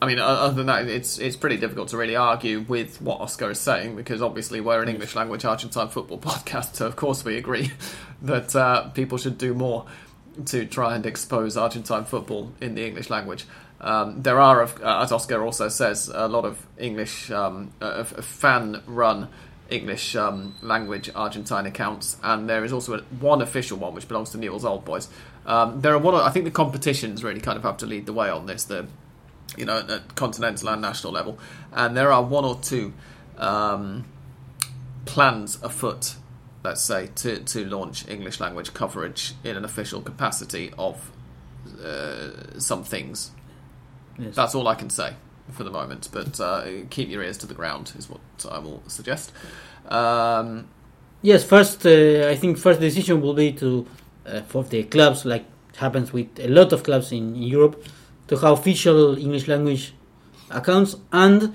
I 0.00 0.06
mean, 0.06 0.18
other 0.18 0.54
than 0.54 0.66
that, 0.66 0.88
it's 0.88 1.18
it's 1.18 1.36
pretty 1.36 1.56
difficult 1.56 1.88
to 1.88 1.96
really 1.96 2.16
argue 2.16 2.60
with 2.60 3.00
what 3.00 3.20
Oscar 3.20 3.50
is 3.50 3.60
saying 3.60 3.96
because 3.96 4.20
obviously 4.20 4.60
we're 4.60 4.82
an 4.82 4.88
English 4.88 5.14
language 5.14 5.44
Argentine 5.44 5.88
football 5.88 6.18
podcast, 6.32 6.74
so 6.74 6.86
of 6.86 6.96
course 6.96 7.24
we 7.24 7.36
agree 7.36 7.72
that 8.22 8.54
uh, 8.54 8.88
people 8.90 9.16
should 9.16 9.38
do 9.38 9.54
more 9.54 9.86
to 10.44 10.66
try 10.66 10.94
and 10.94 11.06
expose 11.06 11.56
Argentine 11.56 12.04
football 12.04 12.52
in 12.60 12.74
the 12.74 12.86
English 12.86 13.08
language. 13.08 13.46
Um, 13.80 14.22
there 14.22 14.38
are, 14.38 14.62
uh, 14.62 15.02
as 15.02 15.12
Oscar 15.12 15.42
also 15.42 15.68
says, 15.68 16.10
a 16.12 16.28
lot 16.28 16.44
of 16.44 16.66
English 16.78 17.30
um, 17.30 17.72
uh, 17.80 18.04
fan-run 18.04 19.28
English 19.70 20.14
um, 20.14 20.54
language 20.62 21.10
Argentine 21.14 21.66
accounts, 21.66 22.18
and 22.22 22.48
there 22.48 22.64
is 22.64 22.72
also 22.72 23.00
one 23.20 23.40
official 23.40 23.78
one 23.78 23.94
which 23.94 24.08
belongs 24.08 24.30
to 24.30 24.38
Newell's 24.38 24.64
Old 24.64 24.84
Boys. 24.84 25.08
Um, 25.46 25.80
there 25.80 25.92
are 25.94 25.98
one. 25.98 26.14
I 26.14 26.30
think 26.30 26.44
the 26.44 26.50
competitions 26.50 27.24
really 27.24 27.40
kind 27.40 27.56
of 27.56 27.62
have 27.62 27.78
to 27.78 27.86
lead 27.86 28.06
the 28.06 28.12
way 28.12 28.28
on 28.28 28.46
this. 28.46 28.64
The 28.64 28.86
you 29.56 29.64
know 29.64 29.78
at 29.78 30.14
continental 30.14 30.68
and 30.68 30.82
national 30.82 31.12
level, 31.12 31.38
and 31.72 31.96
there 31.96 32.12
are 32.12 32.22
one 32.22 32.44
or 32.44 32.56
two 32.56 32.92
um, 33.38 34.04
plans 35.04 35.58
afoot 35.62 36.16
let's 36.66 36.82
say, 36.82 37.08
to, 37.14 37.38
to 37.38 37.64
launch 37.64 38.08
English 38.08 38.40
language 38.40 38.74
coverage 38.74 39.34
in 39.44 39.56
an 39.56 39.64
official 39.64 40.02
capacity 40.02 40.72
of 40.76 41.12
uh, 41.80 42.58
some 42.58 42.82
things. 42.82 43.30
Yes. 44.18 44.34
That's 44.34 44.54
all 44.54 44.66
I 44.66 44.74
can 44.74 44.90
say 44.90 45.14
for 45.52 45.62
the 45.62 45.70
moment, 45.70 46.08
but 46.12 46.40
uh, 46.40 46.64
keep 46.90 47.08
your 47.08 47.22
ears 47.22 47.38
to 47.38 47.46
the 47.46 47.54
ground 47.54 47.92
is 47.96 48.10
what 48.10 48.20
I 48.50 48.58
will 48.58 48.82
suggest. 48.88 49.32
Um, 49.88 50.68
Yes, 51.22 51.44
first 51.44 51.84
uh, 51.86 52.28
I 52.28 52.36
think 52.36 52.58
first 52.58 52.78
decision 52.78 53.20
will 53.20 53.34
be 53.34 53.50
to 53.54 53.86
uh, 54.26 54.42
for 54.42 54.62
the 54.62 54.84
clubs, 54.84 55.24
like 55.24 55.44
happens 55.76 56.12
with 56.12 56.28
a 56.38 56.46
lot 56.46 56.72
of 56.72 56.82
clubs 56.82 57.10
in 57.10 57.34
Europe, 57.34 57.82
to 58.28 58.36
have 58.36 58.52
official 58.58 59.16
English 59.18 59.46
language 59.48 59.92
accounts 60.50 60.96
and 61.12 61.52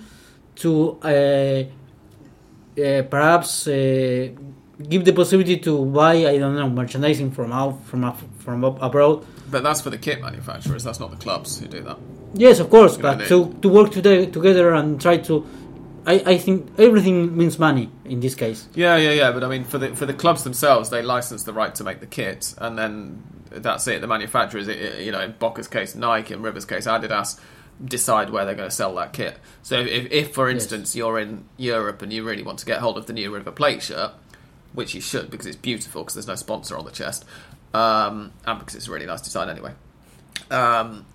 to 0.55 0.97
uh, 1.03 1.63
uh, 2.81 3.01
perhaps 3.03 3.67
uh, 3.67 4.29
give 4.89 5.05
the 5.05 5.13
possibility 5.13 5.57
to 5.57 5.85
buy 5.85 6.13
I 6.27 6.37
don't 6.37 6.55
know 6.55 6.69
merchandising 6.69 7.31
from 7.31 7.51
out 7.51 7.83
from 7.85 8.03
up, 8.03 8.19
from 8.39 8.63
up 8.63 8.81
abroad. 8.81 9.25
but 9.49 9.63
that's 9.63 9.81
for 9.81 9.89
the 9.89 9.97
kit 9.97 10.21
manufacturers, 10.21 10.83
that's 10.83 10.99
not 10.99 11.11
the 11.11 11.17
clubs 11.17 11.59
who 11.59 11.67
do 11.67 11.81
that. 11.81 11.97
Yes, 12.33 12.59
of 12.59 12.69
course, 12.69 12.95
You 12.97 13.03
know, 13.03 13.17
but 13.17 13.27
to 13.27 13.53
to 13.61 13.69
work 13.69 13.91
together 13.91 14.25
together 14.25 14.73
and 14.73 14.99
try 15.01 15.17
to. 15.17 15.45
I, 16.03 16.13
I 16.25 16.37
think 16.39 16.67
everything 16.79 17.37
means 17.37 17.59
money 17.59 17.91
in 18.05 18.21
this 18.21 18.33
case. 18.33 18.67
Yeah, 18.73 18.95
yeah, 18.97 19.11
yeah. 19.11 19.31
But 19.31 19.43
I 19.43 19.47
mean, 19.49 19.65
for 19.65 19.77
the 19.77 19.95
for 19.95 20.07
the 20.07 20.13
clubs 20.15 20.43
themselves, 20.43 20.89
they 20.89 21.01
license 21.03 21.43
the 21.43 21.53
right 21.53 21.75
to 21.75 21.83
make 21.83 21.99
the 21.99 22.07
kit, 22.07 22.55
and 22.57 22.75
then 22.77 23.21
that's 23.51 23.87
it. 23.87 24.01
The 24.01 24.07
manufacturers, 24.07 24.67
you 24.67 25.11
know, 25.11 25.21
in 25.21 25.33
Boca's 25.33 25.67
case, 25.67 25.95
Nike, 25.95 26.33
in 26.33 26.41
Rivers' 26.41 26.65
case, 26.65 26.87
Adidas, 26.87 27.39
decide 27.83 28.29
where 28.29 28.45
they're 28.45 28.55
going 28.55 28.69
to 28.69 28.75
sell 28.75 28.93
that 28.95 29.13
kit. 29.13 29.37
So 29.63 29.79
if, 29.79 30.11
if 30.11 30.33
for 30.33 30.49
Yes. 30.49 30.63
instance, 30.63 30.95
you're 30.95 31.19
in 31.19 31.45
Europe 31.57 32.01
and 32.01 32.11
you 32.13 32.23
really 32.23 32.43
want 32.43 32.59
to 32.59 32.65
get 32.65 32.79
hold 32.79 32.97
of 32.97 33.05
the 33.07 33.13
new 33.13 33.33
River 33.33 33.51
Plate 33.51 33.81
shirt, 33.81 34.11
which 34.73 34.93
you 34.95 35.01
should 35.01 35.29
because 35.31 35.45
it's 35.47 35.55
beautiful 35.55 36.03
because 36.03 36.13
there's 36.13 36.27
no 36.27 36.35
sponsor 36.35 36.77
on 36.77 36.85
the 36.85 36.91
chest, 36.91 37.25
um, 37.73 38.31
and 38.45 38.59
because 38.59 38.75
it's 38.75 38.87
a 38.87 38.91
really 38.91 39.05
nice 39.05 39.21
design 39.21 39.49
anyway. 39.49 39.73
Um, 40.49 41.05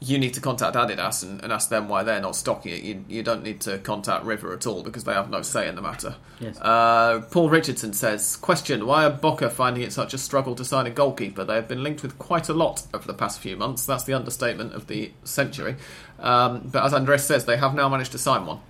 you 0.00 0.16
need 0.16 0.32
to 0.34 0.40
contact 0.40 0.76
Adidas 0.76 1.24
and, 1.24 1.42
and, 1.42 1.52
ask 1.52 1.70
them 1.70 1.88
why 1.88 2.04
they're 2.04 2.20
not 2.20 2.36
stocking 2.36 2.72
it. 2.72 2.82
You, 2.82 3.04
you 3.08 3.22
don't 3.24 3.42
need 3.42 3.60
to 3.62 3.78
contact 3.78 4.24
River 4.24 4.52
at 4.52 4.64
all 4.64 4.84
because 4.84 5.02
they 5.02 5.12
have 5.12 5.28
no 5.28 5.42
say 5.42 5.66
in 5.68 5.74
the 5.74 5.82
matter. 5.82 6.14
Yes. 6.38 6.56
Uh, 6.60 7.22
Paul 7.32 7.50
Richardson 7.50 7.92
says, 7.92 8.36
Question 8.36 8.86
Why 8.86 9.04
are 9.06 9.10
Boca 9.10 9.50
finding 9.50 9.82
it 9.82 9.92
such 9.92 10.14
a 10.14 10.18
struggle 10.18 10.54
to 10.54 10.64
sign 10.64 10.86
a 10.86 10.90
goalkeeper? 10.90 11.44
They 11.44 11.56
have 11.56 11.66
been 11.66 11.82
linked 11.82 12.02
with 12.02 12.16
quite 12.16 12.48
a 12.48 12.54
lot 12.54 12.86
over 12.94 13.06
the 13.06 13.14
past 13.14 13.40
few 13.40 13.56
months. 13.56 13.86
That's 13.86 14.04
the 14.04 14.14
understatement 14.14 14.72
of 14.72 14.86
the 14.86 15.10
century. 15.24 15.74
Um, 16.20 16.68
but 16.70 16.84
as 16.84 16.94
Andres 16.94 17.24
says, 17.24 17.44
they 17.46 17.56
have 17.56 17.74
now 17.74 17.88
managed 17.88 18.12
to 18.12 18.18
sign 18.18 18.46
one. 18.46 18.60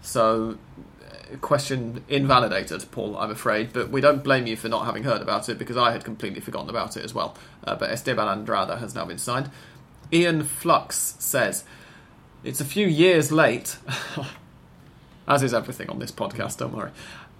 So, 0.00 0.58
uh, 1.04 1.36
question 1.36 2.04
invalidated, 2.08 2.84
Paul, 2.90 3.16
I'm 3.16 3.30
afraid. 3.30 3.72
But 3.72 3.90
we 3.90 4.00
don't 4.00 4.24
blame 4.24 4.48
you 4.48 4.56
for 4.56 4.68
not 4.68 4.86
having 4.86 5.04
heard 5.04 5.22
about 5.22 5.48
it 5.48 5.56
because 5.56 5.76
I 5.76 5.92
had 5.92 6.04
completely 6.04 6.40
forgotten 6.40 6.68
about 6.68 6.96
it 6.96 7.04
as 7.04 7.14
well. 7.14 7.36
Uh, 7.62 7.76
but 7.76 7.90
Esteban 7.90 8.44
Andrada 8.44 8.80
has 8.80 8.96
now 8.96 9.04
been 9.04 9.18
signed. 9.18 9.52
Ian 10.12 10.44
Flux 10.44 11.16
says, 11.18 11.64
It's 12.42 12.60
a 12.60 12.64
few 12.64 12.86
years 12.86 13.30
late, 13.30 13.76
as 15.28 15.42
is 15.42 15.52
everything 15.52 15.90
on 15.90 15.98
this 15.98 16.12
podcast, 16.12 16.58
don't 16.58 16.74
worry. 16.74 16.90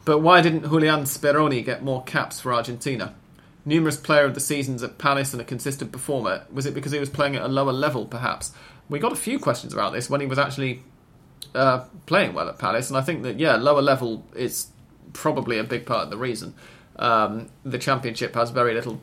But 0.05 0.19
why 0.19 0.41
didn't 0.41 0.69
Julian 0.69 1.01
Speroni 1.01 1.65
get 1.65 1.83
more 1.83 2.03
caps 2.05 2.41
for 2.41 2.53
Argentina? 2.53 3.15
Numerous 3.65 3.97
player 3.97 4.25
of 4.25 4.35
the 4.35 4.41
seasons 4.41 4.83
at 4.83 4.99
Palace 4.99 5.33
and 5.33 5.43
a 5.43 5.45
consistent 5.45 5.93
performer. 5.93 6.47
Was 6.51 6.65
it 6.65 6.75
because 6.75 6.93
he 6.93 6.99
was 6.99 7.11
playing 7.11 7.37
at 7.37 7.43
a 7.43 7.49
lower 7.49 7.73
level, 7.73 8.07
perhaps? 8.07 8.53
We 8.89 8.99
got 8.99 9.13
a 9.13 9.17
few 9.17 9.39
questions 9.39 9.75
about 9.75 9.93
this 9.93 10.09
when 10.09 10.21
he 10.21 10.27
was 10.27 10.39
actually 10.39 10.83
uh, 11.55 11.85
playing 12.07 12.33
well 12.33 12.49
at 12.49 12.59
Palace, 12.59 12.89
and 12.89 12.97
I 12.97 13.03
think 13.03 13.23
that, 13.23 13.39
yeah, 13.39 13.57
lower 13.57 13.83
level 13.83 14.25
is 14.35 14.69
probably 15.13 15.59
a 15.59 15.65
big 15.65 15.85
part 15.85 16.05
of 16.05 16.11
the 16.11 16.17
reason. 16.17 16.55
Um, 16.97 17.51
the 17.65 17.79
Championship 17.79 18.35
has 18.35 18.51
very 18.51 18.75
little 18.75 19.01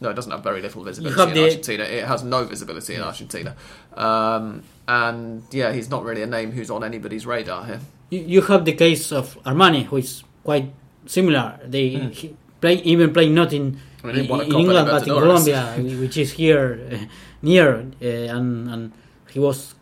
no, 0.00 0.10
it 0.10 0.14
doesn't 0.14 0.32
have 0.32 0.42
very 0.42 0.62
little 0.62 0.82
visibility 0.82 1.20
in 1.22 1.34
the... 1.34 1.44
Argentina. 1.44 1.84
It 1.84 2.04
has 2.04 2.22
no 2.22 2.44
visibility 2.44 2.94
in 2.94 3.02
Argentina. 3.02 3.54
Um, 3.94 4.62
and 4.88 5.42
yeah, 5.50 5.72
he's 5.72 5.90
not 5.90 6.04
really 6.04 6.22
a 6.22 6.26
name 6.26 6.52
who's 6.52 6.70
on 6.70 6.82
anybody's 6.82 7.26
radar 7.26 7.64
here. 7.66 7.80
You, 8.08 8.20
you 8.20 8.40
have 8.42 8.64
the 8.64 8.72
case 8.72 9.12
of 9.12 9.38
Armani, 9.44 9.84
who 9.84 9.98
is 9.98 10.24
quite 10.42 10.72
similar. 11.06 11.60
They 11.64 11.90
mm. 11.90 12.34
play 12.60 12.74
even 12.76 13.12
playing 13.12 13.34
not 13.34 13.52
in, 13.52 13.78
I 14.02 14.06
mean, 14.06 14.16
in, 14.16 14.24
in 14.24 14.52
England 14.52 14.88
but 14.88 15.06
in 15.06 15.14
Colombia, 15.14 15.76
which 16.00 16.16
is 16.16 16.32
here 16.32 16.80
uh, 16.92 17.04
near, 17.42 17.86
uh, 18.00 18.06
and 18.06 18.70
and 18.70 18.92
he 19.30 19.38
was 19.38 19.74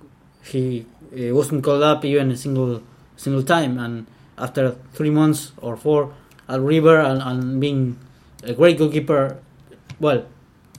he 0.45 0.85
uh, 1.13 1.35
wasn't 1.35 1.63
called 1.63 1.83
up 1.83 2.05
even 2.05 2.33
a 2.33 2.37
single 2.37 2.83
single 3.17 3.43
time, 3.43 3.79
and 3.79 4.07
after 4.37 4.73
three 4.95 5.11
months 5.11 5.53
or 5.59 5.77
four 5.77 6.13
at 6.49 6.61
River 6.61 6.99
and, 6.99 7.23
and 7.23 7.61
being 7.61 7.99
a 8.43 8.53
great 8.53 8.79
goalkeeper 8.79 9.39
well, 10.01 10.27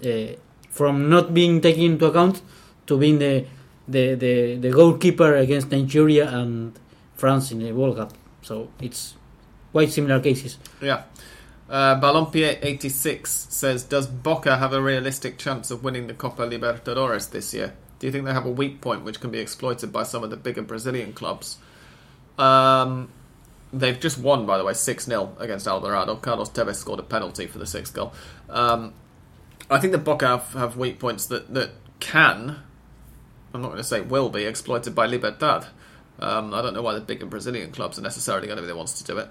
uh, 0.05 0.33
from 0.69 1.09
not 1.09 1.33
being 1.33 1.61
taken 1.61 1.83
into 1.83 2.05
account 2.05 2.41
to 2.87 2.97
being 2.97 3.19
the, 3.19 3.45
the, 3.87 4.15
the, 4.15 4.55
the 4.55 4.71
goalkeeper 4.71 5.35
against 5.35 5.71
Nigeria 5.71 6.29
and 6.29 6.77
France 7.15 7.51
in 7.51 7.59
the 7.59 7.71
World 7.71 7.97
Cup. 7.97 8.13
So 8.41 8.69
it's 8.79 9.15
quite 9.71 9.91
similar 9.91 10.19
cases. 10.19 10.57
Yeah. 10.81 11.03
Uh, 11.69 11.99
Balompier86 12.01 13.27
says, 13.27 13.83
Does 13.83 14.07
Boca 14.07 14.57
have 14.57 14.73
a 14.73 14.81
realistic 14.81 15.37
chance 15.37 15.69
of 15.69 15.83
winning 15.83 16.07
the 16.07 16.13
Copa 16.13 16.43
Libertadores 16.43 17.29
this 17.29 17.53
year? 17.53 17.75
Do 17.99 18.07
you 18.07 18.11
think 18.11 18.25
they 18.25 18.33
have 18.33 18.45
a 18.45 18.51
weak 18.51 18.81
point 18.81 19.03
which 19.03 19.19
can 19.19 19.29
be 19.29 19.39
exploited 19.39 19.91
by 19.91 20.03
some 20.03 20.23
of 20.23 20.29
the 20.29 20.37
bigger 20.37 20.61
Brazilian 20.61 21.13
clubs? 21.13 21.57
Um, 22.37 23.09
they've 23.73 23.99
just 23.99 24.17
won, 24.17 24.45
by 24.45 24.57
the 24.57 24.63
way, 24.63 24.73
6 24.73 25.05
0 25.05 25.35
against 25.37 25.67
Alvarado. 25.67 26.15
Carlos 26.15 26.49
Tevez 26.49 26.75
scored 26.75 26.99
a 26.99 27.03
penalty 27.03 27.45
for 27.45 27.59
the 27.59 27.67
sixth 27.67 27.93
goal. 27.93 28.13
Um, 28.49 28.93
I 29.69 29.79
think 29.79 29.91
the 29.91 29.99
Boca 29.99 30.27
have, 30.27 30.53
have 30.53 30.77
weak 30.77 30.99
points 30.99 31.25
that, 31.27 31.53
that 31.53 31.71
can, 31.99 32.57
I'm 33.53 33.61
not 33.61 33.67
going 33.67 33.77
to 33.77 33.83
say 33.83 34.01
will 34.01 34.29
be, 34.29 34.45
exploited 34.45 34.95
by 34.95 35.05
Libertad. 35.05 35.67
Um, 36.19 36.53
I 36.53 36.61
don't 36.61 36.73
know 36.73 36.81
why 36.81 36.93
the 36.93 37.01
bigger 37.01 37.25
Brazilian 37.25 37.71
clubs 37.71 37.97
are 37.97 38.01
necessarily 38.01 38.47
going 38.47 38.57
to 38.57 38.63
be 38.63 38.67
the 38.67 38.75
ones 38.75 38.93
to 38.93 39.03
do 39.03 39.17
it. 39.17 39.29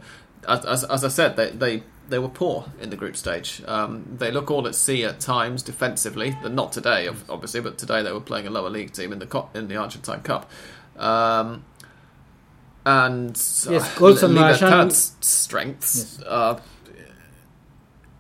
As, 0.49 0.65
as, 0.65 0.85
as 0.85 1.05
I 1.05 1.09
said, 1.09 1.37
they, 1.37 1.51
they, 1.51 1.83
they 2.09 2.19
were 2.19 2.29
poor 2.29 2.67
in 2.81 2.91
the 2.91 2.97
group 2.97 3.17
stage. 3.17 3.63
Um, 3.67 4.17
they 4.19 4.31
look 4.31 4.51
all 4.51 4.67
at 4.67 4.75
sea 4.75 5.05
at 5.05 5.21
times 5.21 5.63
defensively. 5.63 6.37
Not 6.49 6.73
today, 6.73 7.09
obviously, 7.29 7.61
but 7.61 7.77
today 7.77 8.03
they 8.03 8.13
were 8.13 8.21
playing 8.21 8.47
a 8.47 8.51
lower 8.51 8.71
league 8.71 8.93
team 8.93 9.13
in 9.13 9.19
the 9.19 9.45
in 9.55 9.69
the 9.69 9.77
Argentine 9.77 10.23
Cup. 10.23 10.51
Um, 10.97 11.65
and 12.87 13.37
yes, 13.37 14.01
uh, 14.01 14.27
Libertad's 14.27 15.17
strengths 15.21 16.19
yes. 16.19 16.27
are 16.27 16.61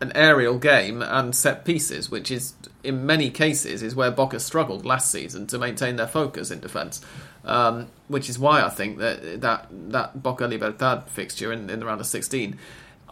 an 0.00 0.12
aerial 0.14 0.58
game 0.58 1.02
and 1.02 1.34
set 1.34 1.64
pieces, 1.64 2.10
which 2.10 2.30
is 2.30 2.54
in 2.84 3.04
many 3.04 3.30
cases 3.30 3.82
is 3.82 3.94
where 3.94 4.10
Boca 4.10 4.38
struggled 4.38 4.86
last 4.86 5.10
season 5.10 5.46
to 5.48 5.58
maintain 5.58 5.96
their 5.96 6.06
focus 6.06 6.50
in 6.50 6.60
defence. 6.60 7.00
Um, 7.44 7.88
which 8.08 8.28
is 8.28 8.38
why 8.38 8.62
I 8.62 8.68
think 8.68 8.98
that 8.98 9.40
that 9.40 9.68
that 9.70 10.22
Boca 10.22 10.46
Libertad 10.46 11.08
fixture 11.08 11.52
in, 11.52 11.70
in 11.70 11.80
the 11.80 11.86
round 11.86 12.00
of 12.00 12.06
16, 12.06 12.58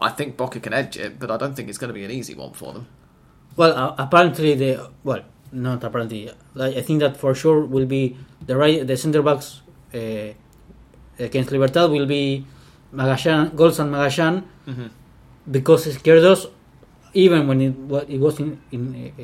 I 0.00 0.10
think 0.10 0.36
Boca 0.36 0.60
can 0.60 0.74
edge 0.74 0.96
it, 0.96 1.18
but 1.18 1.30
I 1.30 1.36
don't 1.36 1.54
think 1.54 1.68
it's 1.68 1.78
going 1.78 1.88
to 1.88 1.94
be 1.94 2.04
an 2.04 2.10
easy 2.10 2.34
one 2.34 2.52
for 2.52 2.72
them. 2.72 2.86
Well, 3.56 3.72
uh, 3.72 3.94
apparently 3.96 4.54
the 4.54 4.90
well, 5.04 5.22
not 5.52 5.82
apparently. 5.84 6.30
I 6.58 6.82
think 6.82 7.00
that 7.00 7.16
for 7.16 7.34
sure 7.34 7.60
will 7.64 7.86
be 7.86 8.16
the 8.44 8.56
right 8.56 8.86
the 8.86 8.96
centre 8.96 9.22
backs 9.22 9.62
uh, 9.94 10.32
against 11.18 11.50
Libertad 11.50 11.90
will 11.90 12.06
be 12.06 12.44
Magallan, 12.92 13.50
Golsan 13.52 13.88
Magallan, 13.90 14.44
mm-hmm. 14.66 14.86
because 15.50 15.86
Izquierdoz 15.86 16.48
even 17.16 17.48
when 17.48 17.60
it, 17.60 17.74
it 18.14 18.20
was 18.20 18.38
in, 18.38 18.60
in 18.70 19.12
uh, 19.18 19.22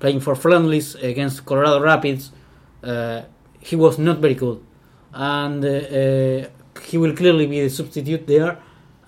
playing 0.00 0.20
for 0.20 0.34
friendlies 0.34 0.96
against 0.96 1.46
Colorado 1.46 1.80
Rapids, 1.80 2.32
uh, 2.82 3.22
he 3.60 3.76
was 3.76 3.98
not 3.98 4.18
very 4.18 4.34
good, 4.34 4.60
and 5.12 5.64
uh, 5.64 5.68
uh, 5.68 6.48
he 6.82 6.98
will 6.98 7.14
clearly 7.14 7.46
be 7.46 7.62
the 7.62 7.70
substitute 7.70 8.26
there. 8.26 8.58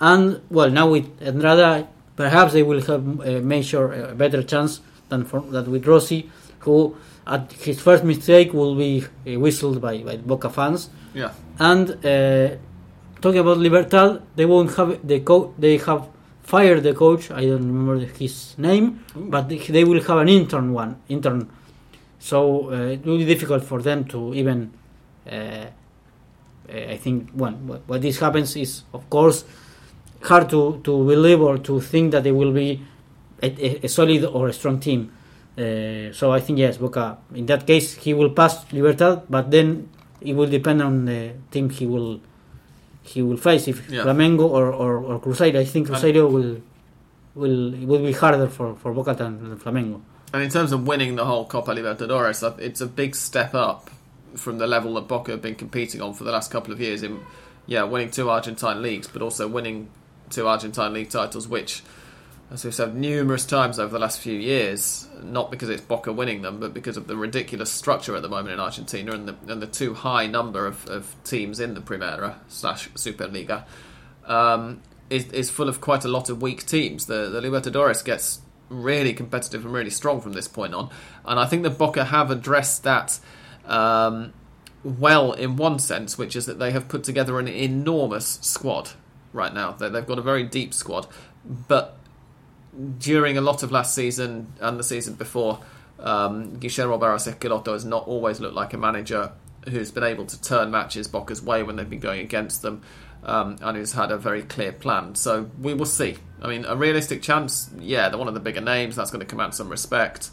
And 0.01 0.41
well, 0.49 0.71
now 0.71 0.89
with 0.91 1.07
Andrada, 1.21 1.87
perhaps 2.17 2.53
they 2.53 2.63
will 2.63 2.81
have 2.83 3.21
a 3.21 3.41
measure 3.41 3.93
a 3.93 4.15
better 4.15 4.43
chance 4.43 4.81
than 5.09 5.25
for, 5.25 5.41
that 5.51 5.67
with 5.69 5.87
Rossi, 5.87 6.31
who 6.61 6.97
at 7.27 7.53
his 7.53 7.81
first 7.81 8.05
mistake 8.05 8.53
will 8.53 8.75
be 8.75 9.05
whistled 9.27 9.81
by, 9.81 9.99
by 9.99 10.17
Boca 10.17 10.51
fans. 10.51 10.89
Yeah. 11.15 11.33
And 11.59 11.91
uh, 11.91 12.57
talking 13.21 13.41
about 13.41 13.59
Libertad, 13.59 14.23
they 14.37 14.47
won't 14.47 14.75
have 14.77 15.07
the 15.07 15.21
co- 15.21 15.53
they 15.59 15.77
have 15.79 16.09
fired 16.51 16.83
the 16.83 16.95
coach. 16.95 17.31
I 17.31 17.43
don't 17.47 17.67
remember 17.73 17.99
his 18.23 18.59
name, 18.59 19.05
but 19.15 19.49
they 19.49 19.85
will 19.85 20.03
have 20.03 20.19
an 20.19 20.29
intern 20.29 20.73
one 20.73 20.97
intern. 21.09 21.49
So 22.19 22.71
uh, 22.73 22.95
it 22.95 23.05
will 23.07 23.19
be 23.19 23.25
difficult 23.25 23.63
for 23.65 23.81
them 23.81 24.05
to 24.13 24.35
even. 24.35 24.73
Uh, 25.31 25.67
I 26.73 26.97
think 26.97 27.31
when 27.33 27.55
what 27.87 28.01
this 28.01 28.21
happens 28.21 28.55
is 28.55 28.85
of 28.95 29.03
course 29.11 29.45
hard 30.23 30.49
to, 30.51 30.81
to 30.85 31.05
believe 31.05 31.41
or 31.41 31.59
to 31.59 31.81
think 31.81 32.13
that 32.13 32.23
they 32.23 32.31
will 32.33 32.53
be 32.53 32.81
a, 33.43 33.85
a 33.87 33.89
solid 33.89 34.25
or 34.25 34.49
a 34.49 34.53
strong 34.53 34.79
team. 34.79 35.13
Uh, 35.59 36.13
so 36.13 36.31
I 36.31 36.41
think 36.41 36.59
yes, 36.59 36.77
Boca. 36.77 37.19
In 37.35 37.47
that 37.47 37.67
case, 37.67 37.95
he 37.95 38.15
will 38.15 38.31
pass 38.31 38.73
Libertad, 38.73 39.25
but 39.29 39.51
then 39.51 39.89
it 40.21 40.35
will 40.35 40.47
depend 40.47 40.83
on 40.83 41.07
the 41.07 41.33
team 41.51 41.71
he 41.71 41.87
will 41.87 42.21
he 43.13 43.23
will 43.23 43.37
face 43.37 43.67
if 43.69 43.79
yeah. 43.91 44.03
Flamengo 44.05 44.47
or, 44.59 44.73
or, 44.73 44.99
or 44.99 45.21
Cruzeiro. 45.21 45.59
I 45.59 45.65
think 45.65 45.89
Cruzeiro 45.89 46.31
will 46.31 46.63
will 47.35 47.75
it 47.75 47.87
will 47.87 48.05
be 48.11 48.13
harder 48.13 48.49
for, 48.49 48.77
for 48.77 48.93
Boca 48.93 49.15
than, 49.15 49.49
than 49.49 49.59
Flamengo. 49.59 50.01
And 50.33 50.43
in 50.43 50.51
terms 50.51 50.71
of 50.73 50.87
winning 50.87 51.17
the 51.17 51.25
whole 51.25 51.45
Copa 51.45 51.73
Libertadores, 51.73 52.59
it's 52.61 52.81
a 52.81 52.87
big 52.87 53.17
step 53.17 53.55
up 53.55 53.91
from 54.37 54.59
the 54.59 54.67
level 54.67 54.95
that 54.95 55.09
Boca 55.09 55.33
have 55.33 55.43
been 55.43 55.57
competing 55.57 56.01
on 56.01 56.15
for 56.15 56.25
the 56.25 56.31
last 56.31 56.53
couple 56.53 56.73
of 56.73 56.81
years. 56.81 57.03
In 57.03 57.21
yeah, 57.67 57.83
winning 57.83 58.11
two 58.11 58.31
Argentine 58.31 58.81
leagues, 58.81 59.09
but 59.09 59.23
also 59.23 59.49
winning 59.49 59.89
two 60.31 60.47
Argentine 60.47 60.93
league 60.93 61.11
titles, 61.11 61.49
which 61.49 61.83
as 62.53 62.65
we've 62.65 62.75
said 62.75 62.97
numerous 62.97 63.47
times 63.47 63.79
over 63.79 63.93
the 63.93 63.99
last 63.99 64.19
few 64.19 64.35
years, 64.35 65.07
not 65.23 65.53
because 65.53 65.69
it's 65.69 65.83
Boca 65.83 66.13
winning 66.13 66.43
them, 66.43 66.59
but 66.59 66.75
because 66.75 66.97
of 66.97 67.07
the 67.07 67.17
ridiculous 67.17 67.71
structure 67.71 68.17
at 68.17 68.23
the 68.23 68.29
moment 68.29 68.53
in 68.53 68.59
Argentina 68.59 69.13
and 69.13 69.29
the, 69.29 69.37
and 69.47 69.63
the 69.63 69.69
too 69.69 69.95
high 69.95 70.27
number 70.27 70.67
of, 70.67 70.85
of 70.89 71.15
teams 71.23 71.61
in 71.61 71.75
the 71.75 71.81
Primera 71.81 72.35
slash 72.49 72.89
Superliga, 72.91 73.65
um, 74.27 74.83
is, 75.11 75.31
is 75.31 75.49
full 75.49 75.69
of 75.69 75.81
quite 75.81 76.05
a 76.05 76.09
lot 76.09 76.29
of 76.29 76.43
weak 76.43 76.67
teams. 76.67 77.07
The, 77.07 77.29
the 77.29 77.41
Libertadores 77.41 78.05
gets 78.05 78.41
really 78.69 79.13
competitive 79.13 79.65
and 79.65 79.73
really 79.73 79.91
strong 79.91 80.21
from 80.21 80.33
this 80.33 80.49
point 80.49 80.75
on, 80.75 80.91
and 81.25 81.39
I 81.39 81.47
think 81.47 81.63
that 81.63 81.79
Boca 81.79 82.05
have 82.05 82.31
addressed 82.31 82.83
that. 82.83 83.21
Um, 83.65 84.33
well, 84.83 85.33
in 85.33 85.57
one 85.57 85.79
sense, 85.79 86.17
which 86.17 86.35
is 86.35 86.47
that 86.47 86.59
they 86.59 86.73
have 86.73 86.89
put 86.89 87.05
together 87.05 87.39
an 87.39 87.47
enormous 87.47 88.39
squad 88.41 88.91
right 89.33 89.53
now. 89.53 89.73
They've 89.73 90.07
got 90.07 90.19
a 90.19 90.23
very 90.23 90.43
deep 90.43 90.73
squad, 90.73 91.07
but 91.45 92.00
during 92.99 93.37
a 93.37 93.41
lot 93.41 93.63
of 93.63 93.73
last 93.73 93.95
season 93.95 94.53
and 94.61 94.79
the 94.79 94.85
season 94.85 95.15
before, 95.15 95.61
um, 95.99 96.59
Guillermo 96.59 96.99
Barros 96.99 97.27
Schelotto 97.27 97.73
has 97.73 97.85
not 97.85 98.07
always 98.07 98.41
looked 98.41 98.55
like 98.55 98.73
a 98.73 98.79
manager 98.79 99.33
who's 99.69 99.91
been 99.91 100.05
able 100.05 100.27
to 100.27 100.41
turn 100.41 100.71
matches 100.71 101.07
Boca's 101.09 101.43
way 101.43 101.63
when 101.63 101.77
they've 101.77 101.91
been 101.91 102.01
going 102.01 102.21
against 102.21 102.63
them, 102.63 102.83
um, 103.25 103.57
and 103.61 103.77
who's 103.77 103.93
had 103.93 104.11
a 104.11 104.17
very 104.17 104.43
clear 104.43 104.73
plan. 104.73 105.15
So 105.15 105.51
we 105.61 105.75
will 105.75 105.87
see. 105.87 106.17
I 106.41 106.49
mean, 106.49 106.65
a 106.65 106.77
realistic 106.77 107.21
chance, 107.23 107.71
yeah, 107.79 108.09
they're 108.09 108.19
one 108.19 108.29
of 108.29 108.35
the 108.35 108.41
bigger 108.41 108.63
names. 108.63 108.97
That's 108.97 109.11
going 109.11 109.21
to 109.21 109.27
command 109.27 109.55
some 109.55 109.69
respect. 109.69 110.31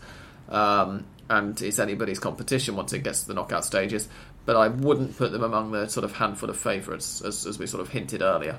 Um, 0.48 1.06
and 1.30 1.62
it's 1.62 1.80
anybody's 1.80 2.20
competition 2.20 2.78
once 2.78 2.94
it 2.94 3.04
gets 3.04 3.22
to 3.22 3.28
the 3.28 3.34
knockout 3.34 3.66
stages. 3.66 4.08
But 4.46 4.56
I 4.56 4.70
wouldn't 4.70 5.18
put 5.18 5.34
them 5.34 5.44
among 5.44 5.72
the 5.72 5.90
sort 5.90 6.06
of 6.06 6.14
handful 6.14 6.50
of 6.50 6.58
favourites, 6.58 7.22
as, 7.22 7.46
as 7.46 7.60
we 7.60 7.68
sort 7.68 7.82
of 7.82 7.90
hinted 7.90 8.22
earlier. 8.22 8.58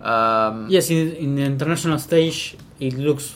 Um, 0.00 0.66
Yes, 0.70 0.90
in, 0.90 1.12
in 1.16 1.34
the 1.36 1.42
international 1.42 1.98
stage, 1.98 2.56
it 2.78 2.94
looks 2.94 3.34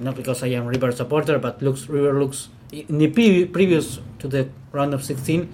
not 0.00 0.16
because 0.16 0.42
I 0.42 0.48
am 0.48 0.66
River 0.66 0.92
supporter, 0.92 1.38
but 1.38 1.62
looks 1.62 1.88
River 1.88 2.18
looks 2.18 2.48
in 2.72 2.98
the 2.98 3.08
pre- 3.08 3.44
previous 3.46 4.00
to 4.18 4.28
the 4.28 4.48
round 4.72 4.92
of 4.94 5.04
16 5.04 5.48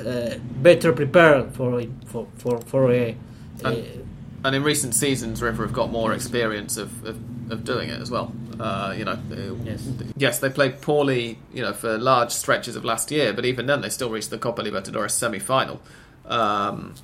uh, 0.00 0.34
better 0.62 0.92
prepared 0.92 1.52
for 1.54 1.82
for 2.06 2.26
for 2.38 2.60
for 2.66 2.90
a. 2.92 3.16
a 3.64 3.68
And- 3.68 3.84
And 4.44 4.54
in 4.54 4.62
recent 4.62 4.94
seasons, 4.94 5.40
River 5.40 5.62
have 5.64 5.72
got 5.72 5.90
more 5.90 6.12
experience 6.12 6.76
of, 6.76 6.90
of, 7.06 7.16
of 7.50 7.64
doing 7.64 7.88
it 7.88 7.98
as 8.02 8.10
well. 8.10 8.30
Uh, 8.60 8.92
you 8.98 9.02
know, 9.04 9.18
Yes. 9.64 9.88
yes, 10.18 10.38
they 10.38 10.50
played 10.50 10.82
poorly, 10.82 11.38
you 11.54 11.62
know, 11.62 11.72
for 11.72 11.96
large 11.98 12.30
stretches 12.30 12.76
of 12.76 12.84
last 12.84 13.10
year, 13.10 13.32
but 13.32 13.44
even 13.46 13.64
then, 13.66 13.80
they 13.80 13.88
still 13.88 14.10
reached 14.10 14.28
the 14.28 14.36
Copa 14.38 14.62
Libertadores 14.62 15.12
semi-final. 15.12 15.80
Um, 16.26 16.94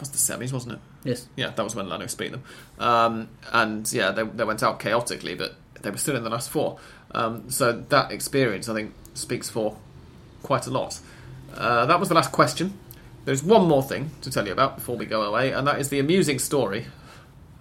was 0.00 0.08
the 0.08 0.18
semis, 0.18 0.50
wasn't 0.50 0.72
it? 0.72 0.78
Yes, 1.04 1.28
Yeah, 1.36 1.50
that 1.50 1.62
was 1.62 1.74
when 1.74 1.86
Lanús 1.86 2.16
beat 2.16 2.32
them. 2.32 2.42
Um, 2.78 3.28
and 3.52 3.90
yeah, 3.92 4.10
they, 4.10 4.22
they 4.22 4.44
went 4.44 4.62
out 4.62 4.80
chaotically, 4.80 5.34
but 5.34 5.54
they 5.82 5.90
were 5.90 5.96
still 5.96 6.16
in 6.16 6.24
the 6.24 6.30
last 6.30 6.50
four. 6.50 6.78
Um, 7.12 7.50
so 7.50 7.72
that 7.72 8.10
experience, 8.10 8.68
I 8.68 8.74
think, 8.74 8.94
speaks 9.14 9.50
for 9.50 9.76
quite 10.42 10.66
a 10.66 10.70
lot. 10.70 10.98
Uh, 11.54 11.86
that 11.86 12.00
was 12.00 12.08
the 12.08 12.14
last 12.14 12.32
question. 12.32 12.78
There's 13.24 13.42
one 13.42 13.68
more 13.68 13.82
thing 13.82 14.10
to 14.22 14.30
tell 14.30 14.46
you 14.46 14.52
about 14.52 14.76
before 14.76 14.96
we 14.96 15.06
go 15.06 15.22
away, 15.22 15.52
and 15.52 15.66
that 15.66 15.78
is 15.78 15.90
the 15.90 15.98
amusing 15.98 16.38
story, 16.38 16.86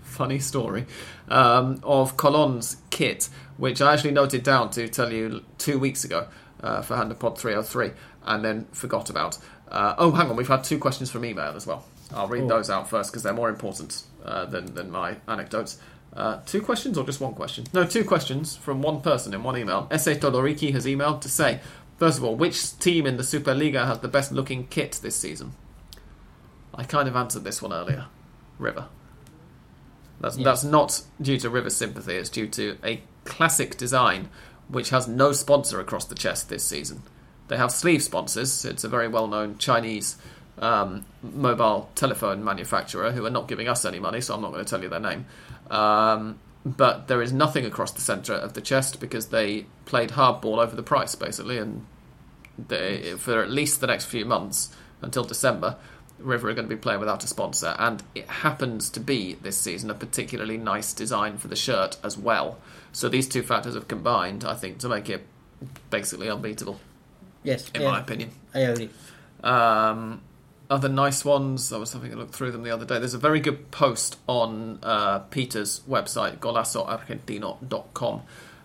funny 0.01 0.39
story, 0.39 0.85
um, 1.29 1.79
of 1.83 2.17
Colon's 2.17 2.77
kit, 2.89 3.29
which 3.57 3.81
I 3.81 3.93
actually 3.93 4.11
noted 4.11 4.43
down 4.43 4.71
to 4.71 4.87
tell 4.87 5.11
you 5.11 5.43
two 5.57 5.77
weeks 5.77 6.03
ago 6.03 6.27
uh, 6.63 6.81
for 6.81 6.95
Hand 6.95 7.11
of 7.11 7.19
Pod 7.19 7.37
303, 7.37 7.91
and 8.25 8.43
then 8.43 8.65
forgot 8.71 9.09
about. 9.09 9.37
Uh, 9.69 9.95
oh, 9.97 10.11
hang 10.11 10.29
on, 10.29 10.35
we've 10.35 10.47
had 10.47 10.63
two 10.63 10.79
questions 10.79 11.11
from 11.11 11.23
email 11.23 11.53
as 11.55 11.67
well. 11.67 11.85
I'll 12.13 12.27
read 12.27 12.47
those 12.47 12.69
out 12.69 12.89
first 12.89 13.11
because 13.11 13.23
they're 13.23 13.33
more 13.33 13.49
important 13.49 14.03
uh, 14.25 14.45
than, 14.45 14.73
than 14.73 14.91
my 14.91 15.17
anecdotes. 15.27 15.77
Uh, 16.13 16.41
two 16.45 16.61
questions 16.61 16.97
or 16.97 17.05
just 17.05 17.21
one 17.21 17.33
question? 17.33 17.65
No, 17.73 17.85
two 17.85 18.03
questions 18.03 18.55
from 18.57 18.81
one 18.81 19.01
person 19.01 19.33
in 19.33 19.43
one 19.43 19.57
email. 19.57 19.87
S.A. 19.91 20.15
Todoriki 20.15 20.73
has 20.73 20.85
emailed 20.85 21.21
to 21.21 21.29
say, 21.29 21.61
first 21.97 22.17
of 22.17 22.23
all, 22.23 22.35
which 22.35 22.77
team 22.79 23.05
in 23.05 23.15
the 23.17 23.23
Superliga 23.23 23.85
has 23.85 23.99
the 23.99 24.09
best 24.09 24.31
looking 24.31 24.67
kit 24.67 24.99
this 25.01 25.15
season? 25.15 25.53
I 26.75 26.83
kind 26.83 27.07
of 27.07 27.15
answered 27.15 27.43
this 27.43 27.61
one 27.61 27.71
earlier. 27.73 28.07
River. 28.59 28.87
That's, 30.19 30.37
Yeah. 30.37 30.43
that's 30.43 30.63
not 30.63 31.01
due 31.21 31.37
to 31.39 31.49
River 31.49 31.69
sympathy, 31.69 32.15
it's 32.15 32.29
due 32.29 32.47
to 32.47 32.77
a 32.83 33.01
classic 33.25 33.77
design 33.77 34.29
which 34.67 34.89
has 34.89 35.07
no 35.07 35.31
sponsor 35.31 35.79
across 35.79 36.05
the 36.05 36.15
chest 36.15 36.47
this 36.49 36.63
season. 36.63 37.03
They 37.49 37.57
have 37.57 37.71
sleeve 37.71 38.01
sponsors. 38.01 38.63
It's 38.63 38.83
a 38.85 38.87
very 38.87 39.07
well 39.09 39.27
known 39.27 39.57
Chinese 39.57 40.17
um, 40.61 41.05
mobile 41.23 41.89
telephone 41.95 42.43
manufacturer 42.43 43.11
who 43.11 43.25
are 43.25 43.31
not 43.31 43.47
giving 43.47 43.67
us 43.67 43.83
any 43.83 43.99
money, 43.99 44.21
so 44.21 44.35
I'm 44.35 44.41
not 44.41 44.51
going 44.51 44.63
to 44.63 44.69
tell 44.69 44.81
you 44.81 44.89
their 44.89 44.99
name. 44.99 45.25
Um, 45.69 46.39
but 46.63 47.07
there 47.07 47.21
is 47.21 47.33
nothing 47.33 47.65
across 47.65 47.91
the 47.91 48.01
centre 48.01 48.33
of 48.33 48.53
the 48.53 48.61
chest 48.61 48.99
because 48.99 49.27
they 49.27 49.65
played 49.85 50.11
hardball 50.11 50.61
over 50.63 50.75
the 50.75 50.83
price, 50.83 51.15
basically, 51.15 51.57
and 51.57 51.85
they, 52.67 53.15
for 53.17 53.41
at 53.41 53.49
least 53.49 53.81
the 53.81 53.87
next 53.87 54.05
few 54.05 54.25
months 54.25 54.75
until 55.01 55.23
December, 55.23 55.77
River 56.19 56.49
are 56.49 56.53
going 56.53 56.69
to 56.69 56.75
be 56.75 56.79
playing 56.79 56.99
without 56.99 57.23
a 57.23 57.27
sponsor, 57.27 57.75
and 57.79 58.03
it 58.13 58.29
happens 58.29 58.91
to 58.91 58.99
be 58.99 59.33
this 59.41 59.57
season 59.57 59.89
a 59.89 59.95
particularly 59.95 60.57
nice 60.57 60.93
design 60.93 61.37
for 61.39 61.47
the 61.47 61.55
shirt 61.55 61.97
as 62.03 62.15
well. 62.15 62.59
So 62.91 63.09
these 63.09 63.27
two 63.27 63.41
factors 63.41 63.73
have 63.73 63.87
combined, 63.87 64.45
I 64.45 64.53
think, 64.53 64.77
to 64.79 64.89
make 64.89 65.09
it 65.09 65.25
basically 65.89 66.29
unbeatable, 66.29 66.79
yes, 67.41 67.71
in 67.73 67.81
yeah, 67.81 67.91
my 67.91 67.99
opinion. 67.99 68.31
I 68.53 68.59
agree. 68.59 68.89
Um, 69.43 70.21
other 70.71 70.87
nice 70.87 71.25
ones, 71.25 71.73
I 71.73 71.77
was 71.77 71.91
having 71.91 72.13
a 72.13 72.15
look 72.15 72.31
through 72.31 72.51
them 72.51 72.63
the 72.63 72.71
other 72.71 72.85
day. 72.85 72.97
There's 72.97 73.13
a 73.13 73.19
very 73.19 73.41
good 73.41 73.71
post 73.71 74.17
on 74.25 74.79
uh, 74.81 75.19
Peter's 75.29 75.81
website, 75.81 76.37
golazoargentino.com, 76.37 78.21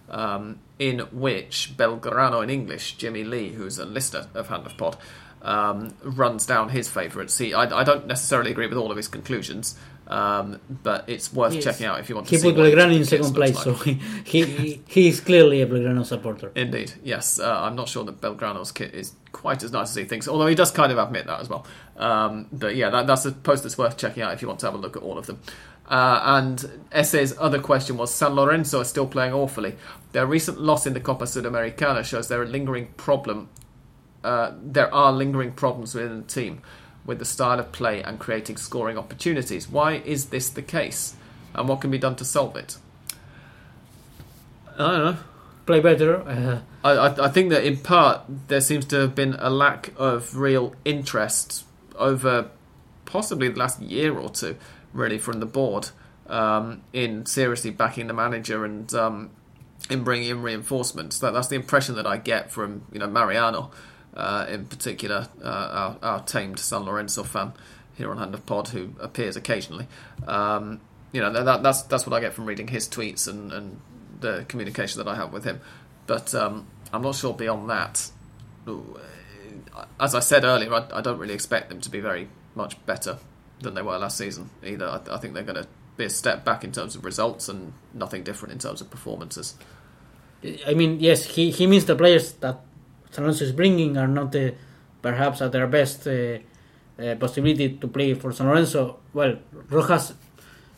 um, 0.09 0.59
in 0.79 1.01
which 1.01 1.75
Belgrano 1.77 2.45
in 2.45 2.49
English, 2.49 2.97
Jimmy 2.97 3.25
Lee, 3.25 3.51
who's 3.51 3.79
a 3.81 3.85
listener 3.85 4.29
of 4.35 4.47
Hand 4.47 4.67
of 4.67 4.77
Pod, 4.77 4.97
um, 5.43 5.95
runs 6.05 6.47
down 6.47 6.69
his 6.69 6.89
favourites. 6.89 7.35
See, 7.35 7.53
I, 7.53 7.81
I 7.81 7.83
don't 7.83 8.07
necessarily 8.07 8.53
agree 8.53 8.69
with 8.69 8.79
all 8.79 8.93
of 8.93 8.97
his 8.97 9.09
conclusions, 9.09 9.77
um, 10.09 10.61
but 10.83 11.05
it's 11.09 11.33
worth 11.33 11.55
Yes. 11.55 11.65
checking 11.65 11.87
out 11.87 11.99
if 12.01 12.09
you 12.09 12.15
want 12.15 12.29
to 12.29 12.31
He 12.31 12.39
see 12.39 12.53
put 12.53 12.57
what 12.59 12.73
Belgrano 12.73 12.95
in 12.97 13.05
second 13.05 13.35
place, 13.35 13.55
like. 13.57 13.65
so 13.65 13.73
he, 13.85 13.95
he 14.25 14.81
he 14.87 15.09
is 15.09 15.21
clearly 15.21 15.63
a 15.63 15.67
Belgrano 15.67 16.05
supporter. 16.05 16.53
Indeed, 16.55 16.93
yes. 17.03 17.41
Uh, 17.41 17.61
I'm 17.63 17.75
not 17.75 17.89
sure 17.89 18.05
that 18.05 18.21
Belgrano's 18.21 18.71
kit 18.73 18.95
is 18.95 19.15
quite 19.33 19.63
as 19.63 19.73
nice 19.73 19.91
as 19.91 19.97
he 19.97 20.05
thinks, 20.05 20.29
although 20.29 20.47
he 20.47 20.55
does 20.55 20.71
kind 20.71 20.93
of 20.93 20.99
admit 20.99 21.27
that 21.27 21.41
as 21.41 21.49
well. 21.49 21.67
Um, 21.97 22.47
but 22.53 22.77
yeah, 22.77 22.91
that, 22.91 23.07
that's 23.07 23.25
a 23.27 23.33
post 23.33 23.63
that's 23.65 23.77
worth 23.77 23.97
checking 23.97 24.23
out 24.23 24.33
if 24.33 24.43
you 24.43 24.49
want 24.49 24.61
to 24.61 24.67
have 24.67 24.75
a 24.75 24.79
look 24.79 24.97
at 24.97 25.03
all 25.03 25.19
of 25.19 25.27
them. 25.27 25.41
Uh, 25.89 26.21
and 26.25 26.69
Esse's 26.91 27.33
other 27.39 27.61
question 27.61 27.97
was 27.97 28.13
San 28.13 28.35
Lorenzo 28.35 28.81
is 28.81 28.89
still 28.89 29.07
playing 29.07 29.33
awfully. 29.33 29.77
Their 30.13 30.27
recent 30.27 30.61
loss 30.61 30.87
in 30.87 30.95
the 30.95 31.01
Copa 31.01 31.25
Sudamericana 31.25 32.05
shows 32.05 32.27
there 32.29 32.43
a 32.43 32.47
lingering 32.47 32.89
problem. 32.97 33.49
Uh, 34.25 34.53
there 34.61 34.93
are 34.93 35.13
lingering 35.13 35.53
problems 35.53 35.95
within 35.95 36.19
the 36.23 36.27
team 36.27 36.61
with 37.07 37.19
the 37.19 37.25
style 37.25 37.61
of 37.61 37.73
play 37.73 38.03
and 38.03 38.19
creating 38.19 38.57
scoring 38.57 38.99
opportunities. 38.99 39.69
Why 39.69 39.95
is 39.95 40.27
this 40.27 40.49
the 40.49 40.63
case? 40.63 41.15
And 41.55 41.69
what 41.69 41.81
can 41.81 41.91
be 41.91 41.99
done 41.99 42.17
to 42.17 42.25
solve 42.25 42.57
it? 42.57 42.77
I 44.75 44.79
don't 44.79 45.05
know. 45.05 45.17
Play 45.65 45.81
better. 45.81 46.21
Uh, 46.23 46.61
I, 46.85 46.91
I, 46.91 47.27
I 47.27 47.29
think 47.29 47.51
that 47.51 47.65
in 47.65 47.79
part 47.79 48.23
there 48.49 48.61
seems 48.61 48.85
to 48.87 48.97
have 48.97 49.15
been 49.15 49.35
a 49.39 49.51
lack 49.51 49.93
of 49.97 50.37
real 50.37 50.75
interest 50.85 51.65
over 51.97 52.51
possibly 53.05 53.49
the 53.49 53.59
last 53.59 53.81
year 53.81 54.17
or 54.17 54.29
two, 54.29 54.57
really, 54.93 55.19
from 55.19 55.41
the 55.41 55.47
board 55.47 55.91
um, 56.29 56.83
in 56.93 57.27
seriously 57.27 57.71
backing 57.71 58.07
the 58.07 58.13
manager 58.13 58.65
and 58.65 58.93
um, 58.95 59.31
in 59.91 60.05
bringing 60.05 60.31
in 60.31 60.43
reinforcements. 60.43 61.19
That, 61.19 61.33
that's 61.33 61.49
the 61.49 61.57
impression 61.57 61.95
that 61.97 62.07
I 62.07 62.17
get 62.17 62.51
from 62.51 62.83
you 62.93 62.99
know 62.99 63.07
Mariano, 63.07 63.71
uh, 64.17 64.47
in 64.49 64.67
particular, 64.67 65.29
uh, 65.43 65.47
our, 65.47 65.97
our 66.03 66.23
tamed 66.25 66.59
San 66.59 66.83
Lorenzo 66.83 67.23
fan 67.23 67.53
here 67.95 68.11
on 68.11 68.19
Hand 68.19 68.35
of 68.35 68.45
Pod, 68.47 68.69
who 68.69 68.91
appears 69.01 69.37
occasionally. 69.37 69.87
Um, 70.27 70.81
you 71.13 71.21
know 71.21 71.33
that, 71.33 71.63
that's 71.63 71.83
that's 71.83 72.07
what 72.07 72.15
I 72.15 72.21
get 72.21 72.35
from 72.35 72.47
reading 72.47 72.69
his 72.69 72.89
tweets 72.89 73.27
and, 73.29 73.53
and 73.53 73.81
the 74.21 74.45
communication 74.49 75.03
that 75.03 75.09
I 75.09 75.15
have 75.15 75.33
with 75.33 75.45
him. 75.45 75.61
But 76.07 76.35
um, 76.35 76.67
I'm 76.93 77.03
not 77.03 77.15
sure 77.15 77.33
beyond 77.33 77.71
that. 77.71 78.11
As 80.01 80.15
I 80.15 80.21
said 80.21 80.45
earlier, 80.45 80.73
I, 80.75 80.87
I 80.93 81.01
don't 81.01 81.19
really 81.19 81.35
expect 81.35 81.69
them 81.69 81.81
to 81.81 81.91
be 81.91 82.01
very 82.01 82.29
much 82.55 82.85
better 82.87 83.19
than 83.61 83.75
they 83.75 83.83
were 83.83 83.99
last 83.99 84.19
season 84.19 84.51
either. 84.65 84.87
I, 84.87 85.15
I 85.15 85.19
think 85.19 85.35
they're 85.35 85.43
going 85.43 85.63
to 85.63 85.69
be 85.97 86.05
a 86.05 86.11
step 86.11 86.45
back 86.45 86.65
in 86.65 86.73
terms 86.73 86.97
of 86.97 87.05
results 87.05 87.49
and 87.49 87.73
nothing 87.95 88.23
different 88.23 88.53
in 88.53 88.59
terms 88.59 88.81
of 88.81 88.91
performances. 88.91 89.55
I 90.67 90.75
mean, 90.75 91.01
yes, 91.01 91.25
he, 91.25 91.51
he 91.51 91.67
means 91.67 91.87
the 91.87 91.97
players 91.97 92.33
that 92.35 92.61
San 93.17 93.25
Lorenzo 93.25 93.45
is 93.45 93.53
bringing 93.53 93.97
are 93.97 94.07
not 94.07 94.37
uh, 94.37 94.51
perhaps 95.01 95.41
at 95.41 95.51
their 95.51 95.67
best 95.67 96.07
uh, 96.07 96.37
uh, 96.99 97.15
possibility 97.15 97.71
to 97.81 97.89
play 97.89 98.13
for 98.13 98.31
San 98.31 98.47
Lorenzo. 98.47 98.99
Well, 99.15 99.39
Rojas 99.71 100.13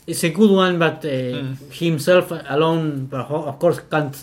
is 0.07 0.23
a 0.23 0.31
good 0.31 0.53
one, 0.53 0.79
but 0.79 1.05
uh, 1.05 1.55
he 1.73 1.87
himself 1.87 2.31
alone, 2.31 3.09
of 3.13 3.59
course, 3.59 3.81
can't 3.91 4.17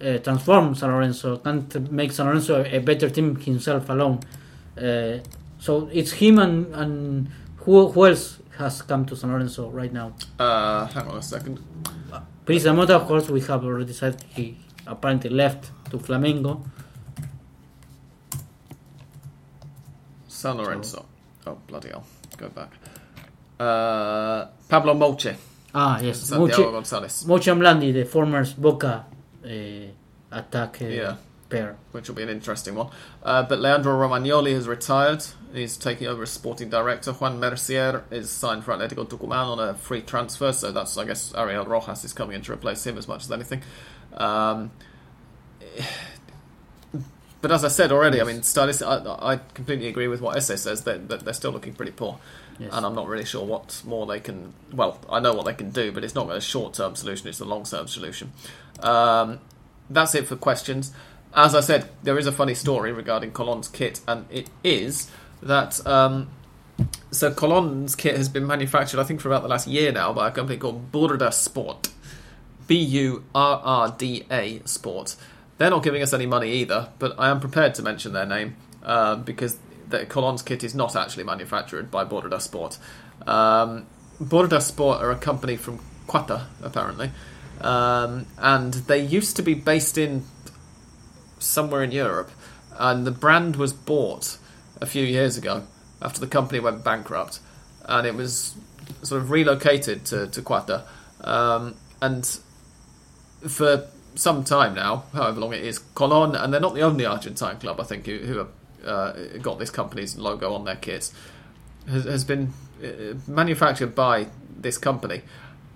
uh, 0.00 0.18
transform 0.18 0.76
San 0.76 0.90
Lorenzo, 0.90 1.38
can't 1.38 1.90
make 1.90 2.12
San 2.12 2.26
Lorenzo 2.26 2.64
a 2.64 2.78
better 2.78 3.10
team 3.10 3.34
himself 3.34 3.88
alone. 3.90 4.20
Uh, 4.78 5.18
so 5.58 5.88
it's 5.92 6.12
him 6.12 6.38
and, 6.38 6.72
and 6.72 7.28
who, 7.56 7.88
who 7.88 8.06
else 8.06 8.38
has 8.58 8.82
come 8.82 9.04
to 9.06 9.16
San 9.16 9.32
Lorenzo 9.32 9.70
right 9.70 9.92
now? 9.92 10.14
Uh, 10.38 10.86
hang 10.86 11.08
on 11.08 11.18
a 11.18 11.22
second. 11.22 11.58
da 12.08 12.20
Motta, 12.46 12.90
of 12.90 13.08
course, 13.08 13.28
we 13.28 13.40
have 13.40 13.64
already 13.64 13.92
said 13.92 14.24
he 14.36 14.56
apparently 14.86 15.30
left 15.30 15.72
to 15.90 15.98
Flamengo. 15.98 16.62
San 20.40 20.56
Lorenzo. 20.56 21.04
Oh, 21.46 21.58
bloody 21.66 21.88
hell. 21.88 22.04
Go 22.38 22.48
back. 22.48 22.72
Uh, 23.58 24.46
Pablo 24.68 24.94
Mouche. 24.94 25.36
Ah, 25.74 26.00
yes. 26.00 26.20
Santiago 26.20 26.62
Moche, 26.64 26.72
Gonzalez. 26.72 27.26
Moche 27.26 27.46
Amblandi, 27.46 27.92
the 27.92 28.04
former 28.04 28.44
Boca 28.56 29.04
uh, 29.44 29.48
attack 30.32 30.80
uh, 30.82 30.86
Yeah. 30.86 31.16
pair. 31.50 31.76
which 31.92 32.08
will 32.08 32.14
be 32.16 32.22
an 32.22 32.30
interesting 32.30 32.74
one. 32.74 32.88
Uh, 33.22 33.42
but 33.42 33.58
Leandro 33.60 33.92
Romagnoli 33.92 34.54
has 34.54 34.66
retired. 34.66 35.22
He's 35.52 35.76
taking 35.76 36.06
over 36.06 36.22
as 36.22 36.30
sporting 36.30 36.70
director. 36.70 37.12
Juan 37.12 37.38
Mercier 37.38 38.04
is 38.10 38.30
signed 38.30 38.64
for 38.64 38.72
Atletico 38.72 39.06
Tucumán 39.06 39.46
on 39.46 39.58
a 39.60 39.74
free 39.74 40.00
transfer, 40.00 40.52
so 40.52 40.72
that's, 40.72 40.96
I 40.96 41.04
guess, 41.04 41.34
Ariel 41.36 41.66
Rojas 41.66 42.04
is 42.04 42.12
coming 42.14 42.36
in 42.36 42.42
to 42.42 42.52
replace 42.52 42.86
him 42.86 42.96
as 42.96 43.06
much 43.06 43.24
as 43.24 43.30
anything. 43.32 43.62
Um, 44.14 44.70
but 47.40 47.50
as 47.50 47.64
I 47.64 47.68
said 47.68 47.92
already, 47.92 48.20
I 48.20 48.24
mean, 48.24 48.42
stylistic, 48.42 48.86
I, 48.86 49.32
I 49.32 49.40
completely 49.54 49.88
agree 49.88 50.08
with 50.08 50.20
what 50.20 50.36
Esse 50.36 50.60
says, 50.60 50.84
that, 50.84 51.08
that 51.08 51.20
they're 51.20 51.34
still 51.34 51.52
looking 51.52 51.74
pretty 51.74 51.92
poor. 51.92 52.18
Yes. 52.58 52.70
And 52.72 52.84
I'm 52.84 52.94
not 52.94 53.08
really 53.08 53.24
sure 53.24 53.44
what 53.44 53.82
more 53.86 54.06
they 54.06 54.20
can. 54.20 54.52
Well, 54.72 54.98
I 55.08 55.18
know 55.20 55.32
what 55.32 55.46
they 55.46 55.54
can 55.54 55.70
do, 55.70 55.90
but 55.92 56.04
it's 56.04 56.14
not 56.14 56.30
a 56.30 56.40
short 56.40 56.74
term 56.74 56.94
solution, 56.94 57.28
it's 57.28 57.40
a 57.40 57.46
long 57.46 57.64
term 57.64 57.88
solution. 57.88 58.32
Um, 58.80 59.40
that's 59.88 60.14
it 60.14 60.26
for 60.26 60.36
questions. 60.36 60.92
as 61.34 61.54
I 61.54 61.60
said, 61.60 61.88
there 62.02 62.18
is 62.18 62.26
a 62.26 62.32
funny 62.32 62.54
story 62.54 62.92
regarding 62.92 63.32
Colon's 63.32 63.68
kit, 63.68 64.00
and 64.06 64.26
it 64.30 64.50
is 64.62 65.10
that 65.42 65.84
um, 65.86 66.28
so 67.10 67.32
Colon's 67.32 67.94
kit 67.94 68.16
has 68.16 68.28
been 68.28 68.46
manufactured, 68.46 69.00
I 69.00 69.04
think, 69.04 69.20
for 69.20 69.28
about 69.28 69.42
the 69.42 69.48
last 69.48 69.66
year 69.66 69.92
now 69.92 70.12
by 70.12 70.28
a 70.28 70.30
company 70.30 70.58
called 70.58 70.92
Burda 70.92 71.32
Sport, 71.32 71.88
B 72.66 72.76
U 72.76 73.24
R 73.34 73.60
R 73.64 73.94
D 73.96 74.26
A 74.30 74.60
Sport. 74.64 75.16
They're 75.60 75.68
not 75.68 75.82
giving 75.82 76.00
us 76.00 76.14
any 76.14 76.24
money 76.24 76.50
either, 76.52 76.88
but 76.98 77.14
I 77.18 77.28
am 77.28 77.38
prepared 77.38 77.74
to 77.74 77.82
mention 77.82 78.14
their 78.14 78.24
name 78.24 78.56
uh, 78.82 79.16
because 79.16 79.58
the 79.90 80.06
Colon's 80.06 80.40
kit 80.40 80.64
is 80.64 80.74
not 80.74 80.96
actually 80.96 81.24
manufactured 81.24 81.90
by 81.90 82.06
Burda 82.06 82.40
Sport. 82.40 82.78
Um, 83.26 83.84
Sport 84.60 85.02
are 85.02 85.10
a 85.10 85.16
company 85.16 85.56
from 85.56 85.80
Qatar, 86.06 86.46
apparently, 86.62 87.10
um, 87.60 88.24
and 88.38 88.72
they 88.72 89.04
used 89.04 89.36
to 89.36 89.42
be 89.42 89.52
based 89.52 89.98
in 89.98 90.24
somewhere 91.38 91.82
in 91.82 91.92
Europe, 91.92 92.30
and 92.78 93.06
the 93.06 93.10
brand 93.10 93.56
was 93.56 93.74
bought 93.74 94.38
a 94.80 94.86
few 94.86 95.04
years 95.04 95.36
ago 95.36 95.64
after 96.00 96.20
the 96.20 96.26
company 96.26 96.58
went 96.58 96.82
bankrupt, 96.82 97.38
and 97.84 98.06
it 98.06 98.14
was 98.14 98.54
sort 99.02 99.20
of 99.20 99.30
relocated 99.30 100.06
to 100.06 100.26
to 100.28 100.40
Qatar, 100.40 100.84
um, 101.20 101.74
and 102.00 102.40
for 103.46 103.86
some 104.20 104.44
time 104.44 104.74
now, 104.74 105.04
however 105.12 105.40
long 105.40 105.52
it 105.52 105.62
is, 105.62 105.78
Colon, 105.94 106.34
and 106.34 106.52
they're 106.52 106.60
not 106.60 106.74
the 106.74 106.82
only 106.82 107.04
Argentine 107.04 107.58
club 107.58 107.80
I 107.80 107.84
think 107.84 108.06
who, 108.06 108.18
who 108.18 108.38
have 108.38 108.48
uh, 108.84 109.12
got 109.40 109.58
this 109.58 109.70
company's 109.70 110.16
logo 110.16 110.52
on 110.52 110.64
their 110.64 110.76
kits, 110.76 111.12
has, 111.88 112.04
has 112.04 112.24
been 112.24 112.52
uh, 112.84 113.14
manufactured 113.26 113.94
by 113.94 114.28
this 114.56 114.78
company, 114.78 115.22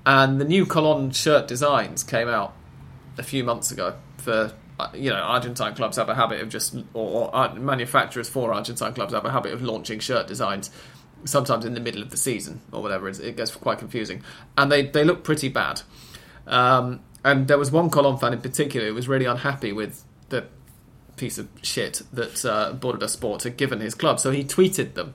and 0.05 0.41
the 0.41 0.45
new 0.45 0.67
Colon 0.67 1.11
shirt 1.11 1.49
designs 1.49 2.05
came 2.05 2.29
out 2.29 2.55
a 3.17 3.23
few 3.23 3.45
months 3.45 3.71
ago 3.71 3.97
for 4.19 4.53
uh, 4.79 4.91
you 4.93 5.09
know, 5.09 5.17
Argentine 5.17 5.75
clubs 5.75 5.97
have 5.97 6.09
a 6.09 6.15
habit 6.17 6.41
of 6.41 6.49
just, 6.49 6.75
or, 6.95 7.29
or 7.29 7.37
uh, 7.37 7.55
manufacturers 7.55 8.29
for 8.29 8.53
Argentine 8.53 8.93
clubs 8.93 9.15
have 9.15 9.25
a 9.25 9.31
habit 9.31 9.53
of 9.53 9.63
launching 9.63 10.01
shirt 10.01 10.27
designs 10.27 10.71
sometimes 11.25 11.65
in 11.65 11.75
the 11.75 11.81
middle 11.81 12.03
of 12.03 12.11
the 12.11 12.17
season 12.17 12.61
or 12.73 12.83
whatever. 12.83 13.09
It's, 13.09 13.19
it 13.19 13.37
gets 13.37 13.55
quite 13.55 13.79
confusing, 13.79 14.23
and 14.59 14.71
they 14.71 14.87
they 14.87 15.05
look 15.05 15.25
pretty 15.25 15.49
bad. 15.49 15.83
Um, 16.47 17.01
and 17.25 17.49
there 17.49 17.59
was 17.59 17.71
one 17.71 17.91
Colon 17.91 18.19
fan 18.19 18.33
in 18.33 18.41
particular 18.41 18.89
who 18.89 18.95
was 18.95 19.09
really 19.09 19.25
unhappy 19.25 19.73
with 19.73 20.05
the 20.29 20.47
piece 21.17 21.39
of 21.39 21.49
shit 21.63 22.03
that 22.13 22.45
uh, 22.45 22.75
Burda 22.75 23.09
Sport 23.09 23.45
had 23.45 23.57
given 23.57 23.81
his 23.81 23.95
club, 23.95 24.21
so 24.21 24.31
he 24.31 24.45
tweeted 24.45 24.95
them. 24.95 25.15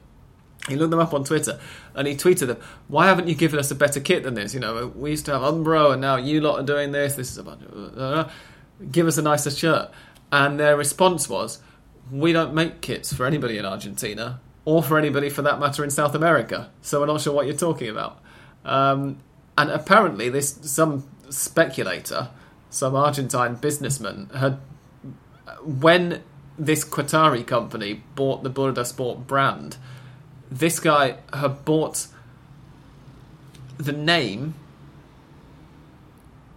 He 0.68 0.76
looked 0.76 0.92
them 0.92 1.00
up 1.00 1.14
on 1.14 1.24
Twitter 1.24 1.60
and 1.96 2.08
he 2.08 2.16
tweeted 2.16 2.48
them, 2.48 2.58
Why 2.88 3.08
haven't 3.08 3.28
you 3.28 3.36
given 3.36 3.60
us 3.60 3.72
a 3.72 3.76
better 3.76 4.00
kit 4.00 4.24
than 4.24 4.34
this? 4.34 4.54
You 4.54 4.60
know, 4.60 4.88
we 4.88 5.12
used 5.12 5.26
to 5.26 5.32
have 5.32 5.42
Umbro 5.42 5.94
and 5.94 6.02
now 6.02 6.18
you 6.18 6.42
lot 6.42 6.60
are 6.60 6.66
doing 6.66 6.92
this. 6.92 7.16
This 7.16 7.32
is 7.32 7.38
a 7.38 7.44
bunch 7.44 7.64
of. 7.64 7.98
Uh, 7.98 8.30
give 8.92 9.08
us 9.08 9.18
a 9.18 9.22
nicer 9.22 9.52
shirt. 9.52 9.90
And 10.32 10.60
their 10.60 10.78
response 10.78 11.28
was, 11.28 11.60
we 12.12 12.34
don't 12.34 12.54
make 12.54 12.82
kits 12.82 13.14
for 13.14 13.26
anybody 13.26 13.58
in 13.58 13.66
Argentina 13.66 14.42
or 14.66 14.84
for 14.84 14.98
anybody 14.98 15.30
for 15.30 15.42
that 15.42 15.60
matter 15.60 15.84
in 15.84 15.90
South 15.90 16.14
America. 16.14 16.70
So 16.82 17.00
we're 17.00 17.08
not 17.08 17.22
sure 17.22 17.34
what 17.34 17.46
you're 17.46 17.56
talking 17.56 17.90
about. 17.90 18.20
Um, 18.66 19.18
and 19.58 19.70
apparently, 19.72 20.30
this 20.30 20.58
some 20.62 21.08
speculator, 21.30 22.30
some 22.70 22.96
Argentine 22.96 23.56
businessman, 23.56 24.30
had 24.36 24.60
when 25.64 26.24
this 26.58 26.84
Qatari 26.84 27.46
company 27.46 28.04
bought 28.16 28.44
the 28.44 28.50
Burda 28.50 28.86
Sport 28.86 29.26
brand, 29.28 29.78
this 30.52 30.80
guy 30.80 31.18
had 31.34 31.64
bought 31.66 32.08
the 33.78 33.94
name 33.94 34.56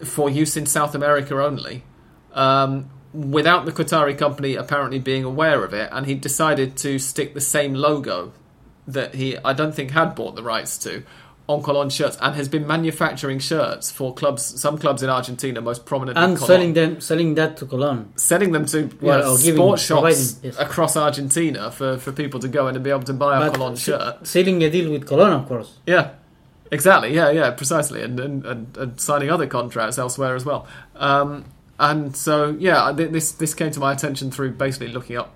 for 0.05 0.29
use 0.29 0.57
in 0.57 0.67
South 0.67 0.95
America 0.95 1.41
only 1.41 1.85
um, 2.33 2.91
without 3.13 3.65
the 3.65 3.73
Qatari 3.73 4.17
company 4.17 4.57
apparently 4.57 4.99
being 4.99 5.23
aware 5.23 5.65
of 5.65 5.73
it, 5.73 5.89
and 5.93 6.07
he 6.07 6.15
decided 6.15 6.77
to 6.79 6.99
stick 6.99 7.35
the 7.35 7.41
same 7.41 7.75
logo 7.75 8.33
that 8.87 9.15
he, 9.15 9.39
I 9.39 9.53
don't 9.53 9.75
think, 9.75 9.93
had 9.93 10.15
bought 10.15 10.35
the 10.35 10.43
rights 10.43 10.77
to 10.79 11.05
on 11.53 11.63
Colon 11.63 11.91
shirts, 11.91 12.17
and 12.21 12.35
has 12.35 12.49
been 12.49 12.67
manufacturing 12.67 13.39
shirts 13.39 13.91
for 13.91 14.13
clubs, 14.15 14.43
some 14.61 14.77
clubs 14.79 15.03
in 15.03 15.11
Argentina, 15.11 15.61
most 15.61 15.85
prominent 15.87 16.17
and 16.19 16.39
selling 16.39 16.73
them, 16.75 17.01
selling 17.01 17.35
that 17.37 17.57
to 17.59 17.67
Colon. 17.67 18.13
selling 18.17 18.53
them 18.53 18.65
to 18.67 18.91
Well, 19.01 19.19
well, 19.21 19.33
or 19.35 19.39
giving- 19.39 19.55
sports 19.57 19.83
shops 19.83 20.41
yes. 20.43 20.57
across 20.59 20.97
Argentina 20.97 21.71
for, 21.71 21.99
for 21.99 22.13
people 22.13 22.41
to 22.41 22.49
go 22.49 22.69
in 22.69 22.75
and 22.75 22.83
be 22.85 22.91
able 22.91 23.03
to 23.05 23.13
buy 23.13 23.37
a 23.37 23.41
But 23.51 23.55
Colon 23.59 23.77
shirt. 23.77 24.27
Sealing 24.27 24.63
a 24.65 24.71
deal 24.71 24.91
with 24.91 25.07
Colon, 25.07 25.33
of 25.33 25.47
course. 25.47 25.75
Yeah, 25.87 26.11
exactly. 26.71 27.15
Yeah, 27.15 27.31
yeah, 27.31 27.51
precisely, 27.51 28.03
and 28.03 28.19
and, 28.21 28.45
and, 28.47 28.77
and 28.77 29.01
signing 29.01 29.31
other 29.31 29.47
contracts 29.47 29.99
elsewhere 29.99 30.35
as 30.35 30.45
well. 30.45 30.67
Um, 30.97 31.45
and 31.79 32.17
so, 32.17 32.57
yeah, 32.59 32.93
this 32.93 33.33
this 33.33 33.55
came 33.55 33.71
to 33.73 33.81
my 33.81 33.93
attention 33.93 34.31
through 34.31 34.53
basically 34.53 34.89
looking 34.89 35.17
up 35.17 35.33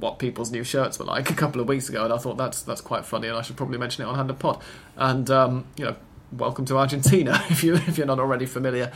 what 0.00 0.18
people's 0.18 0.50
new 0.50 0.64
shirts 0.64 0.98
were 0.98 1.04
like 1.04 1.30
a 1.30 1.34
couple 1.34 1.60
of 1.60 1.68
weeks 1.68 1.88
ago, 1.88 2.04
and 2.04 2.12
I 2.12 2.18
thought 2.18 2.36
that's 2.36 2.62
that's 2.62 2.80
quite 2.80 3.04
funny, 3.04 3.28
and 3.28 3.36
I 3.36 3.42
should 3.42 3.56
probably 3.56 3.78
mention 3.78 4.04
it 4.04 4.08
on 4.08 4.16
Hand 4.16 4.30
of 4.30 4.38
Pod. 4.38 4.60
And 4.96 5.30
um, 5.30 5.66
you 5.76 5.84
know, 5.84 5.96
welcome 6.32 6.64
to 6.66 6.78
Argentina 6.78 7.42
if 7.50 7.62
you 7.62 7.74
if 7.74 7.98
you're 7.98 8.06
not 8.06 8.18
already 8.18 8.46
familiar 8.46 8.90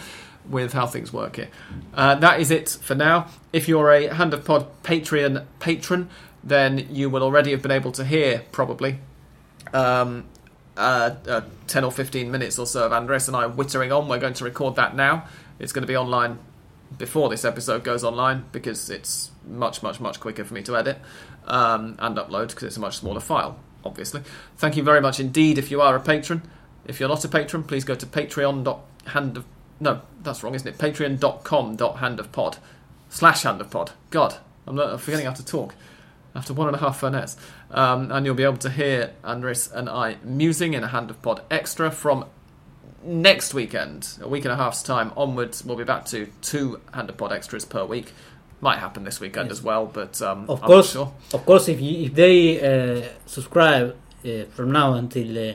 with 0.49 0.73
how 0.73 0.87
things 0.87 1.13
work 1.13 1.37
here. 1.37 1.49
Uh, 1.95 2.15
that 2.17 2.41
is 2.41 2.51
it 2.51 2.69
for 2.69 2.95
now. 2.95 3.29
If 3.53 3.69
you're 3.69 3.91
a 3.91 4.15
Hand 4.15 4.35
of 4.35 4.45
Pod 4.45 4.67
Patreon 4.83 5.45
patron, 5.61 6.09
then 6.43 6.87
you 6.91 7.09
will 7.09 7.23
already 7.23 7.51
have 7.53 7.63
been 7.63 7.71
able 7.71 7.93
to 7.93 8.05
hear 8.05 8.45
probably 8.53 8.99
um, 9.73 10.25
uh, 10.77 11.15
uh, 11.27 11.41
10 11.67 11.85
or 11.85 11.93
15 11.93 12.31
minutes 12.31 12.59
or 12.59 12.67
so 12.67 12.85
of 12.85 12.93
Andres 12.93 13.29
and 13.29 13.37
I 13.37 13.49
wittering 13.49 13.97
on. 13.97 14.09
We're 14.09 14.19
going 14.19 14.35
to 14.35 14.45
record 14.45 14.77
that 14.77 14.95
now. 14.95 15.27
It's 15.59 15.73
going 15.73 15.83
to 15.83 15.89
be 15.89 15.97
online 15.97 16.39
before 16.99 17.29
this 17.29 17.45
episode 17.45 17.83
goes 17.83 18.05
online 18.05 18.45
because 18.53 18.91
it's 18.91 19.31
much, 19.47 19.83
much, 19.83 20.01
much 20.01 20.21
quicker 20.21 20.45
for 20.45 20.55
me 20.55 20.62
to 20.62 20.77
edit 20.77 20.99
um, 21.47 21.97
and 21.99 22.16
upload 22.16 22.49
because 22.49 22.65
it's 22.65 22.77
a 22.77 22.81
much 22.81 22.99
smaller 22.99 23.21
file, 23.21 23.59
obviously. 23.85 24.23
Thank 24.57 24.77
you 24.77 24.83
very 24.83 25.01
much 25.01 25.21
indeed 25.21 25.59
if 25.59 25.71
you 25.71 25.81
are 25.81 25.97
a 25.97 26.01
patron. 26.01 26.43
If 26.85 27.01
you're 27.01 27.09
not 27.09 27.25
a 27.25 27.29
patron, 27.29 27.62
please 27.62 27.85
go 27.85 27.95
to 27.95 28.07
patreon.hand 28.07 29.37
of... 29.37 29.45
No, 29.81 30.03
that's 30.23 30.43
wrong, 30.43 30.55
isn't 30.55 30.69
it? 30.69 30.79
Patreon.com.handofpod 30.79 32.59
slash 33.09 33.43
handofpod. 33.43 33.91
God, 34.11 34.37
I'm, 34.66 34.79
I'm 34.79 34.99
forgetting 34.99 35.27
how 35.27 35.33
to 35.33 35.45
talk 35.45 35.75
after 36.35 36.53
one 36.53 36.69
and 36.69 36.77
a 36.77 36.81
half 36.81 37.01
Fernets. 37.01 37.37
Um, 37.71 38.11
and 38.11 38.27
you'll 38.27 38.35
be 38.35 38.45
able 38.45 38.57
to 38.59 38.71
hear 38.71 39.12
Andres 39.23 39.71
and 39.71 39.89
I 39.89 40.16
musing 40.23 40.75
in 40.75 40.85
a 40.85 40.89
Hand 40.89 41.11
of 41.11 41.21
Pod 41.23 41.43
Extra 41.51 41.91
from 41.91 42.27
next 43.03 43.55
weekend, 43.55 44.19
a 44.21 44.29
week 44.29 44.45
and 44.45 44.53
a 44.53 44.57
half's 44.57 44.83
time 44.83 45.12
onwards. 45.16 45.65
We'll 45.65 45.77
be 45.77 45.85
back 45.85 46.05
to 46.07 46.27
two 46.41 46.81
Hand 46.93 47.11
of 47.11 47.16
Pod 47.16 47.33
Extras 47.33 47.65
per 47.65 47.85
week. 47.85 48.12
Might 48.69 48.78
happen 48.86 49.05
this 49.05 49.20
weekend 49.20 49.49
Yes. 49.51 49.59
as 49.59 49.62
well, 49.70 49.85
but 50.01 50.15
um, 50.23 50.39
Of 50.49 50.59
I'm 50.62 50.66
course, 50.70 50.95
not 50.95 51.01
sure. 51.01 51.12
of 51.39 51.43
course, 51.49 51.65
if 51.69 51.78
you, 51.86 51.95
if 52.07 52.15
they 52.15 52.36
uh, 52.70 53.03
subscribe 53.27 53.86
uh, 54.24 54.45
from 54.57 54.69
now 54.73 54.95
until 54.95 55.28
uh, 55.39 55.53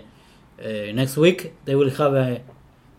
uh, 0.64 0.92
next 0.94 1.18
week, 1.18 1.40
they 1.66 1.76
will 1.80 1.90
have 2.02 2.14
a 2.14 2.42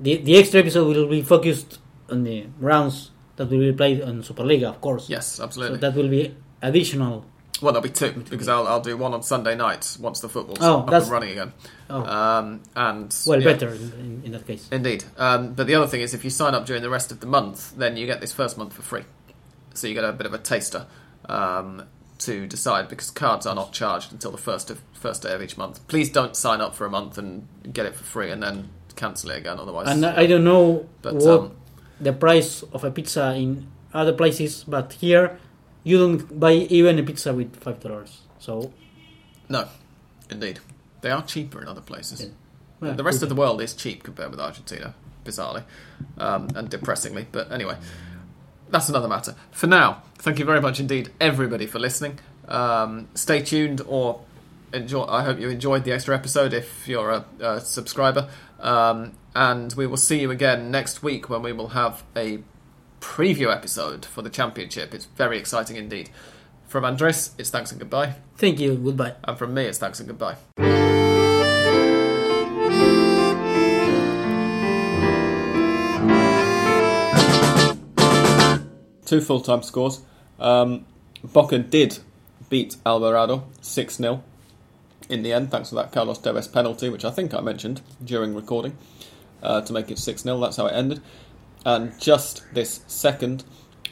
the 0.04 0.12
the 0.28 0.34
extra 0.40 0.58
episode 0.60 0.86
will 0.96 1.06
be 1.18 1.22
focused 1.22 1.78
on 2.12 2.24
the 2.24 2.38
rounds 2.58 3.10
that 3.36 3.46
will 3.50 3.60
be 3.60 3.72
played 3.72 4.02
on 4.02 4.14
Superliga, 4.22 4.68
of 4.74 4.80
course. 4.80 5.08
Yes, 5.08 5.26
So 5.36 5.44
absolutely. 5.44 5.78
that 5.78 5.94
will 5.94 6.08
be 6.18 6.34
additional. 6.60 7.14
well, 7.62 7.72
there'll 7.72 7.82
be 7.92 7.98
two 8.02 8.12
because 8.34 8.48
I'll, 8.48 8.66
I'll 8.66 8.80
do 8.90 8.96
one 8.96 9.12
on 9.14 9.22
Sunday 9.22 9.54
night 9.54 9.96
once 10.00 10.18
the 10.20 10.28
football's 10.28 10.58
Oh, 10.60 10.78
up 10.80 10.90
and 10.92 11.08
running 11.16 11.30
again. 11.36 11.52
Oh, 11.88 12.02
Um, 12.16 12.46
and 12.74 13.14
well, 13.26 13.38
yeah. 13.40 13.52
better 13.52 13.68
in, 13.78 13.82
in, 14.04 14.22
in 14.26 14.30
that 14.32 14.44
case. 14.46 14.64
Indeed. 14.72 15.04
Um, 15.26 15.52
but 15.56 15.66
the 15.68 15.74
other 15.78 15.86
thing 15.86 16.00
is, 16.06 16.14
if 16.14 16.24
you 16.24 16.30
sign 16.30 16.54
up 16.56 16.64
during 16.66 16.82
the 16.82 16.90
rest 16.90 17.12
of 17.12 17.18
the 17.20 17.26
month, 17.26 17.58
then 17.82 17.96
you 17.98 18.06
get 18.06 18.20
this 18.20 18.32
first 18.32 18.56
month 18.58 18.72
for 18.72 18.82
free. 18.82 19.04
So 19.74 19.86
you 19.86 19.94
get 19.94 20.04
a 20.04 20.12
bit 20.12 20.26
of 20.26 20.34
a 20.34 20.38
taster 20.38 20.86
um, 21.28 21.84
to 22.18 22.46
decide 22.46 22.88
because 22.88 23.10
cards 23.10 23.46
are 23.46 23.54
not 23.54 23.72
charged 23.72 24.12
until 24.12 24.30
the 24.30 24.38
first 24.38 24.70
of 24.70 24.80
first 24.92 25.22
day 25.22 25.32
of 25.32 25.42
each 25.42 25.56
month. 25.56 25.86
Please 25.88 26.10
don't 26.10 26.36
sign 26.36 26.60
up 26.60 26.74
for 26.74 26.86
a 26.86 26.90
month 26.90 27.16
and 27.18 27.46
get 27.72 27.86
it 27.86 27.94
for 27.94 28.04
free 28.04 28.30
and 28.30 28.42
then 28.42 28.68
cancel 28.96 29.30
it 29.30 29.38
again. 29.38 29.58
Otherwise, 29.58 29.88
And 29.88 30.04
I 30.04 30.26
don't 30.26 30.44
know 30.44 30.86
But, 31.02 31.14
what 31.14 31.40
um, 31.40 31.56
the 32.00 32.12
price 32.12 32.62
of 32.72 32.84
a 32.84 32.90
pizza 32.90 33.34
in 33.34 33.66
other 33.94 34.12
places, 34.12 34.64
but 34.64 34.92
here 34.94 35.38
you 35.84 35.98
don't 35.98 36.38
buy 36.38 36.52
even 36.52 36.98
a 36.98 37.02
pizza 37.02 37.32
with 37.32 37.56
five 37.56 37.80
dollars. 37.80 38.20
So 38.38 38.72
no, 39.48 39.68
indeed, 40.30 40.60
they 41.00 41.10
are 41.10 41.22
cheaper 41.22 41.60
in 41.62 41.68
other 41.68 41.80
places. 41.80 42.22
Yeah. 42.22 42.28
well, 42.80 42.94
the 42.94 43.04
rest 43.04 43.22
of 43.22 43.28
the 43.28 43.34
world 43.34 43.60
is 43.62 43.74
cheap 43.74 44.02
compared 44.02 44.30
with 44.30 44.40
Argentina, 44.40 44.94
bizarrely 45.24 45.64
um, 46.18 46.48
and 46.54 46.68
depressingly. 46.68 47.26
But 47.32 47.50
anyway, 47.50 47.76
that's 48.70 48.88
another 48.88 49.08
matter. 49.08 49.34
For 49.50 49.66
now, 49.66 50.02
thank 50.16 50.38
you 50.38 50.44
very 50.44 50.60
much 50.60 50.80
indeed, 50.80 51.10
everybody, 51.20 51.66
for 51.66 51.78
listening. 51.78 52.18
Um, 52.48 53.08
stay 53.14 53.42
tuned, 53.42 53.80
or 53.86 54.20
enjoy. 54.72 55.04
I 55.04 55.24
hope 55.24 55.38
you 55.38 55.48
enjoyed 55.48 55.84
the 55.84 55.92
extra 55.92 56.14
episode 56.14 56.52
if 56.52 56.86
you're 56.88 57.10
a, 57.10 57.24
a 57.40 57.60
subscriber. 57.60 58.28
Um, 58.58 59.12
and 59.34 59.72
we 59.74 59.86
will 59.86 59.96
see 59.96 60.20
you 60.20 60.30
again 60.30 60.70
next 60.70 61.02
week 61.02 61.28
when 61.30 61.42
we 61.42 61.52
will 61.52 61.68
have 61.68 62.02
a 62.16 62.40
preview 63.00 63.54
episode 63.54 64.04
for 64.04 64.22
the 64.22 64.30
championship. 64.30 64.94
It's 64.94 65.06
very 65.06 65.38
exciting 65.38 65.76
indeed. 65.76 66.10
From 66.66 66.84
Andres, 66.84 67.34
it's 67.38 67.50
thanks 67.50 67.72
and 67.72 67.80
goodbye. 67.80 68.14
Thank 68.36 68.60
you. 68.60 68.76
Goodbye. 68.76 69.14
And 69.24 69.38
from 69.38 69.54
me, 69.54 69.64
it's 69.64 69.78
thanks 69.78 70.00
and 70.00 70.08
goodbye. 70.08 70.99
Two 79.10 79.20
full 79.20 79.40
time 79.40 79.64
scores. 79.64 80.02
Um, 80.38 80.86
Boca 81.24 81.58
did 81.58 81.98
beat 82.48 82.76
Alvarado 82.86 83.42
6 83.60 83.96
0 83.96 84.22
in 85.08 85.24
the 85.24 85.32
end, 85.32 85.50
thanks 85.50 85.70
to 85.70 85.74
that 85.74 85.90
Carlos 85.90 86.20
Tevez 86.20 86.52
penalty, 86.52 86.88
which 86.88 87.04
I 87.04 87.10
think 87.10 87.34
I 87.34 87.40
mentioned 87.40 87.80
during 88.04 88.36
recording, 88.36 88.78
uh, 89.42 89.62
to 89.62 89.72
make 89.72 89.90
it 89.90 89.98
6 89.98 90.22
0. 90.22 90.38
That's 90.38 90.58
how 90.58 90.66
it 90.66 90.74
ended. 90.74 91.02
And 91.66 92.00
just 92.00 92.44
this 92.54 92.84
second, 92.86 93.42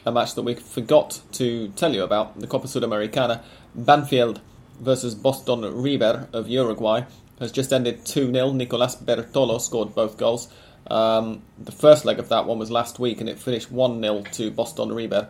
a 0.05 0.11
match 0.13 0.35
that 0.35 0.43
we 0.43 0.55
forgot 0.55 1.19
to 1.33 1.67
tell 1.75 1.93
you 1.93 2.03
about, 2.03 2.39
the 2.39 2.47
Copa 2.47 2.67
Sudamericana, 2.67 3.43
Banfield 3.75 4.39
versus 4.79 5.15
Boston 5.15 5.81
River 5.83 6.29
of 6.31 6.47
Uruguay, 6.47 7.03
has 7.41 7.51
just 7.51 7.73
ended 7.73 8.05
2 8.05 8.31
0. 8.31 8.53
Nicolas 8.53 8.95
Bertolo 8.95 9.59
scored 9.59 9.93
both 9.93 10.17
goals. 10.17 10.47
Um, 10.89 11.43
the 11.57 11.71
first 11.71 12.05
leg 12.05 12.19
of 12.19 12.29
that 12.29 12.45
one 12.45 12.59
was 12.59 12.71
last 12.71 12.99
week, 12.99 13.19
and 13.19 13.29
it 13.29 13.39
finished 13.39 13.71
1 13.71 14.01
0 14.01 14.23
to 14.33 14.51
Boston 14.51 14.91
River 14.91 15.29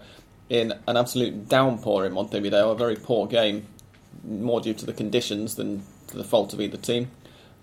in 0.50 0.74
an 0.88 0.98
absolute 0.98 1.48
downpour 1.48 2.06
in 2.06 2.14
Montevideo, 2.14 2.72
a 2.72 2.76
very 2.76 2.96
poor 2.96 3.28
game, 3.28 3.68
more 4.24 4.62
due 4.62 4.74
to 4.74 4.86
the 4.86 4.94
conditions 4.94 5.56
than 5.56 5.84
to 6.08 6.18
the 6.18 6.24
fault 6.24 6.54
of 6.54 6.62
either 6.62 6.78
team. 6.78 7.12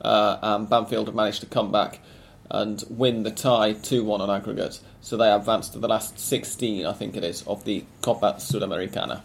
Uh, 0.01 0.39
and 0.43 0.69
Banfield 0.69 1.07
have 1.09 1.15
managed 1.15 1.41
to 1.41 1.47
come 1.47 1.73
back 1.73 2.01
and 2.51 2.85
win 2.89 3.23
the 3.23 3.31
tie 3.31 3.73
2 3.73 4.05
1 4.05 4.21
on 4.21 4.31
aggregate. 4.31 4.81
So 5.01 5.17
they 5.17 5.31
advanced 5.31 5.73
to 5.73 5.79
the 5.79 5.89
last 5.89 6.19
16, 6.19 6.87
I 6.87 6.93
think 6.93 7.17
it 7.17 7.25
is, 7.25 7.43
of 7.47 7.65
the 7.65 7.85
Copa 8.03 8.35
Sudamericana. 8.39 9.23